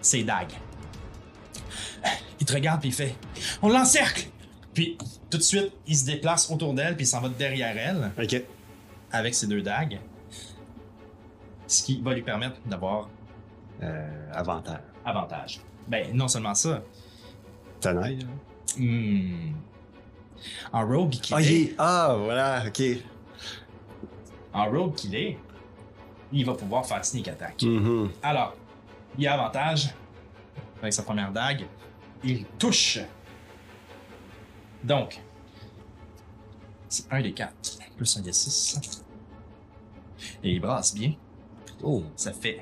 ses 0.01 0.23
dagues. 0.25 0.53
Il 2.39 2.45
te 2.47 2.53
regarde 2.53 2.81
puis 2.81 2.91
il 2.91 2.95
fait 2.95 3.15
On 3.63 3.69
l'encercle! 3.71 4.29
Puis 4.75 4.99
tout 5.31 5.39
de 5.39 5.43
suite, 5.43 5.73
il 5.87 5.97
se 5.97 6.05
déplace 6.05 6.51
autour 6.51 6.75
d'elle 6.75 6.95
puis 6.95 7.05
il 7.05 7.09
s'en 7.09 7.21
va 7.23 7.31
derrière 7.31 7.75
elle 7.77 8.13
Ok. 8.23 8.43
avec 9.11 9.35
ses 9.35 9.47
deux 9.47 9.63
dagues. 9.63 9.99
Ce 11.67 11.83
qui 11.83 12.01
va 12.01 12.15
lui 12.15 12.23
permettre 12.23 12.57
d'avoir 12.67 13.09
Euh, 13.83 14.31
avantage. 14.33 14.81
avantage. 15.05 15.61
Ben, 15.87 16.15
non 16.17 16.29
seulement 16.29 16.55
ça. 16.55 16.83
Tenaille. 17.81 18.21
là. 18.21 18.27
hmm, 18.79 19.53
en 20.73 20.87
rogue 20.87 21.11
qu'il 21.11 21.35
Ah, 21.37 21.43
est, 21.43 21.75
ah, 21.79 22.17
voilà, 22.19 22.65
ok. 22.67 22.83
en 24.55 24.71
rogue 24.71 24.95
qu'il 24.95 25.15
est, 25.15 25.39
il 26.33 26.45
va 26.47 26.55
pouvoir 26.55 26.87
faire 26.87 27.05
sneak 27.05 27.29
attack. 27.29 27.63
Mhm. 27.63 28.11
Alors, 28.23 28.57
il 29.19 29.27
a 29.29 29.35
avantage 29.35 29.95
avec 30.81 30.93
sa 30.93 31.03
première 31.03 31.31
dague. 31.33 31.67
Il 32.25 32.45
touche. 32.59 32.99
Donc, 34.83 35.21
c'est 36.89 37.05
un 37.13 37.21
des 37.21 37.33
4 37.33 37.79
plus 37.97 38.17
un 38.17 38.21
des 38.23 38.33
6. 38.33 39.03
Et 40.43 40.53
il 40.53 40.61
brasse 40.61 40.95
bien. 40.95 41.13
Oh. 41.83 42.03
Ça 42.17 42.33
fait. 42.33 42.61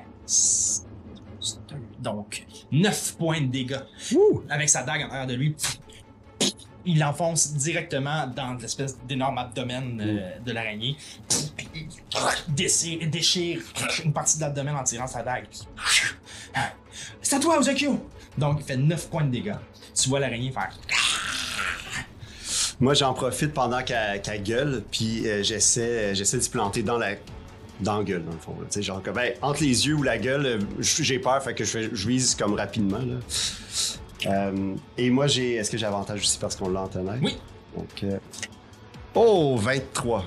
Donc, 1.99 2.45
9 2.73 3.17
points 3.17 3.41
de 3.41 3.47
dégâts. 3.47 3.81
Ouh. 4.15 4.43
Avec 4.49 4.69
sa 4.69 4.83
dague 4.83 5.03
en 5.03 5.11
arrière 5.11 5.27
de 5.27 5.35
lui, 5.35 5.55
il 6.87 6.99
l'enfonce 6.99 7.55
directement 7.55 8.27
dans 8.27 8.55
l'espèce 8.55 8.99
d'énorme 9.07 9.39
abdomen 9.39 10.01
euh, 10.01 10.39
de 10.45 10.53
l'araignée. 10.53 10.97
Il 11.75 12.55
déchire, 12.55 13.09
déchire 13.09 13.61
une 14.05 14.13
partie 14.13 14.37
de 14.37 14.43
l'abdomen 14.43 14.77
en 14.77 14.85
tirant 14.85 15.07
sa 15.07 15.23
dague. 15.23 15.47
C'est 17.23 17.37
à 17.37 17.41
toi, 17.41 17.59
Ozokyo! 17.59 18.09
Donc, 18.37 18.59
il 18.61 18.65
fait 18.65 18.77
9 18.77 19.09
points 19.09 19.25
de 19.25 19.31
dégâts. 19.31 19.57
Tu 19.95 20.09
vois 20.09 20.21
l'araignée 20.21 20.53
faire. 20.53 20.77
Moi, 22.81 22.95
j'en 22.95 23.15
profite 23.15 23.53
pendant 23.53 23.83
qu'elle 23.83 24.43
gueule, 24.43 24.85
puis 24.91 25.29
euh, 25.29 25.43
j'essaie, 25.43 26.15
j'essaie 26.15 26.39
de 26.39 26.43
se 26.43 26.51
planter 26.51 26.83
dans 26.83 26.99
la, 26.99 27.15
dans 27.85 27.99
la 27.99 28.05
gueule, 28.05 28.25
dans 28.25 28.33
le 28.33 28.39
fond. 28.39 28.55
Tu 28.61 28.65
sais, 28.71 28.83
genre, 28.83 29.03
comme, 29.03 29.15
ben, 29.15 29.33
entre 29.43 29.63
les 29.63 29.87
yeux 29.87 29.95
ou 29.95 30.03
la 30.03 30.19
gueule, 30.19 30.47
euh, 30.47 30.59
j'ai 30.81 31.19
peur, 31.21 31.41
fait 31.43 31.55
que 31.55 31.65
je, 31.65 31.95
je 31.95 32.09
vise 32.09 32.35
comme 32.35 32.55
rapidement. 32.55 32.99
Là. 32.99 33.15
Euh, 34.27 34.75
et 34.99 35.11
moi, 35.11 35.27
j'ai. 35.27 35.55
Est-ce 35.55 35.71
que 35.71 35.77
j'ai 35.79 35.87
avantage 35.87 36.21
aussi 36.21 36.39
parce 36.39 36.57
qu'on 36.57 36.73
tonnerre? 36.89 37.19
Oui. 37.23 37.37
Donc. 37.77 38.03
euh, 38.05 38.19
Oh, 39.17 39.57
23 39.57 40.25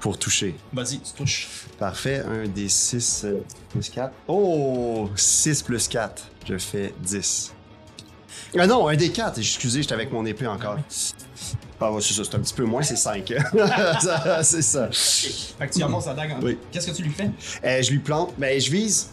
pour 0.00 0.18
toucher. 0.18 0.54
Vas-y, 0.72 1.00
tu 1.00 1.12
touches. 1.16 1.48
Parfait. 1.78 2.22
Un 2.26 2.46
des 2.46 2.68
6 2.68 3.24
plus 3.70 3.88
4. 3.88 4.12
Oh, 4.28 5.08
6 5.16 5.62
plus 5.62 5.88
4. 5.88 6.28
Je 6.46 6.58
fais 6.58 6.92
10. 7.00 7.54
Ah 8.58 8.66
non, 8.66 8.86
un 8.88 8.96
des 8.96 9.10
4. 9.10 9.38
Excusez, 9.38 9.80
j'étais 9.82 9.94
avec 9.94 10.12
mon 10.12 10.26
épée 10.26 10.46
encore. 10.46 10.76
Ah, 11.80 11.92
ouais, 11.92 12.00
c'est 12.02 12.14
ça, 12.14 12.22
c'est 12.24 12.34
un 12.36 12.40
petit 12.40 12.54
peu 12.54 12.64
moins, 12.64 12.82
c'est 12.82 12.96
5. 12.96 13.32
c'est 14.42 14.62
ça. 14.62 14.88
Fait 14.90 15.68
que 15.68 15.74
tu 15.74 15.82
avances 15.82 16.06
la 16.06 16.14
dague 16.14 16.32
en 16.32 16.40
Oui. 16.42 16.58
Qu'est-ce 16.72 16.88
que 16.90 16.96
tu 16.96 17.02
lui 17.02 17.10
fais? 17.12 17.30
Euh, 17.64 17.82
je 17.82 17.90
lui 17.92 17.98
plante, 18.00 18.34
mais 18.38 18.58
je 18.60 18.70
vise. 18.70 19.10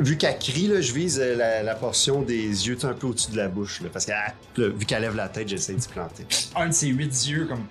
Vu 0.00 0.16
qu'elle 0.16 0.38
crie, 0.38 0.68
là, 0.68 0.80
je 0.80 0.92
vise 0.92 1.18
euh, 1.20 1.34
la, 1.34 1.62
la 1.64 1.74
portion 1.74 2.22
des 2.22 2.44
yeux 2.68 2.78
un 2.84 2.92
peu 2.92 3.08
au-dessus 3.08 3.32
de 3.32 3.36
la 3.36 3.48
bouche. 3.48 3.80
Là, 3.80 3.88
parce 3.92 4.04
que 4.06 4.12
là, 4.12 4.32
vu 4.56 4.86
qu'elle 4.86 5.02
lève 5.02 5.16
la 5.16 5.28
tête, 5.28 5.48
j'essaie 5.48 5.74
d'y 5.74 5.88
planter. 5.88 6.24
Un 6.54 6.68
de 6.68 6.72
ses 6.72 6.86
huit 6.88 7.26
yeux, 7.26 7.46
comme, 7.46 7.66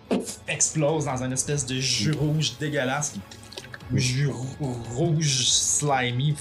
explose 0.47 1.05
dans 1.05 1.23
une 1.23 1.31
espèce 1.31 1.65
de 1.65 1.75
jus 1.75 2.11
rouge 2.11 2.53
dégueulasse. 2.59 3.11
qui- 3.11 3.21
Jus 3.93 4.27
rou- 4.27 4.75
rouge, 4.95 5.47
slimy, 5.47 6.35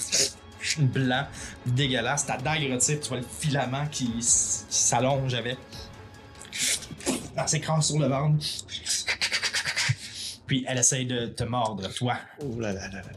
blanc, 0.79 1.27
dégueulasse. 1.65 2.27
Ta 2.27 2.37
dague 2.39 2.73
retire, 2.73 2.99
tu 3.01 3.09
vois 3.09 3.19
le 3.19 3.25
filament 3.39 3.87
qui 3.89 4.11
s'allonge 4.21 5.35
avec. 5.35 5.57
Elle 7.37 7.49
s'écrase 7.49 7.87
sur 7.87 7.99
le 7.99 8.07
ventre. 8.07 8.45
Puis 10.47 10.65
elle 10.69 10.79
essaye 10.79 11.07
de 11.07 11.27
te 11.27 11.45
mordre, 11.45 11.93
toi. 11.95 12.17
Oh 12.41 12.61
là 12.61 12.73
là 12.73 12.89
là 12.89 13.03
là. 13.03 13.13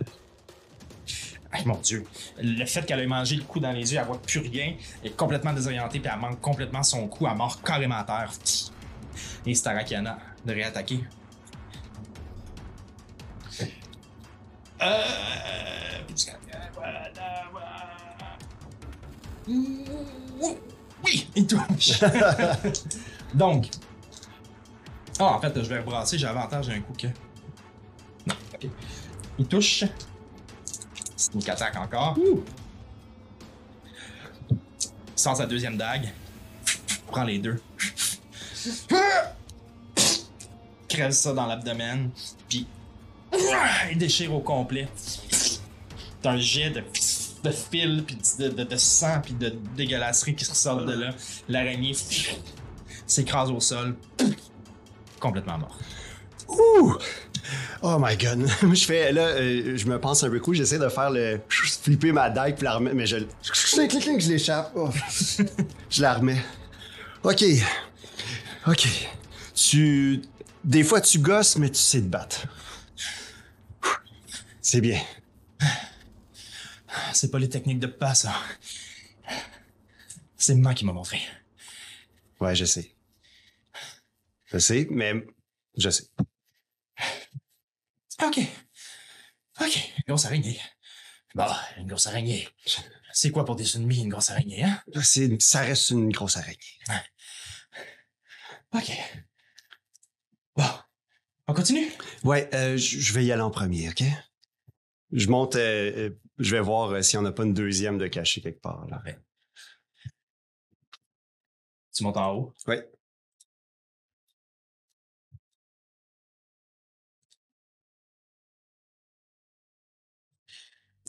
Ay, 1.51 1.63
mon 1.65 1.78
Dieu. 1.78 2.05
Le 2.41 2.65
fait 2.65 2.86
qu'elle 2.86 2.99
ait 2.99 3.07
mangé 3.07 3.36
le 3.36 3.43
coup 3.43 3.59
dans 3.59 3.72
les 3.72 3.91
yeux, 3.93 3.99
elle 3.99 4.05
voit 4.05 4.22
plus 4.22 4.39
rien, 4.39 4.76
elle 5.01 5.11
est 5.11 5.15
complètement 5.15 5.51
désorientée, 5.53 5.99
puis 5.99 6.11
elle 6.13 6.20
manque 6.20 6.39
complètement 6.41 6.84
son 6.84 7.07
coup, 7.07 7.26
elle 7.28 7.36
mord 7.36 7.61
carrément 7.63 7.97
à 7.97 8.03
terre. 8.03 8.32
Et 9.45 9.55
c'est 9.55 9.67
à 9.67 9.74
Rakiana 9.74 10.20
de 10.45 10.53
réattaquer. 10.53 10.99
Euh. 14.82 15.03
voilà. 16.76 17.09
Oui, 21.03 21.30
il 21.36 21.47
touche. 21.47 21.99
Donc. 23.34 23.70
Ah, 25.20 25.34
en 25.36 25.41
fait, 25.41 25.53
je 25.61 25.67
vais 25.70 25.80
rebrasser, 25.80 26.17
j'ai 26.17 26.28
avantage, 26.28 26.65
j'ai 26.65 26.74
un 26.74 26.82
coup 26.82 26.93
que. 26.97 27.07
Non, 28.26 28.36
ok. 28.53 28.67
Il 29.38 29.45
touche. 29.45 29.84
Sneak 31.17 31.49
attack 31.49 31.76
encore. 31.76 32.17
Sort 35.15 35.36
sa 35.36 35.45
deuxième 35.45 35.76
dague. 35.78 36.09
Prend 37.07 37.24
les 37.24 37.39
deux. 37.39 37.61
Crève 40.88 41.11
ça 41.11 41.34
dans 41.34 41.45
l'abdomen. 41.45 42.09
Puis. 42.47 42.65
Il 43.91 43.97
déchire 43.97 44.34
au 44.34 44.39
complet. 44.39 44.88
T'as 46.22 46.32
un 46.32 46.38
jet 46.38 46.70
de, 46.72 46.84
de 47.43 47.51
fil, 47.51 48.03
puis 48.05 48.17
de, 48.39 48.49
de- 48.49 48.63
de 48.63 48.76
sang, 48.78 49.22
puis 49.22 49.34
de 49.34 49.49
dégueulasserie 49.76 50.36
qui 50.36 50.45
ressort 50.45 50.84
de 50.84 50.93
là. 50.93 51.11
L'araignée 51.47 51.93
s'écrase 53.05 53.51
au 53.51 53.59
sol. 53.59 53.95
Complètement 55.20 55.57
mort. 55.57 55.78
Ouh! 56.47 56.97
Oh 57.82 57.97
my 57.99 58.17
god. 58.17 58.47
je 58.74 58.86
fais, 58.86 59.11
là, 59.11 59.22
euh, 59.22 59.78
je 59.78 59.86
me 59.88 59.99
pense 59.99 60.24
un 60.24 60.30
peu 60.30 60.39
cool, 60.39 60.55
j'essaie 60.55 60.80
de 60.80 60.89
faire 60.89 61.09
le. 61.11 61.39
flipper 61.49 62.11
ma 62.11 62.30
dague 62.30 62.55
puis 62.55 62.65
la 62.65 62.76
remettre, 62.76 62.95
mais 62.95 63.05
je. 63.05 63.17
Clic, 63.17 63.89
clic, 63.89 64.03
clic, 64.03 64.22
je 64.22 64.30
l'échappe. 64.30 64.72
Oh. 64.76 64.89
je 65.89 66.01
la 66.01 66.15
remets. 66.15 66.41
Ok. 67.24 67.43
Ok. 68.67 68.88
Tu. 69.53 70.22
Des 70.63 70.84
fois, 70.84 71.01
tu 71.01 71.20
gosses, 71.20 71.57
mais 71.57 71.70
tu 71.70 71.80
sais 71.80 72.01
te 72.01 72.07
battre. 72.07 72.45
C'est 74.61 74.82
bien. 74.82 74.99
C'est 77.13 77.32
pas 77.32 77.39
les 77.39 77.49
techniques 77.49 77.80
de 77.80 77.88
pas, 77.88 78.13
ça. 78.13 78.34
C'est 80.38 80.55
moi 80.55 80.74
qui 80.74 80.86
m'a 80.86 80.93
montré. 80.93 81.20
Ouais, 82.39 82.55
je 82.55 82.65
sais. 82.65 82.91
Je 84.52 84.58
sais, 84.58 84.88
mais. 84.89 85.14
Je 85.78 85.89
sais. 85.89 86.08
Ok. 88.24 88.39
Ok, 89.62 89.93
grosse 90.08 90.26
araignée. 90.26 90.60
Bon, 91.36 91.45
une 91.78 91.88
grosse 91.88 92.08
araignée. 92.08 92.47
C'est 93.14 93.32
quoi 93.32 93.45
pour 93.45 93.56
des 93.56 93.76
ennemis, 93.76 94.02
une 94.02 94.10
grosse 94.10 94.30
araignée, 94.30 94.64
hein? 94.64 94.82
C'est, 95.04 95.41
ça 95.41 95.62
reste 95.62 95.89
une 95.91 96.12
grosse 96.12 96.38
araignée. 96.38 96.80
Ok. 98.74 98.91
Bon. 100.56 100.70
On 101.47 101.54
continue? 101.54 101.91
Ouais, 102.24 102.50
euh, 102.54 102.78
je 102.78 103.14
vais 103.14 103.26
y 103.26 103.32
aller 103.32 103.41
en 103.41 103.52
premier, 103.52 103.89
ok? 103.89 104.04
Je 105.12 105.28
monte, 105.28 105.56
euh, 105.56 106.10
euh, 106.10 106.20
je 106.38 106.56
vais 106.56 106.62
voir 106.62 106.91
euh, 106.91 107.02
s'il 107.02 107.20
n'y 107.20 107.26
en 107.26 107.30
a 107.30 107.32
pas 107.32 107.43
une 107.43 107.54
deuxième 107.54 107.97
de 107.97 108.08
cachée 108.08 108.41
quelque 108.41 108.62
part. 108.62 108.86
Là. 108.88 108.97
Parfait. 108.97 109.20
Tu 111.93 112.04
montes 112.04 112.18
en 112.18 112.34
haut? 112.34 112.56
Ouais. 112.68 112.88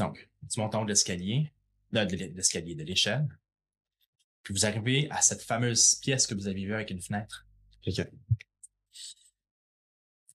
Donc, 0.01 0.31
montes 0.57 0.75
en 0.75 0.81
haut 0.81 0.85
de 0.85 0.89
l'escalier, 0.89 1.53
de, 1.93 2.05
de 2.05 2.17
l'escalier, 2.35 2.75
de 2.75 2.85
l'échelle. 2.85 3.29
Puis 4.43 4.55
vous 4.55 4.65
arrivez 4.65 5.11
à 5.11 5.21
cette 5.21 5.43
fameuse 5.43 5.97
pièce 5.97 6.27
que 6.27 6.35
vous 6.35 6.49
avez 6.49 6.65
vue 6.65 6.73
avec 6.73 6.91
une 6.91 7.03
fenêtre, 7.03 7.47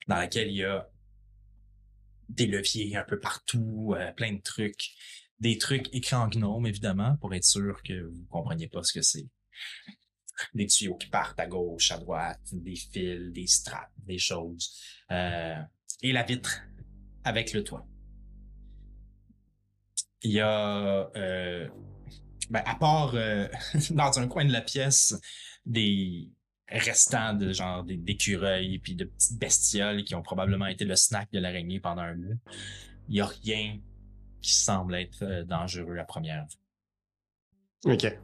dans 0.07 0.17
laquelle 0.17 0.49
il 0.49 0.57
y 0.57 0.63
a 0.63 0.87
des 2.29 2.45
leviers 2.45 2.95
un 2.95 3.03
peu 3.03 3.19
partout, 3.19 3.95
euh, 3.97 4.11
plein 4.11 4.33
de 4.33 4.41
trucs. 4.41 4.91
Des 5.39 5.57
trucs 5.57 5.93
écrits 5.93 6.15
en 6.15 6.27
gnome, 6.27 6.67
évidemment, 6.67 7.17
pour 7.17 7.33
être 7.33 7.43
sûr 7.43 7.81
que 7.81 8.03
vous 8.03 8.25
compreniez 8.29 8.67
pas 8.67 8.83
ce 8.83 8.93
que 8.93 9.01
c'est. 9.01 9.27
Des 10.53 10.67
tuyaux 10.67 10.95
qui 10.95 11.07
partent 11.07 11.39
à 11.39 11.47
gauche, 11.47 11.89
à 11.91 11.97
droite, 11.97 12.39
des 12.51 12.75
fils, 12.75 13.31
des 13.31 13.47
straps, 13.47 13.91
des 13.97 14.19
choses. 14.19 14.79
Euh, 15.11 15.59
et 16.03 16.11
la 16.11 16.23
vitre 16.23 16.61
avec 17.23 17.51
le 17.53 17.63
toit. 17.63 17.87
Il 20.25 20.31
y 20.31 20.39
a, 20.39 21.09
euh, 21.15 21.67
ben, 22.49 22.63
à 22.65 22.75
part 22.75 23.11
euh, 23.13 23.47
dans 23.91 24.19
un 24.19 24.27
coin 24.27 24.43
de 24.43 24.51
la 24.51 24.61
pièce, 24.61 25.15
des 25.65 26.29
restants 26.67 27.33
de 27.33 27.53
genre 27.53 27.83
des- 27.83 27.97
d'écureuils 27.97 28.79
puis 28.79 28.95
de 28.95 29.05
petites 29.05 29.37
bestioles 29.37 30.03
qui 30.03 30.15
ont 30.15 30.23
probablement 30.23 30.65
été 30.65 30.83
le 30.83 30.95
snack 30.95 31.31
de 31.31 31.39
l'araignée 31.39 31.79
pendant 31.79 32.01
un 32.01 32.15
mois. 32.15 32.35
Il 33.07 33.15
y 33.15 33.21
a 33.21 33.27
rien 33.27 33.79
qui 34.41 34.53
semble 34.53 34.95
être 34.95 35.21
euh, 35.23 35.43
dangereux 35.43 35.97
à 35.97 36.05
première 36.05 36.45
vue. 37.85 37.91
Ok. 37.93 38.17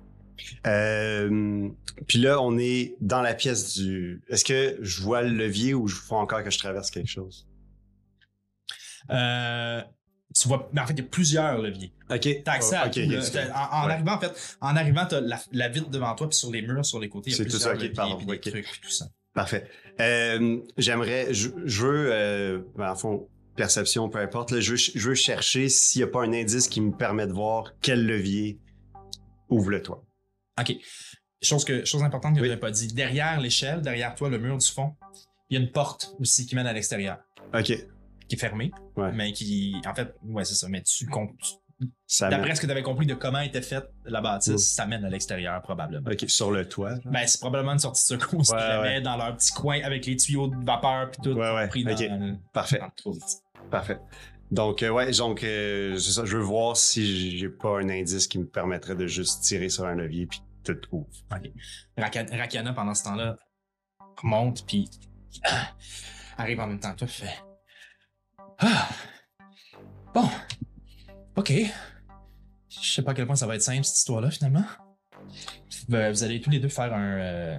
Euh, 0.65 1.69
puis 2.07 2.18
là, 2.18 2.41
on 2.41 2.57
est 2.57 2.95
dans 2.99 3.22
la 3.22 3.36
pièce 3.36 3.78
du. 3.78 4.23
Est-ce 4.28 4.44
que 4.44 4.80
je 4.82 5.02
vois 5.03 5.22
le 5.22 5.30
levier 5.30 5.76
ou 5.76 5.88
je 5.88 5.95
faut 5.95 6.15
encore 6.15 6.44
que 6.44 6.49
je 6.49 6.57
traverse 6.57 6.90
quelque 6.90 7.10
chose? 7.10 7.48
Euh, 9.11 9.84
tu 10.33 10.47
vois, 10.47 10.69
mais 10.73 10.81
en 10.81 10.87
fait, 10.87 10.93
il 10.93 10.99
y 10.99 11.01
a 11.01 11.07
plusieurs 11.09 11.57
leviers. 11.61 11.91
Ok. 12.09 12.27
T'as 12.43 12.51
accès 12.53 12.75
Oh, 12.79 12.85
à 12.85 12.89
tout. 12.89 12.99
en, 12.99 13.03
en 13.03 13.85
ouais. 13.87 13.93
arrivant, 13.93 14.13
en 14.13 14.19
fait, 14.19 14.57
en 14.61 14.75
arrivant, 14.75 15.05
t'as 15.05 15.21
la, 15.21 15.39
la 15.51 15.69
vitre 15.69 15.89
devant 15.89 16.13
toi, 16.15 16.29
puis 16.29 16.37
sur 16.37 16.51
les 16.51 16.61
murs, 16.61 16.85
sur 16.85 16.99
les 16.99 17.09
côtés, 17.09 17.31
il 17.31 17.33
y 17.33 17.35
a 17.35 17.37
C'est 17.37 17.43
tout 17.45 17.49
plusieurs 17.51 17.69
ça, 17.71 17.73
leviers, 17.75 17.89
pardon, 17.89 18.17
puis 18.17 18.25
des 18.27 18.39
trucs, 18.39 18.69
puis 18.71 18.81
tout 18.81 18.89
ça. 18.91 19.07
Parfait. 19.33 19.67
Euh, 19.99 20.59
J'aimerais, 20.77 21.33
je, 21.33 21.49
je 21.65 21.85
veux, 21.85 22.09
euh, 22.11 22.59
ben, 22.77 22.91
en 22.91 22.95
fond, 22.95 23.27
perception, 23.55 24.09
peu 24.09 24.19
importe, 24.19 24.51
là, 24.51 24.59
je, 24.59 24.71
veux, 24.71 24.77
je 24.77 25.09
veux 25.09 25.15
chercher 25.15 25.69
s'il 25.69 26.01
n'y 26.01 26.03
a 26.03 26.11
pas 26.11 26.21
un 26.23 26.33
indice 26.33 26.67
qui 26.67 26.81
me 26.81 26.91
permet 26.91 27.27
de 27.27 27.33
voir 27.33 27.73
quel 27.81 28.05
levier 28.05 28.59
ouvre 29.49 29.69
le 29.69 29.81
toit. 29.81 30.03
OK. 30.59 30.75
Chose, 31.41 31.65
que, 31.65 31.85
chose 31.85 32.03
importante 32.03 32.35
que 32.35 32.41
Oui. 32.41 32.47
je 32.47 32.51
n'avais 32.51 32.59
pas 32.59 32.71
dit. 32.71 32.87
Derrière 32.87 33.39
l'échelle, 33.41 33.81
derrière 33.81 34.13
toi, 34.15 34.29
le 34.29 34.37
mur 34.37 34.57
du 34.57 34.67
fond, 34.67 34.95
il 35.49 35.57
y 35.57 35.57
a 35.57 35.63
une 35.63 35.71
porte 35.71 36.13
aussi 36.19 36.45
qui 36.45 36.55
mène 36.55 36.67
à 36.67 36.73
l'extérieur, 36.73 37.17
Ok. 37.53 37.73
Qui 38.31 38.35
est 38.35 38.71
Ouais. 38.95 39.11
mais 39.11 39.31
qui, 39.33 39.75
en 39.85 39.93
fait, 39.93 40.13
ouais, 40.23 40.45
c'est 40.45 40.55
ça, 40.55 40.67
mais 40.69 40.81
tu 40.83 41.05
D'après 42.29 42.53
ce 42.55 42.61
que 42.61 42.67
tu 42.67 42.71
avais 42.71 42.83
compris 42.83 43.07
de 43.07 43.15
comment 43.15 43.39
était 43.39 43.61
faite 43.61 43.89
la 44.05 44.21
bâtisse, 44.21 44.75
ça 44.75 44.85
mène 44.85 45.03
à 45.03 45.09
l'extérieur 45.09 45.59
probablement. 45.63 46.09
Ok, 46.11 46.25
sur 46.27 46.51
le 46.51 46.67
toit. 46.69 46.91
genre? 47.01 47.11
Ben, 47.11 47.25
c'est 47.25 47.39
probablement 47.39 47.73
une 47.73 47.79
sortie 47.79 48.13
de 48.13 48.19
secours 48.19 48.41
Ouais, 48.51 48.77
ouais. 48.81 49.01
dans 49.01 49.17
leur 49.17 49.35
petit 49.35 49.51
coin 49.51 49.79
avec 49.83 50.05
les 50.05 50.15
tuyaux 50.15 50.47
de 50.47 50.63
vapeur 50.63 51.09
puis 51.09 51.21
tout 51.23 51.31
Ouais, 51.31 51.67
dans, 51.83 51.91
ok. 51.91 52.37
Parfait. 52.53 52.77
dans 52.79 52.85
le 52.85 52.91
trou. 52.95 53.17
Parfait. 53.71 53.97
Donc, 54.51 54.83
euh, 54.83 54.89
ouais, 54.89 55.11
donc, 55.11 55.43
euh, 55.43 55.97
c'est 55.97 56.11
ça. 56.11 56.23
Je 56.25 56.37
veux 56.37 56.43
voir 56.43 56.77
si 56.77 57.37
j'ai 57.37 57.49
pas 57.49 57.79
un 57.79 57.89
indice 57.89 58.27
qui 58.27 58.37
me 58.37 58.45
permettrait 58.45 58.95
de 58.95 59.07
juste 59.07 59.41
tirer 59.41 59.69
sur 59.69 59.85
un 59.85 59.95
levier 59.95 60.27
puis 60.27 60.41
tout 60.63 60.77
ouvre. 60.91 61.07
Raka- 61.97 62.25
Rakana, 62.37 62.73
pendant 62.73 62.93
ce 62.93 63.03
temps-là, 63.05 63.37
remonte, 64.21 64.65
puis 64.67 64.87
arrive 66.37 66.59
en 66.59 66.67
même 66.67 66.79
temps 66.79 66.93
toi, 66.93 67.07
fait 67.07 67.25
Ah! 68.61 68.89
Bon. 70.13 70.29
OK. 71.35 71.51
Je 72.69 72.93
sais 72.93 73.01
pas 73.01 73.11
à 73.11 73.13
quel 73.13 73.25
point 73.25 73.35
ça 73.35 73.47
va 73.47 73.55
être 73.55 73.61
simple, 73.61 73.83
cette 73.83 73.97
histoire-là, 73.97 74.29
finalement. 74.31 74.63
Euh, 75.93 76.11
Vous 76.11 76.23
allez 76.23 76.41
tous 76.41 76.49
les 76.49 76.59
deux 76.59 76.69
faire 76.69 76.93
un, 76.93 77.17
euh, 77.19 77.57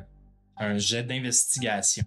un 0.59 0.79
jet 0.79 1.03
d'investigation. 1.03 2.05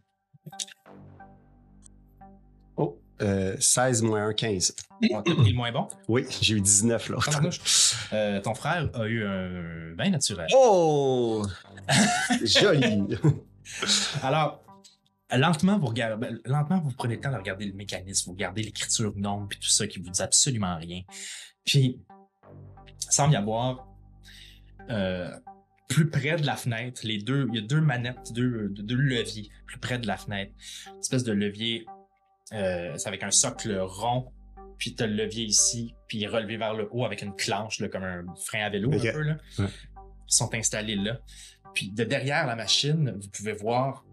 Oh, 2.77 2.99
euh, 3.21 3.55
16 3.59 4.01
moins 4.03 4.27
1, 4.27 4.33
15. 4.33 4.75
On 5.11 5.21
t'a 5.21 5.35
pris 5.35 5.49
le 5.51 5.55
moins 5.55 5.71
bon? 5.71 5.87
Oui, 6.07 6.25
j'ai 6.41 6.55
eu 6.55 6.61
19 6.61 7.09
là. 7.09 7.17
Tabarnouche. 7.25 7.95
Euh, 8.13 8.39
ton 8.41 8.53
frère 8.55 8.89
a 8.93 9.05
eu 9.07 9.25
un 9.25 9.93
bain 9.95 10.09
naturel. 10.09 10.47
Oh! 10.55 11.45
Joli! 12.43 13.03
Alors, 14.23 14.63
lentement, 15.31 15.77
vous 15.79 15.87
regardez, 15.87 16.15
ben, 16.15 16.39
lentement, 16.45 16.79
vous 16.79 16.91
prenez 16.91 17.15
le 17.15 17.21
temps 17.21 17.31
de 17.31 17.37
regarder 17.37 17.65
le 17.65 17.73
mécanisme, 17.73 18.29
vous 18.29 18.33
regardez 18.33 18.63
l'écriture 18.63 19.15
nombre 19.15 19.47
puis 19.49 19.59
tout 19.59 19.69
ça 19.69 19.87
qui 19.87 19.99
vous 19.99 20.09
dit 20.09 20.21
absolument 20.21 20.77
rien. 20.77 21.01
Puis, 21.63 21.99
il 23.07 23.11
semble 23.11 23.33
y 23.33 23.37
avoir 23.37 23.87
euh, 24.89 25.31
plus 25.87 26.09
près 26.09 26.37
de 26.37 26.45
la 26.45 26.55
fenêtre, 26.55 27.01
les 27.03 27.17
deux, 27.17 27.47
il 27.49 27.55
y 27.55 27.63
a 27.63 27.67
deux 27.67 27.81
manettes, 27.81 28.33
deux, 28.33 28.69
deux 28.69 28.95
leviers 28.95 29.49
plus 29.65 29.79
près 29.79 29.97
de 29.97 30.07
la 30.07 30.17
fenêtre. 30.17 30.51
Une 30.87 30.99
espèce 30.99 31.23
de 31.23 31.31
levier, 31.31 31.85
euh, 32.53 32.93
c'est 32.97 33.07
avec 33.07 33.23
un 33.23 33.31
socle 33.31 33.77
rond, 33.79 34.31
puis 34.77 34.95
t'as 34.95 35.07
le 35.07 35.13
levier 35.13 35.45
ici, 35.45 35.95
puis 36.07 36.25
relevé 36.27 36.57
vers 36.57 36.73
le 36.73 36.87
haut 36.91 37.05
avec 37.05 37.21
une 37.21 37.35
planche, 37.35 37.79
là, 37.79 37.87
comme 37.87 38.03
un 38.03 38.25
frein 38.35 38.65
à 38.65 38.69
vélo 38.69 38.91
un 38.93 39.11
peu. 39.11 39.21
Là. 39.21 39.37
Ouais. 39.59 39.65
Ils 40.27 40.35
sont 40.35 40.53
installés 40.53 40.95
là. 40.95 41.19
Puis 41.73 41.91
de 41.91 42.03
derrière 42.03 42.47
la 42.47 42.55
machine, 42.55 43.17
vous 43.19 43.29
pouvez 43.29 43.53
voir 43.53 44.04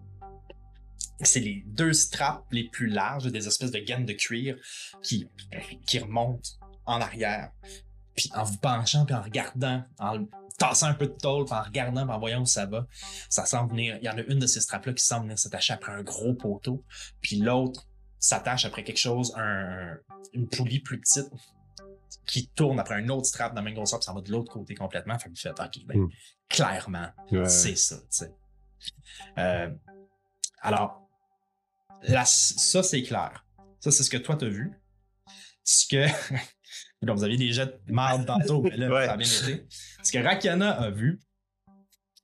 c'est 1.23 1.41
les 1.41 1.63
deux 1.67 1.93
straps 1.93 2.45
les 2.51 2.69
plus 2.69 2.89
larges, 2.89 3.25
des 3.31 3.47
espèces 3.47 3.71
de 3.71 3.79
gaines 3.79 4.07
de 4.07 4.13
cuir 4.13 4.57
qui, 5.03 5.29
qui 5.87 5.99
remontent 5.99 6.51
en 6.87 7.01
arrière. 7.01 7.51
Puis 8.17 8.31
en 8.35 8.43
vous 8.45 8.59
penchant, 8.59 9.05
puis 9.07 9.15
en 9.15 9.23
regardant, 9.23 9.85
en 9.99 10.27
tassant 10.59 10.87
un 10.87 10.95
peu 10.95 11.07
de 11.07 11.13
tôle, 11.13 11.45
puis 11.47 11.55
en 11.55 11.63
regardant, 11.63 12.05
puis 12.05 12.15
en 12.15 12.19
voyant 12.19 12.43
où 12.43 12.47
ça 12.47 12.67
va, 12.67 12.87
ça 13.31 13.47
semble 13.47 13.71
venir. 13.71 13.97
Il 14.03 14.05
y 14.05 14.09
en 14.09 14.19
a 14.19 14.23
une 14.23 14.39
de 14.39 14.47
ces 14.47 14.61
straps-là 14.61 14.93
qui 14.93 15.05
semble 15.05 15.25
venir 15.25 15.39
s'attacher 15.39 15.73
après 15.73 15.93
un 15.93 16.03
gros 16.03 16.35
poteau, 16.35 16.85
puis 17.21 17.37
l'autre 17.37 17.87
s'attache 18.19 18.65
après 18.65 18.85
quelque 18.85 18.99
chose, 18.99 19.33
un, 19.37 19.97
une 20.35 20.49
poulie 20.49 20.81
plus 20.81 21.01
petite 21.01 21.29
qui 22.27 22.49
tourne 22.49 22.79
après 22.79 22.95
un 22.97 23.09
autre 23.09 23.27
strap 23.27 23.53
de 23.53 23.57
la 23.57 23.63
même 23.63 23.75
grosseur, 23.75 23.99
puis 23.99 24.05
ça 24.07 24.13
va 24.13 24.21
de 24.21 24.31
l'autre 24.31 24.53
côté 24.53 24.75
complètement. 24.75 25.19
Fait 25.19 25.25
que 25.31 25.35
vous 25.35 25.41
faites, 25.41 25.59
OK, 25.59 25.85
ben, 25.87 25.99
Mm. 26.03 26.09
clairement, 26.49 27.09
Ouais. 27.33 27.49
c'est 27.49 27.77
ça, 27.77 27.97
tu 27.97 28.05
sais. 28.11 28.35
Euh, 29.39 29.71
alors, 30.61 31.02
ça, 32.25 32.83
c'est 32.83 33.03
clair. 33.03 33.45
Ça, 33.81 33.91
c'est 33.91 34.03
ce 34.03 34.11
que 34.11 34.17
toi, 34.17 34.37
t'as 34.37 34.49
vu. 34.49 34.73
Ce 35.65 35.87
que. 35.87 36.07
Donc, 37.03 37.17
vous 37.19 37.25
aviez 37.25 37.37
des 37.37 37.53
jets 37.53 37.67
de 37.87 37.93
marde 37.93 38.27
tantôt, 38.27 38.63
mais 38.63 38.77
là, 38.77 38.89
Ouais. 38.89 39.07
ça 39.07 39.13
a 39.13 39.17
bien 39.17 39.27
été. 39.29 39.67
Ce 40.03 40.13
que 40.13 40.19
Rakana 40.19 40.71
a 40.71 40.91
vu, 40.91 41.21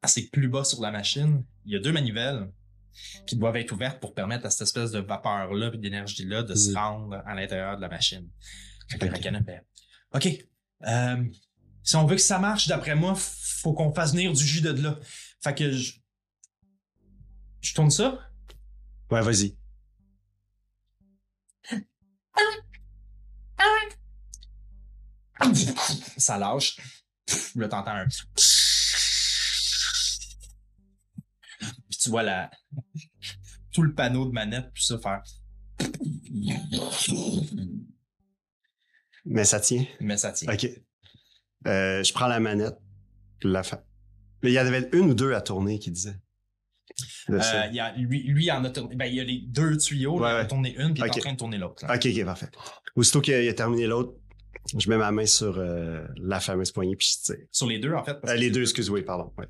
c'est 0.06 0.24
que 0.26 0.30
plus 0.30 0.48
bas 0.48 0.62
sur 0.64 0.80
la 0.80 0.90
machine, 0.92 1.44
il 1.64 1.72
y 1.72 1.76
a 1.76 1.80
deux 1.80 1.92
manivelles 1.92 2.50
qui 3.26 3.36
doivent 3.36 3.56
être 3.56 3.72
ouvertes 3.72 4.00
pour 4.00 4.14
permettre 4.14 4.46
à 4.46 4.50
cette 4.50 4.62
espèce 4.62 4.90
de 4.92 5.00
vapeur-là 5.00 5.70
et 5.74 5.78
d'énergie-là 5.78 6.42
de 6.44 6.55
se 6.55 6.70
Mhm. 6.70 6.76
rendre 6.76 7.22
à 7.26 7.34
l'intérieur 7.34 7.76
de 7.76 7.82
la 7.82 7.88
machine. 7.88 8.28
Fait 8.90 8.98
que 8.98 9.06
Ok. 9.06 9.12
Rakana 9.12 9.42
fait 9.42 9.62
OK. 10.14 10.46
euh, 10.86 11.24
si 11.82 11.96
on 11.96 12.06
veut 12.06 12.16
que 12.16 12.22
ça 12.22 12.38
marche, 12.38 12.68
d'après 12.68 12.94
moi, 12.94 13.14
faut 13.16 13.72
qu'on 13.72 13.92
fasse 13.92 14.12
venir 14.12 14.32
du 14.32 14.44
jus 14.44 14.60
de 14.60 14.70
là. 14.70 14.98
Fait 15.42 15.55
que 15.55 15.70
je. 15.72 15.94
Je 17.60 17.74
tourne 17.74 17.90
ça. 17.90 18.18
Ouais, 19.10 19.20
vas-y. 19.22 19.56
Ça 26.16 26.39
lâche. 26.39 26.77
Là, 27.55 27.69
t'entends 27.69 27.93
un. 27.93 28.06
Puis 31.89 31.98
tu 32.01 32.10
vois 32.10 32.23
la. 32.23 32.51
Tout 33.73 33.82
le 33.82 33.94
panneau 33.94 34.27
de 34.27 34.32
manette, 34.32 34.73
tout 34.74 34.82
ça 34.82 34.98
faire. 34.98 35.23
Mais 39.24 39.44
ça 39.44 39.60
tient. 39.60 39.85
Mais 40.01 40.16
ça 40.16 40.32
tient. 40.32 40.52
OK. 40.52 40.66
Euh, 41.66 42.02
je 42.02 42.12
prends 42.12 42.27
la 42.28 42.40
manette. 42.40 42.77
puis 43.39 43.51
La 43.51 43.62
fa... 43.62 43.85
Mais 44.43 44.51
il 44.51 44.55
y 44.55 44.60
en 44.60 44.66
avait 44.66 44.89
une 44.93 45.10
ou 45.10 45.15
deux 45.15 45.35
à 45.35 45.40
tourner 45.40 45.78
qui 45.78 45.90
disait. 45.90 46.19
Euh, 47.31 47.41
il 47.70 47.77
y 47.77 47.81
a, 47.81 47.95
lui, 47.97 48.51
en 48.51 48.65
a 48.65 48.70
tourné. 48.70 48.97
Ben, 48.97 49.05
il 49.07 49.15
y 49.15 49.20
a 49.20 49.25
les 49.25 49.43
deux 49.47 49.77
tuyaux. 49.77 50.19
Ouais, 50.19 50.31
il 50.31 50.35
en 50.35 50.39
a 50.39 50.45
tourné 50.45 50.75
une, 50.79 50.95
puis 50.95 51.03
il 51.03 51.07
est 51.07 51.11
en 51.11 51.19
train 51.20 51.33
de 51.33 51.39
tourner 51.39 51.59
l'autre. 51.59 51.85
OK, 51.85 52.07
OK, 52.07 52.25
parfait. 52.25 52.49
Aussitôt 52.97 53.20
qu'il 53.20 53.35
a, 53.35 53.53
terminé 53.55 53.87
l'autre, 53.87 54.15
je 54.77 54.89
mets 54.89 54.97
ma 54.97 55.11
main 55.12 55.27
sur 55.27 55.59
euh, 55.59 56.07
la 56.16 56.41
fameuse 56.41 56.73
poignée 56.73 56.97
puis 56.97 57.09
je 57.19 57.23
tire. 57.35 57.45
Sur 57.53 57.66
les 57.69 57.79
deux, 57.79 57.93
en 57.95 58.03
fait. 58.05 58.15
parce 58.15 58.33
Euh, 58.33 58.37
que- 58.37 58.41
les 58.41 58.51
deux, 58.51 58.62
excuse-moi, 58.62 59.03
pardon. 59.05 59.33
Ouais. 59.39 59.47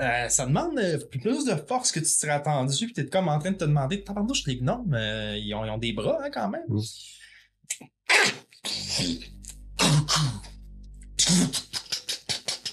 Euh, 0.00 0.28
ça 0.28 0.46
demande 0.46 0.80
plus 1.10 1.44
de 1.44 1.54
force 1.66 1.90
que 1.90 1.98
tu 1.98 2.06
serais 2.06 2.32
attendu, 2.32 2.86
puis 2.86 2.92
t'es 2.92 3.06
comme 3.06 3.28
en 3.28 3.38
train 3.40 3.50
de 3.50 3.56
te 3.56 3.64
demander, 3.64 4.04
tabarnouche, 4.04 4.46
les 4.46 4.56
gnomes, 4.58 4.94
euh, 4.94 5.36
ils, 5.36 5.52
ont, 5.54 5.64
ils 5.64 5.70
ont 5.70 5.78
des 5.78 5.92
bras 5.92 6.18
hein, 6.22 6.30
quand 6.32 6.48
même. 6.48 6.62
Mm. 6.68 6.80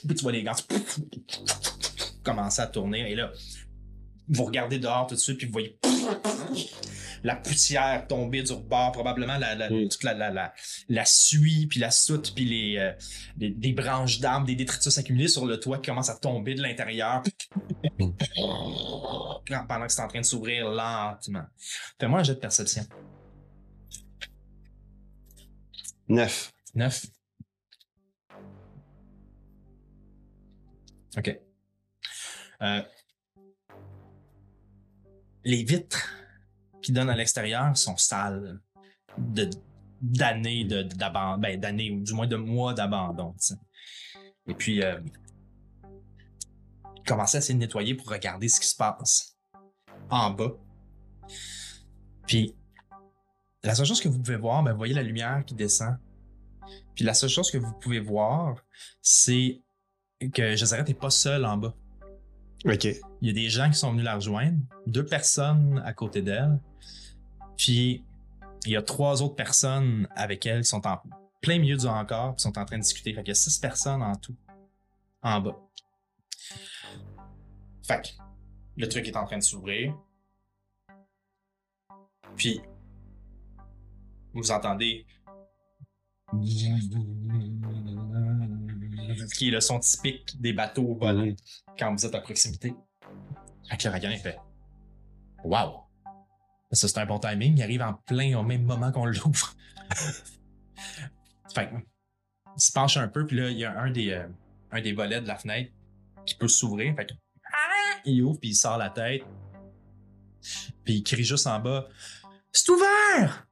Puis 0.08 0.16
tu 0.16 0.22
vois 0.24 0.32
les 0.32 0.44
gants 0.44 0.54
commencer 2.26 2.62
à 2.62 2.68
tourner, 2.68 3.10
et 3.12 3.16
là, 3.16 3.32
vous 4.28 4.44
regardez 4.46 4.80
dehors 4.80 5.08
tout 5.08 5.16
de 5.16 5.20
suite, 5.20 5.38
puis 5.38 5.46
vous 5.48 5.54
voyez 5.54 5.80
la 7.24 7.36
poussière 7.36 8.06
tomber 8.08 8.44
du 8.44 8.52
rebord, 8.52 8.92
probablement 8.92 9.38
la, 9.38 9.56
la, 9.56 9.70
Mm. 9.70 9.88
toute 9.90 10.04
la, 10.04 10.14
la, 10.14 10.30
la, 10.30 10.54
la 10.90 11.06
suie, 11.06 11.66
puis 11.68 11.80
la 11.80 11.90
soute, 11.90 12.34
puis 12.36 12.46
les, 12.46 12.78
euh, 12.78 12.92
des, 13.36 13.50
des 13.50 13.74
branches 13.74 14.20
d'arbres, 14.20 14.46
des 14.46 14.56
détritus 14.56 14.96
accumulés 14.98 15.28
sur 15.28 15.46
le 15.48 15.60
toit 15.60 15.78
qui 15.80 15.90
commencent 15.90 16.10
à 16.10 16.18
tomber 16.18 16.54
de 16.54 16.62
l'intérieur. 16.62 17.24
Pendant 19.68 19.88
que 19.88 19.92
c'est 19.92 20.02
en 20.02 20.08
train 20.08 20.22
de 20.22 20.26
s'ouvrir 20.26 20.70
lentement. 20.70 21.46
Fais-moi 22.00 22.20
un 22.20 22.24
jet 22.24 22.36
de 22.36 22.40
perception. 22.40 22.84
Neuf. 26.08 26.52
9. 26.76 27.06
OK. 31.18 31.40
Euh, 32.66 32.82
les 35.44 35.64
vitres 35.64 36.10
qui 36.82 36.92
donnent 36.92 37.10
à 37.10 37.16
l'extérieur 37.16 37.78
sont 37.78 37.98
sales 37.98 38.60
de 39.18 39.50
d'années 40.02 40.66
de 40.66 40.84
d'abandon, 40.84 41.40
ben 41.40 41.60
d'années 41.60 41.92
ou 41.92 42.02
du 42.02 42.14
moins 42.14 42.28
de 42.28 42.36
mois 42.36 42.74
d'abandon. 42.74 43.36
Et 44.48 44.54
puis 44.54 44.84
euh, 44.84 45.00
commencer 47.06 47.38
à 47.38 47.40
essayer 47.40 47.54
de 47.54 47.60
nettoyer 47.60 47.96
pour 47.96 48.10
regarder 48.10 48.50
ce 48.50 48.60
qui 48.60 48.68
se 48.68 48.76
passe 48.76 49.38
en 50.10 50.32
bas. 50.32 50.52
Puis 52.28 52.56
la 53.64 53.74
seule 53.74 53.86
chose 53.86 54.02
que 54.02 54.10
vous 54.10 54.20
pouvez 54.20 54.38
voir, 54.38 54.64
ben 54.64 54.72
vous 54.72 54.78
voyez 54.78 54.94
la 54.94 55.04
lumière 55.04 55.44
qui 55.46 55.56
descend. 55.56 55.98
Puis 56.96 57.06
la 57.06 57.14
seule 57.14 57.30
chose 57.30 57.50
que 57.52 57.58
vous 57.58 57.74
pouvez 57.74 58.00
voir, 58.00 58.58
c'est 59.02 59.62
que 60.34 60.56
Jezreel 60.56 60.86
n'est 60.86 60.94
pas 60.94 61.10
seul 61.10 61.46
en 61.46 61.58
bas. 61.58 61.76
OK. 62.66 62.86
Il 63.22 63.28
y 63.28 63.30
a 63.30 63.34
des 63.34 63.50
gens 63.50 63.70
qui 63.70 63.78
sont 63.78 63.92
venus 63.92 64.06
la 64.06 64.16
rejoindre, 64.16 64.58
deux 64.88 65.06
personnes 65.06 65.82
à 65.86 65.94
côté 65.94 66.22
d'elle, 66.22 66.60
puis 67.58 68.04
il 68.66 68.72
y 68.72 68.76
a 68.76 68.82
trois 68.82 69.22
autres 69.22 69.36
personnes 69.36 70.08
avec 70.16 70.46
elle 70.46 70.62
qui 70.62 70.70
sont 70.70 70.86
en 70.88 71.02
plein 71.42 71.60
milieu 71.60 71.78
du 71.78 71.86
hangar, 71.86 72.36
qui 72.36 72.42
sont 72.42 72.58
en 72.58 72.66
train 72.66 72.78
de 72.78 72.82
discuter. 72.82 73.14
Fait 73.14 73.28
y 73.28 73.32
a 73.32 73.36
six 73.36 73.60
personnes 73.60 74.02
en 74.02 74.16
tout, 74.16 74.36
en 75.22 75.40
bas. 75.42 75.58
Fait 77.84 78.16
le 78.78 78.90
truc 78.90 79.08
est 79.08 79.16
en 79.16 79.26
train 79.26 79.38
de 79.38 79.44
s'ouvrir. 79.44 79.96
Puis 82.36 82.62
vous 84.34 84.52
entendez 84.52 85.06
qui 89.34 89.50
est 89.50 89.52
le 89.52 89.62
son 89.62 89.80
typique 89.80 90.40
des 90.42 90.54
bateaux 90.54 90.96
volants 90.96 91.36
quand 91.78 91.94
vous 91.94 92.06
êtes 92.06 92.16
à 92.16 92.22
proximité. 92.22 92.74
Fait 93.70 93.78
que 93.78 93.88
le 93.88 93.94
Ragan, 93.94 94.10
il 94.12 94.20
fait 94.20 94.38
Wow! 95.44 95.82
Ça, 96.72 96.88
c'est 96.88 96.98
un 96.98 97.06
bon 97.06 97.20
timing. 97.20 97.58
Il 97.58 97.64
arrive 97.64 97.82
en 97.82 97.94
plein 97.94 98.38
au 98.38 98.44
même 98.44 98.64
moment 98.64 98.92
qu'on 98.92 99.06
l'ouvre. 99.06 99.54
fait 101.54 101.70
que, 101.70 101.76
il 102.58 102.62
se 102.62 102.72
penche 102.72 102.98
un 102.98 103.08
peu, 103.08 103.26
puis 103.26 103.38
là, 103.38 103.50
il 103.50 103.58
y 103.58 103.66
a 103.66 103.80
un 103.80 103.92
des, 103.92 104.12
euh, 104.12 104.28
un 104.72 104.82
des 104.82 104.94
volets 104.94 105.22
de 105.22 105.28
la 105.28 105.38
fenêtre 105.38 105.72
qui 106.26 106.36
peut 106.36 106.48
s'ouvrir. 106.48 106.96
Fait 106.96 107.06
que, 107.06 107.14
il 108.06 108.22
ouvre, 108.24 108.40
puis 108.40 108.50
il 108.50 108.56
sort 108.56 108.78
la 108.78 108.90
tête. 108.90 109.24
Puis 110.84 110.96
il 110.96 111.04
crie 111.04 111.24
juste 111.24 111.48
en 111.48 111.60
bas 111.60 111.88
C'est 112.52 112.70
ouvert! 112.70 113.48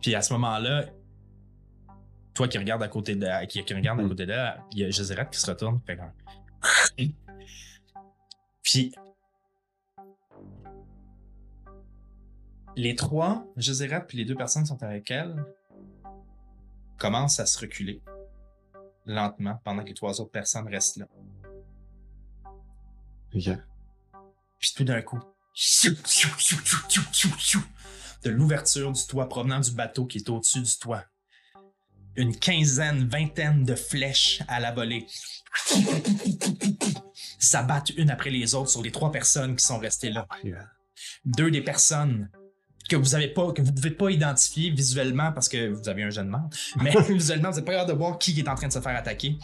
Puis 0.00 0.14
à 0.14 0.22
ce 0.22 0.32
moment-là, 0.34 0.86
toi 2.38 2.46
qui 2.46 2.56
regarde 2.56 2.84
à 2.84 2.88
côté 2.88 3.16
d'elle, 3.16 3.48
qui, 3.48 3.64
qui 3.64 3.74
regarde 3.74 3.98
à 3.98 4.04
mm. 4.04 4.08
côté 4.10 4.24
d'elle, 4.24 4.62
il 4.70 4.78
y 4.78 4.84
a 4.84 4.90
Gézérette 4.90 5.30
qui 5.30 5.40
se 5.40 5.50
retourne. 5.50 5.80
Puis. 8.62 8.94
Les 12.76 12.94
trois, 12.94 13.44
Gézérette 13.56 14.06
puis 14.06 14.18
les 14.18 14.24
deux 14.24 14.36
personnes 14.36 14.62
qui 14.62 14.68
sont 14.68 14.80
avec 14.84 15.10
elle, 15.10 15.44
commencent 16.96 17.40
à 17.40 17.46
se 17.46 17.58
reculer 17.58 18.00
lentement 19.04 19.60
pendant 19.64 19.82
que 19.82 19.88
les 19.88 19.94
trois 19.94 20.20
autres 20.20 20.30
personnes 20.30 20.68
restent 20.68 20.98
là. 20.98 21.08
Puis 23.32 24.72
tout 24.76 24.84
d'un 24.84 25.02
coup, 25.02 25.18
de 28.22 28.30
l'ouverture 28.30 28.92
du 28.92 29.06
toit 29.08 29.28
provenant 29.28 29.58
du 29.58 29.72
bateau 29.72 30.06
qui 30.06 30.18
est 30.18 30.30
au-dessus 30.30 30.62
du 30.62 30.78
toit 30.78 31.04
une 32.16 32.36
quinzaine, 32.36 33.08
vingtaine 33.08 33.64
de 33.64 33.74
flèches 33.74 34.42
à 34.48 34.60
la 34.60 34.72
volée 34.72 35.06
s'abattent 37.38 37.90
une 37.90 38.10
après 38.10 38.30
les 38.30 38.54
autres 38.54 38.70
sur 38.70 38.82
les 38.82 38.90
trois 38.90 39.12
personnes 39.12 39.56
qui 39.56 39.64
sont 39.64 39.78
restées 39.78 40.10
là. 40.10 40.26
Deux 41.24 41.50
des 41.50 41.62
personnes 41.62 42.28
que 42.88 42.96
vous 42.96 43.14
avez 43.14 43.28
pas, 43.28 43.52
que 43.52 43.62
vous 43.62 43.72
pouvez 43.72 43.90
pas 43.90 44.10
identifier 44.10 44.70
visuellement 44.70 45.32
parce 45.32 45.48
que 45.48 45.68
vous 45.68 45.88
avez 45.88 46.02
un 46.02 46.10
jeune 46.10 46.28
mort, 46.28 46.48
mais 46.80 46.94
visuellement, 47.08 47.50
vous 47.50 47.56
n'êtes 47.56 47.64
pas 47.64 47.72
capable 47.72 47.92
de 47.92 47.96
voir 47.96 48.18
qui 48.18 48.38
est 48.38 48.48
en 48.48 48.54
train 48.54 48.68
de 48.68 48.72
se 48.72 48.80
faire 48.80 48.96
attaquer. 48.96 49.38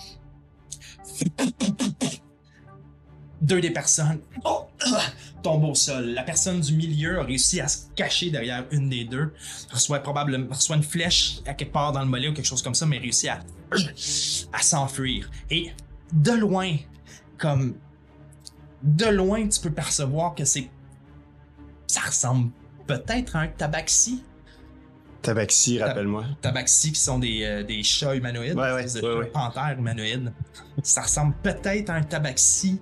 Deux 3.41 3.61
des 3.61 3.71
personnes 3.71 4.21
oh, 4.45 4.67
ah, 4.87 5.03
tombent 5.43 5.65
au 5.65 5.75
sol. 5.75 6.07
La 6.11 6.23
personne 6.23 6.61
du 6.61 6.75
milieu 6.75 7.21
a 7.21 7.25
réussi 7.25 7.61
à 7.61 7.69
se 7.69 7.87
cacher 7.95 8.31
derrière 8.31 8.65
une 8.71 8.89
des 8.89 9.05
deux, 9.05 9.33
reçoit 9.71 9.99
probablement 10.01 10.47
reçoit 10.51 10.77
une 10.77 10.83
flèche 10.83 11.41
à 11.47 11.53
quelque 11.55 11.73
part 11.73 11.93
dans 11.93 12.01
le 12.01 12.07
mollet 12.07 12.29
ou 12.29 12.33
quelque 12.33 12.47
chose 12.47 12.63
comme 12.63 12.75
ça, 12.75 12.87
mais 12.87 12.99
réussit 12.99 13.29
à, 13.31 13.41
à 14.53 14.63
s'enfuir. 14.63 15.31
Et 15.51 15.73
de 16.13 16.33
loin, 16.33 16.77
comme 17.39 17.75
de 18.83 19.07
loin, 19.07 19.49
tu 19.49 19.61
peux 19.61 19.73
percevoir 19.73 20.35
que 20.35 20.45
c'est 20.45 20.71
ça 21.87 22.01
ressemble 22.03 22.51
peut-être 22.87 23.37
à 23.37 23.41
un 23.41 23.49
tabaxi. 23.49 24.23
Tabaxi, 25.23 25.81
rappelle-moi. 25.83 26.25
Tabaxi 26.43 26.93
qui 26.93 27.01
sont 27.01 27.19
des, 27.19 27.45
euh, 27.45 27.63
des 27.63 27.83
chats 27.83 28.15
humanoïdes, 28.15 28.55
Ouais, 28.57 28.73
ouais, 28.73 28.85
des 28.85 29.01
ouais. 29.01 29.27
panthères 29.27 29.77
humanoïdes. 29.79 30.33
Ça 30.83 31.03
ressemble 31.03 31.35
peut-être 31.43 31.89
à 31.89 31.95
un 31.95 32.03
tabaxi, 32.03 32.81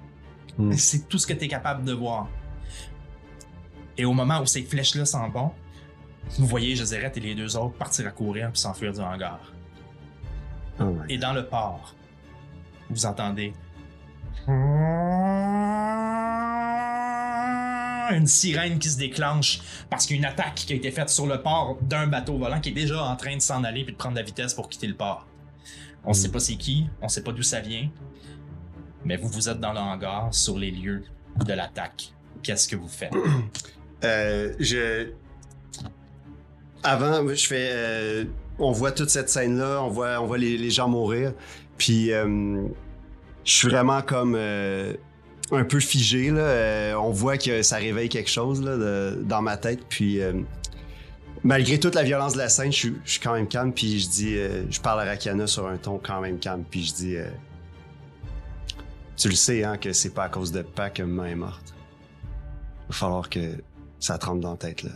Mais 0.58 0.76
c'est 0.76 1.08
tout 1.08 1.18
ce 1.18 1.26
que 1.26 1.32
tu 1.32 1.44
es 1.44 1.48
capable 1.48 1.84
de 1.84 1.92
voir. 1.92 2.28
Et 3.96 4.04
au 4.04 4.12
moment 4.12 4.40
où 4.40 4.46
ces 4.46 4.62
flèches-là 4.62 5.04
s'en 5.04 5.28
vont, 5.28 5.52
vous 6.30 6.46
voyez 6.46 6.76
Joseret 6.76 7.12
et 7.16 7.20
les 7.20 7.34
deux 7.34 7.56
autres 7.56 7.76
partir 7.76 8.06
à 8.06 8.10
courir 8.10 8.50
puis 8.50 8.60
s'enfuir 8.60 8.92
du 8.92 9.00
hangar. 9.00 9.40
Oh 10.80 10.96
Et 11.08 11.18
dans 11.18 11.32
le 11.32 11.46
port, 11.46 11.94
vous 12.88 13.06
entendez 13.06 13.52
une 18.14 18.26
sirène 18.26 18.78
qui 18.78 18.90
se 18.90 18.98
déclenche 18.98 19.60
parce 19.88 20.06
qu'il 20.06 20.16
y 20.16 20.18
a 20.18 20.20
une 20.20 20.32
attaque 20.32 20.54
qui 20.54 20.72
a 20.72 20.76
été 20.76 20.90
faite 20.90 21.08
sur 21.08 21.26
le 21.26 21.42
port 21.42 21.78
d'un 21.82 22.06
bateau 22.06 22.36
volant 22.36 22.60
qui 22.60 22.70
est 22.70 22.72
déjà 22.72 23.02
en 23.04 23.16
train 23.16 23.36
de 23.36 23.40
s'en 23.42 23.64
aller 23.64 23.84
puis 23.84 23.92
de 23.92 23.98
prendre 23.98 24.16
la 24.16 24.22
vitesse 24.22 24.54
pour 24.54 24.68
quitter 24.68 24.86
le 24.86 24.94
port. 24.94 25.26
On 26.04 26.12
sait 26.12 26.30
pas 26.30 26.40
c'est 26.40 26.56
qui, 26.56 26.88
on 27.00 27.08
sait 27.08 27.22
pas 27.22 27.32
d'où 27.32 27.42
ça 27.42 27.60
vient, 27.60 27.88
mais 29.04 29.16
vous 29.16 29.28
vous 29.28 29.48
êtes 29.48 29.60
dans 29.60 29.72
le 29.72 29.78
hangar 29.78 30.32
sur 30.32 30.58
les 30.58 30.70
lieux 30.70 31.04
de 31.44 31.52
l'attaque. 31.52 32.12
Qu'est-ce 32.42 32.68
que 32.68 32.76
vous 32.76 32.88
faites? 32.88 33.12
Euh. 34.04 34.52
Avant, 36.82 37.28
je 37.28 37.46
fais. 37.46 37.70
euh, 37.72 38.24
On 38.58 38.72
voit 38.72 38.90
toute 38.90 39.10
cette 39.10 39.28
scène-là, 39.28 39.80
on 39.80 39.90
voit, 39.90 40.20
on 40.20 40.26
voit 40.26 40.38
les, 40.38 40.70
gens 40.70 40.88
mourir. 40.88 41.32
Puis, 41.78 42.12
euh, 42.12 42.66
je 43.44 43.52
suis 43.52 43.68
vraiment 43.68 44.02
comme. 44.02 44.34
un 44.34 45.64
peu 45.64 45.78
figé, 45.78 46.32
on 46.96 47.10
voit 47.12 47.38
que 47.38 47.62
ça 47.62 47.76
réveille 47.76 48.08
quelque 48.08 48.28
chose, 48.28 48.60
dans 48.60 49.40
ma 49.40 49.56
tête. 49.56 49.84
Puis, 49.88 50.18
malgré 51.44 51.78
toute 51.78 51.94
la 51.94 52.02
violence 52.02 52.32
de 52.32 52.38
la 52.38 52.48
scène, 52.48 52.72
je 52.72 52.88
suis, 53.04 53.20
quand 53.22 53.34
même 53.34 53.46
calme. 53.46 53.72
Puis, 53.72 54.00
je 54.00 54.08
dis. 54.08 54.34
je 54.68 54.80
parle 54.80 55.02
à 55.02 55.04
Rakana 55.04 55.46
sur 55.46 55.68
un 55.68 55.76
ton 55.76 56.00
quand 56.02 56.20
même 56.20 56.40
calme. 56.40 56.64
Puis, 56.68 56.86
je 56.86 56.94
dis. 56.94 57.16
Tu 59.22 59.28
le 59.28 59.34
sais, 59.34 59.64
hein, 59.64 59.76
que 59.78 59.92
c'est 59.92 60.10
pas 60.14 60.24
à 60.24 60.28
cause 60.28 60.52
de 60.52 60.62
pas 60.62 60.90
que 60.90 61.02
maman 61.02 61.24
est 61.26 61.34
morte. 61.34 61.74
Il 62.84 62.88
va 62.88 62.94
falloir 62.94 63.28
que 63.30 63.62
ça 63.98 64.18
trempe 64.18 64.40
dans 64.40 64.52
la 64.52 64.56
tête, 64.56 64.82
là. 64.82 64.90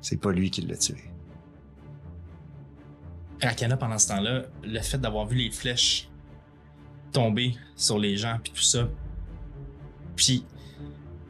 C'est 0.00 0.16
pas 0.20 0.32
lui 0.32 0.50
qui 0.50 0.62
l'a 0.62 0.76
tué. 0.76 0.96
Rakana, 3.42 3.76
pendant 3.76 3.98
ce 3.98 4.08
temps-là, 4.08 4.42
le 4.64 4.80
fait 4.80 4.98
d'avoir 4.98 5.26
vu 5.26 5.36
les 5.36 5.50
flèches 5.50 6.08
tomber 7.12 7.54
sur 7.76 7.98
les 7.98 8.16
gens, 8.16 8.38
puis 8.42 8.52
tout 8.52 8.62
ça, 8.62 8.88
puis 10.14 10.44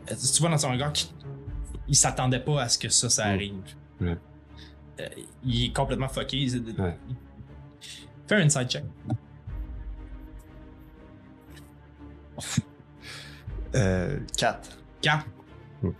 tu 0.06 0.40
vois 0.40 0.50
dans 0.50 0.58
son 0.58 0.70
regard 0.70 0.92
qu'il 0.92 1.08
il 1.88 1.94
s'attendait 1.96 2.40
pas 2.40 2.62
à 2.62 2.68
ce 2.68 2.78
que 2.78 2.88
ça, 2.88 3.08
ça 3.08 3.26
Mm. 3.26 3.30
arrive. 3.34 3.54
Ouais. 4.00 4.16
Euh, 5.00 5.08
il 5.44 5.64
est 5.66 5.72
complètement 5.72 6.08
fucké. 6.08 6.36
Il- 6.38 6.74
Ouais. 6.80 6.96
Fais 8.28 8.34
un 8.36 8.46
inside 8.46 8.68
check. 8.68 8.84
Euh, 13.74 14.18
4. 14.36 14.78
Quand 15.02 15.20
Mm. 15.82 15.90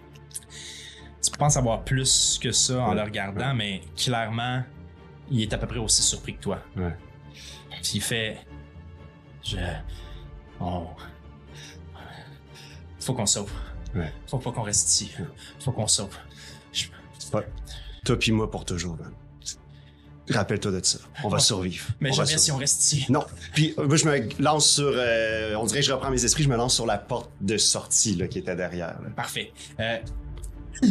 tu 1.23 1.31
penses 1.39 1.57
avoir 1.57 1.85
plus 1.85 2.39
que 2.43 2.53
ça 2.53 2.81
en 2.81 2.91
Ouais. 2.91 2.95
le 2.97 3.03
regardant, 3.03 3.53
mais 3.55 3.83
clairement, 3.97 4.63
il 5.31 5.43
est 5.43 5.53
à 5.53 5.59
peu 5.59 5.67
près 5.67 5.79
aussi 5.79 6.03
surpris 6.03 6.37
que 6.37 6.43
toi. 6.43 6.63
Ouais. 6.77 6.97
Puis 7.83 7.93
il 7.97 8.01
fait. 8.01 8.39
Je. 9.45 9.57
On. 10.61 10.87
Faut 13.01 13.15
qu'on 13.15 13.27
sauve. 13.27 13.53
Ouais. 13.95 14.13
Faut 14.27 14.39
pas 14.39 14.53
qu'on 14.53 14.63
reste 14.63 14.89
ici. 14.89 15.13
Faut 15.61 15.73
qu'on 15.73 15.87
sauve. 15.87 16.17
Je- 16.73 16.89
Toi 18.05 18.19
pis 18.19 18.33
moi 18.33 18.51
pour 18.51 18.65
toujours, 18.65 18.97
man. 18.97 19.13
Rappelle-toi 20.29 20.73
de 20.73 20.81
ça. 20.85 20.99
On 21.23 21.29
va 21.29 21.39
survivre. 21.39 21.87
Mais 22.01 22.11
on 22.11 22.15
jamais 22.15 22.37
si 22.39 22.51
on 22.51 22.57
reste 22.57 22.83
ici. 22.83 23.07
Non. 23.09 23.25
Puis 23.55 23.75
euh, 23.79 23.87
moi, 23.87 23.97
je 23.97 24.07
me 24.07 24.43
lance 24.43 24.69
sur... 24.71 24.91
euh, 24.93 25.55
on 25.55 25.65
dirait 25.67 25.81
que 25.81 25.87
je 25.87 25.93
reprends 25.93 26.11
mes 26.11 26.25
esprits, 26.25 26.43
je 26.43 26.49
me 26.49 26.57
lance 26.57 26.75
sur 26.75 26.85
la 26.87 26.99
porte 26.99 27.31
de 27.41 27.57
sortie 27.57 28.17
là, 28.17 28.27
qui 28.27 28.39
était 28.41 28.57
derrière. 28.57 29.01
là. 29.03 29.09
Parfait. 29.15 29.53
Euh... 29.79 29.99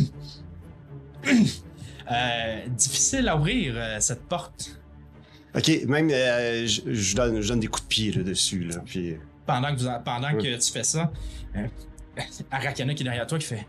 euh, 2.12 2.68
difficile 2.70 3.28
à 3.28 3.38
ouvrir 3.38 3.76
cette 4.00 4.24
porte 4.28 4.80
OK, 5.56 5.70
même, 5.88 6.10
je, 6.10 6.82
je 6.94 7.16
donne, 7.16 7.40
je 7.42 7.48
donne 7.48 7.62
des 7.62 7.68
coups 7.68 7.84
de 7.84 7.88
pied 7.88 8.12
là, 8.12 8.24
dessus. 8.24 8.66
Là, 8.66 8.76
puis... 8.86 9.16
pendant 9.46 9.74
que, 9.74 9.80
vous, 9.80 9.90
pendant 10.04 10.34
Ouais. 10.34 10.44
que 10.58 10.62
tu 10.64 10.72
fais 10.72 10.84
ça. 10.84 11.12
Arakana 12.52 12.94
qui 12.94 13.04
est 13.04 13.06
derrière 13.06 13.26
toi 13.28 13.38
qui 13.40 13.46
fait 13.48 13.66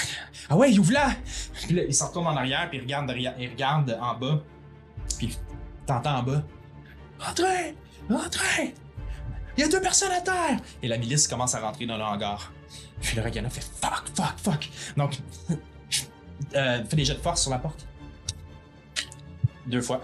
Ah 0.50 0.56
ouais, 0.56 0.70
il 0.72 0.80
ouvre 0.80 0.92
là! 0.92 1.12
Puis 1.66 1.74
là, 1.74 1.82
il 1.88 1.94
se 1.94 2.02
retourne 2.04 2.26
en 2.26 2.36
arrière, 2.36 2.68
puis 2.68 2.78
il 2.78 2.82
regarde, 2.82 3.06
derrière, 3.06 3.34
il 3.38 3.48
regarde 3.50 3.96
en 4.00 4.14
bas, 4.18 4.42
t'entends 5.90 6.18
en 6.18 6.22
bas 6.22 6.42
Rentrez! 7.18 7.74
Rentrez! 8.08 8.74
Il 9.56 9.60
y 9.60 9.64
a 9.64 9.68
deux 9.68 9.80
personnes 9.80 10.12
à 10.12 10.20
terre! 10.20 10.58
Et 10.82 10.88
la 10.88 10.96
milice 10.96 11.26
commence 11.28 11.54
à 11.54 11.60
rentrer 11.60 11.84
dans 11.86 11.96
le 11.96 12.02
hangar. 12.04 12.52
Puis 13.02 13.16
le 13.16 13.22
Arakana 13.22 13.50
fait 13.50 13.60
Fuck, 13.80 14.04
fuck, 14.14 14.34
fuck! 14.38 14.70
Donc, 14.96 15.18
euh, 16.54 16.84
fais 16.88 16.96
des 16.96 17.04
jets 17.04 17.14
de 17.14 17.20
force 17.20 17.42
sur 17.42 17.50
la 17.50 17.58
porte. 17.58 17.86
Deux 19.66 19.82
fois. 19.82 20.00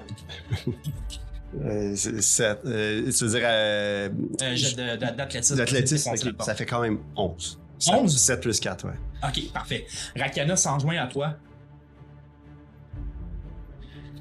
Euh, 1.65 1.95
c'est- 1.97 2.43
euh, 2.67 3.11
tu 3.13 3.25
veux 3.25 3.31
dire... 3.31 3.41
Euh, 3.45 4.09
Euh, 4.43 4.97
d'athlétisme. 4.97 6.15
Ça 6.41 6.55
fait 6.55 6.67
quand 6.67 6.81
même 6.83 6.99
11. 7.17 7.59
11? 7.89 8.19
7 8.19 8.41
plus 8.41 8.61
4, 8.61 8.87
ouais. 8.87 8.93
Ok, 9.23 9.53
parfait. 9.53 9.87
Rakana 10.19 10.57
s'en 10.57 10.79
joint 10.79 10.97
à 10.99 11.07
toi. 11.07 11.37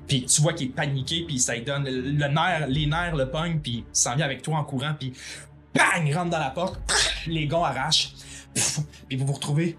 Puis 0.07 0.25
tu 0.25 0.41
vois 0.41 0.53
qu'il 0.53 0.67
est 0.67 0.71
paniqué, 0.71 1.23
puis 1.27 1.39
ça 1.39 1.55
lui 1.55 1.63
donne 1.63 1.85
le 1.85 2.27
nerf, 2.27 2.67
les 2.67 2.85
nerfs 2.85 3.15
le 3.15 3.29
pognent, 3.29 3.59
puis 3.59 3.77
il 3.77 3.83
s'en 3.91 4.15
vient 4.15 4.25
avec 4.25 4.41
toi 4.41 4.57
en 4.57 4.63
courant, 4.63 4.93
puis 4.99 5.13
bang, 5.73 6.03
il 6.05 6.15
rentre 6.15 6.29
dans 6.31 6.39
la 6.39 6.51
porte, 6.51 6.79
les 7.27 7.47
gonds 7.47 7.63
arrachent, 7.63 8.13
puis 9.07 9.17
vous 9.17 9.25
vous 9.25 9.33
retrouvez 9.33 9.77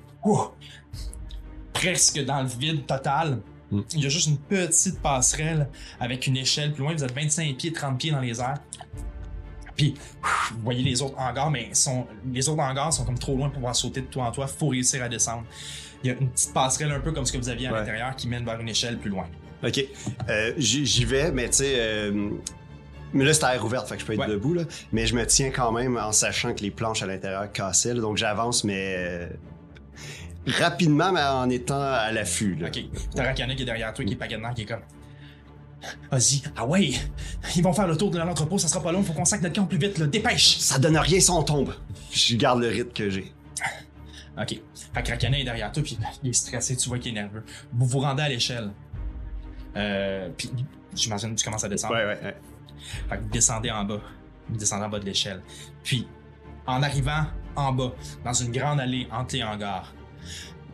presque 1.73 2.25
dans 2.25 2.43
le 2.43 2.49
vide 2.49 2.87
total. 2.87 3.41
Mm. 3.71 3.81
Il 3.95 4.01
y 4.03 4.07
a 4.07 4.09
juste 4.09 4.29
une 4.29 4.39
petite 4.39 5.01
passerelle 5.01 5.69
avec 6.01 6.27
une 6.27 6.37
échelle 6.37 6.73
plus 6.73 6.83
loin, 6.83 6.95
vous 6.95 7.05
êtes 7.05 7.15
25 7.15 7.57
pieds, 7.57 7.73
30 7.73 7.99
pieds 7.99 8.11
dans 8.11 8.21
les 8.21 8.41
airs. 8.41 8.59
Puis 9.77 9.95
vous 10.55 10.63
voyez 10.63 10.83
les 10.83 11.03
autres 11.03 11.19
hangars, 11.19 11.51
mais 11.51 11.73
sont, 11.75 12.07
les 12.33 12.49
autres 12.49 12.63
hangars 12.63 12.93
sont 12.93 13.05
comme 13.05 13.19
trop 13.19 13.37
loin 13.37 13.49
pour 13.49 13.57
pouvoir 13.57 13.77
sauter 13.77 14.01
de 14.01 14.07
toi 14.07 14.25
en 14.25 14.33
toi, 14.33 14.47
faut 14.47 14.69
réussir 14.69 15.03
à 15.03 15.09
descendre. 15.09 15.45
Il 16.03 16.09
y 16.09 16.11
a 16.11 16.17
une 16.19 16.31
petite 16.31 16.53
passerelle 16.55 16.93
un 16.93 17.01
peu 17.01 17.13
comme 17.13 17.27
ce 17.27 17.33
que 17.33 17.39
vous 17.39 17.49
aviez 17.49 17.69
à 17.69 17.73
Ouais. 17.73 17.79
l'intérieur 17.81 18.17
qui 18.17 18.27
mène 18.29 18.45
vers 18.45 18.59
une 18.61 18.69
échelle 18.69 18.99
plus 18.99 19.11
loin. 19.11 19.27
OK. 19.65 19.85
Euh, 20.29 20.53
J'y 20.59 21.05
vais, 21.05 21.31
mais 21.33 21.47
tu 21.49 21.59
sais... 21.59 21.75
euh, 21.77 22.31
mais 23.13 23.25
là, 23.25 23.33
c'est 23.33 23.45
à 23.45 23.55
air 23.55 23.65
ouverte, 23.65 23.89
fait 23.89 23.95
que 23.95 24.01
je 24.03 24.07
peux 24.07 24.13
être 24.13 24.21
Ouais. 24.21 24.29
debout, 24.29 24.53
là. 24.55 24.63
Mais 24.93 25.07
je 25.07 25.15
me 25.15 25.25
tiens 25.27 25.51
quand 25.51 25.73
même 25.73 25.97
en 25.97 26.13
sachant 26.13 26.53
que 26.55 26.61
les 26.61 26.71
planches 26.71 27.03
à 27.03 27.07
l'intérieur 27.07 27.51
cassaient, 27.53 27.95
là, 27.95 28.01
donc 28.01 28.17
j'avance, 28.17 28.65
mais... 28.65 28.95
euh, 28.99 29.27
rapidement, 30.47 31.13
mais 31.13 31.23
en 31.23 31.49
étant 31.51 31.81
à 31.81 32.11
l'affût, 32.13 32.57
là. 32.57 32.69
Ok. 32.69 32.81
T'as 33.15 33.33
qui 33.33 33.43
est 33.43 33.65
derrière 33.65 33.93
toi, 33.95 34.05
qui 34.05 34.13
est 34.15 34.39
nerfs, 34.39 34.55
qui 34.55 34.63
est 34.63 34.67
comme. 34.67 34.81
Vas-y. 36.11 36.43
Ah 36.57 36.67
ouais! 36.67 36.91
Ils 37.55 37.63
vont 37.63 37.73
faire 37.73 37.87
le 37.87 37.97
tour 37.97 38.11
de 38.11 38.19
l'entrepôt, 38.19 38.59
ça 38.59 38.67
sera 38.67 38.83
pas 38.83 38.93
long, 38.93 39.03
faut 39.03 39.13
qu'on 39.13 39.25
saque 39.25 39.43
notre 39.43 39.55
camp 39.55 39.67
plus 39.67 39.79
vite, 39.79 39.99
là. 39.99 40.07
Dépêche! 40.07 40.59
Ça 40.59 40.79
donne 40.79 40.97
rien 40.99 41.21
si 41.21 41.31
on 41.31 41.43
tombe. 41.43 41.75
Je 42.13 42.35
garde 42.37 42.61
le 42.61 42.69
rythme 42.69 42.93
que 42.93 43.09
j'ai. 43.11 43.33
OK. 44.39 44.61
Fait 44.95 45.03
que 45.03 45.11
Rakana 45.11 45.39
est 45.39 45.45
derrière 45.45 45.73
toi, 45.73 45.83
puis 45.83 45.97
il 46.23 46.31
est 46.31 46.33
stressé, 46.35 46.77
tu 46.77 46.89
vois 46.89 46.99
qu'il 46.99 47.13
est 47.13 47.21
nerveux. 47.21 47.43
Vous 47.73 47.87
vous 47.87 48.01
rendez 48.01 48.23
à 48.23 48.29
l'échelle. 48.29 48.71
Euh, 49.77 50.31
puis 50.37 50.51
j'imagine 50.95 51.35
que 51.35 51.39
tu 51.39 51.45
commences 51.45 51.65
à 51.65 51.69
descendre. 51.69 51.95
Ouais, 51.95 52.05
ouais, 52.05 52.19
ouais. 52.23 52.37
Fait 53.09 53.17
que 53.17 53.23
vous 53.23 53.29
descendez 53.29 53.71
en 53.71 53.85
bas. 53.85 54.01
Vous 54.49 54.57
descendez 54.57 54.85
en 54.85 54.89
bas 54.89 54.99
de 54.99 55.05
l'échelle. 55.05 55.43
Puis, 55.83 56.07
en 56.67 56.83
arrivant 56.83 57.27
en 57.55 57.73
bas, 57.73 57.93
dans 58.25 58.33
une 58.33 58.53
grande 58.53 58.81
allée 58.81 59.09
entre 59.11 59.35
les 59.35 59.43
hangars, 59.43 59.93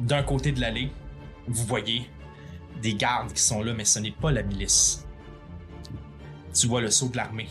d'un 0.00 0.22
côté 0.22 0.52
de 0.52 0.60
l'allée, 0.60 0.90
vous 1.46 1.64
voyez 1.64 2.08
des 2.80 2.94
gardes 2.94 3.32
qui 3.32 3.42
sont 3.42 3.62
là, 3.62 3.72
mais 3.72 3.84
ce 3.84 3.98
n'est 3.98 4.10
pas 4.12 4.32
la 4.32 4.42
milice. 4.42 5.06
Tu 6.54 6.66
vois 6.66 6.80
le 6.80 6.90
saut 6.90 7.08
de 7.08 7.16
l'armée 7.16 7.48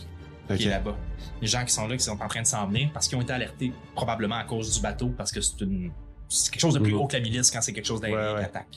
qui 0.56 0.66
est 0.66 0.70
là-bas. 0.70 0.98
Les 1.42 1.48
gens 1.48 1.64
qui 1.66 1.74
sont 1.74 1.88
là, 1.88 1.96
qui 1.98 2.04
sont 2.04 2.22
en 2.22 2.28
train 2.28 2.42
de 2.42 2.48
s'en 2.48 2.68
venir 2.68 2.92
parce 2.94 3.08
qu'ils 3.08 3.18
ont 3.18 3.22
été 3.22 3.34
alertés 3.34 3.74
probablement 3.96 4.36
à 4.36 4.44
cause 4.44 4.76
du 4.76 4.82
bateau, 4.82 5.10
parce 5.10 5.32
que 5.32 5.42
c'est 5.42 5.62
une. 5.62 5.92
C'est 6.34 6.52
quelque 6.52 6.62
chose 6.62 6.74
de 6.76 6.80
plus 6.80 6.94
Mhm. 6.94 7.00
haut 7.02 7.08
que 7.08 7.18
la 7.18 7.22
milice 7.22 7.52
quand 7.52 7.62
c'est 7.62 7.74
quelque 7.74 7.86
chose 7.86 8.00
d'aérien 8.00 8.20
Ouais, 8.30 8.34
ouais. 8.36 8.40
qui 8.40 8.46
attaque. 8.46 8.68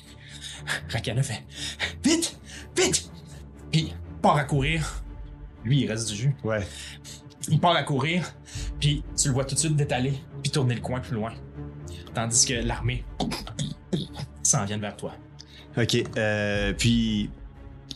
Rakana 0.90 1.22
fait 1.22 1.42
Vite! 2.02 2.38
Vite! 2.76 3.10
Puis 3.70 3.92
part 4.20 4.36
à 4.36 4.44
courir. 4.44 5.02
Lui, 5.64 5.82
il 5.82 5.88
reste 5.90 6.08
du 6.10 6.16
jus. 6.16 6.34
Ouais. 6.42 6.66
Il 7.48 7.60
part 7.60 7.76
à 7.76 7.82
courir, 7.82 8.32
puis 8.80 9.04
tu 9.16 9.28
le 9.28 9.34
vois 9.34 9.44
tout 9.44 9.54
de 9.54 9.60
suite 9.60 9.76
détaler, 9.76 10.14
puis 10.42 10.50
tourner 10.50 10.74
le 10.74 10.80
coin 10.80 11.00
plus 11.00 11.14
loin. 11.14 11.32
Tandis 12.14 12.44
que 12.46 12.54
l'armée 12.54 13.04
s'en 14.42 14.64
vient 14.64 14.78
vers 14.78 14.96
toi. 14.96 15.14
OK. 15.76 15.96
Euh, 16.16 16.72
puis, 16.72 17.30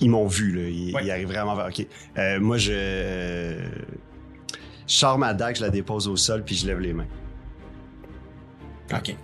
ils 0.00 0.10
m'ont 0.10 0.26
vu, 0.26 0.52
là. 0.54 0.68
Ils, 0.68 0.94
Ouais. 0.94 1.04
ils 1.04 1.10
arrivent 1.10 1.28
vraiment 1.28 1.54
vers. 1.54 1.66
OK. 1.66 1.86
Euh, 2.18 2.40
moi, 2.40 2.58
je. 2.58 2.72
euh, 2.74 3.68
je 4.86 4.94
sors 4.94 5.18
ma 5.18 5.32
dague, 5.34 5.56
je 5.56 5.62
la 5.62 5.70
dépose 5.70 6.08
au 6.08 6.16
sol, 6.16 6.44
puis 6.44 6.54
je 6.56 6.66
lève 6.66 6.80
les 6.80 6.92
mains. 6.92 7.06
Ok. 8.92 9.16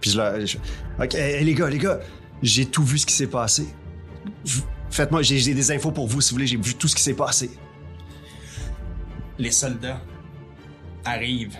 Puis 0.00 0.10
je 0.10 0.16
leur. 0.18 0.46
je- 0.46 0.58
OK, 1.02 1.14
hey, 1.14 1.44
les 1.44 1.54
gars, 1.54 1.68
les 1.70 1.78
gars, 1.78 2.00
j'ai 2.42 2.66
tout 2.66 2.84
vu 2.84 2.98
ce 2.98 3.06
qui 3.06 3.14
s'est 3.14 3.26
passé. 3.26 3.66
Faites-moi, 4.90 5.22
j'ai 5.22 5.54
des 5.54 5.70
infos 5.72 5.90
pour 5.90 6.06
vous, 6.06 6.20
si 6.20 6.30
vous 6.30 6.36
voulez, 6.36 6.46
j'ai 6.46 6.56
vu 6.56 6.74
tout 6.74 6.88
ce 6.88 6.94
qui 6.94 7.02
s'est 7.02 7.14
passé. 7.14 7.50
Les 9.38 9.50
soldats 9.50 10.00
arrivent 11.04 11.56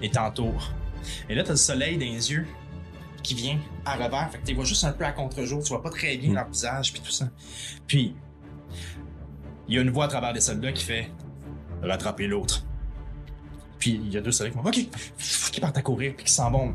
et 0.00 0.10
t'entourent. 0.10 0.72
Et 1.28 1.34
là, 1.34 1.42
t'as 1.44 1.50
le 1.52 1.56
soleil 1.56 1.94
dans 1.96 2.04
les 2.04 2.30
yeux 2.32 2.46
qui 3.22 3.34
vient 3.34 3.58
à 3.84 3.94
revers. 3.94 4.30
Fait 4.32 4.38
que 4.38 4.46
tu 4.46 4.54
vois 4.54 4.64
juste 4.64 4.84
un 4.84 4.92
peu 4.92 5.04
à 5.04 5.12
contre-jour. 5.12 5.62
Tu 5.62 5.68
vois 5.68 5.82
pas 5.82 5.90
très 5.90 6.16
bien 6.16 6.30
Mm. 6.30 6.34
leur 6.34 6.48
visage, 6.48 6.92
puis 6.92 7.02
tout 7.02 7.10
ça. 7.12 7.28
Puis, 7.86 8.14
il 9.68 9.74
y 9.74 9.78
a 9.78 9.82
une 9.82 9.90
voix 9.90 10.06
à 10.06 10.08
travers 10.08 10.32
des 10.32 10.40
soldats 10.40 10.72
qui 10.72 10.84
fait 10.84 11.10
rattraper 11.82 12.26
l'autre. 12.26 12.64
Puis, 13.82 14.00
il 14.04 14.14
y 14.14 14.16
a 14.16 14.20
deux 14.20 14.30
soldats 14.30 14.52
qui 14.52 14.56
font 14.56 14.64
OK, 14.64 15.50
qui 15.50 15.60
partent 15.60 15.76
à 15.76 15.82
courir, 15.82 16.14
puis 16.14 16.24
qui 16.24 16.32
s'en 16.32 16.52
vont 16.52 16.72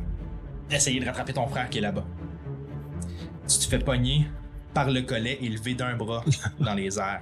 essayer 0.70 1.00
de 1.00 1.06
rattraper 1.06 1.32
ton 1.32 1.48
frère 1.48 1.70
qui 1.70 1.78
est 1.78 1.82
là-bas. 1.82 2.04
Tu 3.48 3.60
te 3.60 3.64
fais 3.64 3.80
pogner 3.80 4.28
par 4.74 4.92
le 4.92 5.04
collet 5.04 5.38
élevé 5.42 5.74
d'un 5.74 5.96
bras 5.96 6.26
dans 6.60 6.74
les 6.74 7.00
airs. 7.00 7.22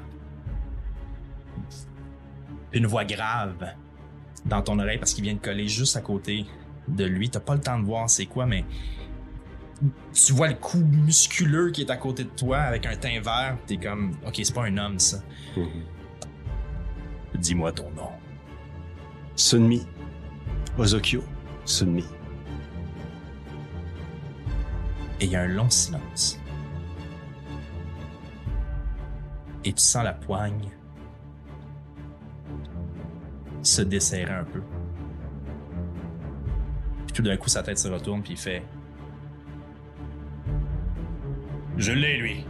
Une 2.74 2.88
voix 2.88 3.06
grave 3.06 3.76
dans 4.44 4.64
ton 4.64 4.80
oreille 4.80 4.98
parce 4.98 5.14
qu'il 5.14 5.24
vient 5.24 5.36
de 5.36 5.40
coller 5.40 5.68
juste 5.68 5.96
à 5.96 6.02
côté 6.02 6.48
de 6.88 7.06
lui. 7.06 7.30
T'as 7.30 7.40
pas 7.40 7.54
le 7.54 7.62
temps 7.62 7.78
de 7.78 7.86
voir 7.86 8.10
c'est 8.10 8.26
quoi, 8.26 8.48
mais 8.48 8.66
tu 10.16 10.34
vois 10.34 10.48
le 10.48 10.56
cou 10.56 10.80
musculeux 10.80 11.70
qui 11.70 11.82
est 11.82 11.92
à 11.92 11.98
côté 11.98 12.24
de 12.24 12.30
toi 12.30 12.58
avec 12.58 12.88
un 12.88 12.96
teint 12.96 13.22
vert. 13.22 13.56
T'es 13.68 13.78
comme, 13.78 14.18
ok, 14.26 14.34
c'est 14.42 14.56
pas 14.56 14.64
un 14.66 14.78
homme 14.80 14.98
ça. 14.98 15.20
Dis-moi 17.36 17.72
ton 17.72 17.92
nom. 17.92 18.10
Sunmi. 19.36 19.86
Ozokyo. 20.78 21.22
Sunmi. 21.66 22.04
Et 25.20 25.26
il 25.26 25.32
y 25.32 25.36
a 25.36 25.42
un 25.42 25.48
long 25.48 25.70
silence. 25.70 26.40
Et 29.64 29.74
tu 29.74 29.82
sens 29.82 30.04
la 30.04 30.14
poigne 30.14 30.70
se 33.66 33.82
desserrer 33.82 34.32
un 34.32 34.44
peu. 34.44 34.62
Puis 37.08 37.14
tout 37.14 37.24
d'un 37.24 37.38
coup, 37.38 37.50
sa 37.50 37.64
tête 37.64 37.80
se 37.80 37.88
retourne, 37.88 38.22
puis 38.22 38.34
il 38.34 38.40
fait 38.40 38.64
Je 41.78 41.92
l'ai, 41.92 42.18
lui. 42.18 42.46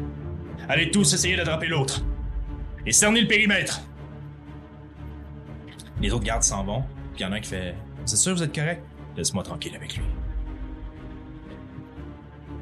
Allez 0.68 0.92
tous 0.92 1.14
essayer 1.14 1.36
d'attraper 1.36 1.68
l'autre. 1.68 2.04
Et 2.86 2.92
cerner 2.92 3.22
le 3.22 3.28
périmètre. 3.28 3.82
Les 6.02 6.12
autres 6.12 6.24
gardes 6.26 6.44
s'en 6.44 6.64
vont, 6.64 6.82
puis 7.14 7.22
il 7.22 7.24
y 7.24 7.26
en 7.26 7.32
a 7.32 7.36
un 7.36 7.40
qui 7.40 7.50
fait 7.50 7.76
C'est 8.06 8.18
sûr, 8.18 8.34
vous 8.34 8.44
êtes 8.44 8.54
correct 8.54 8.84
Laisse-moi 9.16 9.44
tranquille 9.44 9.76
avec 9.76 9.96
lui. 9.96 10.04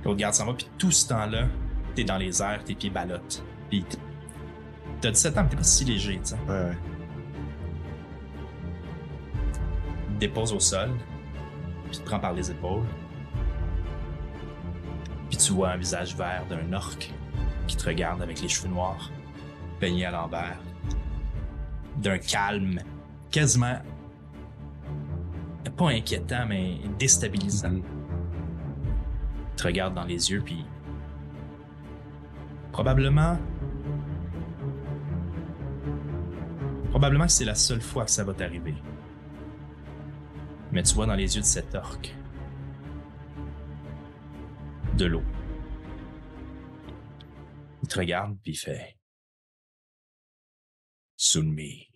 L'autre 0.06 0.18
garde 0.18 0.34
s'en 0.34 0.46
va, 0.46 0.54
puis 0.54 0.68
tout 0.78 0.92
ce 0.92 1.08
temps-là, 1.08 1.48
t'es 1.96 2.04
dans 2.04 2.18
les 2.18 2.42
airs, 2.42 2.64
tes 2.64 2.76
pieds 2.76 2.90
ballottent. 2.90 3.44
Puis 3.70 3.86
t'as 5.02 5.12
17 5.12 5.38
ans, 5.38 5.44
mais 5.44 5.50
t'es 5.50 5.56
pas 5.56 5.64
si 5.64 5.86
léger, 5.86 6.20
tu 6.20 6.30
sais. 6.30 6.36
Ouais, 6.48 6.54
ouais. 6.54 6.78
Dépose 10.20 10.54
au 10.54 10.60
sol, 10.60 10.92
puis 11.90 12.00
te 12.00 12.06
prend 12.06 12.20
par 12.20 12.34
les 12.34 12.52
épaules. 12.52 12.86
Puis 15.30 15.38
tu 15.38 15.54
vois 15.54 15.72
un 15.72 15.78
visage 15.78 16.16
vert 16.16 16.46
d'un 16.48 16.72
orc 16.74 17.00
qui 17.66 17.76
te 17.76 17.86
regarde 17.86 18.22
avec 18.22 18.42
les 18.42 18.48
cheveux 18.48 18.70
noirs, 18.70 19.10
peigné 19.80 20.06
à 20.06 20.12
l'envers, 20.12 20.60
d'un 21.98 22.20
calme 22.20 22.80
quasiment 23.34 23.82
pas 25.76 25.90
inquiétant, 25.90 26.46
mais 26.48 26.78
déstabilisant. 27.00 27.72
Mhm. 27.72 27.84
Il 29.52 29.56
te 29.56 29.64
regarde 29.64 29.96
dans 29.96 30.06
les 30.06 30.32
yeux, 30.32 30.42
puis 30.42 30.66
probablement 32.72 33.38
probablement 36.90 37.26
que 37.26 37.32
c'est 37.32 37.46
la 37.46 37.56
seule 37.56 37.82
fois 37.82 38.06
que 38.06 38.12
ça 38.12 38.24
va 38.24 38.34
t'arriver. 38.34 38.76
Mais 40.72 40.84
tu 40.84 40.94
vois 40.94 41.08
dans 41.08 41.16
les 41.16 41.36
yeux 41.36 41.42
de 41.42 41.46
cet 41.46 41.74
orc 41.76 42.02
de 44.98 45.06
l'eau. 45.06 45.24
Il 47.82 47.88
te 47.88 47.98
regarde 47.98 48.38
puis 48.44 48.54
il 48.54 48.58
fait 48.58 48.98
Sunmi, 51.18 51.93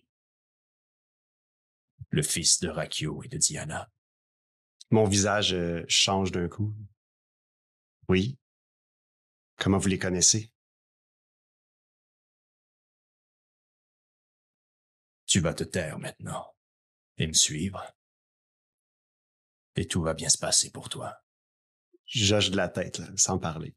le 2.18 2.24
fils 2.24 2.58
de 2.58 2.68
Rakyo 2.68 3.22
et 3.22 3.28
de 3.28 3.38
Diana. 3.38 3.88
Mon 4.90 5.04
visage 5.04 5.54
euh, 5.54 5.84
change 5.86 6.32
d'un 6.32 6.48
coup. 6.48 6.74
Oui. 8.08 8.36
Comment 9.56 9.78
vous 9.78 9.86
les 9.86 10.00
connaissez? 10.00 10.52
Tu 15.26 15.38
vas 15.38 15.54
te 15.54 15.62
taire 15.62 16.00
maintenant 16.00 16.56
et 17.18 17.28
me 17.28 17.34
suivre. 17.34 17.86
Et 19.76 19.86
tout 19.86 20.02
va 20.02 20.14
bien 20.14 20.28
se 20.28 20.38
passer 20.38 20.72
pour 20.72 20.88
toi. 20.88 21.22
J'hoche 22.06 22.50
de 22.50 22.56
la 22.56 22.68
tête, 22.68 22.98
là, 22.98 23.06
sans 23.16 23.38
parler. 23.38 23.76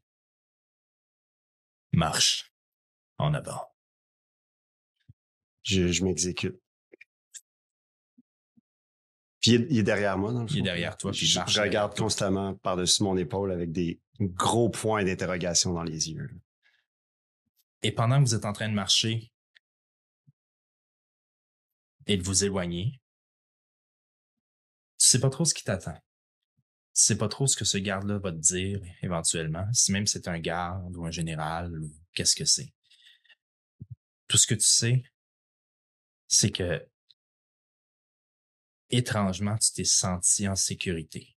Marche 1.92 2.52
en 3.18 3.34
avant. 3.34 3.72
Je, 5.62 5.92
je 5.92 6.02
m'exécute. 6.02 6.61
Puis 9.42 9.50
il 9.50 9.62
est, 9.62 9.66
il 9.70 9.78
est 9.78 9.82
derrière 9.82 10.16
moi, 10.16 10.32
dans 10.32 10.42
le 10.42 10.46
fond. 10.46 10.54
Il 10.54 10.60
est 10.60 10.62
derrière 10.62 10.96
toi, 10.96 11.10
puis 11.10 11.26
il 11.26 11.28
Je 11.28 11.38
marche 11.40 11.58
regarde 11.58 11.96
constamment 11.96 12.54
par-dessus 12.54 13.02
mon 13.02 13.16
épaule 13.16 13.50
avec 13.50 13.72
des 13.72 14.00
gros 14.20 14.70
points 14.70 15.04
d'interrogation 15.04 15.74
dans 15.74 15.82
les 15.82 16.10
yeux. 16.10 16.30
Et 17.82 17.90
pendant 17.90 18.22
que 18.22 18.28
vous 18.28 18.34
êtes 18.36 18.44
en 18.44 18.52
train 18.52 18.68
de 18.68 18.74
marcher 18.74 19.32
et 22.06 22.16
de 22.16 22.22
vous 22.22 22.44
éloigner, 22.44 23.00
tu 24.98 25.08
sais 25.08 25.20
pas 25.20 25.30
trop 25.30 25.44
ce 25.44 25.54
qui 25.54 25.64
t'attend. 25.64 25.98
Tu 26.94 27.02
sais 27.02 27.18
pas 27.18 27.28
trop 27.28 27.48
ce 27.48 27.56
que 27.56 27.64
ce 27.64 27.78
garde-là 27.78 28.18
va 28.18 28.30
te 28.30 28.36
dire 28.36 28.80
éventuellement, 29.02 29.66
si 29.72 29.90
même 29.90 30.06
c'est 30.06 30.28
un 30.28 30.38
garde 30.38 30.96
ou 30.96 31.04
un 31.04 31.10
général 31.10 31.76
ou 31.82 31.90
qu'est-ce 32.14 32.36
que 32.36 32.44
c'est. 32.44 32.72
Tout 34.28 34.38
ce 34.38 34.46
que 34.46 34.54
tu 34.54 34.68
sais, 34.68 35.02
c'est 36.28 36.52
que 36.52 36.86
étrangement, 38.92 39.56
tu 39.58 39.72
t'es 39.72 39.84
senti 39.84 40.46
en 40.46 40.54
sécurité. 40.54 41.34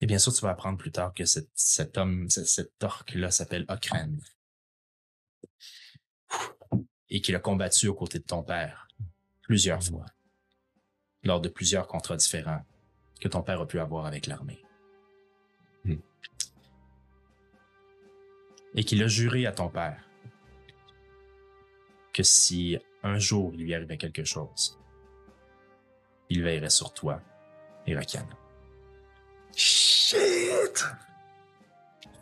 Et 0.00 0.06
bien 0.06 0.18
sûr, 0.18 0.32
tu 0.32 0.40
vas 0.40 0.50
apprendre 0.50 0.78
plus 0.78 0.92
tard 0.92 1.12
que 1.12 1.26
cet, 1.26 1.50
cet 1.54 1.98
homme, 1.98 2.30
cet, 2.30 2.46
cet 2.46 2.82
orc-là 2.82 3.30
s'appelle 3.30 3.66
Okren. 3.68 4.18
Et 7.10 7.20
qu'il 7.20 7.34
a 7.34 7.40
combattu 7.40 7.88
aux 7.88 7.94
côtés 7.94 8.20
de 8.20 8.24
ton 8.24 8.42
père 8.42 8.88
plusieurs 9.42 9.82
fois, 9.82 10.06
lors 11.24 11.40
de 11.40 11.48
plusieurs 11.48 11.86
contrats 11.86 12.16
différents 12.16 12.64
que 13.20 13.28
ton 13.28 13.42
père 13.42 13.60
a 13.60 13.66
pu 13.66 13.78
avoir 13.78 14.06
avec 14.06 14.26
l'armée. 14.26 14.64
Hmm. 15.84 15.96
Et 18.74 18.84
qu'il 18.84 19.02
a 19.02 19.08
juré 19.08 19.44
à 19.44 19.52
ton 19.52 19.68
père 19.68 20.02
que 22.12 22.22
si 22.22 22.78
un 23.02 23.18
jour 23.18 23.52
il 23.54 23.64
lui 23.64 23.74
arrivait 23.74 23.96
quelque 23.96 24.24
chose, 24.24 24.78
il 26.28 26.42
veillerait 26.42 26.70
sur 26.70 26.92
toi 26.92 27.20
et 27.86 27.94
Rakan. 27.94 28.26
Shit! 29.56 30.84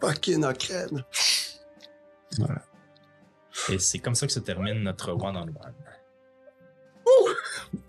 Fucking 0.01 0.45
Okren. 0.45 1.05
Et 3.69 3.79
c'est 3.79 3.99
comme 3.99 4.15
ça 4.15 4.27
que 4.27 4.33
se 4.33 4.41
termine 4.41 4.83
notre 4.83 5.13
one-on-one. 5.13 5.75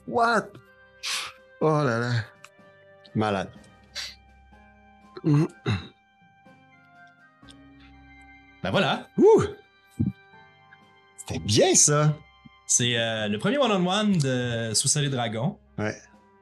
What? 0.07 0.49
Oh 1.61 1.83
là 1.83 1.99
là. 1.99 2.11
Malade. 3.13 3.51
Mm. 5.23 5.45
Ben 8.63 8.71
voilà, 8.71 9.07
Ouh! 9.17 9.43
C'était 11.17 11.39
bien 11.39 11.75
ça. 11.75 12.13
C'est 12.71 12.97
euh, 12.97 13.27
le 13.27 13.39
premier 13.39 13.57
one-on-one 13.57 14.17
de 14.19 14.73
Sous 14.75 14.87
Solid 14.87 15.09
Dragon. 15.11 15.57
Ouais. 15.79 15.95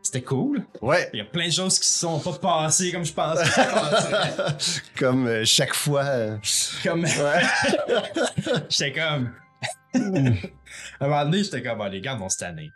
C'était 0.03 0.21
cool. 0.21 0.61
Ouais. 0.81 1.09
Il 1.13 1.19
y 1.19 1.21
a 1.21 1.25
plein 1.25 1.47
de 1.47 1.53
choses 1.53 1.79
qui 1.79 1.87
se 1.87 1.99
sont 1.99 2.19
pas 2.19 2.33
passées 2.33 2.91
comme 2.91 3.05
je 3.05 3.13
pensais. 3.13 3.43
Comme 4.99 5.25
euh, 5.25 5.43
chaque 5.45 5.73
fois. 5.73 6.03
euh, 6.03 6.37
comme, 6.83 7.03
Ouais. 7.03 7.41
j'étais 8.69 8.91
comme. 8.93 9.31
à 10.99 11.05
un 11.05 11.07
moment 11.07 11.23
donné, 11.25 11.43
j'étais 11.43 11.63
comme, 11.63 11.81
ah, 11.81 11.89
les 11.89 12.01
gars 12.01 12.15
vont 12.15 12.29
se 12.29 12.37
tanner. 12.37 12.69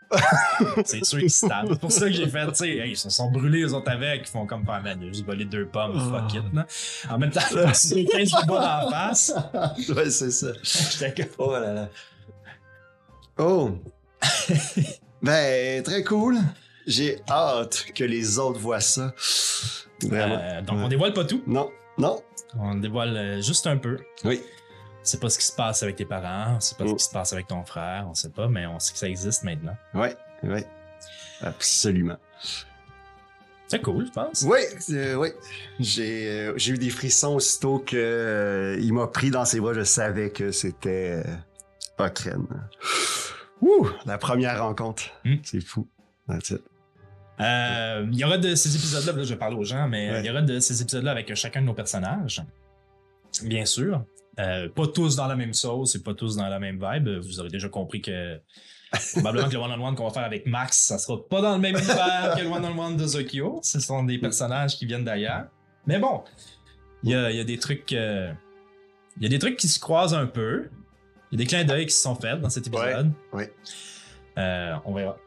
c'est 0.86 1.04
sûr 1.06 1.20
qu'ils 1.20 1.30
se 1.30 1.46
tannent. 1.46 1.68
C'est 1.72 1.80
pour 1.80 1.92
ça 1.92 2.06
que 2.08 2.14
j'ai 2.14 2.28
fait, 2.28 2.48
tu 2.48 2.56
sais, 2.56 2.70
hey, 2.70 2.92
ils 2.92 2.98
se 2.98 3.10
sont 3.10 3.30
brûlés 3.30 3.64
les 3.64 3.74
autres 3.74 3.92
avec, 3.92 4.22
ils 4.28 4.32
font 4.32 4.46
comme, 4.46 4.64
ah, 4.68 4.80
man, 4.80 5.00
j'ai 5.12 5.24
volé 5.24 5.46
deux 5.46 5.68
pommes, 5.68 6.00
fuck 6.10 6.34
it, 6.34 6.44
là. 6.54 6.66
En 7.10 7.18
même 7.20 7.30
temps, 7.32 7.42
c'est 7.74 8.06
15 8.06 8.32
bois 8.48 8.60
dans 8.60 8.90
la 8.90 8.92
face. 8.92 9.34
ouais, 9.90 10.10
c'est 10.10 10.32
ça. 10.32 10.48
J'étais 10.64 11.14
comme, 11.24 11.34
Oh 11.38 11.52
là 11.54 11.74
là. 11.74 11.90
Oh. 13.44 13.72
ben, 15.24 15.82
très 15.82 16.04
cool. 16.04 16.38
J'ai 16.86 17.20
hâte 17.28 17.88
que 17.96 18.04
les 18.04 18.38
autres 18.38 18.60
voient 18.60 18.80
ça. 18.80 19.16
Vraiment. 20.04 20.38
Euh, 20.40 20.62
donc, 20.62 20.78
on 20.78 20.88
dévoile 20.88 21.14
pas 21.14 21.26
tout? 21.26 21.42
Non, 21.48 21.72
non. 21.98 22.22
On 22.60 22.76
dévoile 22.76 23.18
euh, 23.18 23.42
juste 23.42 23.66
un 23.66 23.78
peu. 23.78 23.98
Oui. 24.26 24.42
C'est 25.02 25.20
pas 25.20 25.30
ce 25.30 25.40
qui 25.40 25.46
se 25.46 25.56
passe 25.56 25.82
avec 25.82 25.96
tes 25.96 26.06
parents, 26.06 26.60
c'est 26.60 26.78
pas 26.78 26.84
Oh. 26.86 26.90
ce 26.90 26.94
qui 26.94 27.04
se 27.04 27.10
passe 27.10 27.34
avec 27.34 27.48
ton 27.48 27.66
frère, 27.66 28.06
on 28.08 28.14
sait 28.14 28.30
pas, 28.30 28.48
mais 28.48 28.68
on 28.68 28.78
sait 28.78 28.94
que 28.94 29.00
ça 29.00 29.10
existe 29.10 29.42
maintenant. 29.44 29.76
Ouais, 29.96 30.16
ouais. 30.44 30.64
Absolument. 31.42 32.18
C'est 33.68 33.82
cool, 33.82 34.06
je 34.06 34.12
pense. 34.12 34.46
Oui, 34.48 34.60
euh, 34.92 35.16
oui. 35.16 35.30
J'ai 35.80 36.30
euh, 36.30 36.58
eu 36.68 36.78
des 36.78 36.90
frissons 36.92 37.36
aussitôt 37.36 37.80
que 37.80 37.96
euh, 37.98 38.78
il 38.80 38.94
m'a 38.94 39.08
pris 39.08 39.32
dans 39.32 39.46
ses 39.46 39.60
bras. 39.60 39.74
Je 39.74 39.84
savais 39.84 40.30
que 40.30 40.52
c'était 40.52 41.24
Ouh, 43.62 43.88
la 44.06 44.18
première 44.18 44.62
rencontre. 44.64 45.04
Hmm. 45.24 45.36
C'est 45.44 45.62
fou. 45.62 45.88
That's 46.28 46.50
it. 46.52 46.62
Euh, 47.40 48.08
il 48.12 48.18
y 48.20 48.24
aura 48.24 48.38
de 48.38 48.54
ces 48.56 48.76
épisodes-là, 48.76 49.14
là, 49.14 49.24
je 49.24 49.30
vais 49.34 49.40
parler 49.40 49.56
aux 49.56 49.64
gens, 49.64 49.88
mais 49.88 50.12
Ouais. 50.12 50.20
il 50.22 50.26
y 50.26 50.30
aura 50.30 50.42
de 50.42 50.60
ces 50.60 50.82
épisodes-là 50.82 51.12
avec 51.12 51.34
chacun 51.36 51.62
de 51.62 51.66
nos 51.68 51.74
personnages. 51.74 52.42
Bien 53.44 53.66
sûr. 53.66 54.04
Euh, 54.40 54.70
pas 54.70 54.88
tous 54.88 55.16
dans 55.16 55.28
la 55.28 55.36
même 55.36 55.54
sauce 55.54 55.96
et 55.96 56.02
pas 56.04 56.14
tous 56.14 56.36
dans 56.38 56.48
la 56.48 56.60
même 56.60 56.80
vibe. 56.82 57.10
Vous 57.20 57.40
aurez 57.40 57.50
déjà 57.50 57.68
compris 57.70 58.02
que 58.02 58.40
probablement 59.14 59.48
que 59.48 59.54
le 59.54 59.60
one-on-one 59.60 59.96
qu'on 59.96 60.08
va 60.08 60.14
faire 60.14 60.24
avec 60.24 60.46
Max, 60.46 60.78
ça 60.88 60.98
sera 60.98 61.18
pas 61.28 61.42
dans 61.42 61.54
le 61.54 61.60
même 61.60 61.76
univers 61.76 62.36
que 62.38 62.42
le 62.44 62.48
one-on-one 62.50 62.96
de 62.98 63.06
Zokyo. 63.06 63.60
Ce 63.64 63.80
sont 63.80 64.04
des 64.04 64.18
personnages 64.20 64.76
qui 64.78 64.86
viennent 64.86 65.04
d'ailleurs. 65.06 65.46
Mais 65.88 65.98
bon, 66.00 66.24
il 67.04 67.12
y 67.12 67.16
a, 67.16 67.32
il 67.32 67.38
y 67.38 67.40
a 67.40 67.44
des 67.44 67.58
trucs. 67.58 67.92
euh, 67.94 68.32
il 69.18 69.24
y 69.24 69.26
a 69.26 69.30
des 69.30 69.40
trucs 69.40 69.58
qui 69.58 69.68
se 69.68 69.80
croisent 69.80 70.14
un 70.16 70.28
peu. 70.28 70.70
Il 71.32 71.40
y 71.40 71.42
a 71.42 71.46
des 71.46 71.48
clins 71.48 71.64
d'œil 71.64 71.86
qui 71.86 71.94
se 71.94 72.02
sont 72.02 72.16
faits 72.16 72.40
dans 72.42 72.50
cet 72.50 72.68
épisode. 72.68 73.12
Ouais. 73.32 73.54
Euh, 74.38 74.76
on 74.86 74.94
verra. 74.94 75.18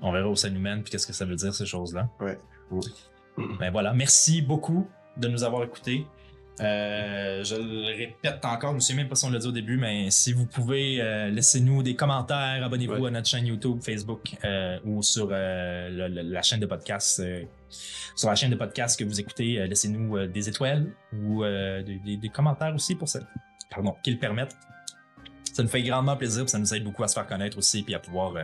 On 0.00 0.12
verra 0.12 0.28
où 0.28 0.36
ça 0.36 0.48
nous 0.50 0.60
mène, 0.60 0.82
puis 0.82 0.90
qu'est-ce 0.90 1.06
que 1.06 1.12
ça 1.12 1.24
veut 1.24 1.36
dire, 1.36 1.54
ces 1.54 1.66
choses-là. 1.66 2.08
Ouais. 2.20 2.38
Ouais. 2.70 2.80
Ben 3.58 3.70
voilà, 3.70 3.92
merci 3.94 4.42
beaucoup 4.42 4.88
de 5.16 5.28
nous 5.28 5.42
avoir 5.44 5.64
écoutés. 5.64 6.06
Euh, 6.60 7.42
je 7.42 7.54
le 7.56 7.96
répète 7.96 8.44
encore, 8.44 8.70
je 8.72 8.76
ne 8.76 8.80
sais 8.80 8.94
même 8.94 9.08
pas 9.08 9.14
si 9.14 9.24
on 9.24 9.30
l'a 9.30 9.38
dit 9.38 9.46
au 9.46 9.52
début, 9.52 9.78
mais 9.78 10.10
si 10.10 10.34
vous 10.34 10.44
pouvez, 10.46 11.00
euh, 11.00 11.30
laissez-nous 11.30 11.82
des 11.82 11.96
commentaires, 11.96 12.62
abonnez-vous 12.62 12.94
Ouais. 12.94 13.08
à 13.08 13.10
notre 13.10 13.26
chaîne 13.26 13.46
YouTube, 13.46 13.78
Facebook 13.82 14.34
euh, 14.44 14.78
ou 14.84 15.02
sur 15.02 15.28
euh, 15.32 15.88
le- 15.88 16.08
le- 16.08 16.22
la 16.30 16.42
chaîne 16.42 16.60
de 16.60 16.66
podcast. 16.66 17.20
euh, 17.20 17.42
sur 18.14 18.28
la 18.28 18.34
chaîne 18.34 18.50
de 18.50 18.56
podcast 18.56 18.98
que 18.98 19.04
vous 19.04 19.18
écoutez, 19.18 19.58
euh, 19.60 19.66
laissez-nous 19.66 20.16
euh, 20.18 20.26
des 20.28 20.48
étoiles 20.50 20.92
ou 21.14 21.42
euh, 21.42 21.82
des, 21.82 21.96
des- 21.96 22.18
des 22.18 22.28
commentaires 22.28 22.74
aussi 22.74 22.94
pour 22.94 23.08
ça. 23.08 23.20
Pardon, 23.70 23.94
qui 24.04 24.10
le 24.10 24.18
permettent. 24.18 24.54
Ça 25.52 25.62
nous 25.62 25.68
fait 25.68 25.82
grandement 25.82 26.16
plaisir, 26.16 26.44
puis 26.44 26.50
ça 26.50 26.58
nous 26.58 26.72
aide 26.74 26.84
beaucoup 26.84 27.02
à 27.04 27.08
se 27.08 27.14
faire 27.14 27.26
connaître 27.26 27.58
aussi, 27.58 27.82
puis 27.82 27.94
à 27.94 27.98
pouvoir 27.98 28.34
euh, 28.36 28.42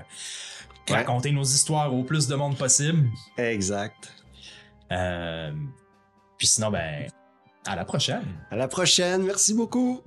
Ouais. 0.90 0.96
raconter 0.96 1.32
nos 1.32 1.42
histoires 1.42 1.92
au 1.94 2.02
plus 2.02 2.28
de 2.28 2.34
monde 2.34 2.56
possible. 2.56 3.10
Exact. 3.36 4.10
Euh, 4.90 5.52
puis 6.38 6.46
sinon, 6.46 6.70
ben, 6.70 7.06
à 7.66 7.76
la 7.76 7.84
prochaine. 7.84 8.24
À 8.50 8.56
la 8.56 8.68
prochaine. 8.68 9.22
Merci 9.22 9.52
beaucoup. 9.52 10.00